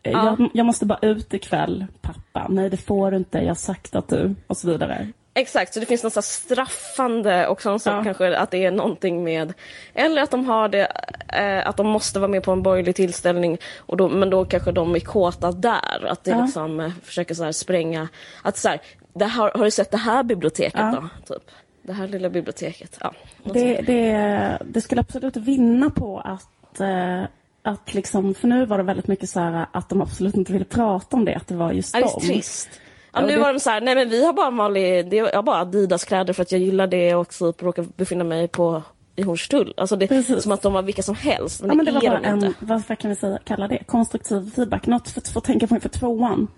Eh, 0.03 0.13
Ja. 0.13 0.37
Jag, 0.39 0.51
jag 0.55 0.67
måste 0.67 0.87
bara 0.87 0.99
ut 1.03 1.35
ikväll, 1.35 1.87
pappa. 2.01 2.47
Nej, 2.51 2.71
det 2.71 2.77
får 2.77 3.11
du 3.11 3.17
inte. 3.17 3.39
Jag 3.39 3.47
har 3.49 3.55
sagt 3.55 3.95
att 3.97 4.09
du... 4.09 4.35
Och 4.47 4.57
så 4.57 4.69
vidare. 4.71 5.09
Exakt, 5.37 5.75
så 5.75 5.81
det 5.81 5.87
finns 5.87 6.03
något 6.05 6.25
straffande 6.25 7.47
och 7.47 7.63
sånt 7.63 7.83
som 7.83 7.97
Ja. 7.97 8.05
kanske 8.05 8.37
att 8.37 8.51
det 8.51 8.65
är 8.65 8.71
någonting 8.71 9.25
med 9.25 9.53
Eller 9.95 10.23
att 10.23 10.31
de 10.31 10.45
har 10.45 10.69
det, 10.69 10.87
eh, 11.29 11.69
att 11.69 11.77
de 11.77 11.87
måste 11.87 12.19
vara 12.19 12.29
med 12.29 12.43
på 12.43 12.53
en 12.53 12.63
borgerlig 12.63 12.97
tillställning 12.97 13.59
och 13.79 13.97
då, 13.97 14.09
men 14.09 14.31
då 14.31 14.45
kanske 14.45 14.73
de 14.73 14.95
är 14.95 15.01
kåta 15.01 15.53
där. 15.53 16.07
Att 16.09 16.25
det 16.25 16.31
Ja. 16.31 16.43
liksom 16.45 16.81
eh, 16.81 16.91
försöker 17.03 17.35
så 17.35 17.45
här 17.45 17.53
spränga, 17.53 18.09
att 18.43 18.57
så 18.57 18.69
här, 18.69 18.81
det 19.15 19.25
här, 19.25 19.51
har 19.55 19.65
du 19.65 19.71
sett 19.71 19.91
det 19.91 19.97
här 19.97 20.23
biblioteket 20.23 20.81
Ja. 20.81 21.09
då? 21.27 21.35
Typ. 21.35 21.51
Det 21.83 21.93
här 21.93 22.09
lilla 22.09 22.29
biblioteket. 22.31 22.99
Ja, 23.01 23.13
Det, 23.45 23.75
det, 23.81 24.59
det 24.65 24.81
skulle 24.81 25.01
absolut 25.01 25.37
vinna 25.37 25.91
på 25.91 26.21
att, 26.21 26.81
eh, 26.81 27.23
att 27.63 27.95
liksom, 27.95 28.35
för 28.35 28.49
nu 28.49 28.67
var 28.67 28.79
det 28.79 28.85
väldigt 28.85 29.07
mycket 29.07 29.31
så 29.31 29.41
här 29.41 29.67
att 29.73 29.89
de 29.89 30.03
absolut 30.03 30.35
inte 30.37 30.53
ville 30.53 30.65
prata 30.65 31.17
om 31.17 31.25
det, 31.25 31.35
att 31.35 31.47
det 31.47 31.55
var 31.55 31.73
just 31.73 31.95
Ja, 31.95 32.01
det 32.01 32.07
är 32.07 32.11
dem. 32.11 32.21
trist. 32.21 32.69
Ja, 33.15 33.27
nu 33.27 33.39
var 33.39 33.53
de 33.53 33.61
så 33.61 33.71
här, 33.71 33.81
nej 33.81 33.95
men 33.95 34.09
vi 34.09 34.25
har 34.25 34.33
bara 34.33 34.47
en 34.47 34.57
vanlig, 34.57 35.11
det 35.11 35.19
är, 35.19 35.25
jag 35.25 35.35
har 35.35 35.43
bara 35.43 35.61
Adidas-kläder 35.61 36.33
för 36.33 36.43
att 36.43 36.53
jag 36.53 36.61
gillar 36.61 36.87
det 36.87 37.15
och 37.15 37.35
så 37.35 37.53
råkar 37.59 37.87
befinna 37.97 38.25
mig 38.25 38.49
på 38.49 38.83
i 39.17 39.23
Hornstull. 39.23 39.75
Alltså 39.77 39.97
det 39.97 40.07
Precis. 40.07 40.43
som 40.43 40.53
att 40.53 40.63
de 40.63 40.73
var 40.73 40.83
vilka 40.83 41.03
som 41.03 41.15
helst, 41.15 41.61
men, 41.61 41.71
Ja, 41.71 41.75
men 41.75 41.87
det 41.87 41.93
det, 41.93 42.09
var 42.09 42.09
bara 42.09 42.21
en, 42.21 42.55
vad, 42.61 42.99
kan 42.99 43.11
vi 43.11 43.17
säga, 43.17 43.39
kalla 43.45 43.69
det? 43.69 43.85
Konstruktiv 43.87 44.51
feedback. 44.55 44.87
Något 44.87 45.09
för, 45.09 45.39
att 45.39 45.45
tänka 45.45 45.67
på 45.67 45.75
inför 45.75 45.89
tvåan. 45.89 46.49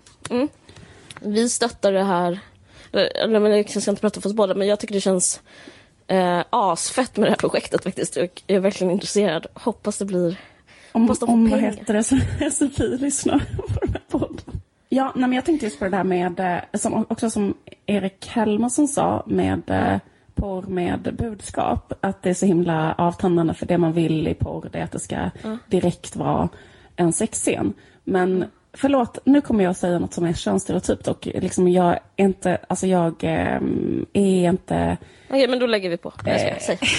Vi 1.21 1.49
stöttar 1.49 1.91
det 1.91 2.03
här, 2.03 2.39
eller 2.91 3.39
men 3.39 3.51
jag 3.51 3.69
ska 3.69 3.91
inte 3.91 4.01
prata 4.01 4.21
för 4.21 4.29
oss 4.29 4.35
båda, 4.35 4.55
men 4.55 4.67
jag 4.67 4.79
tycker 4.79 4.93
det 4.93 5.01
känns 5.01 5.41
eh, 6.07 6.43
asfett 6.49 7.17
med 7.17 7.27
det 7.27 7.31
här 7.31 7.37
projektet 7.37 7.83
faktiskt. 7.83 8.15
Jag 8.15 8.29
är 8.47 8.59
verkligen 8.59 8.91
intresserad. 8.91 9.47
Hoppas 9.53 9.97
det 9.97 10.05
blir... 10.05 10.39
Om, 10.91 11.01
Hoppas 11.01 11.19
de 11.19 11.29
om 11.29 11.49
vad 11.49 11.59
heter 11.59 11.93
det, 11.93 12.51
SFI 12.51 12.97
lyssnar 12.97 13.39
på 13.57 13.79
den 13.81 13.93
här 13.93 14.01
podden. 14.09 14.61
Ja, 14.89 15.11
nej, 15.15 15.21
men 15.29 15.33
jag 15.33 15.45
tänkte 15.45 15.65
just 15.65 15.79
på 15.79 15.85
det 15.85 15.91
där 15.91 16.03
med, 16.03 16.39
eh, 16.39 16.79
som, 16.79 17.05
också 17.09 17.29
som 17.29 17.53
Erik 17.85 18.27
Helmersson 18.27 18.87
sa, 18.87 19.23
med 19.27 19.61
eh, 19.69 19.97
porr 20.35 20.61
med 20.61 21.15
budskap. 21.17 21.93
Att 22.01 22.23
det 22.23 22.29
är 22.29 22.33
så 22.33 22.45
himla 22.45 22.95
avtändande 22.97 23.53
för 23.53 23.65
det 23.65 23.77
man 23.77 23.93
vill 23.93 24.27
i 24.27 24.33
porr, 24.33 24.69
det 24.71 24.79
är 24.79 24.83
att 24.83 24.91
det 24.91 24.99
ska 24.99 25.29
direkt 25.67 26.15
vara 26.15 26.49
en 26.95 27.13
sexscen. 27.13 27.73
Men 28.03 28.45
förlåt, 28.73 29.19
nu 29.25 29.41
kommer 29.41 29.63
jag 29.63 29.71
att 29.71 29.77
säga 29.77 29.99
något 29.99 30.13
som 30.13 30.25
är 30.25 30.33
könsstereotypt 30.33 31.07
och 31.07 31.27
liksom 31.33 31.67
jag 31.67 31.99
är 32.15 32.25
inte, 32.25 32.57
alltså 32.69 32.87
jag 32.87 33.23
eh, 33.23 33.59
är 34.13 34.49
inte 34.49 34.97
Okej, 35.29 35.47
men 35.47 35.59
då 35.59 35.65
lägger 35.67 35.89
vi 35.89 35.97
på. 35.97 36.13
Jag 36.25 36.35
Eh. 36.35 36.57
ska, 36.57 36.65
säg. 36.65 36.79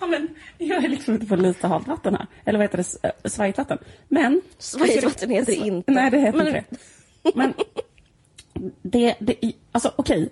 Ja, 0.00 0.06
men 0.06 0.28
jag 0.58 0.84
är 0.84 0.88
liksom 0.88 1.14
ute 1.14 1.26
på 1.26 1.36
lite 1.36 1.66
halt 1.66 1.86
vatten 1.88 2.14
här. 2.14 2.26
Eller 2.44 2.58
vad 2.58 2.64
heter 2.64 2.76
det? 2.76 2.80
S- 3.24 3.32
Svajigt 3.34 3.58
vatten. 3.58 3.78
Men... 4.08 4.40
Svajigt 4.58 5.04
vatten 5.04 5.30
heter 5.30 5.52
det 5.52 5.66
inte. 5.66 5.92
Nej, 5.92 6.10
det 6.10 6.18
heter 6.18 6.38
Men- 6.38 6.46
inte 6.46 6.64
det. 7.22 7.32
Men 7.34 7.54
det, 8.82 9.14
det, 9.20 9.52
alltså 9.72 9.92
okej. 9.96 10.28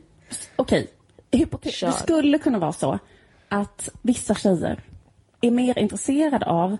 Okej. 0.56 0.86
Hypote- 1.30 1.70
Kör. 1.70 1.86
Det 1.86 1.92
skulle 1.92 2.38
kunna 2.38 2.58
vara 2.58 2.72
så 2.72 2.98
att 3.48 3.88
vissa 4.02 4.34
tjejer 4.34 4.82
är 5.40 5.50
mer 5.50 5.78
intresserade 5.78 6.46
av 6.46 6.76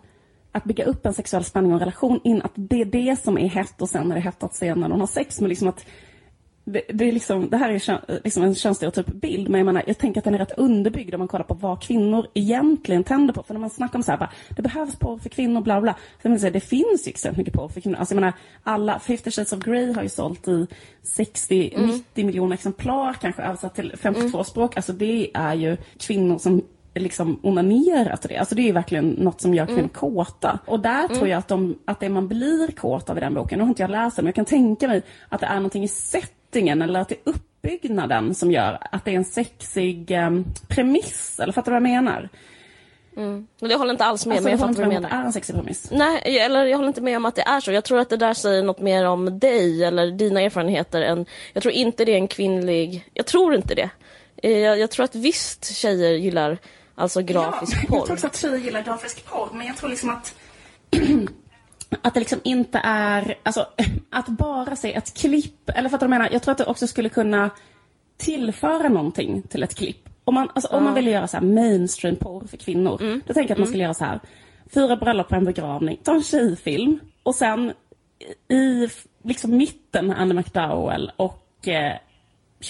att 0.53 0.64
bygga 0.64 0.85
upp 0.85 1.07
en 1.07 1.14
sexuell 1.14 1.45
spänning 1.45 1.70
och 1.72 1.77
en 1.77 1.81
relation 1.81 2.20
in 2.25 2.43
att 2.43 2.53
det 2.55 2.81
är 2.81 2.85
det 2.85 3.16
som 3.22 3.39
är 3.39 3.49
hett 3.49 3.83
och 3.83 3.89
sen 3.89 4.11
är 4.11 4.14
det 4.14 4.20
hett 4.20 4.43
att 4.43 4.55
se 4.55 4.75
när 4.75 4.89
de 4.89 5.01
har 5.01 5.07
sex. 5.07 5.41
Men 5.41 5.49
liksom 5.49 5.68
att 5.68 5.87
det, 6.65 7.09
är 7.09 7.12
liksom, 7.12 7.51
det 7.51 7.57
här 7.57 7.71
är 7.71 8.21
liksom 8.25 8.43
en 8.43 8.55
könsstereotyp 8.55 9.07
bild, 9.07 9.49
men 9.49 9.59
jag, 9.59 9.67
menar, 9.67 9.83
jag 9.87 9.99
tänker 9.99 10.21
att 10.21 10.25
den 10.25 10.35
är 10.35 10.39
rätt 10.39 10.59
underbyggd 10.59 11.15
om 11.15 11.19
man 11.19 11.29
kollar 11.29 11.45
på 11.45 11.55
vad 11.55 11.83
kvinnor 11.83 12.27
egentligen 12.35 13.05
tänder 13.05 13.35
på. 13.35 13.43
För 13.43 13.55
när 13.55 13.61
man 13.61 13.71
snackar 13.71 13.99
om 13.99 14.03
så 14.03 14.11
här, 14.11 14.19
bara, 14.19 14.31
det 14.57 14.62
behövs 14.62 14.97
porr 14.97 15.19
för 15.19 15.29
kvinnor, 15.29 15.61
bla 15.61 15.81
bla. 15.81 15.95
Så 16.23 16.29
jag 16.29 16.39
här, 16.39 16.51
det 16.51 16.61
finns 16.61 17.07
ju 17.07 17.11
extremt 17.11 17.37
mycket 17.37 17.55
porr 17.55 17.69
för 17.69 17.81
kvinnor. 17.81 17.99
Alltså, 17.99 18.15
jag 18.15 18.21
menar, 18.21 18.33
alla, 18.62 18.99
50 18.99 19.31
Shades 19.31 19.53
of 19.53 19.59
Grey 19.59 19.93
har 19.93 20.03
ju 20.03 20.09
sålt 20.09 20.49
i 20.49 20.67
60-90 21.03 22.03
miljoner 22.15 22.55
exemplar, 22.55 23.12
kanske 23.12 23.43
översatt 23.43 23.75
till 23.75 23.93
52 23.97 24.45
språk. 24.45 24.77
Alltså 24.77 24.93
det 24.93 25.31
är 25.35 25.55
ju 25.55 25.77
kvinnor 25.99 26.39
som 26.39 26.62
liksom 26.95 27.41
onanerar 27.43 28.17
till 28.17 28.29
det. 28.29 28.39
Alltså 28.39 28.55
det 28.55 28.62
är 28.62 28.67
ju 28.67 28.73
verkligen 28.73 29.09
något 29.09 29.41
som 29.41 29.55
gör 29.55 29.67
kvinnor 29.67 29.89
kåta. 29.89 30.59
Och 30.67 30.81
där 30.81 31.09
tror 31.09 31.29
jag 31.29 31.39
att, 31.39 31.49
de, 31.49 31.79
att 31.85 32.01
det 32.01 32.09
man 32.09 32.29
blir 32.29 32.73
kåt 32.73 33.11
av 33.11 33.17
i 33.17 33.21
den 33.21 33.35
boken, 33.35 33.59
nu 33.59 33.65
har 33.65 33.69
inte 33.69 33.83
jag 33.83 33.91
läst 33.91 34.17
den, 34.17 34.25
men 34.25 34.29
jag 34.29 34.35
kan 34.35 34.45
tänka 34.45 34.89
mig 34.89 35.03
att 35.29 35.41
det 35.41 35.47
är 35.47 35.55
någonting 35.55 35.85
i 35.85 35.89
settingen 36.55 36.83
eller 36.83 37.01
att 37.01 37.09
det 37.09 37.15
är 37.15 37.21
uppbyggnaden 37.31 38.35
som 38.35 38.51
gör 38.53 38.79
att 38.93 39.05
det 39.05 39.11
är 39.11 39.15
en 39.15 39.25
sexig 39.25 40.11
em, 40.11 40.45
premiss. 40.69 41.41
Eller 41.41 41.53
fattar 41.53 41.73
du 41.73 41.81
vad 41.81 41.91
jag 41.91 42.05
menar? 42.05 42.29
Men 43.17 43.47
jag 43.71 43.79
håller 43.79 43.91
inte 43.93 44.05
alls 44.05 44.27
med, 44.27 44.37
Alltså, 44.37 44.45
men 44.45 44.51
jag 44.51 44.61
jag 44.61 44.69
fattar 44.69 44.83
vad 44.83 44.91
du 44.91 44.95
menar. 44.95 45.09
det 45.11 45.15
är 45.17 45.23
en 45.25 45.33
sexig 45.33 45.55
premiss. 45.57 45.89
Nej, 45.93 46.39
eller 46.39 46.65
jag 46.67 46.77
håller 46.77 46.89
inte 46.89 47.01
med 47.01 47.17
om 47.17 47.25
att 47.25 47.35
det 47.35 47.43
är 47.43 47.61
så. 47.61 47.73
Jag 47.73 47.85
tror 47.85 47.99
att 47.99 48.09
det 48.11 48.17
där 48.17 48.35
säger 48.35 48.63
något 48.63 48.81
mer 48.81 49.05
om 49.07 49.39
dig 49.39 49.85
eller 49.85 50.11
dina 50.11 50.41
erfarenheter 50.41 51.03
än... 51.03 51.27
Jag 51.53 51.63
tror 51.63 51.75
inte 51.75 52.05
det 52.05 52.13
är 52.13 52.17
en 52.17 52.29
kvinnlig... 52.29 53.09
Jag 53.15 53.27
tror 53.27 53.55
inte 53.55 53.75
det. 53.75 53.91
Eh, 54.43 54.59
Jag, 54.59 54.79
jag 54.79 54.91
tror 54.91 55.05
att 55.05 55.15
visst 55.15 55.75
tjejer 55.77 56.13
gillar 56.13 56.59
alltså 56.95 57.21
grafisk 57.23 57.73
ja, 57.77 57.79
Jag 57.83 57.89
porr. 57.89 58.07
tror 58.07 58.15
också 58.15 58.27
att 58.27 58.37
tjejer 58.37 58.57
gillar 58.59 58.83
grafisk 58.83 59.25
porr, 59.27 59.49
men 59.53 59.67
jag 59.67 59.77
tror 59.77 59.91
liksom 59.91 60.11
att 60.11 60.35
att 62.03 62.14
det 62.14 62.20
liksom 62.20 62.40
inte 62.45 62.80
är, 62.84 63.34
alltså 63.42 63.66
att 64.11 64.26
bara 64.28 64.76
se 64.76 64.95
ett 64.95 65.14
klipp, 65.18 65.68
eller 65.74 65.88
fattar 65.88 66.07
du 66.07 66.11
vad 66.11 66.14
jag 66.14 66.22
menar? 66.22 66.32
Jag 66.32 66.42
tror 66.42 66.53
att 66.53 66.59
det 66.59 66.64
också 66.66 66.86
skulle 66.86 67.09
kunna 67.09 67.51
tillföra 68.16 68.88
någonting 68.88 69.42
till 69.42 69.62
ett 69.62 69.74
klipp. 69.74 70.09
Om 70.24 70.34
man, 70.34 70.49
alltså, 70.55 70.68
om 70.76 70.84
man 70.84 70.95
vill 70.95 71.07
göra 71.07 71.26
så 71.28 71.36
här 71.36 71.45
mainstream 71.45 72.16
porr 72.16 72.47
för 72.47 72.57
kvinnor, 72.57 73.03
Mm. 73.03 73.22
då 73.26 73.34
tänker 73.34 73.51
jag 73.51 73.55
att 73.55 73.59
man 73.59 73.66
skulle 73.68 73.82
göra 73.82 73.95
så 73.95 74.05
här. 74.05 74.20
Fyra 74.74 74.97
bröllop 74.97 75.28
på 75.28 75.34
en 75.34 75.45
begravning, 75.45 75.99
ta 76.03 76.14
en 76.14 76.22
tjejfilm 76.22 76.99
och 77.22 77.34
sen 77.34 77.72
i 78.49 78.88
liksom 79.24 79.57
mitten 79.57 80.11
Andy 80.11 80.34
McDowell 80.34 81.12
och 81.16 81.68
eh, 81.68 81.92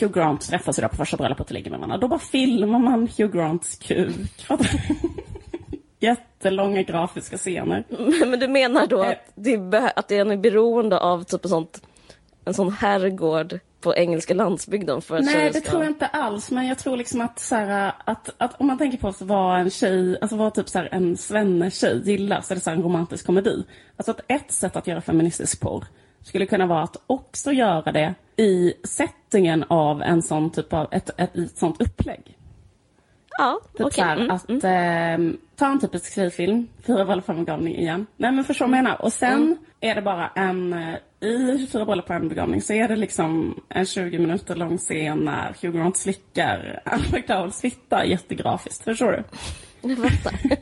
Hugh 0.01 0.13
Grant 0.15 0.41
träffas 0.41 0.79
idag 0.79 0.91
på 0.91 0.97
första 0.97 1.17
bröllopet 1.17 1.47
och 1.47 1.53
ligger 1.53 1.71
med 1.71 1.81
varandra. 1.81 1.99
Då 1.99 2.09
bara 2.09 2.19
filmar 2.21 2.79
man 2.79 3.09
Hugh 3.19 3.33
Grants 3.37 3.77
kuk. 3.77 4.47
Jättelånga 6.01 6.83
grafiska 6.83 7.37
scener. 7.37 7.85
Men 8.27 8.41
du 8.41 8.49
menar 8.49 8.87
då 8.87 9.03
Eh. 9.05 9.09
att, 9.11 9.33
det, 9.35 9.57
beh- 9.57 9.91
att 9.97 10.09
det 10.09 10.19
är 10.19 10.37
beroende 10.37 10.99
av 10.99 11.23
typ 11.25 11.45
en, 11.45 11.51
sånt, 11.51 11.83
en 12.45 12.55
sån 12.55 12.73
herrgård 12.73 13.59
på 13.81 13.95
engelska 13.95 14.35
landsbygden 14.35 15.01
för 15.03 15.17
att 15.17 15.25
Nej, 15.25 15.51
det 15.53 15.61
ska... 15.61 15.71
tror 15.71 15.83
jag 15.83 15.91
inte 15.91 16.07
alls. 16.07 16.51
Men 16.51 16.67
jag 16.67 16.79
tror 16.79 16.97
liksom 16.97 17.21
att, 17.21 17.39
så 17.39 17.55
här, 17.55 17.93
att, 18.05 18.31
att 18.39 18.61
om 18.61 18.67
man 18.67 18.79
tänker 18.79 18.99
på 18.99 19.13
vad 19.21 19.61
en 19.61 19.71
tjej, 19.71 20.19
alltså 20.21 20.37
vad 20.37 20.55
typ 20.55 20.69
så 20.69 20.79
här, 20.79 20.89
en 20.93 21.17
svennetjej 21.17 22.03
gillar, 22.11 22.41
så 22.41 22.53
är 22.53 22.55
det 22.55 22.61
så 22.61 22.71
en 22.71 22.83
romantisk 22.83 23.27
komedi. 23.27 23.65
Alltså 23.97 24.11
att 24.11 24.21
ett 24.29 24.53
sätt 24.53 24.77
att 24.77 24.87
göra 24.87 25.01
feministisk 25.01 25.61
porr 25.61 25.85
skulle 26.23 26.47
kunna 26.47 26.67
vara 26.67 26.83
att 26.83 26.97
också 27.07 27.53
göra 27.53 27.93
det 27.93 28.15
i 28.37 28.75
settingen 28.85 29.65
av 29.69 30.03
en 30.03 30.23
sån 30.23 30.51
typ 30.51 30.73
av, 30.73 30.89
ett, 30.91 31.11
ett, 31.21 31.37
ett 31.37 31.57
sånt 31.59 31.81
upplägg. 31.81 32.34
Ja, 33.39 33.61
Typ 33.79 33.93
så 33.93 34.03
här 34.03 34.17
Mm. 34.17 34.31
att 34.31 34.45
ehm, 34.65 35.37
ta 35.57 35.67
en 35.67 35.81
typisk 35.81 36.15
tjejfilm, 36.15 36.69
Fyra 36.87 37.05
bröllop 37.05 37.27
på 37.27 37.33
en 37.33 37.45
begravning 37.45 37.77
igen. 37.77 38.07
Nej 38.17 38.33
men 38.33 38.45
förstår 38.45 38.67
vad 38.69 38.79
jag 38.79 38.85
menar? 38.85 39.03
Och 39.03 39.13
sen 39.13 39.33
Mm. 39.43 39.57
är 39.81 39.95
det 39.95 40.03
bara 40.03 40.29
en, 40.35 40.73
eh, 40.73 41.29
i 41.29 41.69
Fyra 41.73 41.85
bröllop 41.85 42.07
på 42.07 42.13
en 42.13 42.29
begravning 42.29 42.63
så 42.63 42.73
är 42.73 42.89
det 42.89 42.97
liksom 42.97 43.61
en 43.69 43.87
20 43.87 44.19
minuter 44.19 44.55
lång 44.57 44.79
scen 44.79 45.19
när 45.19 45.55
Hugh 45.63 45.77
Grant 45.77 45.97
slickar 45.97 46.81
Anne 46.85 47.03
McDowells 47.13 47.61
fitta 47.61 48.05
jättegrafiskt. 48.07 48.85
Förstår 48.85 49.13
du? 49.13 49.25
Jag 49.89 49.99
fattar. 49.99 50.41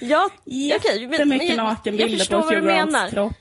ja, 0.00 0.30
okej. 0.76 1.06
men- 1.18 1.28
men 1.28 1.38
jag- 1.38 1.48
Jag 1.48 1.56
nakenbilder 1.56 2.18
förstår 2.18 2.40
på 2.40 2.44
vad 2.46 2.54
du 2.54 2.60
menar. 2.62 3.08
kropp. 3.08 3.32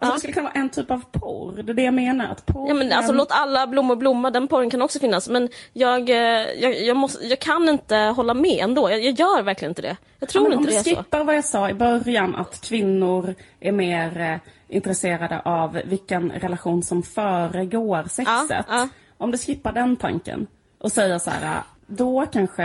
Alltså 0.00 0.14
det 0.14 0.18
skulle 0.20 0.32
kunna 0.32 0.44
vara 0.48 0.60
en 0.60 0.68
typ 0.68 0.90
av 0.90 1.04
porr. 1.12 1.62
Det 1.62 1.72
är 1.72 1.74
det 1.74 1.82
jag 1.82 1.94
menar. 1.94 2.26
Att 2.32 2.46
porr 2.46 2.68
Ja, 2.68 2.74
men 2.74 2.92
alltså, 2.92 3.12
låt 3.12 3.28
alla 3.30 3.66
blommor 3.66 3.96
blomma, 3.96 4.30
den 4.30 4.48
porren 4.48 4.70
kan 4.70 4.82
också 4.82 4.98
finnas. 4.98 5.28
Men 5.28 5.48
jag, 5.72 6.10
eh, 6.10 6.16
jag, 6.60 6.82
jag, 6.82 6.96
måste, 6.96 7.26
jag 7.26 7.38
kan 7.38 7.68
inte 7.68 7.96
hålla 7.96 8.34
med 8.34 8.58
ändå. 8.64 8.90
Jag, 8.90 9.00
jag 9.04 9.18
gör 9.20 9.42
verkligen 9.42 9.70
inte 9.70 9.82
det. 9.82 9.96
Jag 10.18 10.28
tror 10.28 10.48
Ja, 10.48 10.52
inte 10.52 10.70
det 10.70 10.74
Om 10.74 10.78
är 10.80 10.84
du 10.84 10.90
så. 10.90 10.96
skippar 10.96 11.24
vad 11.24 11.36
jag 11.36 11.44
sa 11.44 11.70
i 11.70 11.74
början, 11.74 12.34
att 12.36 12.60
kvinnor 12.60 13.34
är 13.60 13.72
mer 13.72 14.20
eh, 14.20 14.76
intresserade 14.76 15.40
av 15.44 15.80
vilken 15.84 16.30
relation 16.30 16.82
som 16.82 17.02
föregår 17.02 18.02
sexet. 18.10 18.66
ja. 18.68 18.88
Om 19.18 19.30
du 19.30 19.38
skippar 19.38 19.72
den 19.72 19.96
tanken 19.96 20.46
och 20.78 20.92
säger 20.92 21.18
så 21.18 21.30
här, 21.30 21.62
då 21.86 22.26
kanske... 22.32 22.64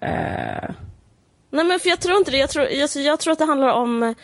Eh, 0.00 0.70
Nej 1.50 1.64
men 1.64 1.78
för 1.80 1.88
jag 1.88 2.00
tror 2.00 2.16
inte 2.18 2.30
det. 2.30 2.36
Jag 2.36 2.50
tror, 2.50 2.66
jag, 2.66 2.88
jag 2.94 3.18
tror 3.20 3.32
att 3.32 3.38
det 3.38 3.44
handlar 3.44 3.72
om 3.72 4.14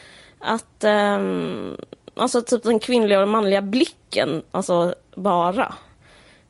att 0.41 0.85
ehm, 0.85 1.77
Alltså 2.17 2.43
typ 2.43 2.63
den 2.63 2.79
kvinnliga 2.79 3.23
och 3.23 3.29
manliga 3.29 3.63
blicken, 3.63 4.43
alltså 4.51 4.95
bara. 5.17 5.75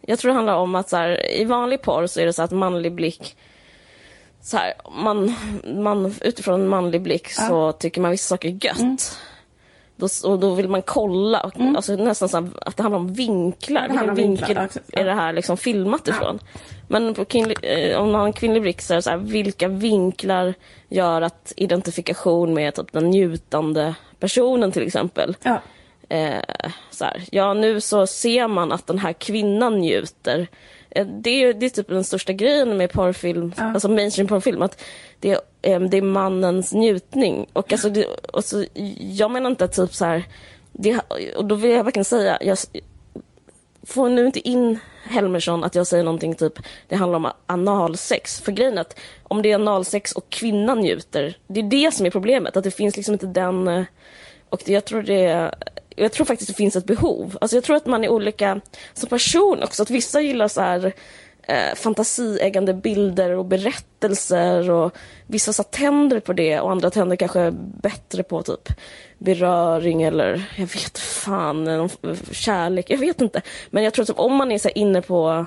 Jag 0.01 0.19
tror 0.19 0.29
det 0.29 0.35
handlar 0.35 0.57
om 0.57 0.75
att 0.75 0.89
så 0.89 0.97
här, 0.97 1.31
i 1.31 1.45
vanlig 1.45 1.83
porr 1.83 2.07
så 2.07 2.21
är 2.21 2.27
det 2.27 2.33
så 2.33 2.43
att 2.43 2.51
manlig 2.51 2.93
blick 2.93 3.37
så 4.47 4.57
här, 4.57 4.73
man, 4.91 5.35
man, 5.65 6.15
utifrån 6.21 6.61
en 6.61 6.69
manlig 6.69 7.03
blick 7.03 7.31
så 7.31 7.73
tycker 7.73 8.01
man 8.01 8.11
vissa 8.11 8.29
saker 8.29 8.49
är 8.49 8.65
gött. 8.65 8.79
Mm. 8.79 8.97
Då, 9.97 10.09
och 10.25 10.39
då 10.39 10.55
vill 10.55 10.69
man 10.69 10.83
kolla, 10.83 11.41
och, 11.41 11.53
alltså 11.77 11.97
nästan 11.97 12.29
så 12.29 12.37
här, 12.37 12.51
att 12.61 12.77
det 12.77 12.83
handlar 12.83 12.99
om 12.99 13.13
vinklar. 13.13 13.89
Vilken 13.89 14.15
vinklar, 14.15 14.47
vinkel 14.47 14.57
ja. 14.57 14.81
Ja. 14.87 15.01
är 15.01 15.05
det 15.05 15.13
här 15.13 15.33
liksom 15.33 15.57
filmat 15.57 16.09
ifrån? 16.09 16.39
Men 16.89 17.15
på 17.15 17.25
kvinnlig, 17.25 17.59
eh, 17.63 17.99
om 18.01 18.13
man 18.13 18.21
har 18.21 18.27
en 18.27 18.33
kvinnlig 18.33 18.63
blick 18.63 18.81
så 18.81 18.93
är 18.93 18.97
det 18.97 19.03
så 19.03 19.11
här, 19.11 19.17
vilka 19.17 19.69
vinklar 19.69 20.55
gör 20.89 21.23
att 21.23 21.53
identifikation 21.57 22.55
med 22.55 22.75
typ, 22.75 22.93
den 22.93 23.11
njutande 23.11 23.95
personen 24.21 24.73
till 24.73 24.87
exempel 24.87 25.37
ja. 25.43 25.61
eh, 26.09 26.71
så 26.91 27.05
här, 27.05 27.25
ja 27.31 27.55
nu 27.55 27.81
så 27.81 28.07
ser 28.07 28.49
man 28.49 28.73
att 28.73 28.87
den 28.87 28.99
här 28.99 29.13
kvinnan 29.13 29.79
njuter. 29.79 30.47
Eh, 30.91 31.07
det, 31.07 31.31
är, 31.45 31.55
det 31.55 31.67
är 31.67 31.71
typ 31.71 31.89
den 31.89 32.05
största 32.05 32.33
grejen 32.33 32.77
med 32.77 32.93
porrfilm, 32.93 33.53
Ja. 33.57 33.65
alltså 33.65 33.89
mainstream 33.89 34.29
porrfilm, 34.29 34.63
att 34.63 34.83
det, 35.21 35.31
är, 35.31 35.41
eh, 35.63 35.81
det 35.81 35.97
är 35.97 36.03
mannens 36.03 36.73
njutning. 36.73 37.47
Och, 37.53 37.73
alltså, 37.73 37.89
det, 37.91 38.05
och 38.33 38.45
så, 38.45 38.65
jag 38.99 39.31
menar 39.31 39.51
inte 39.51 39.69
typ 39.69 39.95
så 39.95 40.05
här, 40.05 40.25
det, 40.73 41.01
och 41.37 41.45
då 41.45 41.55
vill 41.55 41.71
jag 41.71 41.85
verkligen 41.85 42.05
säga, 42.05 42.39
jag, 42.41 42.59
får 43.87 44.09
nu 44.09 44.27
inte 44.27 44.49
in 44.49 44.79
Helmersson 45.05 45.65
att 45.65 45.75
jag 45.75 45.87
säger 45.87 46.05
någonting 46.05 46.35
typ 46.35 46.59
det 46.89 46.97
handlar 46.97 47.17
om 47.17 47.33
analsex. 47.47 48.41
För 48.41 48.53
grejen 48.53 48.79
är 48.79 48.81
att 48.81 48.99
om 49.23 49.43
det 49.43 49.53
är 49.53 49.55
analsex 49.55 50.13
och 50.13 50.31
kvinnan 50.31 50.81
njuter, 50.81 51.39
det 51.47 51.61
är 51.61 51.65
det 51.65 51.95
som 51.95 52.07
är 52.07 52.11
problemet. 52.11 52.57
Att 52.57 52.65
det 52.65 52.71
finns 52.71 52.97
liksom 52.97 53.13
inte 53.13 53.27
den... 53.27 53.69
Eh, 53.69 53.85
och 54.49 54.63
det, 54.65 54.73
jag 54.73 54.85
tror 54.85 55.03
det 55.03 55.55
jag 55.97 56.13
tror 56.13 56.27
faktiskt 56.27 56.49
det 56.49 56.57
finns 56.57 56.77
ett 56.77 56.85
behov. 56.85 57.39
Alltså 57.41 57.57
jag 57.57 57.65
tror 57.65 57.77
att 57.77 57.87
man 57.87 58.05
är 58.05 58.09
olika 58.09 58.61
som 58.95 59.09
person 59.09 59.63
också. 59.63 59.83
Att 59.83 59.91
vissa 59.91 60.21
gillar 60.21 60.49
så 60.49 60.61
här 60.61 60.93
eh, 61.47 61.75
fantasieggande 61.75 62.75
bilder 62.75 63.31
och 63.31 63.45
berättelser 63.45 64.71
och 64.71 64.97
vissa 65.27 65.53
så 65.53 65.63
tänder 65.63 66.21
på 66.21 66.33
det 66.33 66.61
och 66.61 66.71
andra 66.71 66.91
tänder 66.91 67.17
kanske 67.17 67.51
bättre 67.83 68.23
på 68.23 68.43
typ 68.43 68.69
beröring 69.19 70.03
eller 70.03 70.51
jag 70.57 70.67
vet 70.67 70.99
fan, 70.99 71.65
någon 71.65 71.89
kärlek, 72.31 72.91
jag 72.91 72.99
vet 72.99 73.21
inte. 73.21 73.43
Men 73.71 73.85
jag 73.85 73.93
tror 73.95 74.03
att 74.03 74.19
om 74.19 74.35
man 74.37 74.53
är 74.53 74.59
så 74.59 74.69
inne 74.69 75.03
på 75.03 75.47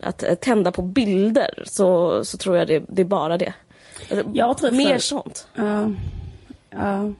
att 0.00 0.22
eh, 0.22 0.34
tända 0.34 0.72
på 0.72 0.82
bilder 0.82 1.62
så, 1.66 2.24
så 2.24 2.36
tror 2.38 2.56
jag 2.56 2.66
det, 2.68 2.82
det 2.88 3.02
är 3.02 3.06
bara 3.06 3.38
det. 3.38 3.52
Alltså, 4.10 4.30
Jag 4.34 4.58
tror 4.58 4.70
mer 4.70 4.92
för- 4.92 4.98
sånt. 4.98 5.48
Ja. 5.54 5.90
ja. 6.70 7.12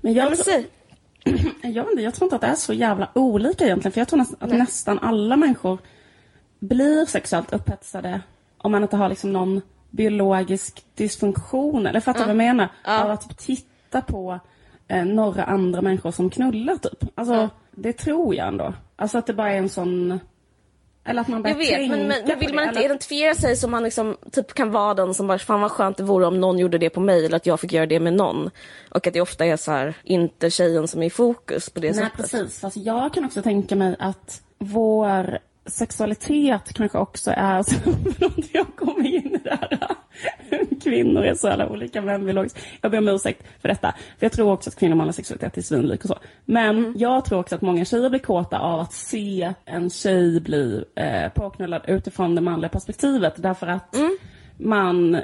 Men 0.00 0.14
Ja, 0.14 0.28
jag, 0.28 0.38
säg. 0.38 0.66
jag, 1.62 1.86
jag 2.00 2.14
tror 2.14 2.26
inte 2.26 2.36
att 2.36 2.40
det 2.42 2.46
är 2.46 2.54
så 2.54 2.72
jävla 2.72 3.08
olika 3.14 3.64
egentligen. 3.64 3.92
För 3.92 4.00
jag 4.00 4.08
tror 4.08 4.18
nästan, 4.18 4.36
att 4.40 4.58
nästan 4.58 4.98
alla 4.98 5.36
människor 5.36 5.78
blir 6.58 7.06
sexuellt 7.06 7.52
upphetsade 7.52 8.20
om 8.58 8.72
man 8.72 8.82
inte 8.82 8.96
har 8.96 9.08
liksom 9.08 9.32
någon 9.32 9.60
biologisk 9.90 10.84
dysfunktion. 10.94 11.86
Eller 11.86 12.00
fattar 12.00 12.20
du 12.20 12.24
vad 12.26 12.30
jag 12.30 12.36
menar? 12.36 12.68
Av 12.84 13.10
att 13.10 13.28
typ 13.28 13.38
titta 13.38 14.00
på 14.00 14.40
eh, 14.88 15.04
några 15.04 15.44
andra 15.44 15.82
människor 15.82 16.10
som 16.10 16.30
knullar 16.30 16.76
typ. 16.76 17.04
Alltså, 17.14 17.50
det 17.70 17.92
tror 17.92 18.34
jag 18.34 18.48
ändå. 18.48 18.74
Alltså 18.96 19.18
att 19.18 19.26
det 19.26 19.34
bara 19.34 19.52
är 19.52 19.58
en 19.58 19.68
sån... 19.68 20.20
Eller 21.08 21.20
att 21.20 21.28
man 21.28 21.42
börjar 21.42 21.56
Jag 21.56 21.78
vet, 21.78 21.90
men, 21.90 21.98
men, 21.98 22.22
men 22.26 22.38
vill 22.38 22.48
det, 22.48 22.54
man 22.54 22.64
inte 22.64 22.78
eller- 22.78 22.86
identifiera 22.86 23.34
sig 23.34 23.56
som 23.56 23.70
man 23.70 23.82
liksom, 23.82 24.16
typ 24.32 24.54
kan 24.54 24.70
vara 24.70 24.94
den 24.94 25.14
som 25.14 25.26
bara, 25.26 25.38
fan 25.38 25.60
vad 25.60 25.70
skönt 25.70 25.96
det 25.96 26.02
vore 26.02 26.26
om 26.26 26.40
någon 26.40 26.58
gjorde 26.58 26.78
det 26.78 26.90
på 26.90 27.00
mig 27.00 27.26
eller 27.26 27.36
att 27.36 27.46
jag 27.46 27.60
fick 27.60 27.72
göra 27.72 27.86
det 27.86 28.00
med 28.00 28.12
någon. 28.12 28.50
Och 28.90 29.06
att 29.06 29.12
det 29.14 29.20
ofta 29.20 29.46
är 29.46 29.56
så 29.56 29.70
här, 29.72 29.94
inte 30.04 30.50
tjejen 30.50 30.88
som 30.88 31.02
är 31.02 31.06
i 31.06 31.10
fokus 31.10 31.70
på 31.70 31.80
det 31.80 31.86
Nej, 31.86 31.94
sättet. 32.04 32.16
precis. 32.16 32.60
Fast 32.60 32.76
jag 32.76 33.14
kan 33.14 33.24
också 33.24 33.42
tänka 33.42 33.76
mig 33.76 33.96
att 33.98 34.42
vår 34.58 35.38
sexualitet 35.66 36.72
kanske 36.74 36.98
också 36.98 37.30
är... 37.36 37.62
Så, 37.62 37.74
förlåt, 38.18 38.46
jag 38.52 38.66
kommer 38.76 39.06
in 39.06 39.34
i 39.34 39.40
det 39.44 39.58
här. 39.60 39.78
Kvinnor 40.82 41.22
är 41.24 41.34
så 41.34 41.48
jävla 41.48 41.68
olika 41.68 42.02
män 42.02 42.24
biologiskt. 42.26 42.58
Jag 42.80 42.90
ber 42.90 42.98
om 42.98 43.08
ursäkt 43.08 43.42
för 43.60 43.68
detta. 43.68 43.94
För 44.18 44.24
jag 44.26 44.32
tror 44.32 44.52
också 44.52 44.70
att 44.70 44.76
kvinnor 44.76 44.92
och 44.92 44.96
manlig 44.96 45.14
sexualitet 45.14 45.56
är 45.58 45.62
svinlik 45.62 46.02
och 46.04 46.08
så. 46.08 46.18
Men 46.44 46.78
Mm. 46.78 46.94
jag 46.96 47.24
tror 47.24 47.38
också 47.40 47.54
att 47.54 47.62
många 47.62 47.84
tjejer 47.84 48.10
blir 48.10 48.20
kåta 48.20 48.58
av 48.58 48.80
att 48.80 48.92
se 48.92 49.52
en 49.64 49.90
tjej 49.90 50.40
bli 50.40 50.84
eh, 50.94 51.28
påknullad 51.34 51.82
utifrån 51.86 52.34
det 52.34 52.40
manliga 52.40 52.68
perspektivet. 52.68 53.34
Därför 53.36 53.66
att 53.66 53.94
Mm. 53.96 54.16
man 54.56 55.20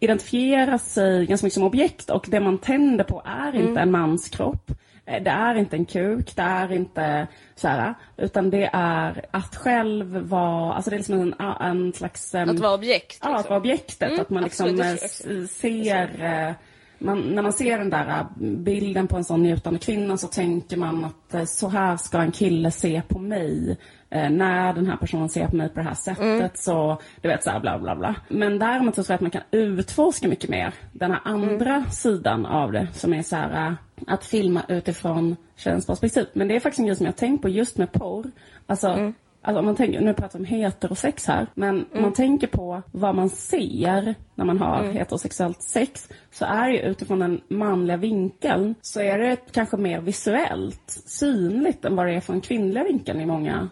identifierar 0.00 0.78
sig 0.78 1.26
ganska 1.26 1.46
mycket 1.46 1.54
som 1.54 1.62
objekt 1.62 2.10
och 2.10 2.26
det 2.28 2.40
man 2.40 2.58
tänder 2.58 3.04
på 3.04 3.22
är 3.24 3.48
Mm. 3.52 3.68
inte 3.68 3.80
en 3.80 3.90
mans 3.90 4.28
kropp. 4.28 4.70
Eh, 5.06 5.22
Det 5.22 5.30
är 5.30 5.54
inte 5.54 5.76
en 5.76 5.84
kuk, 5.84 6.36
det 6.36 6.42
är 6.42 6.72
inte 6.72 7.26
så 7.54 7.68
här, 7.68 7.94
utan 8.16 8.50
det 8.50 8.70
är 8.72 9.24
att 9.30 9.56
själv 9.56 10.16
vara, 10.28 10.74
alltså 10.74 10.90
det 10.90 10.96
är 10.96 10.98
liksom 10.98 11.20
en, 11.20 11.34
en 11.60 11.92
slags... 11.92 12.34
Att 12.34 12.58
vara 12.58 12.74
objekt. 12.74 13.18
Ja, 13.22 13.28
att 13.28 13.36
liksom. 13.36 13.48
vara 13.50 13.60
objektet. 13.60 14.08
Mm, 14.08 14.20
att 14.20 14.30
man 14.30 14.42
liksom 14.44 14.66
absolut, 14.66 14.86
eh, 14.86 15.44
s- 15.44 15.50
ser... 15.56 16.54
Man, 16.98 17.20
när 17.20 17.42
man 17.42 17.52
ser 17.52 17.78
den 17.78 17.90
där 17.90 18.08
eh, 18.08 18.26
bilden 18.40 19.06
på 19.08 19.16
en 19.16 19.24
sån 19.24 19.42
njutande 19.42 19.78
kvinna 19.78 20.16
så 20.16 20.26
tänker 20.28 20.76
man 20.76 21.04
att 21.04 21.34
eh, 21.34 21.44
så 21.44 21.68
här 21.68 21.96
ska 21.96 22.18
en 22.18 22.32
kille 22.32 22.70
se 22.70 23.02
på 23.08 23.18
mig. 23.18 23.76
Eh, 24.10 24.30
när 24.30 24.72
den 24.74 24.86
här 24.86 24.96
personen 24.96 25.28
ser 25.28 25.46
på 25.46 25.56
mig 25.56 25.68
på 25.68 25.74
det 25.80 25.82
här 25.86 25.94
sättet 25.94 26.24
Mm. 26.24 26.48
så, 26.54 27.00
du 27.20 27.28
vet 27.28 27.44
så 27.44 27.50
här 27.50 27.60
bla 27.60 27.78
bla 27.78 27.96
bla. 27.96 28.14
Men 28.28 28.58
däremot 28.58 28.94
så 28.94 29.02
tror 29.02 29.12
jag 29.12 29.14
att 29.14 29.20
man 29.20 29.30
kan 29.30 29.42
utforska 29.50 30.28
mycket 30.28 30.50
mer 30.50 30.74
den 30.92 31.10
här 31.10 31.20
andra 31.24 31.74
Mm. 31.74 31.90
sidan 31.90 32.46
av 32.46 32.72
det 32.72 32.88
som 32.92 33.14
är 33.14 33.22
så 33.22 33.36
här 33.36 33.76
att 34.06 34.24
filma 34.24 34.62
utifrån 34.68 35.36
tjejens 35.56 35.86
perspektiv. 35.86 36.26
Men 36.32 36.48
det 36.48 36.56
är 36.56 36.60
faktiskt 36.60 36.78
en 36.78 36.86
grej 36.86 36.96
som 36.96 37.06
jag 37.06 37.12
har 37.12 37.16
tänkt 37.16 37.42
på 37.42 37.48
just 37.48 37.78
med 37.78 37.92
porr. 37.92 38.30
Alltså, 38.66 38.88
Mm. 38.88 39.14
Alltså 39.46 39.58
om 39.58 39.64
man 39.64 39.76
tänker, 39.76 40.00
nu 40.00 40.14
pratar 40.14 40.38
vi 40.38 40.44
om 40.44 40.44
heterosex 40.44 41.26
här, 41.26 41.46
men 41.54 41.86
om 41.94 42.02
man 42.02 42.12
tänker 42.12 42.46
på 42.46 42.82
vad 42.92 43.14
man 43.14 43.28
ser 43.30 44.14
när 44.34 44.44
man 44.44 44.58
har 44.58 44.82
heterosexuellt 44.82 45.62
sex, 45.62 46.08
så 46.30 46.44
är 46.44 46.70
det 46.72 46.78
utifrån 46.82 47.18
den 47.18 47.40
manliga 47.48 47.96
vinkeln, 47.96 48.74
så 48.80 49.00
är 49.00 49.18
det 49.18 49.36
kanske 49.52 49.76
mer 49.76 50.00
visuellt 50.00 51.02
synligt 51.06 51.84
än 51.84 51.96
vad 51.96 52.06
det 52.06 52.12
är 52.14 52.20
från 52.20 52.40
kvinnliga 52.40 52.84
vinkeln 52.84 53.20
i 53.20 53.26
många 53.26 53.52
Mm, 53.52 53.70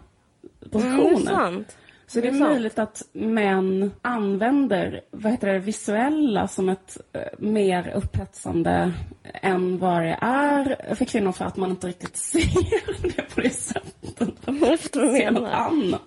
det 0.61 0.69
positioner. 0.69 1.33
är 1.33 1.37
sant. 1.37 1.77
Så 2.07 2.21
det 2.21 2.29
är 2.29 2.33
möjligt 2.33 2.79
att 2.79 3.03
män 3.13 3.93
använder 4.03 5.01
vad 5.11 5.33
heter 5.33 5.53
det, 5.53 5.59
visuella 5.59 6.49
som 6.49 6.69
ett 6.69 6.99
eh, 7.13 7.21
mer 7.39 7.93
upphetsande 7.97 8.93
än 9.43 9.79
vad 9.79 10.03
det 10.03 10.19
är 10.21 10.95
för 10.95 11.05
kvinnor 11.05 11.33
för 11.33 11.45
att 11.45 11.57
man 11.57 11.71
inte 11.71 11.87
riktigt 11.87 12.17
ser 12.33 13.13
det 13.17 13.35
på 13.35 13.41
det 13.41 13.51
sättet. 13.51 13.93
Du 14.93 15.01
Ser 15.01 15.31
något 15.31 15.53
annat. 15.53 16.01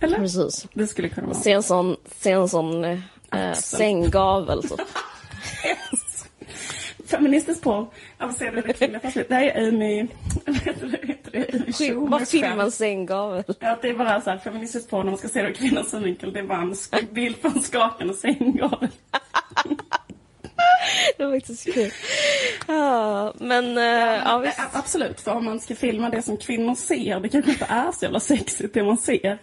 Eller? 0.00 0.18
Precis. 0.18 0.66
Det 0.74 0.86
skulle 0.86 1.08
kunna 1.08 1.26
vara. 1.26 1.36
Se 1.36 1.52
en 1.52 1.62
sån, 1.62 1.96
se 2.16 2.30
en 2.30 2.48
sån 2.48 2.84
eh, 2.84 3.52
sänggavel. 3.54 4.68
Så. 4.68 4.76
Feministiskt 7.06 7.62
porr 7.62 7.86
avancerade 8.18 8.60
det 8.60 8.72
kvinnliga 8.72 9.00
perspektivet. 9.00 9.28
Det 9.28 9.34
här 9.34 9.42
är 9.62 9.68
Amy... 9.68 10.06
Vad 12.08 12.28
filmar 12.28 12.70
sänggavel? 12.70 13.44
Ja, 13.60 13.70
att 13.72 13.82
det 13.82 13.88
är 13.88 13.94
bara 13.94 14.20
så 14.20 14.30
här, 14.30 14.38
feministiskt 14.38 14.90
porr 14.90 15.02
när 15.04 15.10
man 15.10 15.18
ska 15.18 15.28
se 15.28 15.42
det 15.42 15.48
ur 15.48 15.52
kvinnans 15.54 15.90
synvinkel. 15.90 16.32
Det 16.32 16.38
är 16.38 16.44
bara 16.44 16.58
en 16.60 16.74
bild 17.14 17.42
på 17.42 17.48
en 17.48 17.62
skakande 17.62 18.14
sänggavel. 18.14 18.88
Det 21.16 21.24
var 21.24 21.32
faktiskt 21.32 21.74
kul. 21.74 21.90
Ja, 22.66 23.34
men 23.38 23.78
eh, 23.78 23.84
ja, 24.24 24.38
visst. 24.38 24.58
Ja, 24.58 24.64
Absolut, 24.72 25.20
för 25.20 25.30
om 25.32 25.44
man 25.44 25.60
ska 25.60 25.74
filma 25.74 26.08
det 26.10 26.22
som 26.22 26.36
kvinnor 26.36 26.74
ser, 26.74 27.20
det 27.20 27.28
kanske 27.28 27.50
inte 27.50 27.64
är 27.68 27.92
så 27.92 28.04
jävla 28.04 28.20
sexigt 28.20 28.74
det 28.74 28.82
man 28.82 28.98
ser. 28.98 29.38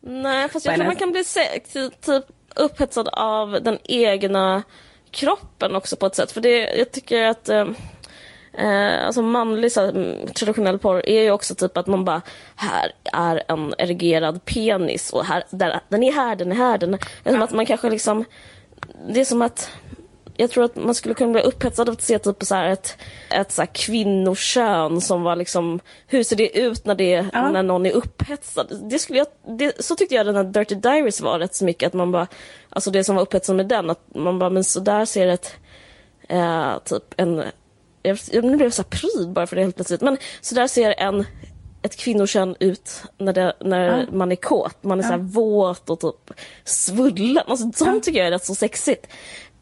Nej, 0.00 0.48
fast 0.48 0.66
jag 0.66 0.74
tror 0.74 0.86
man 0.86 0.96
kan 0.96 1.10
bli 1.12 1.24
se- 1.24 1.60
ty- 1.72 1.90
typ 1.90 2.24
upphetsad 2.56 3.08
av 3.12 3.50
den 3.62 3.78
egna 3.84 4.62
kroppen 5.10 5.76
också 5.76 5.96
på 5.96 6.06
ett 6.06 6.14
sätt. 6.14 6.32
För 6.32 6.40
det, 6.40 6.76
jag 6.76 6.92
tycker 6.92 7.24
att 7.24 7.48
eh, 7.48 7.68
eh, 8.52 9.06
alltså 9.06 9.22
manlig 9.22 9.72
så 9.72 9.80
här, 9.80 9.88
mm, 9.88 10.26
traditionell 10.26 10.78
porr 10.78 11.08
är 11.08 11.22
ju 11.22 11.30
också 11.30 11.54
typ 11.54 11.76
att 11.76 11.86
man 11.86 12.04
bara 12.04 12.22
här 12.56 12.92
är 13.12 13.42
en 13.48 13.74
erigerad 13.78 14.44
penis 14.44 15.12
och 15.12 15.24
här, 15.24 15.44
där, 15.50 15.80
den 15.88 16.02
är 16.02 16.12
här, 16.12 16.36
den 16.36 16.52
är 16.52 16.56
här, 16.56 16.78
den 16.78 16.94
är... 16.94 17.00
Som 17.24 17.42
att 17.42 17.52
man 17.52 17.66
kanske 17.66 17.90
liksom... 17.90 18.24
Det 19.08 19.20
är 19.20 19.24
som 19.24 19.42
att 19.42 19.70
jag 20.40 20.50
tror 20.50 20.64
att 20.64 20.76
man 20.76 20.94
skulle 20.94 21.14
kunna 21.14 21.32
bli 21.32 21.42
upphetsad 21.42 21.88
av 21.88 21.92
att 21.92 22.02
se 22.02 22.18
typ 22.18 22.42
så 22.44 22.54
här 22.54 22.68
ett, 22.68 22.96
ett 23.30 23.52
så 23.52 23.62
här 23.62 23.68
kvinnokön 23.72 25.00
som 25.00 25.22
var 25.22 25.36
liksom, 25.36 25.80
hur 26.06 26.22
ser 26.22 26.36
det 26.36 26.58
ut 26.58 26.84
när, 26.86 26.94
det, 26.94 27.26
Ja. 27.32 27.50
när 27.50 27.62
någon 27.62 27.86
är 27.86 27.92
upphetsad? 27.92 28.80
Det 28.90 28.98
skulle 28.98 29.18
jag, 29.18 29.26
det, 29.58 29.84
så 29.84 29.96
tyckte 29.96 30.14
jag 30.14 30.26
den 30.26 30.36
här 30.36 30.44
Dirty 30.44 30.74
Diaries 30.74 31.20
var 31.20 31.38
rätt 31.38 31.54
så 31.54 31.64
mycket, 31.64 31.86
att 31.86 31.92
man 31.92 32.12
bara, 32.12 32.26
alltså 32.70 32.90
det 32.90 33.04
som 33.04 33.14
var 33.16 33.22
upphetsande 33.22 33.64
med 33.64 33.68
den, 33.68 33.90
att 33.90 34.14
man 34.14 34.38
bara, 34.38 34.50
men 34.50 34.64
så 34.64 34.80
där 34.80 35.04
ser 35.04 35.26
ett, 35.28 35.54
eh, 36.28 36.78
typ 36.84 37.14
en, 37.16 37.42
jag, 38.02 38.18
nu 38.32 38.40
blev 38.56 38.62
jag 38.66 38.72
så 38.74 38.82
här 38.82 38.88
pryd 38.90 39.32
bara 39.32 39.46
för 39.46 39.56
det 39.56 39.62
helt 39.62 39.76
plötsligt, 39.76 40.00
men 40.00 40.16
så 40.40 40.54
där 40.54 40.66
ser 40.66 40.94
en 40.98 41.24
ett 41.82 41.96
kvinnokön 41.96 42.56
ut 42.60 43.02
när, 43.18 43.32
det, 43.32 43.52
när 43.60 43.98
Ja. 43.98 44.04
man 44.12 44.32
är 44.32 44.36
kåt. 44.36 44.76
Man 44.84 44.98
är 44.98 45.02
så 45.02 45.08
här 45.08 45.18
våt 45.18 45.90
och 45.90 46.00
typ 46.00 46.38
svullen. 46.64 47.42
Alltså, 47.46 47.84
sånt 47.84 48.04
tycker 48.04 48.18
jag 48.18 48.26
är 48.26 48.30
rätt 48.30 48.44
så 48.44 48.54
sexigt. 48.54 49.06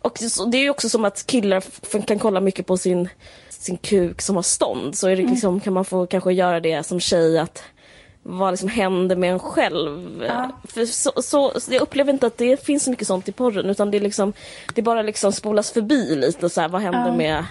Och 0.02 0.18
det 0.50 0.58
är 0.58 0.62
ju 0.62 0.70
också 0.70 0.88
som 0.88 1.04
att 1.04 1.26
killar 1.26 1.64
kan 2.06 2.18
kolla 2.18 2.40
mycket 2.40 2.66
på 2.66 2.76
sin, 2.76 3.08
sin 3.48 3.76
kuk 3.76 4.22
som 4.22 4.36
har 4.36 4.42
stånd. 4.42 4.96
Så 4.98 5.06
är 5.08 5.16
det 5.16 5.22
Mm. 5.22 5.32
liksom, 5.32 5.60
kan 5.60 5.72
man 5.72 5.84
få 5.84 6.06
kanske 6.06 6.32
göra 6.32 6.60
det 6.60 6.82
som 6.86 7.00
tjej 7.00 7.38
att 7.38 7.62
vad 8.22 8.52
liksom 8.52 8.68
händer 8.68 9.16
med 9.16 9.32
en 9.32 9.38
själv. 9.38 10.24
Ja. 10.28 10.50
För 10.64 10.86
så, 10.86 11.12
så, 11.22 11.60
så 11.60 11.72
jag 11.74 11.82
upplever 11.82 12.12
inte 12.12 12.26
att 12.26 12.38
det 12.38 12.64
finns 12.64 12.84
så 12.84 12.90
mycket 12.90 13.06
sånt 13.06 13.28
i 13.28 13.32
porren 13.32 13.66
utan 13.70 13.90
det 13.90 13.98
är 13.98 14.00
liksom 14.00 14.32
det 14.74 14.82
bara 14.82 15.02
liksom 15.02 15.32
spolas 15.32 15.70
förbi 15.70 16.16
lite 16.16 16.48
så 16.48 16.60
här, 16.60 16.68
vad 16.68 16.82
händer 16.82 17.06
Ja. 17.06 17.16
med 17.16 17.44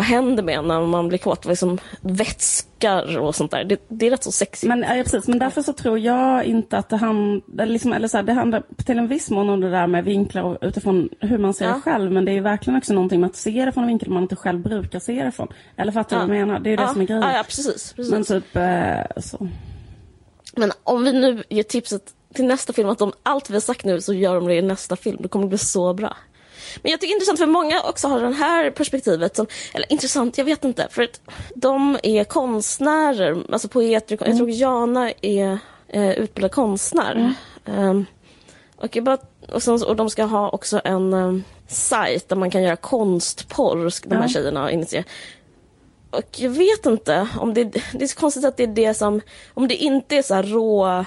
vad 0.00 0.06
händer 0.06 0.42
med 0.42 0.64
när 0.64 0.80
man 0.80 1.08
blir 1.08 1.18
kåt? 1.18 1.46
Vad 1.46 1.80
vätskar 2.00 3.18
och 3.18 3.34
sånt 3.34 3.50
där. 3.50 3.64
Det, 3.64 3.80
det 3.88 4.06
är 4.06 4.10
rätt 4.10 4.24
så 4.24 4.32
sexigt. 4.32 4.68
Men, 4.68 4.80
ja, 4.80 5.02
precis, 5.02 5.28
men 5.28 5.38
därför 5.38 5.62
så 5.62 5.72
tror 5.72 5.98
jag 5.98 6.44
inte 6.44 6.78
att 6.78 6.88
det 6.88 6.96
handlar, 6.96 7.66
liksom, 7.66 7.92
eller 7.92 8.08
så 8.08 8.16
här, 8.16 8.24
det 8.24 8.32
handlar 8.32 8.62
till 8.84 8.98
en 8.98 9.08
viss 9.08 9.30
mån 9.30 9.48
om 9.48 9.60
det 9.60 9.70
där 9.70 9.86
med 9.86 10.04
vinklar 10.04 10.42
och 10.42 10.58
utifrån 10.60 11.08
hur 11.20 11.38
man 11.38 11.54
ser 11.54 11.64
Ja. 11.64 11.74
det 11.74 11.80
själv. 11.80 12.12
Men 12.12 12.24
det 12.24 12.30
är 12.30 12.34
ju 12.34 12.40
verkligen 12.40 12.78
också 12.78 12.92
någonting 12.92 13.20
med 13.20 13.30
att 13.30 13.36
se 13.36 13.64
det 13.64 13.72
från 13.72 13.84
en 13.84 13.88
vinkel 13.88 14.10
man 14.10 14.22
inte 14.22 14.36
själv 14.36 14.60
brukar 14.60 14.98
se 14.98 15.24
det 15.24 15.32
från. 15.32 15.48
Eller 15.76 15.92
fattar 15.92 16.20
du 16.20 16.26
vad 16.26 16.36
jag 16.36 16.46
menar? 16.46 16.60
Det 16.60 16.68
är 16.68 16.70
ju 16.70 16.76
det 16.76 16.82
ja. 16.82 16.88
som 16.88 17.00
är 17.00 17.06
grejen. 17.06 17.22
Ja, 17.22 17.36
ja 17.36 17.42
precis. 17.42 17.92
precis. 17.92 18.12
Men 18.12 18.24
typ 18.24 18.56
eh, 18.56 19.22
så. 19.22 19.48
Men 20.56 20.72
om 20.84 21.04
vi 21.04 21.12
nu 21.12 21.42
ger 21.48 21.62
tipset 21.62 22.02
till 22.34 22.44
nästa 22.44 22.72
film 22.72 22.88
att 22.88 22.98
de, 22.98 23.12
allt 23.22 23.50
vi 23.50 23.54
har 23.54 23.60
sagt 23.60 23.84
nu 23.84 24.00
så 24.00 24.14
gör 24.14 24.34
de 24.34 24.46
det 24.46 24.54
i 24.54 24.62
nästa 24.62 24.96
film. 24.96 25.16
Det 25.20 25.28
kommer 25.28 25.46
bli 25.46 25.58
så 25.58 25.94
bra. 25.94 26.16
Men 26.82 26.90
jag 26.90 27.00
tycker 27.00 27.08
det 27.08 27.12
är 27.12 27.16
intressant 27.16 27.38
för 27.38 27.46
många 27.46 27.82
också 27.82 28.08
har 28.08 28.20
det 28.20 28.30
här 28.34 28.70
perspektivet 28.70 29.36
som, 29.36 29.46
eller 29.74 29.92
intressant, 29.92 30.38
jag 30.38 30.44
vet 30.44 30.64
inte, 30.64 30.88
för 30.90 31.02
att 31.02 31.20
de 31.54 31.98
är 32.02 32.24
konstnärer, 32.24 33.42
alltså 33.52 33.68
poeter, 33.68 34.18
jag 34.26 34.36
tror 34.36 34.50
Jana 34.50 35.12
är 35.22 35.58
eh, 35.88 36.10
utbildad 36.10 36.52
konstnär. 36.52 37.34
Ehm, 37.66 38.06
och, 38.76 38.96
jag 38.96 39.04
bara, 39.04 39.18
och, 39.52 39.62
sen, 39.62 39.82
och 39.82 39.96
de 39.96 40.10
ska 40.10 40.24
ha 40.24 40.50
också 40.50 40.80
en 40.84 41.14
um, 41.14 41.44
sajt 41.68 42.28
där 42.28 42.36
man 42.36 42.50
kan 42.50 42.62
göra 42.62 42.76
konstporr, 42.76 43.90
de 44.08 44.14
här 44.16 44.22
Ja. 44.22 44.28
tjejerna 44.28 44.60
ha 44.60 44.70
initierat. 44.70 45.06
Och 46.10 46.40
jag 46.40 46.50
vet 46.50 46.86
inte 46.86 47.28
om 47.40 47.54
det, 47.54 47.64
det 47.64 48.02
är 48.04 48.06
så 48.06 48.16
konstigt 48.20 48.44
att 48.44 48.56
det 48.56 48.62
är 48.62 48.66
det 48.66 48.94
som, 48.94 49.20
om 49.54 49.68
det 49.68 49.74
inte 49.76 50.16
är 50.16 50.22
så 50.22 50.34
här 50.34 50.42
rå 50.42 51.04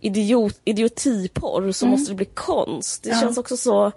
idiot, 0.00 0.60
idiotiporr 0.64 1.72
så 1.72 1.86
måste 1.86 2.10
det 2.10 2.16
bli 2.16 2.24
konst. 2.26 3.02
Det 3.02 3.08
Ja. 3.10 3.20
känns 3.20 3.38
också 3.38 3.56
så 3.56 3.92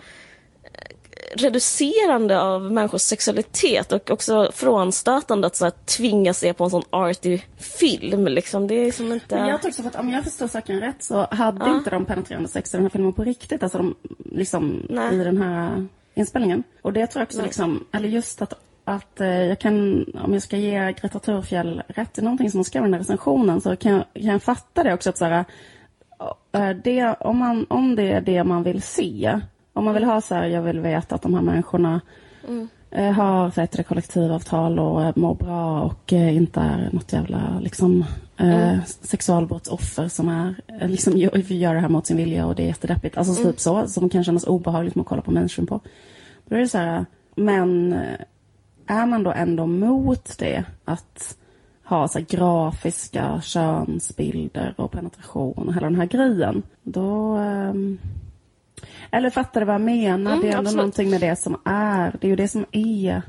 reducerande 1.37 2.41
av 2.41 2.71
människors 2.71 3.01
sexualitet 3.01 3.91
och 3.91 4.11
också 4.11 4.51
frånstötande 4.53 5.47
att 5.47 5.55
så 5.55 5.65
här, 5.65 5.73
tvingas 5.97 6.39
se 6.39 6.53
på 6.53 6.63
en 6.63 6.69
sån 6.69 6.83
arty 6.89 7.39
film. 7.57 8.27
Liksom. 8.27 8.67
Det 8.67 8.75
är 8.75 8.91
som 8.91 9.13
inte... 9.13 9.35
Men 9.35 9.49
jag 9.49 9.61
tror 9.61 9.69
också 9.69 9.81
för 9.81 9.89
att 9.89 9.95
om 9.95 10.09
jag 10.09 10.23
förstår 10.23 10.47
saken 10.47 10.79
rätt 10.79 11.03
så 11.03 11.27
hade 11.31 11.69
inte 11.69 11.89
de 11.89 12.05
penetrerande 12.05 12.49
sex 12.49 12.73
i 12.73 12.77
den 12.77 12.83
här 12.83 12.89
filmen 12.89 13.13
på 13.13 13.23
riktigt. 13.23 13.63
Alltså 13.63 13.77
de, 13.77 13.95
liksom 14.31 14.87
Nej. 14.89 15.15
i 15.15 15.23
den 15.23 15.41
här 15.41 15.87
inspelningen. 16.13 16.63
Och 16.81 16.93
det 16.93 17.07
tror 17.07 17.21
jag 17.21 17.25
också 17.25 17.37
Nej. 17.37 17.45
liksom, 17.45 17.85
eller 17.91 18.09
just 18.09 18.41
att, 18.41 18.53
att 18.83 19.21
eh, 19.21 19.27
jag 19.27 19.59
kan, 19.59 20.05
om 20.23 20.33
jag 20.33 20.41
ska 20.41 20.57
ge 20.57 20.91
Greta 20.91 21.19
Thurfjell 21.19 21.83
rätt 21.87 22.17
i 22.17 22.21
någonting 22.21 22.51
som 22.51 22.57
hon 22.57 22.65
skrev 22.65 22.83
i 22.83 22.85
den 22.85 22.93
här 22.93 22.99
recensionen 22.99 23.61
så 23.61 23.75
kan 23.75 23.91
jag, 23.91 24.03
kan 24.13 24.31
jag 24.31 24.43
fatta 24.43 24.83
det 24.83 24.93
också 24.93 25.09
att 25.09 25.17
så 25.17 25.25
här, 25.25 25.45
eh, 26.51 26.69
det, 26.69 27.15
om, 27.19 27.37
man, 27.37 27.65
om 27.69 27.95
det 27.95 28.11
är 28.11 28.21
det 28.21 28.43
man 28.43 28.63
vill 28.63 28.81
se. 28.81 29.39
Om 29.77 29.85
man 29.85 29.93
vill 29.93 30.03
ha 30.03 30.21
så 30.21 30.35
här, 30.35 30.45
jag 30.45 30.61
vill 30.61 30.79
veta 30.79 31.15
att 31.15 31.21
de 31.21 31.33
här 31.33 31.41
människorna 31.41 32.01
eh, 32.91 33.11
har 33.11 33.77
det, 33.77 33.83
kollektivavtal 33.83 34.79
och 34.79 35.03
eh, 35.03 35.11
mår 35.15 35.35
bra 35.35 35.81
och 35.81 36.13
eh, 36.13 36.35
inte 36.35 36.59
är 36.59 36.89
något 36.91 37.13
jävla 37.13 37.59
liksom, 37.59 38.05
eh, 38.37 38.83
sexualbrottsoffer 38.83 40.07
som 40.07 40.29
är, 40.29 40.55
eh, 40.81 40.89
liksom, 40.89 41.17
gör, 41.17 41.37
gör 41.37 41.73
det 41.73 41.79
här 41.79 41.89
mot 41.89 42.07
sin 42.07 42.17
vilja 42.17 42.45
och 42.45 42.55
det 42.55 42.63
är 42.63 42.67
jättedeppigt. 42.67 43.17
Alltså 43.17 43.43
typ 43.43 43.59
så, 43.59 43.87
som 43.87 44.09
kan 44.09 44.23
kännas 44.23 44.47
obehagligt 44.47 44.95
med 44.95 45.01
att 45.01 45.07
kolla 45.07 45.21
på 45.21 45.31
mainstream 45.31 45.67
på. 45.67 45.79
Då 46.45 46.55
är 46.55 46.59
det 46.59 46.67
så 46.67 46.77
här, 46.77 47.05
men 47.35 47.93
eh, 47.93 48.19
är 48.87 49.05
man 49.05 49.23
då 49.23 49.31
ändå 49.31 49.65
mot 49.65 50.37
det 50.37 50.63
att 50.85 51.37
ha 51.83 52.07
så 52.07 52.19
grafiska 52.27 53.41
könsbilder 53.41 54.73
och 54.77 54.91
penetration 54.91 55.67
och 55.67 55.73
hela 55.73 55.89
den 55.89 55.99
här 55.99 56.05
grejen, 56.05 56.63
då... 56.83 57.37
eller 59.11 59.29
fattar 59.29 59.59
du 59.61 59.65
vad 59.65 59.73
jag 59.73 59.81
menar? 59.81 60.31
Mm, 60.31 60.41
det 60.41 60.47
är 60.47 60.51
ändå 60.51 60.59
absolut. 60.59 60.77
någonting 60.77 61.09
med 61.09 61.21
det 61.21 61.35
som 61.35 61.61
är. 61.65 62.15
Det 62.21 62.27
är 62.27 62.29
ju 62.29 62.35
det 62.35 62.47
som 62.47 62.65
är. 62.71 63.21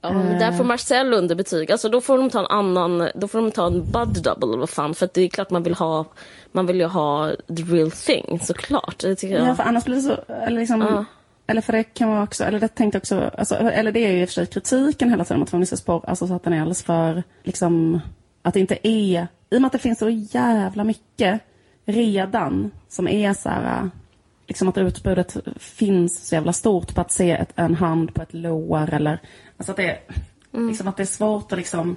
Ja, 0.00 0.12
men 0.12 0.38
där 0.38 0.52
får 0.52 0.64
Marcel 0.64 1.12
underbetyg. 1.12 1.72
Alltså 1.72 1.88
då 1.88 2.00
får 2.00 2.18
de 2.18 2.30
ta 2.30 2.38
en 2.40 2.46
annan, 2.46 3.08
då 3.14 3.28
får 3.28 3.38
de 3.38 3.50
ta 3.50 3.66
en 3.66 3.84
bud 3.84 4.22
double 4.22 4.48
eller 4.48 4.58
vad 4.58 4.70
fan. 4.70 4.94
För 4.94 5.04
att 5.06 5.14
det 5.14 5.22
är 5.22 5.28
klart 5.28 5.50
man 5.50 5.62
vill 5.62 5.74
ha, 5.74 6.04
man 6.52 6.66
vill 6.66 6.80
ju 6.80 6.86
ha 6.86 7.30
the 7.56 7.62
real 7.62 7.90
thing 7.90 8.40
såklart. 8.42 8.98
Det 8.98 9.14
tycker 9.14 9.34
jag. 9.38 9.48
Ja, 9.48 9.54
för 9.54 9.62
annars 9.62 9.84
blir 9.84 9.94
det 9.96 10.02
så... 10.02 10.32
Eller, 10.32 10.60
liksom, 10.60 10.80
Ja. 10.80 11.04
eller 11.46 11.60
för 11.60 11.72
det 11.72 11.82
kan 11.82 12.08
vara 12.08 12.22
också... 12.22 12.44
Eller 12.44 12.60
det 12.60 12.68
tänkte 12.68 12.98
också... 12.98 13.30
Alltså, 13.38 13.54
eller 13.54 13.92
det 13.92 14.00
är 14.00 14.12
ju 14.12 14.22
i 14.22 14.24
och 14.24 14.28
för 14.28 14.34
sig 14.34 14.46
kritiken 14.46 15.10
hela 15.10 15.24
tiden 15.24 15.40
mot 15.40 15.50
feministisk 15.50 15.86
porr. 15.86 16.04
Alltså 16.08 16.26
så 16.26 16.34
att 16.34 16.44
den 16.44 16.52
är 16.52 16.60
alldeles 16.60 16.82
för... 16.82 17.22
Liksom, 17.42 18.00
att 18.42 18.54
det 18.54 18.60
inte 18.60 18.78
är... 18.88 19.26
I 19.50 19.56
och 19.56 19.60
med 19.60 19.66
att 19.66 19.72
det 19.72 19.78
finns 19.78 19.98
så 19.98 20.08
jävla 20.10 20.84
mycket 20.84 21.40
redan 21.84 22.70
som 22.88 23.08
är 23.08 23.32
så 23.32 23.48
här... 23.48 23.90
Liksom 24.46 24.68
att 24.68 24.78
utbudet 24.78 25.36
finns 25.56 26.28
så 26.28 26.34
jävla 26.34 26.52
stort 26.52 26.94
på 26.94 27.00
att 27.00 27.12
se 27.12 27.30
ett, 27.30 27.52
en 27.56 27.74
hand 27.74 28.14
på 28.14 28.22
ett 28.22 28.34
lår 28.34 28.94
eller... 28.94 29.18
Alltså 29.56 29.70
att 29.72 29.76
det, 29.76 29.90
är- 29.90 30.00
liksom 30.68 30.88
att 30.88 30.96
det 30.96 31.02
är 31.02 31.06
svårt 31.06 31.52
att 31.52 31.58
liksom... 31.58 31.96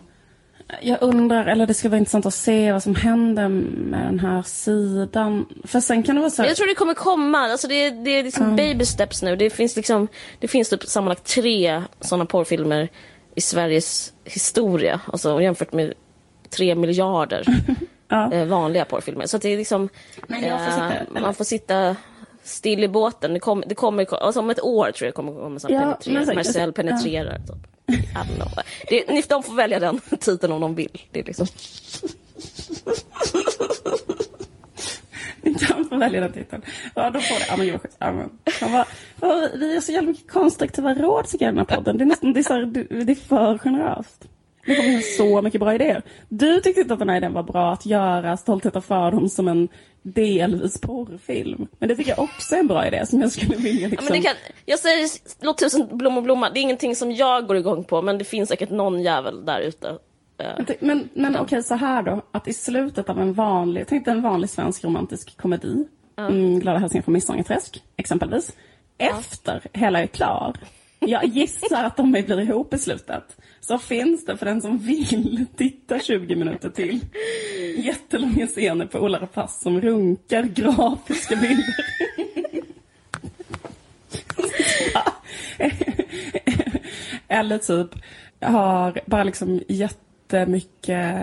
Jag 0.82 0.98
undrar, 1.02 1.46
eller 1.46 1.68
det 1.68 1.74
skulle 1.74 1.90
vara 1.90 2.00
intressant 2.00 2.26
att 2.26 2.34
se 2.34 2.72
vad 2.72 2.84
som 2.84 2.96
händer 2.96 3.48
med 3.50 4.06
den 4.06 4.20
här 4.20 4.42
sidan. 4.42 5.46
För 5.64 5.80
sen 5.80 6.04
kan 6.04 6.16
det 6.16 6.22
vara 6.22 6.30
så 6.32 6.42
här, 6.42 6.50
jag 6.50 6.58
tror 6.58 6.68
det 6.68 6.76
kommer 6.76 6.94
komma. 6.94 7.38
Alltså 7.40 7.68
det, 7.68 7.90
det 7.90 8.10
är 8.12 8.24
liksom 8.24 8.56
baby 8.56 8.86
steps 8.86 9.22
nu. 9.24 9.36
Det 9.36 9.50
finns 9.50 9.76
liksom, 9.76 10.08
det 10.40 10.48
finns 10.48 10.70
typ 10.70 10.84
sammanlagt 10.84 11.24
tre 11.24 11.82
sådana 12.00 12.26
porrfilmer 12.26 12.90
i 13.36 13.42
Sveriges 13.42 14.14
historia. 14.24 15.02
Alltså 15.06 15.42
jämfört 15.42 15.74
med 15.74 15.94
tre 16.50 16.76
miljarder 16.76 17.46
Ja. 18.10 18.34
eh, 18.34 18.46
vanliga 18.46 18.86
porrfilmer. 18.86 19.26
Så 19.26 19.36
att 19.38 19.44
det 19.44 19.50
är 19.54 19.58
liksom, 19.58 19.90
får 20.20 20.36
sitta- 20.36 20.94
eller- 20.94 21.22
man 21.22 21.34
får 21.34 21.44
sitta 21.44 21.96
still 22.48 22.84
i 22.84 22.88
båten. 22.88 23.34
Det, 23.34 23.40
kom, 23.40 23.64
det 23.68 23.76
kommer, 23.76 24.14
alltså 24.16 24.40
om 24.40 24.50
ett 24.50 24.62
år 24.62 24.92
tror 24.92 25.06
jag 25.08 25.14
kommer 25.16 25.32
komma 25.32 25.60
här 25.64 25.72
Ja, 25.72 25.80
penetrera, 25.80 26.14
men 26.14 26.26
så- 26.28 26.34
Marcel 26.34 26.74
penetrerar. 26.74 27.38
Typ. 27.38 27.50
Don't 28.16 28.36
know. 28.36 28.50
Det, 28.90 29.08
ni- 29.10 29.24
de 29.30 29.44
får 29.44 29.54
välja 29.54 29.80
den 29.80 30.00
titeln 30.20 30.54
om 30.54 30.62
de 30.62 30.76
vill. 30.76 31.02
Det 31.12 31.20
är 31.20 31.24
liksom. 31.24 31.48
Han 35.70 35.86
får 35.90 35.98
välja 35.98 36.22
den 36.22 36.32
titeln. 36.34 36.62
Ja, 36.96 37.10
då 37.10 37.20
får 37.20 37.36
det. 37.40 37.46
Ja, 37.50 37.58
men 37.58 37.80
schysst. 37.80 37.98
Ja, 38.00 38.12
men. 38.12 38.30
Vad, 39.20 39.60
vi 39.60 39.74
har 39.74 39.82
så 39.82 39.92
jävla 39.92 40.08
mycket 40.10 40.32
konstruktiva 40.32 40.94
råd 40.94 41.28
tycker 41.28 41.46
jag 41.46 41.54
i 41.54 41.56
den 41.58 41.66
här 41.70 41.76
podden. 41.78 41.98
Det 41.98 42.04
är 42.04 42.06
nästan 42.06 42.34
det 42.34 42.40
är, 42.40 42.44
så 42.44 42.54
här, 42.54 42.66
det 43.06 43.12
är 43.12 43.16
för 43.16 43.58
generöst. 43.58 44.26
Det 44.68 44.76
kommer 44.76 44.90
in 44.90 45.02
så 45.18 45.42
mycket 45.42 45.60
bra 45.62 45.76
idéer. 45.76 46.02
Du 46.30 46.62
tyckte 46.62 46.82
inte 46.82 46.94
att 46.94 47.00
den 47.00 47.10
här 47.10 47.18
idén 47.18 47.34
var 47.34 47.44
bra 47.44 47.74
att 47.74 47.86
göra 47.86 48.38
Stolthet 48.38 48.76
och 48.76 48.86
fördom 48.86 49.30
som 49.30 49.48
en 49.48 49.68
delvis 50.02 50.82
porrfilm. 50.82 51.68
Men 51.80 51.90
det 51.90 51.96
tycker 51.96 52.12
jag 52.12 52.20
också 52.20 52.56
är 52.56 52.60
en 52.60 52.68
bra 52.68 52.88
idé 52.88 53.06
som 53.06 53.22
jag 53.22 53.32
skulle 53.32 53.56
vilja 53.56 53.82
Ja, 53.82 53.88
liksom... 53.88 54.06
men 54.06 54.22
det 54.22 54.28
kan, 54.28 54.36
jag 54.66 54.80
säger 54.80 55.10
låt 55.46 55.58
tusen 55.58 55.98
blommor 55.98 56.22
blomma. 56.22 56.50
Det 56.50 56.60
är 56.60 56.62
ingenting 56.62 56.96
som 56.96 57.12
jag 57.12 57.48
går 57.48 57.58
igång 57.58 57.84
på 57.84 58.02
men 58.02 58.18
det 58.18 58.26
finns 58.26 58.50
säkert 58.50 58.70
någon 58.70 59.02
jävel 59.02 59.46
där 59.46 59.60
ute. 59.60 59.88
Eh, 60.40 60.76
Men, 60.80 61.10
men, 61.14 61.38
okej, 61.38 61.64
så 61.64 61.76
här 61.76 62.04
då. 62.04 62.22
Att 62.32 62.48
i 62.48 62.54
slutet 62.54 63.10
av 63.10 63.22
en 63.22 63.34
vanlig, 63.34 63.86
tänk 63.88 64.06
dig 64.06 64.14
en 64.14 64.22
vanlig 64.22 64.50
svensk 64.50 64.84
romantisk 64.84 65.38
komedi. 65.38 65.88
Mm, 66.18 66.60
Glada 66.60 66.80
hälsningar 66.80 67.04
från 67.04 67.14
Midsommarträsk, 67.14 67.84
exempelvis. 67.98 68.54
Efter 68.98 69.62
hela 69.74 70.02
är 70.02 70.08
klar. 70.08 70.56
Jag 71.08 71.26
gissar 71.26 71.84
att 71.84 71.98
de 71.98 72.12
blir 72.12 72.40
ihop 72.40 72.74
i 72.74 72.78
slutet. 72.78 73.38
Så 73.60 73.78
finns 73.78 74.26
det 74.26 74.38
för 74.38 74.46
den 74.46 74.62
som 74.62 74.78
vill 74.78 75.46
titta 75.58 76.00
20 76.00 76.36
minuter 76.36 76.70
till. 76.70 77.00
Jättelånga 77.78 78.48
scener 78.48 78.86
på 78.86 79.00
Ola 79.00 79.20
Rapace 79.20 79.62
som 79.62 79.82
runkar 79.82 80.44
grafiska 80.44 81.36
bilder. 81.36 81.76
Eller 87.28 87.58
typ 87.58 87.90
har 88.42 89.02
bara 89.06 89.24
liksom 89.24 89.62
jättemycket 89.68 91.18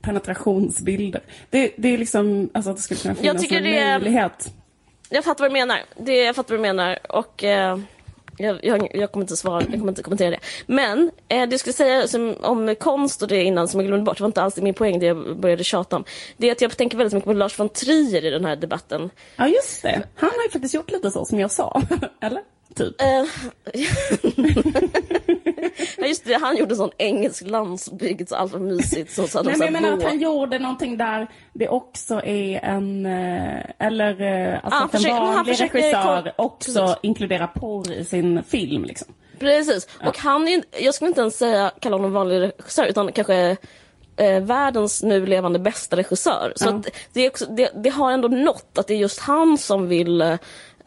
penetrationsbilder. 0.00 1.20
Det, 1.50 1.72
det 1.76 1.88
är 1.88 1.98
liksom, 1.98 2.50
alltså 2.54 2.70
att 2.70 2.76
det 2.76 2.82
skulle 2.82 3.00
kunna 3.00 3.14
finnas 3.14 3.52
en 3.52 3.62
möjlighet. 3.62 4.54
jag 5.10 5.24
fattar 5.24 5.44
vad 5.44 5.50
du 5.50 5.52
menar. 5.52 5.80
Det, 5.96 6.16
jag 6.16 6.36
fattar 6.36 6.50
vad 6.50 6.58
du 6.58 6.62
menar. 6.62 6.98
Och, 7.08 7.44
eh, 7.44 7.78
Jag, 8.38 8.64
jag, 8.64 8.90
jag, 8.94 9.12
kommer 9.12 9.24
inte 9.24 9.36
svara, 9.36 9.62
jag 9.62 9.72
kommer 9.72 9.88
inte 9.88 10.02
kommentera 10.02 10.30
det. 10.30 10.38
Men 10.66 11.10
eh, 11.28 11.48
det 11.48 11.52
jag 11.52 11.60
skulle 11.60 11.72
säga 11.72 12.08
som, 12.08 12.36
om 12.40 12.74
konst 12.80 13.22
och 13.22 13.28
det 13.28 13.42
innan 13.42 13.68
som 13.68 13.80
jag 13.80 13.88
glömde 13.88 14.04
bort, 14.04 14.16
det 14.16 14.22
var 14.22 14.28
inte 14.28 14.42
alls 14.42 14.56
min 14.56 14.74
poäng 14.74 14.98
det 14.98 15.06
jag 15.06 15.40
började 15.40 15.64
tjata 15.64 15.96
om. 15.96 16.04
Det 16.36 16.48
är 16.48 16.52
att 16.52 16.60
jag 16.60 16.76
tänker 16.76 16.98
väldigt 16.98 17.14
mycket 17.14 17.26
på 17.26 17.32
Lars 17.32 17.58
von 17.58 17.68
Trier 17.68 18.24
i 18.24 18.30
den 18.30 18.44
här 18.44 18.56
debatten. 18.56 19.10
Ja 19.36 19.48
just 19.48 19.82
det, 19.82 20.02
han 20.14 20.30
har 20.36 20.44
ju 20.44 20.50
faktiskt 20.50 20.74
gjort 20.74 20.90
lite 20.90 21.10
så 21.10 21.24
som 21.24 21.40
jag 21.40 21.50
sa, 21.50 21.82
eller? 22.20 22.42
Typ. 22.74 22.94
Eh, 25.62 25.70
ja, 25.98 26.06
just 26.06 26.24
det, 26.24 26.34
han 26.34 26.56
gjorde 26.56 26.76
sån 26.76 26.90
engelsk 26.98 27.46
landsbygd, 27.46 28.28
så 28.28 28.34
allt 28.36 28.52
var 28.52 28.60
mysigt. 28.60 29.12
Så, 29.12 29.28
så 29.28 29.42
Nej, 29.42 29.54
men 29.58 29.64
jag 29.74 29.82
menar 29.82 29.96
att 29.96 30.02
han 30.02 30.20
gjorde 30.20 30.58
någonting 30.58 30.96
där 30.96 31.26
det 31.52 31.68
också 31.68 32.14
är 32.24 32.60
en, 32.64 33.06
eh, 33.06 33.60
eller 33.78 34.20
eh, 34.20 34.54
alltså 34.64 34.78
Ah, 34.78 34.84
att 34.84 34.94
en 34.94 34.98
försöker- 35.00 35.14
han 35.16 35.34
vanlig 35.34 35.56
försöker 35.56 35.78
regissör 35.78 36.32
också 36.36 36.72
Precis. 36.80 36.96
inkluderar 37.02 37.46
porr 37.46 37.92
i 37.92 38.04
sin 38.04 38.42
film 38.42 38.84
liksom. 38.84 39.08
Precis, 39.38 39.88
och 40.06 40.18
han 40.18 40.48
är 40.48 40.62
jag 40.80 40.94
skulle 40.94 41.08
inte 41.08 41.20
ens 41.20 41.38
säga 41.38 41.70
kalla 41.80 41.96
honom 41.96 42.12
vanlig 42.12 42.40
regissör 42.40 42.84
utan 42.86 43.12
kanske 43.12 43.56
eh, 44.16 44.40
världens 44.42 45.02
nu 45.02 45.26
levande 45.26 45.58
bästa 45.58 45.96
regissör. 45.96 46.52
Så 46.56 46.68
Ja. 46.68 46.82
det, 47.12 47.20
är 47.20 47.30
också, 47.30 47.46
det, 47.46 47.70
det 47.74 47.88
har 47.90 48.12
ändå 48.12 48.28
nått 48.28 48.78
att 48.78 48.86
det 48.86 48.94
är 48.94 48.98
just 48.98 49.20
han 49.20 49.58
som 49.58 49.88
vill 49.88 50.38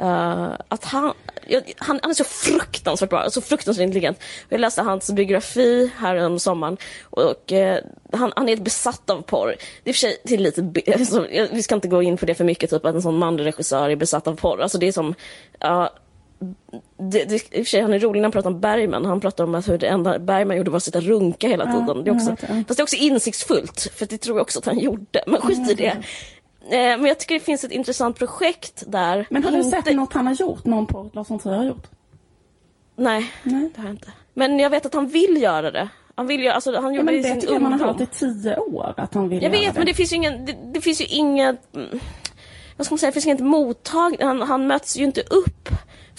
eh, 0.02 0.52
att 0.68 0.84
han, 0.86 1.14
jag, 1.48 1.74
han, 1.78 2.00
han 2.02 2.10
är 2.12 2.16
så 2.16 2.24
fruktansvärt 2.24 3.10
bra, 3.10 3.30
så 3.30 3.42
fruktansvärt 3.42 3.84
intelligent. 3.84 4.20
Jag 4.50 4.60
läste 4.60 4.82
hans 4.82 5.12
biografi 5.12 5.92
här 5.98 6.16
om 6.16 6.40
sommaren 6.40 6.78
och 7.04 7.52
eh, 7.52 7.80
han, 8.14 8.34
han 8.36 8.46
är 8.46 8.50
helt 8.50 8.64
besatt 8.64 9.10
av 9.10 9.22
porr. 9.22 9.56
Det 9.84 9.90
är 9.90 9.94
för 9.94 10.00
sig 10.00 10.18
lite, 10.38 10.92
alltså, 10.94 11.28
jag- 11.32 11.48
vi 11.52 11.64
ska 11.64 11.76
inte 11.76 11.88
gå 11.88 12.02
in 12.04 12.18
på 12.18 12.26
det 12.26 12.36
för 12.36 12.44
mycket, 12.44 12.70
typ 12.70 12.86
att 12.86 12.96
en 12.96 13.02
sån 13.02 13.18
manlig 13.18 13.46
regissör 13.46 13.90
är 13.90 13.96
besatt 13.96 14.28
av 14.28 14.36
porr. 14.36 14.62
Alltså 14.62 14.78
det 14.78 14.88
är 14.88 14.92
som, 14.92 15.16
ja, 15.60 15.90
det, 16.98 17.24
det, 17.26 17.36
I 17.36 17.62
och 17.62 17.66
för 17.66 17.70
sig, 17.70 17.82
han 17.82 17.94
är 17.94 18.00
rolig 18.00 18.20
när 18.22 18.26
han 18.26 18.32
pratar 18.32 18.50
om 18.50 18.60
Bergman. 18.60 19.06
Han 19.06 19.22
pratar 19.22 19.44
om 19.44 19.56
att 19.56 19.70
hur 19.70 19.78
det 19.78 19.88
enda 19.88 20.20
Bergman 20.20 20.58
gjorde 20.58 20.70
var 20.72 20.78
att 20.78 20.84
sitta 20.84 20.98
och 20.98 21.04
runka 21.04 21.48
hela 21.48 21.66
Ja, 21.66 21.72
tiden. 21.80 22.04
Det 22.04 22.10
är 22.10 22.16
också, 22.16 22.36
ja. 22.50 22.64
Fast 22.68 22.78
det 22.78 22.82
är 22.82 22.84
också 22.84 22.96
insiktsfullt, 22.96 23.92
för 23.96 24.06
det 24.06 24.18
tror 24.18 24.38
jag 24.38 24.42
också 24.42 24.60
att 24.60 24.66
han 24.66 24.80
gjorde. 24.80 25.24
Men 25.28 25.42
skit 25.42 25.70
i 25.70 25.74
det. 25.74 25.98
Eh, 26.66 26.72
Men 26.72 27.06
jag 27.06 27.20
tycker 27.20 27.34
det 27.36 27.40
finns 27.46 27.64
ett 27.64 27.72
intressant 27.72 28.18
projekt 28.20 28.84
där. 28.88 29.28
Men 29.30 29.44
har 29.44 29.52
du 29.52 29.58
Inte- 29.58 29.82
sett 29.82 29.96
något 29.96 30.14
han 30.14 30.28
har 30.28 30.34
gjort? 30.34 30.66
Någon 30.66 30.86
porr 30.86 31.10
Lars 31.14 31.30
von 31.30 31.40
Trier 31.40 31.58
har 31.58 31.66
gjort? 31.66 31.88
Nej, 32.96 33.32
Nej. 33.44 33.70
det 33.76 33.82
har 33.82 33.88
jag 33.88 33.94
inte. 33.94 34.12
Men 34.34 34.60
jag 34.60 34.70
vet 34.70 34.86
att 34.86 34.94
han 34.94 35.08
vill 35.08 35.42
göra 35.42 35.72
det. 35.72 35.90
Han 36.16 36.28
vill 36.28 36.44
göra, 36.44 36.56
alltså 36.56 36.82
han 36.82 36.94
Ja, 36.94 37.04
men 37.04 37.22
det 37.22 37.34
tycker 37.36 37.54
jag 37.54 37.62
man 37.62 37.74
har 37.80 37.88
hört 37.88 38.02
i 38.02 38.06
tio 38.06 38.58
år 38.58 38.94
att 38.98 39.14
han 39.14 39.30
vill 39.30 39.44
Jag 39.44 39.54
göra 39.56 39.62
vet, 39.66 39.74
det. 39.74 39.80
men 39.80 39.86
det 39.88 39.94
finns 39.94 40.12
ju 40.12 40.16
ingen, 40.16 40.46
det, 40.46 40.58
det 40.74 40.82
finns 40.82 41.02
ju 41.02 41.06
inget, 41.06 41.76
mm, 41.76 42.00
vad 42.78 42.86
ska 42.86 42.94
man 42.94 43.00
säga, 43.00 43.10
det 43.10 43.14
finns 43.14 43.26
inget 43.26 43.40
mottag, 43.40 44.16
han, 44.20 44.42
han 44.42 44.68
möts 44.68 44.98
ju 44.98 45.04
inte 45.04 45.22
upp. 45.22 45.70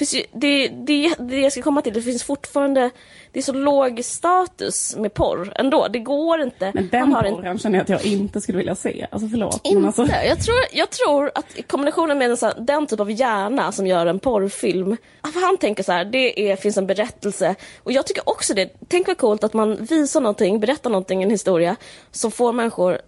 Det, 0.03 0.07
finns 0.07 0.27
det, 0.33 0.69
det, 0.69 1.15
det 1.19 1.41
jag 1.41 1.53
ska 1.53 1.63
komma 1.63 1.83
till, 1.83 1.93
det 1.93 2.03
finns 2.03 2.23
fortfarande, 2.25 2.91
det 3.33 3.39
är 3.39 3.43
så 3.43 3.53
låg 3.53 4.05
status 4.05 4.97
med 4.97 5.15
porr 5.15 5.53
ändå. 5.57 5.89
Det 5.89 5.99
går 5.99 6.41
inte. 6.43 6.71
Men 6.75 6.89
den 6.89 7.01
Man 7.01 7.13
har 7.13 7.25
en- 7.25 7.35
porren 7.35 7.59
känner 7.59 7.79
jag 7.79 7.83
att 7.83 7.89
jag 8.05 8.13
inte 8.13 8.41
skulle 8.41 8.59
vilja 8.59 8.75
se. 8.75 9.07
Alltså 9.11 9.29
förlåt. 9.29 9.61
inte. 9.65 9.87
Alltså, 9.87 10.07
Jag, 10.07 10.41
tror, 10.41 10.57
jag 10.73 10.91
tror 10.91 11.31
att 11.35 11.57
kombinationen 11.67 12.19
med 12.19 12.31
en 12.31 12.37
sån, 12.37 12.51
den 12.59 12.87
typ 12.87 13.01
av 13.01 13.11
hjärna 13.11 13.73
som 13.73 13.87
gör 13.87 14.07
en 14.07 14.19
porrfilm. 14.19 14.97
Han 15.21 15.57
tänker 15.59 15.83
så 15.83 15.93
här, 15.93 16.05
det 16.05 16.51
är, 16.51 16.57
finns 16.57 16.77
en 16.77 16.87
berättelse. 16.87 17.55
Och 17.83 17.93
jag 17.93 18.07
tycker 18.07 18.29
också 18.29 18.55
det. 18.55 18.69
Tänk 18.89 19.07
vad 19.07 19.19
coolt 19.19 19.45
att 19.45 19.53
man 19.55 19.85
visar 19.85 20.21
någonting, 20.21 20.61
berättar 20.61 20.91
någonting, 20.91 21.23
en 21.23 21.31
historia. 21.31 21.77
Som 22.11 22.31
får 22.31 22.53
människor 22.53 22.99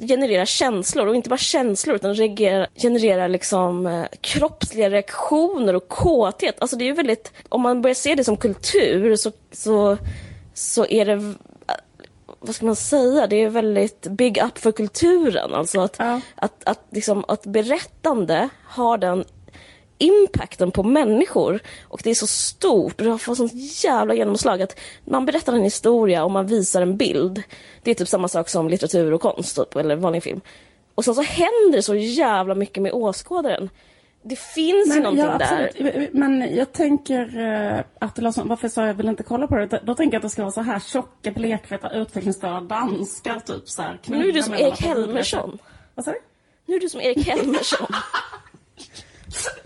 generera 0.00 0.46
känslor. 0.46 1.06
Och 1.06 1.14
inte 1.16 1.28
bara 1.28 1.36
känslor 1.38 1.96
utan 1.96 2.14
reagera, 2.14 2.66
generera 2.74 3.26
liksom 3.26 3.86
eh, 3.86 4.04
kroppsliga 4.20 4.90
reaktioner 4.90 5.76
och 5.76 5.88
kåthet. 5.88 6.56
Alltså 6.58 6.76
det 6.76 6.84
är 6.84 6.86
ju 6.86 6.92
väldigt, 6.92 7.32
om 7.48 7.62
man 7.62 7.82
börjar 7.82 7.94
se 7.94 8.14
det 8.14 8.24
som 8.24 8.36
kultur 8.36 9.16
så, 9.16 9.32
så, 9.52 9.98
så 10.54 10.86
är 10.86 11.04
det 11.04 11.34
vad 12.40 12.54
ska 12.54 12.66
man 12.66 12.76
säga, 12.76 13.26
det 13.26 13.36
är 13.36 13.48
väldigt 13.48 14.06
big 14.10 14.38
up 14.44 14.58
för 14.58 14.72
kulturen. 14.72 15.54
Alltså 15.54 15.80
att, 15.80 15.96
Ja. 15.98 16.20
att, 16.34 16.64
att, 16.64 16.80
liksom, 16.90 17.24
att 17.28 17.46
berättande 17.46 18.48
har 18.64 18.98
den 18.98 19.24
impacten 19.98 20.70
på 20.70 20.82
människor 20.82 21.60
och 21.82 22.00
det 22.04 22.10
är 22.10 22.14
så 22.14 22.26
stort 22.26 23.00
och 23.00 23.06
det 23.06 23.18
får 23.18 23.34
sånt 23.34 23.84
jävla 23.84 24.14
genomslag 24.14 24.62
att 24.62 24.78
man 25.04 25.26
berättar 25.26 25.52
en 25.52 25.62
historia 25.62 26.24
och 26.24 26.30
man 26.30 26.46
visar 26.46 26.82
en 26.82 26.96
bild. 26.96 27.42
Det 27.82 27.90
är 27.90 27.94
typ 27.94 28.08
samma 28.08 28.28
sak 28.28 28.48
som 28.48 28.68
litteratur 28.68 29.12
och 29.12 29.20
konst 29.20 29.56
typ, 29.56 29.76
eller 29.76 29.96
vanlig 29.96 30.22
film. 30.22 30.40
Och 30.94 31.04
sen 31.04 31.14
så 31.14 31.22
händer 31.22 31.72
det 31.72 31.82
så 31.82 31.94
jävla 31.94 32.54
mycket 32.54 32.82
med 32.82 32.92
åskådaren. 32.92 33.70
Det 34.22 34.38
finns 34.38 34.88
ju 34.88 34.92
men, 34.94 35.02
någonting 35.02 35.24
ja, 35.24 35.38
där. 35.38 36.08
Men 36.12 36.56
jag 36.56 36.72
tänker 36.72 37.38
eh, 37.38 37.80
att 37.98 38.18
Larsson, 38.18 38.48
varför 38.48 38.68
sa 38.68 38.86
jag 38.86 38.94
vill 38.94 39.08
inte 39.08 39.22
kolla 39.22 39.46
på 39.46 39.56
det? 39.56 39.80
Då 39.82 39.94
tänker 39.94 40.14
jag 40.14 40.18
att 40.18 40.22
det 40.22 40.30
ska 40.30 40.42
vara 40.42 40.52
så 40.52 40.60
här 40.60 40.80
tjocka, 40.80 41.30
blekfeta, 41.30 41.90
utvecklingsstörda 41.90 42.60
danskar 42.60 43.40
typ 43.40 43.68
så 43.68 43.82
här. 43.82 44.00
Men 44.06 44.18
nu 44.18 44.28
är 44.28 44.32
du 44.32 44.42
som 44.42 44.54
Erik 44.54 44.80
Helmersson. 44.80 45.58
Vad 45.94 46.04
sa 46.04 46.10
du? 46.10 46.18
Nu 46.66 46.74
är 46.76 46.80
du 46.80 46.88
som 46.88 47.00
Erik 47.00 47.26
Helmersson. 47.26 47.86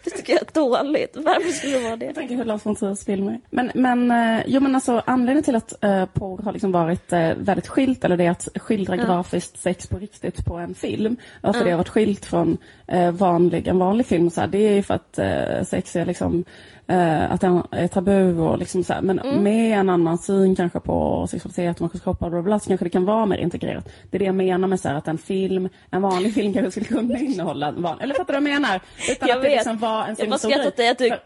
Det 0.04 0.10
tycker 0.10 0.32
jag 0.32 0.42
är 0.42 0.54
dåligt. 0.54 1.16
Varför 1.16 1.50
skulle 1.50 1.78
det 1.78 1.84
vara 1.84 1.96
det? 1.96 2.04
Jag 2.06 2.14
tänker 2.14 2.34
hur 2.34 2.44
Lars 2.44 2.66
von 2.66 2.76
Triers 2.76 3.04
filmer. 3.04 3.40
Men, 3.50 3.70
men, 3.74 4.10
eh, 4.10 4.42
jo, 4.46 4.60
men 4.60 4.74
alltså, 4.74 5.02
anledningen 5.06 5.42
till 5.42 5.56
att 5.56 5.84
uh, 5.84 6.04
porr 6.04 6.42
har 6.42 6.52
liksom 6.52 6.72
varit 6.72 7.12
eh, 7.12 7.32
väldigt 7.36 7.68
skilt, 7.68 8.04
eller 8.04 8.16
det 8.16 8.24
är 8.24 8.30
att 8.30 8.48
skildra 8.54 8.96
grafiskt 8.96 9.62
sex 9.62 9.86
på 9.86 9.98
riktigt 9.98 10.44
på 10.44 10.56
en 10.56 10.74
film. 10.74 11.16
Varför 11.40 11.64
det 11.64 11.70
har 11.70 11.78
varit 11.78 11.88
skilt 11.88 12.24
från 12.24 12.58
eh, 12.86 13.10
vanlig, 13.10 13.68
en 13.68 13.78
vanlig 13.78 14.06
film, 14.06 14.30
så 14.30 14.40
här, 14.40 14.48
det 14.48 14.58
är 14.58 14.74
ju 14.74 14.82
för 14.82 14.94
att 14.94 15.18
eh, 15.18 15.64
sex 15.64 15.96
är 15.96 16.06
liksom 16.06 16.44
eh, 16.91 17.32
att 17.32 17.41
det 17.41 17.62
är 17.70 17.88
tabu 17.88 18.38
och 18.38 18.59
liksom 18.59 18.84
så 18.84 18.93
här, 18.93 19.03
men 19.03 19.16
med 19.43 19.78
en 19.78 19.88
annan 19.91 20.18
syn 20.18 20.57
kanske 20.57 20.80
på 20.80 21.26
sexualitet 21.30 21.76
och 21.76 21.80
människors 21.80 22.03
kroppar 22.03 22.34
och 22.34 22.45
bla, 22.45 22.59
så 22.61 22.68
kanske 22.68 22.86
det 22.86 22.91
kan 22.91 23.05
vara 23.05 23.26
mer 23.26 23.36
integrerat. 23.38 23.88
Det 24.11 24.16
är 24.16 24.18
det 24.18 24.24
jag 24.24 24.34
menar 24.34 24.68
med 24.68 24.80
så 24.80 24.88
här, 24.88 24.95
att 24.97 25.09
en 25.09 25.18
film, 25.18 25.68
en 25.91 26.03
vanlig 26.03 26.34
film 26.34 26.53
kanske 26.55 26.70
skulle 26.70 26.86
kunna 26.86 27.18
innehålla 27.18 27.68
en 27.68 27.82
vanlig, 27.82 28.05
eller 28.05 28.14
fattar 28.14 28.34
du 28.34 28.41
vad 28.41 28.51
jag 28.53 28.61
menar? 28.61 28.80
Utan 29.11 29.28
Jag 29.28 29.36
att 29.36 29.43
det 29.43 29.49
vet. 29.49 29.57
liksom 29.57 29.78
var 29.78 30.05
en 30.05 30.16
Jag 30.18 30.28
bara 30.28 30.38
skrattar 30.38 30.66
åt 30.66 30.76
dig 30.76 30.88
att 30.88 30.99
du 30.99 31.09
För- 31.09 31.18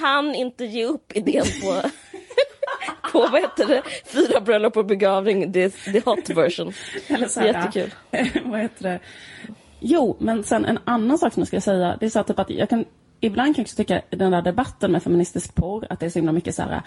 kan 0.00 0.34
inte 0.34 0.64
ge 0.64 0.84
upp 0.84 1.12
idén 1.16 1.44
på, 1.62 1.88
på 3.12 3.18
vad 3.32 3.40
heter 3.40 3.66
det, 3.66 3.82
fyra 4.04 4.40
bröllop 4.40 4.76
och 4.76 4.86
begravning, 4.86 5.52
the, 5.52 5.70
the 5.70 6.00
hot 6.04 6.30
version. 6.30 6.72
Eller 7.08 7.28
så 7.28 7.40
här, 7.40 7.46
Jättekul. 7.46 7.90
vad 8.50 8.60
heter 8.60 8.82
det? 8.82 8.98
Jo, 9.80 10.16
men 10.20 10.44
sen 10.44 10.64
en 10.64 10.78
annan 10.84 11.18
sak 11.18 11.32
som 11.32 11.40
jag 11.40 11.46
skulle 11.46 11.60
säga, 11.60 11.96
det 12.00 12.06
är 12.06 12.10
så 12.10 12.20
att, 12.20 12.26
typ 12.26 12.38
att 12.38 12.50
jag 12.50 12.68
kan 12.68 12.84
Ibland 13.24 13.54
kan 13.54 13.62
jag 13.62 13.64
också 13.64 13.76
tycka 13.76 14.02
den 14.10 14.30
där 14.32 14.42
debatten 14.42 14.92
med 14.92 15.02
feministisk 15.02 15.54
porr, 15.54 15.86
att 15.90 16.00
det 16.00 16.06
är 16.06 16.10
så 16.10 16.18
himla 16.18 16.32
mycket 16.32 16.54
så 16.54 16.62
här, 16.62 16.82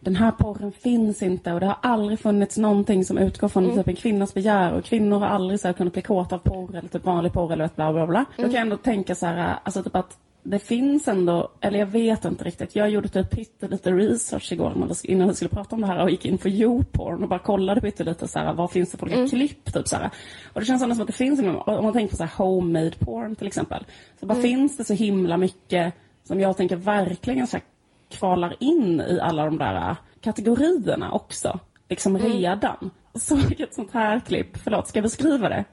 den 0.00 0.16
här 0.16 0.30
porren 0.30 0.72
finns 0.72 1.22
inte 1.22 1.52
och 1.52 1.60
det 1.60 1.66
har 1.66 1.78
aldrig 1.82 2.20
funnits 2.20 2.56
någonting 2.56 3.04
som 3.04 3.18
utgår 3.18 3.48
från 3.48 3.64
Mm. 3.64 3.76
typ 3.76 3.88
en 3.88 3.96
kvinnas 3.96 4.34
begär 4.34 4.72
och 4.72 4.84
kvinnor 4.84 5.18
har 5.18 5.26
aldrig 5.26 5.60
så 5.60 5.68
här, 5.68 5.72
kunnat 5.72 5.92
bli 5.92 6.02
kåta 6.02 6.34
av 6.34 6.38
porr 6.38 6.76
eller 6.76 6.88
typ 6.88 7.04
vanlig 7.04 7.32
porr 7.32 7.52
eller 7.52 7.64
ett 7.64 7.76
bla 7.76 7.92
bla 7.92 8.06
bla. 8.06 8.18
Mm. 8.18 8.26
Då 8.36 8.42
kan 8.42 8.52
jag 8.52 8.60
ändå 8.60 8.76
tänka 8.76 9.14
så 9.14 9.26
här, 9.26 9.58
alltså 9.62 9.82
typ 9.82 9.96
att 9.96 10.18
det 10.42 10.58
finns 10.58 11.08
ändå, 11.08 11.50
eller 11.60 11.78
jag 11.78 11.86
vet 11.86 12.24
inte 12.24 12.44
riktigt. 12.44 12.76
Jag 12.76 12.90
gjorde 12.90 13.08
typ 13.08 13.30
pyttelite 13.30 13.90
research 13.92 14.52
igår 14.52 14.90
innan 15.04 15.28
vi 15.28 15.34
skulle 15.34 15.48
prata 15.48 15.74
om 15.74 15.80
det 15.80 15.86
här 15.86 16.02
och 16.02 16.10
gick 16.10 16.24
in 16.24 16.38
på 16.38 16.48
YouPorn 16.48 17.22
och 17.22 17.28
bara 17.28 17.38
kollade 17.38 17.80
pyttelite 17.80 18.28
så 18.28 18.38
här, 18.38 18.54
vad 18.54 18.70
finns 18.70 18.90
det 18.90 18.98
för 18.98 19.06
olika 19.06 19.28
klipp 19.28 19.72
typ 19.72 19.88
så 19.88 19.96
här. 19.96 20.10
Och 20.52 20.60
det 20.60 20.66
känns 20.66 20.82
ändå 20.82 20.94
som 20.94 21.02
att 21.02 21.06
det 21.06 21.12
finns, 21.12 21.40
om 21.40 21.84
man 21.84 21.92
tänker 21.92 22.10
på 22.10 22.16
så 22.16 22.24
här 22.24 22.36
homemade 22.36 22.92
porn 22.98 23.36
till 23.36 23.46
exempel. 23.46 23.84
Så 24.20 24.26
bara 24.26 24.42
finns 24.42 24.76
det 24.76 24.84
så 24.84 24.94
himla 24.94 25.36
mycket 25.36 25.94
som 26.24 26.40
jag 26.40 26.56
tänker 26.56 26.76
verkligen 26.76 27.46
så 27.46 27.56
här 27.56 27.64
kvalar 28.08 28.56
in 28.60 29.00
i 29.00 29.20
alla 29.20 29.44
de 29.44 29.58
där 29.58 29.90
äh, 29.90 29.96
kategorierna 30.20 31.12
också. 31.12 31.58
Liksom 31.88 32.18
redan. 32.18 32.90
Så 33.14 33.38
ett 33.58 33.74
sånt 33.74 33.92
här 33.92 34.20
klipp, 34.20 34.56
förlåt, 34.56 34.88
ska 34.88 34.98
jag 34.98 35.02
beskriva 35.04 35.48
det? 35.48 35.64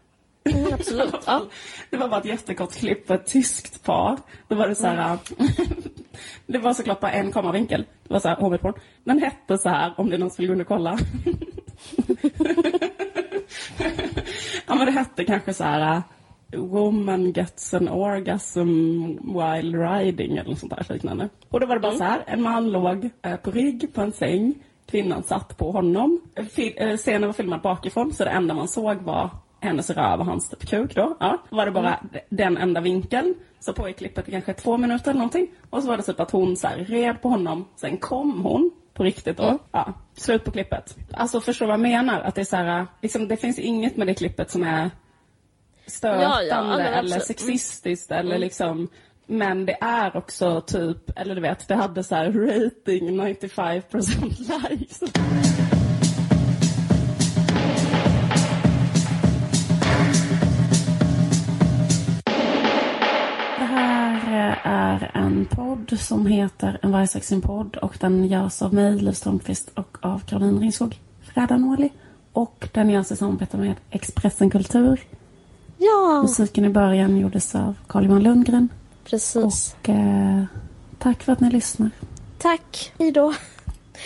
Mm, 0.53 0.73
absolut. 0.73 1.15
Ja. 1.25 1.41
Det 1.89 1.97
var 1.97 2.07
bara 2.07 2.19
ett 2.19 2.25
jättekort 2.25 2.71
klipp 2.73 3.07
på 3.07 3.13
ett 3.13 3.25
tyskt 3.27 3.83
par. 3.83 4.17
Då 4.47 4.55
var 4.55 4.67
det 4.67 4.75
så 4.75 4.87
här... 4.87 5.17
det 6.47 6.57
var 6.57 6.73
såklart 6.73 6.99
bara 6.99 7.11
en 7.11 7.31
kameravinkel. 7.31 7.85
Det 8.07 8.13
var 8.13 8.19
så 8.19 8.27
här, 8.27 8.35
homemade 8.35 8.57
porn. 8.61 8.73
Den 9.03 9.19
hette 9.19 9.57
så 9.57 9.69
här, 9.69 9.93
om 9.97 10.09
det 10.09 10.15
är 10.15 10.19
någon 10.19 10.29
som 10.29 10.41
vill 10.41 10.47
gå 10.47 10.53
in 10.53 10.61
och 10.61 10.67
kolla. 10.67 10.97
ja, 14.67 14.75
men 14.75 14.85
det 14.85 14.91
hette 14.91 15.25
kanske 15.25 15.53
så 15.53 15.63
här... 15.63 16.01
Woman 16.57 17.31
gets 17.31 17.73
an 17.73 17.87
orgasm 17.89 18.69
while 19.33 19.77
riding 19.77 20.37
eller 20.37 20.49
något 20.49 20.59
sånt 20.59 20.75
där 20.75 20.93
liknande. 20.93 21.29
Och 21.49 21.59
då 21.59 21.65
var 21.67 21.75
det 21.75 21.81
bara 21.81 21.95
så 21.97 22.03
här, 22.03 22.23
en 22.27 22.41
man 22.41 22.71
låg 22.71 23.09
eh, 23.21 23.35
på 23.35 23.51
rygg 23.51 23.93
på 23.93 24.01
en 24.01 24.11
säng. 24.11 24.53
Kvinnan 24.85 25.23
satt 25.23 25.57
på 25.57 25.71
honom. 25.71 26.21
Fi- 26.35 26.73
eh, 26.77 26.97
Scenen 26.97 27.27
var 27.27 27.33
filmad 27.33 27.61
bakifrån 27.61 28.13
så 28.13 28.23
det 28.23 28.29
enda 28.29 28.53
man 28.53 28.67
såg 28.67 28.97
var 29.01 29.29
hennes 29.59 29.89
röv 29.89 30.19
och 30.19 30.25
hans 30.25 30.49
typ 30.49 30.69
kuk 30.69 30.95
då. 30.95 31.17
Ja, 31.19 31.37
var 31.49 31.65
det 31.65 31.71
bara 31.71 31.99
d- 32.13 32.19
den 32.29 32.57
enda 32.57 32.81
vinkeln. 32.81 33.35
Så 33.59 33.73
på 33.73 33.89
i 33.89 33.93
klippet 33.93 34.27
i 34.27 34.31
kanske 34.31 34.53
två 34.53 34.77
minuter 34.77 35.09
eller 35.11 35.17
någonting. 35.19 35.47
Och 35.69 35.81
så 35.81 35.87
var 35.87 35.97
det 35.97 36.03
typ 36.03 36.19
att 36.19 36.31
hon 36.31 36.55
så 36.57 36.67
här 36.67 36.77
red 36.77 37.21
på 37.21 37.29
honom, 37.29 37.65
sen 37.75 37.97
kom 37.97 38.41
hon 38.43 38.71
på 38.93 39.03
riktigt 39.03 39.37
då. 39.37 39.57
Ja, 39.71 39.93
slut 40.15 40.43
på 40.43 40.51
klippet. 40.51 40.97
Alltså 41.13 41.41
förstår 41.41 41.65
du 41.65 41.67
vad 41.67 41.73
jag 41.73 41.89
menar? 41.89 42.21
Att 42.21 42.35
det 42.35 42.41
är 42.41 42.45
så 42.45 42.55
här, 42.55 42.85
liksom, 43.01 43.27
det 43.27 43.37
finns 43.37 43.59
inget 43.59 43.97
med 43.97 44.07
det 44.07 44.13
klippet 44.13 44.51
som 44.51 44.63
är 44.63 44.91
stötande 45.85 46.23
Ja, 46.23 46.41
ja, 46.43 46.79
eller 46.79 46.99
absolut. 46.99 47.23
sexistiskt 47.23 48.11
eller 48.11 48.37
liksom 48.37 48.87
Men 49.25 49.65
det 49.65 49.77
är 49.81 50.17
också 50.17 50.61
typ, 50.61 51.19
eller 51.19 51.35
du 51.35 51.41
vet, 51.41 51.67
det 51.67 51.75
hade 51.75 52.03
så 52.03 52.15
här 52.15 52.25
rating 52.31 53.21
95% 53.21 54.69
likes. 54.69 54.99
Är 64.63 65.11
en 65.13 65.45
podd 65.45 65.99
som 65.99 66.25
heter 66.25 66.79
En 66.81 66.91
vargsaxin 66.91 67.41
podd 67.41 67.75
och 67.75 67.97
den 67.99 68.27
görs 68.27 68.61
av 68.61 68.73
mig, 68.73 68.99
Liv 68.99 69.11
Strömqvist 69.13 69.69
och 69.73 69.97
av 70.01 70.19
Caroline 70.19 70.59
Ringskog 70.59 70.99
Ferdanoli. 71.35 71.89
Och 72.33 72.69
den 72.73 72.89
görs 72.89 73.11
i 73.11 73.15
samarbete 73.15 73.57
med 73.57 73.75
Expressen 73.89 74.49
Kultur. 74.49 75.01
Ja, 75.77 76.21
Musiken 76.21 76.65
i 76.65 76.69
början 76.69 77.17
gjordes 77.17 77.55
av 77.55 77.75
Carl-Johan 77.87 78.23
Lundgren. 78.23 78.69
precis. 79.05 79.75
Och 79.81 79.89
eh, 79.89 80.43
tack 80.99 81.23
för 81.23 81.31
att 81.33 81.39
ni 81.39 81.49
lyssnar. 81.49 81.91
Tack. 82.37 82.91
Hej 82.99 83.11
då. 83.11 83.33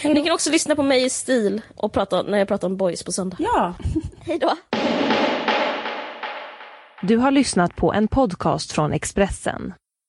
Ni 0.03 0.23
kan 0.23 0.34
också 0.34 0.49
lyssna 0.52 0.76
på 0.76 0.84
mig 0.84 1.06
i 1.06 1.10
stil 1.10 1.61
och 1.76 1.91
prata, 1.94 2.22
när 2.22 2.38
jag 2.38 2.48
pratar 2.48 2.68
om 2.68 2.78
boys 2.78 3.03
på 3.03 3.11
söndag. 3.11 3.38
Ja, 3.40 3.73
Hej 4.19 4.40
då. 4.40 4.56
Du 7.02 7.18
har 7.18 7.32
lyssnat 7.32 7.76
på 7.76 7.94
en 7.94 8.07
podcast 8.07 8.72
från 8.72 8.94
Expressen. 8.94 9.73